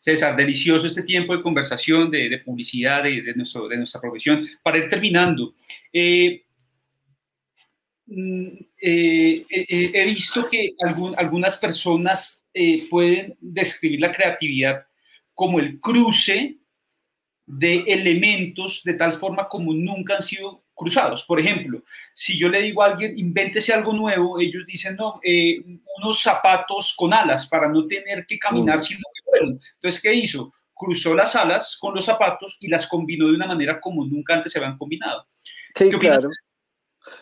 César, 0.00 0.36
delicioso 0.36 0.86
este 0.86 1.02
tiempo 1.02 1.36
de 1.36 1.42
conversación, 1.42 2.10
de, 2.10 2.40
publicidad 2.44 3.02
de, 3.02 3.22
de, 3.22 3.34
nuestro, 3.34 3.68
de 3.68 3.76
nuestra 3.76 4.00
profesión. 4.00 4.46
Para 4.62 4.78
ir 4.78 4.88
terminando, 4.88 5.54
eh, 5.92 6.42
Mm, 8.10 8.64
eh, 8.80 9.44
eh, 9.50 9.90
he 9.92 10.06
visto 10.06 10.48
que 10.48 10.70
algunas 11.16 11.58
personas 11.58 12.42
pueden 12.90 13.36
describir 13.40 14.00
la 14.00 14.12
creatividad 14.12 14.86
como 15.34 15.60
el 15.60 15.78
cruce 15.78 16.56
de 17.46 17.84
elementos 17.86 18.82
de 18.82 18.94
tal 18.94 19.18
forma 19.20 19.46
como 19.48 19.72
nunca 19.74 20.16
han 20.16 20.22
sido 20.22 20.64
cruzados. 20.78 21.24
Por 21.24 21.40
ejemplo, 21.40 21.82
si 22.14 22.38
yo 22.38 22.48
le 22.48 22.62
digo 22.62 22.82
a 22.82 22.86
alguien, 22.86 23.18
invéntese 23.18 23.72
algo 23.72 23.92
nuevo, 23.92 24.38
ellos 24.38 24.64
dicen, 24.64 24.96
no, 24.96 25.20
unos 25.98 26.22
zapatos 26.22 26.94
con 26.96 27.12
alas 27.12 27.48
para 27.48 27.68
no 27.68 27.86
tener 27.86 28.24
que 28.24 28.38
caminar 28.38 28.80
sin 28.80 28.96
lo 28.96 29.08
que 29.12 29.30
fueron. 29.30 29.60
Entonces, 29.74 30.00
¿qué 30.00 30.14
hizo? 30.14 30.52
Cruzó 30.72 31.14
las 31.14 31.34
alas 31.34 31.76
con 31.80 31.94
los 31.94 32.04
zapatos 32.04 32.56
y 32.60 32.68
las 32.68 32.86
combinó 32.86 33.28
de 33.28 33.34
una 33.34 33.46
manera 33.46 33.80
como 33.80 34.04
nunca 34.04 34.36
antes 34.36 34.52
se 34.52 34.58
habían 34.58 34.78
combinado. 34.78 35.26
Sí, 35.74 35.90
claro. 35.90 36.30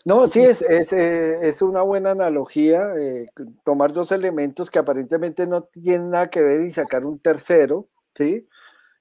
No, 0.04 0.28
sí, 0.28 0.40
es, 0.40 0.62
es, 0.62 0.92
eh, 0.92 1.48
es 1.48 1.62
una 1.62 1.82
buena 1.82 2.10
analogía 2.10 2.94
eh, 2.98 3.26
tomar 3.64 3.92
dos 3.92 4.12
elementos 4.12 4.70
que 4.70 4.78
aparentemente 4.78 5.46
no 5.46 5.62
tienen 5.62 6.10
nada 6.10 6.28
que 6.28 6.42
ver 6.42 6.60
y 6.62 6.70
sacar 6.70 7.04
un 7.04 7.18
tercero, 7.20 7.88
¿sí? 8.14 8.46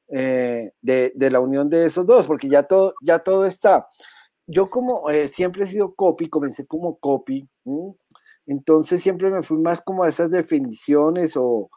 Eh, 0.07 0.71
de, 0.81 1.11
de, 1.15 1.31
la 1.31 1.39
unión 1.39 1.67
de 1.69 1.87
esos 1.87 2.05
dos, 2.05 2.27
porque 2.27 2.47
ya 2.47 2.63
todo, 2.63 2.93
ya 3.01 3.19
todo 3.19 3.45
está. 3.47 3.87
Yo 4.47 4.69
como 4.69 5.03
siempre 5.31 5.63
he 5.63 5.67
sido 5.67 5.95
copy, 5.95 6.29
comencé 6.29 6.65
como 6.67 6.97
copy, 6.97 7.49
entonces 8.45 9.01
siempre 9.01 9.29
me 9.31 9.43
fui 9.43 9.57
más 9.57 9.81
como 9.81 10.03
a 10.03 10.09
esas 10.09 10.29
definiciones 10.29 11.35
o, 11.35 11.69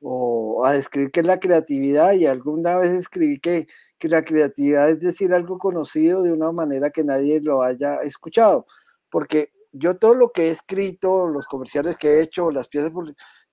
o 0.00 0.64
a 0.64 0.72
describir 0.72 1.10
qué 1.10 1.20
es 1.20 1.26
la 1.26 1.40
creatividad 1.40 2.12
y 2.12 2.26
alguna 2.26 2.76
vez 2.78 2.92
escribí 2.92 3.38
que, 3.40 3.66
que, 3.98 4.08
la 4.08 4.22
creatividad 4.22 4.90
es 4.90 5.00
decir 5.00 5.32
algo 5.32 5.58
conocido 5.58 6.22
de 6.22 6.32
una 6.32 6.52
manera 6.52 6.90
que 6.90 7.04
nadie 7.04 7.40
lo 7.40 7.62
haya 7.62 7.96
escuchado, 8.02 8.66
porque 9.10 9.52
yo 9.72 9.96
todo 9.96 10.14
lo 10.14 10.32
que 10.32 10.48
he 10.48 10.50
escrito, 10.50 11.26
los 11.26 11.46
comerciales 11.46 11.98
que 11.98 12.08
he 12.08 12.22
hecho, 12.22 12.50
las 12.50 12.68
piezas, 12.68 12.92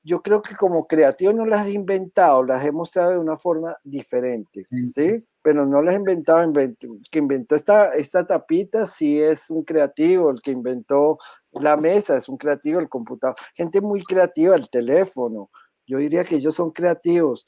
yo 0.03 0.21
creo 0.21 0.41
que 0.41 0.55
como 0.55 0.87
creativo 0.87 1.33
no 1.33 1.45
las 1.45 1.67
he 1.67 1.71
inventado, 1.71 2.43
las 2.43 2.63
he 2.65 2.71
mostrado 2.71 3.11
de 3.11 3.19
una 3.19 3.37
forma 3.37 3.75
diferente, 3.83 4.65
¿sí? 4.91 5.25
Pero 5.49 5.65
no 5.65 5.81
las 5.81 5.95
he 5.95 5.97
inventado, 5.97 6.43
el 6.43 6.77
que 7.09 7.17
inventó 7.17 7.55
esta, 7.55 7.93
esta 7.95 8.27
tapita 8.27 8.85
sí 8.85 9.19
es 9.19 9.49
un 9.49 9.63
creativo, 9.63 10.29
el 10.29 10.41
que 10.41 10.51
inventó 10.51 11.17
la 11.53 11.75
mesa 11.75 12.17
es 12.17 12.29
un 12.29 12.37
creativo, 12.37 12.79
el 12.79 12.87
computador, 12.87 13.35
gente 13.55 13.81
muy 13.81 14.03
creativa, 14.03 14.55
el 14.55 14.69
teléfono, 14.69 15.49
yo 15.87 15.97
diría 15.97 16.23
que 16.23 16.35
ellos 16.35 16.53
son 16.53 16.69
creativos 16.69 17.47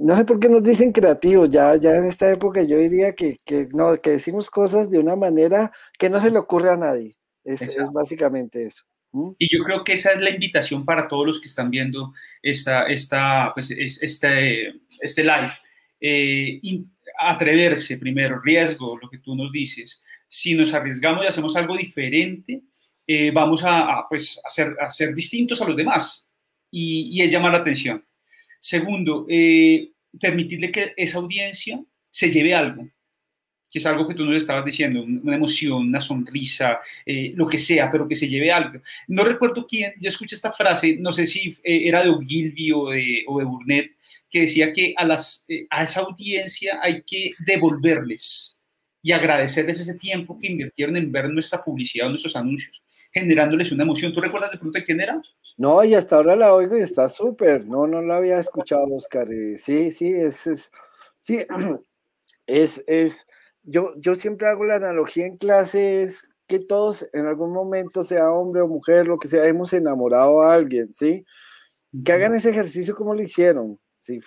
no 0.00 0.16
sé 0.16 0.24
por 0.24 0.40
qué 0.40 0.48
nos 0.48 0.62
dicen 0.62 0.92
creativos, 0.92 1.50
ya, 1.50 1.76
ya 1.76 1.94
en 1.94 2.06
esta 2.06 2.30
época 2.30 2.62
yo 2.62 2.78
diría 2.78 3.14
que, 3.14 3.36
no, 3.74 3.94
que 3.96 4.10
decimos 4.12 4.48
cosas 4.48 4.88
de 4.88 4.98
una 4.98 5.14
manera 5.14 5.70
que 5.98 6.08
no 6.08 6.20
se 6.22 6.30
le 6.30 6.38
ocurre 6.38 6.70
a 6.70 6.76
nadie. 6.76 7.18
Es, 7.44 7.60
básicamente 7.92 8.64
eso. 8.64 8.84
Y 9.38 9.54
yo 9.54 9.62
creo 9.64 9.84
que 9.84 9.94
esa 9.94 10.12
es 10.12 10.20
la 10.20 10.30
invitación 10.30 10.86
para 10.86 11.06
todos 11.06 11.26
los 11.26 11.40
que 11.40 11.48
están 11.48 11.70
viendo 11.70 12.14
esta, 12.42 12.84
esta, 12.84 13.52
pues, 13.52 13.70
este, 13.70 14.68
este 15.00 15.22
live. 15.22 15.52
Eh, 16.00 16.60
atreverse 17.18 17.98
primero, 17.98 18.40
riesgo, 18.40 18.98
lo 19.00 19.10
que 19.10 19.18
tú 19.18 19.34
nos 19.36 19.52
dices. 19.52 20.02
Si 20.26 20.54
nos 20.54 20.72
arriesgamos 20.72 21.24
y 21.24 21.28
hacemos 21.28 21.54
algo 21.56 21.76
diferente, 21.76 22.62
eh, 23.06 23.30
vamos 23.30 23.62
a, 23.64 24.06
pues, 24.08 24.40
a, 24.44 24.50
ser, 24.50 24.76
a, 24.80 24.90
ser, 24.90 25.14
distintos 25.14 25.60
a 25.60 25.66
los 25.66 25.76
demás 25.76 26.28
y, 26.70 27.10
y 27.12 27.22
es 27.22 27.30
llamar 27.30 27.52
la 27.52 27.58
atención. 27.58 28.04
Segundo, 28.60 29.26
eh, 29.28 29.90
permitirle 30.20 30.70
que 30.70 30.92
esa 30.96 31.18
audiencia 31.18 31.82
se 32.10 32.30
lleve 32.30 32.54
algo, 32.54 32.88
que 33.70 33.78
es 33.78 33.86
algo 33.86 34.06
que 34.06 34.14
tú 34.14 34.24
nos 34.24 34.36
estabas 34.36 34.64
diciendo, 34.64 35.02
una 35.02 35.36
emoción, 35.36 35.88
una 35.88 36.00
sonrisa, 36.00 36.80
eh, 37.06 37.32
lo 37.36 37.46
que 37.46 37.58
sea, 37.58 37.90
pero 37.90 38.08
que 38.08 38.16
se 38.16 38.28
lleve 38.28 38.50
algo. 38.50 38.80
No 39.08 39.24
recuerdo 39.24 39.66
quién, 39.66 39.94
yo 40.00 40.08
escuché 40.08 40.34
esta 40.34 40.52
frase, 40.52 40.96
no 40.98 41.12
sé 41.12 41.26
si 41.26 41.56
eh, 41.62 41.82
era 41.86 42.02
de 42.02 42.10
Ogilvy 42.10 42.72
o 42.72 42.90
de, 42.90 43.24
o 43.26 43.38
de 43.38 43.44
Burnett, 43.44 43.92
que 44.30 44.42
decía 44.42 44.72
que 44.72 44.94
a, 44.96 45.04
las, 45.04 45.46
a 45.70 45.84
esa 45.84 46.00
audiencia 46.00 46.78
hay 46.82 47.02
que 47.02 47.32
devolverles 47.44 48.56
y 49.02 49.12
agradecerles 49.12 49.80
ese 49.80 49.98
tiempo 49.98 50.38
que 50.38 50.48
invirtieron 50.48 50.96
en 50.96 51.10
ver 51.10 51.28
nuestra 51.30 51.62
publicidad 51.64 52.06
o 52.06 52.10
nuestros 52.10 52.36
anuncios 52.36 52.82
generándoles 53.12 53.72
una 53.72 53.82
emoción. 53.82 54.12
¿Tú 54.12 54.20
recuerdas 54.20 54.52
de 54.52 54.58
pronto 54.58 54.78
quién 54.84 55.00
era? 55.00 55.20
No, 55.56 55.82
y 55.84 55.94
hasta 55.94 56.16
ahora 56.16 56.36
la 56.36 56.54
oigo 56.54 56.76
y 56.78 56.82
está 56.82 57.08
súper. 57.08 57.66
No, 57.66 57.86
no 57.86 58.00
la 58.02 58.16
había 58.16 58.38
escuchado, 58.38 58.86
Oscar. 58.94 59.28
Sí, 59.58 59.90
sí, 59.90 60.12
es, 60.12 60.46
es 60.46 60.70
sí, 61.20 61.44
es, 62.46 62.82
es, 62.86 63.26
yo, 63.62 63.94
yo 63.96 64.14
siempre 64.14 64.48
hago 64.48 64.64
la 64.64 64.76
analogía 64.76 65.26
en 65.26 65.36
clase, 65.36 66.02
es 66.02 66.24
que 66.46 66.58
todos 66.58 67.08
en 67.12 67.26
algún 67.26 67.52
momento, 67.52 68.02
sea 68.02 68.30
hombre 68.30 68.62
o 68.62 68.68
mujer, 68.68 69.06
lo 69.06 69.18
que 69.18 69.28
sea, 69.28 69.46
hemos 69.46 69.72
enamorado 69.72 70.42
a 70.42 70.54
alguien, 70.54 70.92
¿sí? 70.92 71.24
Que 72.04 72.12
hagan 72.12 72.34
ese 72.34 72.50
ejercicio 72.50 72.94
como 72.94 73.14
lo 73.14 73.22
hicieron, 73.22 73.78
¿sí? 74.00 74.20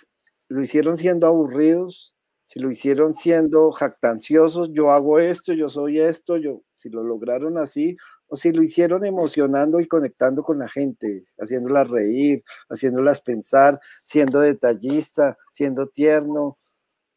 Lo 0.47 0.61
hicieron 0.61 0.97
siendo 0.97 1.27
aburridos, 1.27 2.15
si 2.45 2.59
lo 2.59 2.69
hicieron 2.69 3.15
siendo 3.15 3.71
jactanciosos, 3.71 4.69
yo 4.71 4.91
hago 4.91 5.19
esto, 5.19 5.53
yo 5.53 5.69
soy 5.69 5.99
esto, 5.99 6.37
yo, 6.37 6.61
si 6.75 6.89
lo 6.89 7.03
lograron 7.03 7.57
así, 7.57 7.97
o 8.27 8.35
si 8.35 8.51
lo 8.51 8.61
hicieron 8.61 9.05
emocionando 9.05 9.79
y 9.79 9.87
conectando 9.87 10.43
con 10.43 10.59
la 10.59 10.69
gente, 10.69 11.23
haciéndolas 11.39 11.89
reír, 11.89 12.43
haciéndolas 12.69 13.21
pensar, 13.21 13.79
siendo 14.03 14.39
detallista, 14.39 15.37
siendo 15.51 15.87
tierno, 15.87 16.59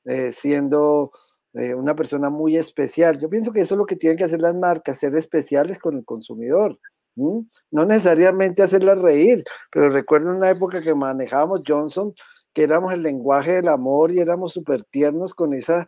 eh, 0.05 0.33
siendo 0.33 1.11
eh, 1.55 1.75
una 1.75 1.95
persona 1.95 2.31
muy 2.31 2.57
especial. 2.57 3.19
Yo 3.21 3.29
pienso 3.29 3.53
que 3.53 3.61
eso 3.61 3.75
es 3.75 3.79
lo 3.79 3.87
que 3.87 3.97
tienen 3.97 4.17
que 4.17 4.25
hacer 4.25 4.41
las 4.41 4.55
marcas, 4.55 4.99
ser 4.99 5.15
especiales 5.17 5.79
con 5.79 5.97
el 5.97 6.05
consumidor. 6.05 6.79
No 7.17 7.85
necesariamente 7.87 8.63
hacerlas 8.63 8.99
reír, 8.99 9.43
pero 9.73 9.89
recuerdo 9.89 10.37
una 10.37 10.51
época 10.51 10.83
que 10.83 10.95
manejábamos 10.95 11.63
Johnson, 11.67 12.15
que 12.57 12.63
éramos 12.63 12.95
el 12.95 13.03
lenguaje 13.03 13.53
del 13.53 13.69
amor 13.69 14.11
y 14.11 14.19
éramos 14.19 14.55
súper 14.55 14.83
tiernos 14.83 15.35
con 15.35 15.53
esa 15.53 15.87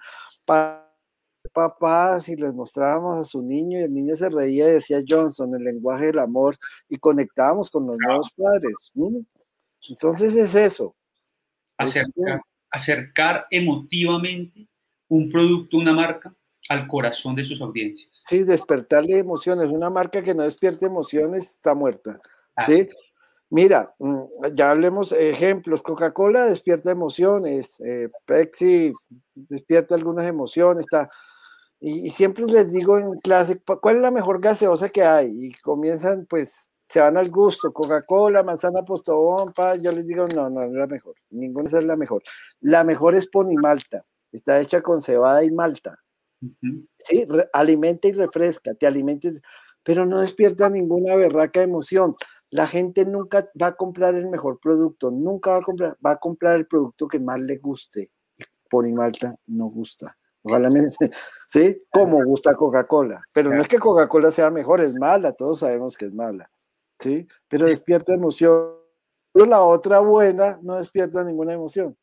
papás 1.55 2.29
y 2.29 2.37
les 2.37 2.53
mostrábamos 2.53 3.17
a 3.19 3.25
su 3.25 3.41
niño 3.41 3.79
y 3.79 3.85
el 3.85 3.95
niño 3.95 4.15
se 4.15 4.29
reía 4.29 4.69
y 4.69 4.73
decía 4.73 5.01
Johnson, 5.09 5.55
el 5.55 5.65
lenguaje 5.65 6.09
del 6.09 6.19
amor 6.19 6.59
y 6.87 6.99
conectábamos 6.99 7.71
con 7.71 7.87
los 7.87 7.97
nuevos 7.97 8.31
padres. 8.37 8.93
Entonces 9.89 10.37
es 10.37 10.55
eso. 10.55 10.95
Acercar, 11.79 12.43
acercar 12.71 13.47
emotivamente 13.51 14.69
un 15.09 15.31
producto, 15.31 15.79
una 15.79 15.95
marca 15.95 16.37
al 16.69 16.87
corazón 16.87 17.35
de 17.35 17.47
sus 17.47 17.63
audiencias. 17.63 18.11
Sí, 18.29 18.43
despertarle 18.43 19.17
emociones. 19.17 19.71
Una 19.71 19.89
marca 19.89 20.23
que 20.23 20.35
no 20.35 20.43
despierte 20.43 20.85
emociones 20.85 21.53
está 21.53 21.75
muerta. 21.75 22.21
¿sí? 22.67 22.91
Mira, 23.51 23.95
mm, 23.99 24.55
ya 24.55 24.71
hablemos 24.71 25.13
ejemplos. 25.13 25.83
Coca-Cola 25.83 26.47
despierta 26.47 26.91
emociones, 26.91 27.81
eh, 27.81 28.11
Pepsi 28.27 28.93
despierta 29.35 29.95
algunas 29.95 30.27
emociones. 30.27 30.85
Está, 30.85 31.11
y, 31.81 32.11
siempre 32.11 32.45
les 32.47 32.73
digo 32.73 32.99
en 32.99 33.15
clase, 33.21 33.61
¿cuál 33.81 33.97
es 33.97 34.03
la 34.03 34.11
mejor 34.11 34.41
gaseosa 34.41 34.91
que 34.91 35.03
hay? 35.03 35.47
Y 35.47 35.53
comienzan, 35.63 36.27
pues, 36.27 36.73
se 36.89 37.01
van 37.01 37.17
al 37.17 37.31
gusto. 37.31 37.73
Coca-Cola, 37.73 38.43
manzana 38.43 38.83
postobón, 38.85 39.49
yo 39.83 39.93
les 39.93 40.07
digo, 40.07 40.27
no, 40.35 40.51
no, 40.51 40.61
no 40.61 40.67
es 40.67 40.73
la 40.73 40.87
mejor. 40.87 41.15
Ninguna 41.31 41.67
es 41.67 41.85
la 41.85 41.97
mejor. 41.97 42.23
La 42.61 42.85
mejor 42.85 43.15
es 43.15 43.29
Ponimalta. 43.29 44.05
Está 44.33 44.61
hecha 44.61 44.83
con 44.83 45.03
cebada 45.03 45.43
y 45.45 45.51
malta. 45.51 45.99
Sí, 46.99 47.27
alimenta 47.53 48.09
y 48.09 48.13
refresca, 48.13 48.75
te 48.75 48.87
alimenta, 48.87 49.29
pero 49.83 50.07
no 50.07 50.21
despierta 50.21 50.69
ninguna 50.69 51.17
berraca 51.17 51.63
emoción 51.63 52.15
la 52.51 52.67
gente 52.67 53.05
nunca 53.05 53.49
va 53.61 53.69
a 53.69 53.77
comprar 53.77 54.15
el 54.15 54.29
mejor 54.29 54.59
producto, 54.61 55.11
nunca 55.11 55.51
va 55.53 55.59
a 55.59 55.63
comprar, 55.63 55.97
va 56.05 56.13
a 56.13 56.19
comprar 56.19 56.57
el 56.57 56.67
producto 56.67 57.07
que 57.07 57.19
más 57.19 57.41
le 57.41 57.57
guste. 57.59 58.11
Por 58.71 58.89
Malta 58.91 59.35
no 59.47 59.67
gusta. 59.67 60.17
Ojalá 60.43 60.71
¿sí? 61.49 61.79
Como 61.91 62.23
gusta 62.25 62.55
Coca-Cola. 62.55 63.23
Pero 63.33 63.51
no 63.51 63.61
es 63.61 63.69
que 63.69 63.79
Coca-Cola 63.79 64.31
sea 64.31 64.51
mejor, 64.51 64.81
es 64.83 64.95
mala, 64.95 65.33
todos 65.33 65.61
sabemos 65.61 65.97
que 65.97 66.07
es 66.07 66.13
mala. 66.13 66.51
¿Sí? 66.99 67.27
Pero 67.49 67.67
despierta 67.67 68.15
emoción. 68.15 68.75
Pero 69.33 69.47
la 69.47 69.63
otra 69.63 70.01
buena 70.01 70.59
no 70.63 70.77
despierta 70.77 71.25
ninguna 71.25 71.53
emoción. 71.53 71.97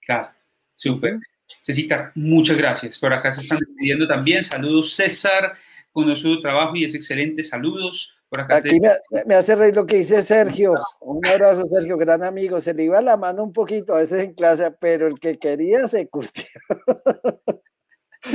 Claro, 0.00 0.30
súper. 0.74 1.18
Cecita, 1.62 2.12
muchas 2.14 2.56
gracias. 2.56 2.98
Por 2.98 3.12
acá 3.12 3.32
se 3.32 3.42
están 3.42 3.58
pidiendo 3.78 4.06
también. 4.08 4.42
Saludos, 4.42 4.94
César. 4.94 5.54
Conoce 5.92 6.22
su 6.22 6.40
trabajo 6.40 6.76
y 6.76 6.84
es 6.84 6.94
excelente. 6.94 7.42
Saludos. 7.42 8.15
Aquí 8.48 8.78
me, 8.80 9.34
hace 9.34 9.54
reír 9.54 9.74
lo 9.74 9.86
que 9.86 9.96
dice 9.96 10.22
Sergio. 10.22 10.74
Un 11.00 11.24
abrazo, 11.26 11.64
Sergio, 11.66 11.96
gran 11.96 12.22
amigo. 12.22 12.60
Se 12.60 12.74
le 12.74 12.84
iba 12.84 13.00
la 13.00 13.16
mano 13.16 13.42
un 13.42 13.52
poquito 13.52 13.94
a 13.94 13.98
veces 13.98 14.22
en 14.22 14.34
clase, 14.34 14.70
pero 14.80 15.06
el 15.06 15.18
que 15.18 15.38
quería 15.38 15.88
se 15.88 16.08
curtió. 16.08 16.44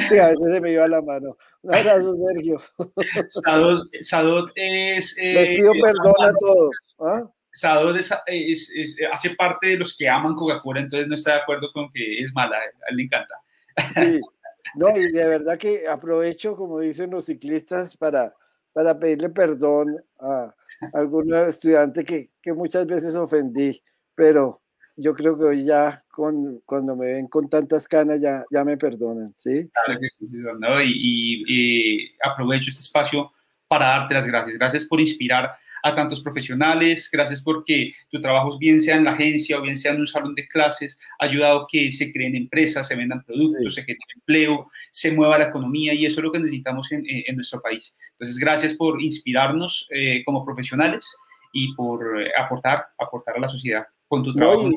Sí, 0.07 0.17
a 0.17 0.29
veces 0.29 0.53
se 0.53 0.61
me 0.61 0.71
iba 0.71 0.87
la 0.87 1.01
mano. 1.01 1.35
Un 1.63 1.75
abrazo, 1.75 2.15
Sergio. 2.15 2.57
Sadot, 4.01 4.51
es. 4.55 5.17
Eh, 5.17 5.33
Les 5.33 5.49
pido 5.49 5.73
perdón 5.81 6.13
a 6.17 6.33
todos. 6.39 6.77
¿ah? 6.99 7.29
Sadot 7.51 7.97
hace 7.97 9.29
parte 9.37 9.67
de 9.67 9.77
los 9.77 9.97
que 9.97 10.07
aman 10.07 10.35
Coca-Cola, 10.35 10.79
entonces 10.79 11.09
no 11.09 11.15
está 11.15 11.33
de 11.33 11.41
acuerdo 11.41 11.67
con 11.73 11.91
que 11.91 12.19
es 12.19 12.33
mala. 12.33 12.55
A 12.57 12.89
él 12.89 12.97
le 12.97 13.03
encanta. 13.03 13.35
Sí. 13.95 14.21
No, 14.75 14.95
y 14.95 15.11
de 15.11 15.27
verdad 15.27 15.57
que 15.57 15.87
aprovecho, 15.87 16.55
como 16.55 16.79
dicen 16.79 17.11
los 17.11 17.25
ciclistas, 17.25 17.97
para 17.97 18.33
para 18.73 18.97
pedirle 18.97 19.29
perdón 19.29 19.97
a 20.19 20.53
algún 20.93 21.33
estudiante 21.33 22.03
que, 22.03 22.31
que, 22.41 22.53
muchas 22.53 22.85
veces 22.85 23.15
ofendí, 23.15 23.81
pero 24.15 24.61
yo 24.95 25.13
creo 25.13 25.37
que 25.37 25.43
hoy 25.43 25.65
ya 25.65 26.03
con, 26.09 26.61
cuando 26.65 26.95
me 26.95 27.13
ven 27.13 27.27
con 27.27 27.49
tantas 27.49 27.87
canas 27.87 28.19
ya, 28.19 28.43
ya 28.51 28.63
me 28.63 28.77
perdonan, 28.77 29.33
¿sí? 29.35 29.69
y, 30.83 31.43
y 31.47 32.15
aprovecho 32.23 32.69
este 32.69 32.81
espacio 32.81 33.31
para 33.67 33.85
darte 33.85 34.13
las 34.13 34.25
gracias. 34.25 34.57
Gracias 34.57 34.85
por 34.85 34.99
inspirar 34.99 35.55
a 35.83 35.95
tantos 35.95 36.21
profesionales, 36.21 37.09
gracias 37.11 37.41
porque 37.41 37.93
tu 38.09 38.21
trabajo, 38.21 38.57
bien 38.57 38.81
sea 38.81 38.97
en 38.97 39.03
la 39.03 39.11
agencia 39.11 39.57
o 39.57 39.61
bien 39.61 39.77
sea 39.77 39.93
en 39.93 40.01
un 40.01 40.07
salón 40.07 40.35
de 40.35 40.47
clases, 40.47 40.99
ha 41.19 41.25
ayudado 41.25 41.61
a 41.61 41.67
que 41.69 41.91
se 41.91 42.11
creen 42.11 42.35
empresas, 42.35 42.87
se 42.87 42.95
vendan 42.95 43.23
productos, 43.23 43.75
se 43.75 43.81
genere 43.81 44.01
empleo, 44.15 44.69
se 44.91 45.11
mueva 45.11 45.39
la 45.39 45.49
economía 45.49 45.93
y 45.93 46.05
eso 46.05 46.19
es 46.19 46.23
lo 46.23 46.31
que 46.31 46.39
necesitamos 46.39 46.91
en, 46.91 47.03
en 47.05 47.35
nuestro 47.35 47.61
país. 47.61 47.95
Entonces, 48.13 48.37
gracias 48.37 48.73
por 48.75 49.01
inspirarnos 49.01 49.87
eh, 49.91 50.23
como 50.25 50.45
profesionales 50.45 51.05
y 51.53 51.73
por 51.75 52.21
eh, 52.21 52.31
aportar, 52.37 52.85
aportar 52.97 53.35
a 53.37 53.39
la 53.39 53.47
sociedad 53.47 53.87
con 54.07 54.23
tu 54.23 54.33
trabajo 54.33 54.69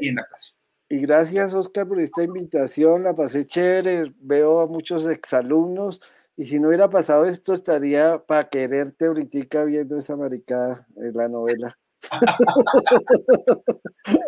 y, 0.00 0.08
en 0.08 0.16
la 0.16 0.26
clase. 0.26 0.50
Y 0.88 0.98
gracias, 0.98 1.54
Oscar, 1.54 1.86
por 1.86 2.00
esta 2.00 2.22
invitación. 2.22 3.04
La 3.04 3.14
pasé 3.14 3.46
chévere. 3.46 4.12
Veo 4.20 4.60
a 4.60 4.66
muchos 4.66 5.08
exalumnos 5.08 6.02
y 6.40 6.44
si 6.46 6.58
no 6.58 6.68
hubiera 6.68 6.88
pasado 6.88 7.26
esto, 7.26 7.52
estaría 7.52 8.16
para 8.26 8.48
quererte 8.48 9.04
ahorita 9.04 9.62
viendo 9.64 9.98
esa 9.98 10.16
maricada 10.16 10.86
en 10.96 11.12
la 11.12 11.28
novela. 11.28 11.78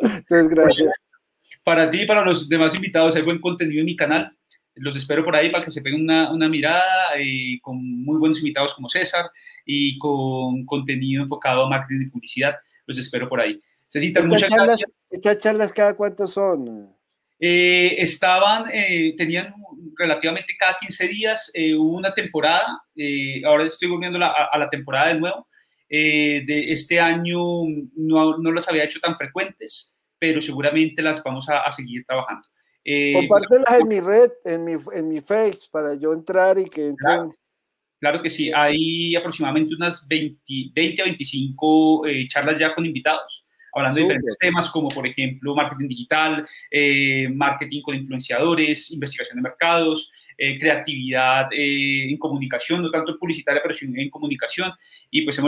Entonces, 0.03 0.49
gracias. 0.49 0.95
Para 1.65 1.91
ti 1.91 2.03
y 2.03 2.07
para 2.07 2.23
los 2.23 2.51
demás 2.51 2.75
invitados, 2.75 3.17
hay 3.17 3.23
buen 3.23 3.41
contenido 3.41 3.81
en 3.81 3.87
mi 3.87 3.97
canal. 3.97 4.37
los 4.75 4.95
espero 4.95 5.25
por 5.25 5.35
ahí 5.35 5.49
para 5.49 5.65
que 5.65 5.71
se 5.71 5.81
peguen 5.81 6.03
una, 6.03 6.31
una 6.31 6.51
mirada 6.51 7.19
y 7.19 7.59
con 7.61 7.79
muy 7.83 8.19
buenos 8.19 8.41
invitados 8.41 8.75
como 8.75 8.91
César 8.91 9.31
y 9.65 9.99
con 9.99 10.67
contenido 10.67 11.23
enfocado 11.23 11.65
a 11.65 11.71
marketing 11.71 12.09
y 12.09 12.11
publicidad. 12.11 12.57
Los 12.85 12.99
espero 12.99 13.27
por 13.27 13.41
ahí. 13.41 13.59
Cecitar, 13.89 14.27
muchas 14.27 14.51
charlas, 14.51 14.67
gracias. 14.67 14.93
¿Estas 15.09 15.39
charlas 15.39 15.73
cada 15.73 15.95
cuánto 15.95 16.27
son? 16.27 16.95
Eh, 17.45 18.01
estaban, 18.01 18.67
eh, 18.73 19.17
tenían 19.19 19.53
relativamente 19.99 20.55
cada 20.57 20.77
15 20.79 21.09
días, 21.09 21.51
eh, 21.55 21.75
una 21.75 22.15
temporada, 22.15 22.81
ahora 23.45 23.65
estoy 23.65 23.89
volviendo 23.89 24.25
a, 24.25 24.57
la 24.57 24.71
temporada 24.71 25.09
de 25.09 25.19
nuevo, 25.19 25.49
de 25.91 26.67
este 26.69 27.01
año 27.01 27.65
no, 27.97 28.39
no, 28.39 28.53
las 28.53 28.69
había 28.69 28.85
hecho 28.85 29.01
tan 29.01 29.17
frecuentes, 29.17 29.97
pero 30.21 30.41
seguramente 30.41 31.03
las 31.03 31.21
vamos 31.25 31.49
a, 31.49 31.63
a 31.63 31.73
seguir 31.73 32.05
trabajando. 32.07 32.47
Compártelas 33.13 33.81
en 33.81 33.89
mi 33.89 33.99
red, 33.99 34.31
en 34.45 34.65
mi, 34.65 34.77
en 34.95 35.09
mi 35.09 35.21
Face, 35.21 35.69
para 35.73 35.95
yo 35.95 36.13
entrar 36.13 36.61
y 36.61 36.67
que 36.67 36.87
entren. 36.87 37.33
Claro, 37.99 38.23
que 38.23 38.31
sí, 38.31 38.53
hay 38.55 39.17
aproximadamente 39.17 39.75
unas 39.75 40.07
20, 40.07 40.41
20 40.75 41.03
a 41.03 41.05
25 41.07 42.05
charlas 42.29 42.59
ya 42.61 42.73
con 42.73 42.87
invitados 42.87 43.42
hablando 43.75 43.97
de 43.97 44.03
diferentes 44.03 44.39
temas 44.39 44.71
como, 44.71 44.89
por 44.89 45.07
ejemplo, 45.07 45.55
marketing 45.55 45.89
digital, 45.89 46.47
eh, 46.71 47.29
marketing 47.29 47.83
con 47.83 47.97
influenciadores, 47.97 48.91
investigación 48.91 49.37
de 49.37 49.43
mercados, 49.43 50.11
eh, 50.37 50.59
creatividad 50.59 51.49
eh, 51.53 52.11
en 52.11 52.17
comunicación, 52.19 52.83
no 52.83 52.91
tanto 52.91 53.13
en 53.13 53.19
publicitaria, 53.19 53.63
pero 53.63 53.75
en 53.81 54.11
comunicación, 54.11 54.73
y 55.11 55.23
pues 55.23 55.41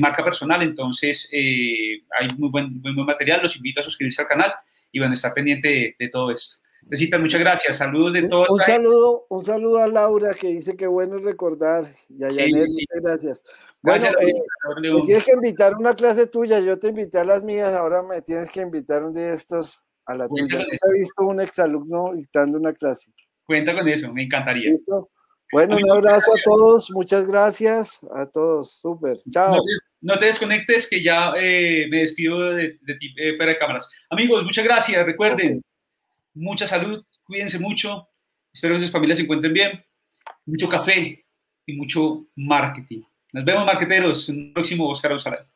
marca 0.00 0.22
personal, 0.24 0.62
entonces 0.62 1.28
hay 1.32 2.28
muy 2.36 2.48
buen, 2.48 2.80
muy 2.80 2.94
buen 2.94 3.06
material, 3.06 3.40
los 3.42 3.56
invito 3.56 3.80
a 3.80 3.82
suscribirse 3.82 4.22
al 4.22 4.28
canal 4.28 4.52
y 4.92 4.98
bueno, 4.98 5.14
estar 5.14 5.34
pendiente 5.34 5.96
de, 5.98 6.08
todo 6.08 6.30
esto. 6.30 6.66
Necesitan 6.90 7.20
muchas 7.20 7.40
gracias, 7.40 7.76
saludos 7.76 8.14
de 8.14 8.28
todos. 8.28 8.48
Un 8.48 8.60
saludo, 8.60 9.26
un 9.28 9.44
saludo 9.44 9.82
a 9.82 9.86
Laura 9.86 10.32
que 10.32 10.48
dice 10.48 10.74
que 10.74 10.86
bueno 10.86 11.18
recordar 11.18 11.84
y 12.08 12.24
a 12.24 12.28
Janet, 12.28 12.66
muchas 12.66 13.02
gracias. 13.02 13.42
Bueno, 13.82 14.06
eh, 14.06 14.34
me 14.80 15.02
tienes 15.02 15.24
que 15.24 15.32
invitar 15.32 15.74
una 15.74 15.94
clase 15.94 16.26
tuya, 16.26 16.60
yo 16.60 16.78
te 16.78 16.88
invité 16.88 17.18
a 17.18 17.24
las 17.24 17.44
mías, 17.44 17.74
ahora 17.74 18.02
me 18.02 18.22
tienes 18.22 18.50
que 18.50 18.62
invitar 18.62 19.04
un 19.04 19.12
de 19.12 19.34
estos 19.34 19.84
a 20.06 20.14
la 20.14 20.28
tuya. 20.28 20.60
he 20.60 20.98
visto 20.98 21.24
un 21.24 21.42
exalumno 21.42 22.14
dictando 22.14 22.56
una 22.56 22.72
clase. 22.72 23.12
Cuenta 23.44 23.74
con 23.74 23.86
eso, 23.86 24.10
me 24.12 24.22
encantaría. 24.22 24.70
¿Listo? 24.70 25.10
Bueno, 25.52 25.76
un 25.76 25.90
abrazo 25.90 26.30
a 26.32 26.42
todos, 26.42 26.90
muchas 26.90 27.26
gracias 27.26 28.00
a 28.14 28.26
todos, 28.26 28.78
súper, 28.80 29.16
chao. 29.30 29.56
No 30.00 30.18
te, 30.18 30.26
desconectes, 30.26 30.88
que 30.88 31.02
ya 31.02 31.32
eh, 31.38 31.86
me 31.90 31.98
despido 31.98 32.54
de, 32.54 32.78
ti 32.98 33.14
eh, 33.18 33.36
fuera 33.36 33.52
de 33.52 33.58
cámaras. 33.58 33.90
Amigos, 34.10 34.44
muchas 34.44 34.64
gracias, 34.64 35.04
recuerden, 35.04 35.62
mucha 36.38 36.66
salud, 36.66 37.04
cuídense 37.24 37.58
mucho, 37.58 38.08
espero 38.52 38.74
que 38.74 38.80
sus 38.80 38.90
familias 38.90 39.18
se 39.18 39.24
encuentren 39.24 39.52
bien, 39.52 39.84
mucho 40.46 40.68
café 40.68 41.24
y 41.66 41.72
mucho 41.74 42.26
marketing. 42.36 43.02
Nos 43.32 43.44
vemos, 43.44 43.66
marqueteros, 43.66 44.28
en 44.28 44.46
el 44.46 44.52
próximo 44.52 44.88
Oscar 44.88 45.12
Osara. 45.12 45.46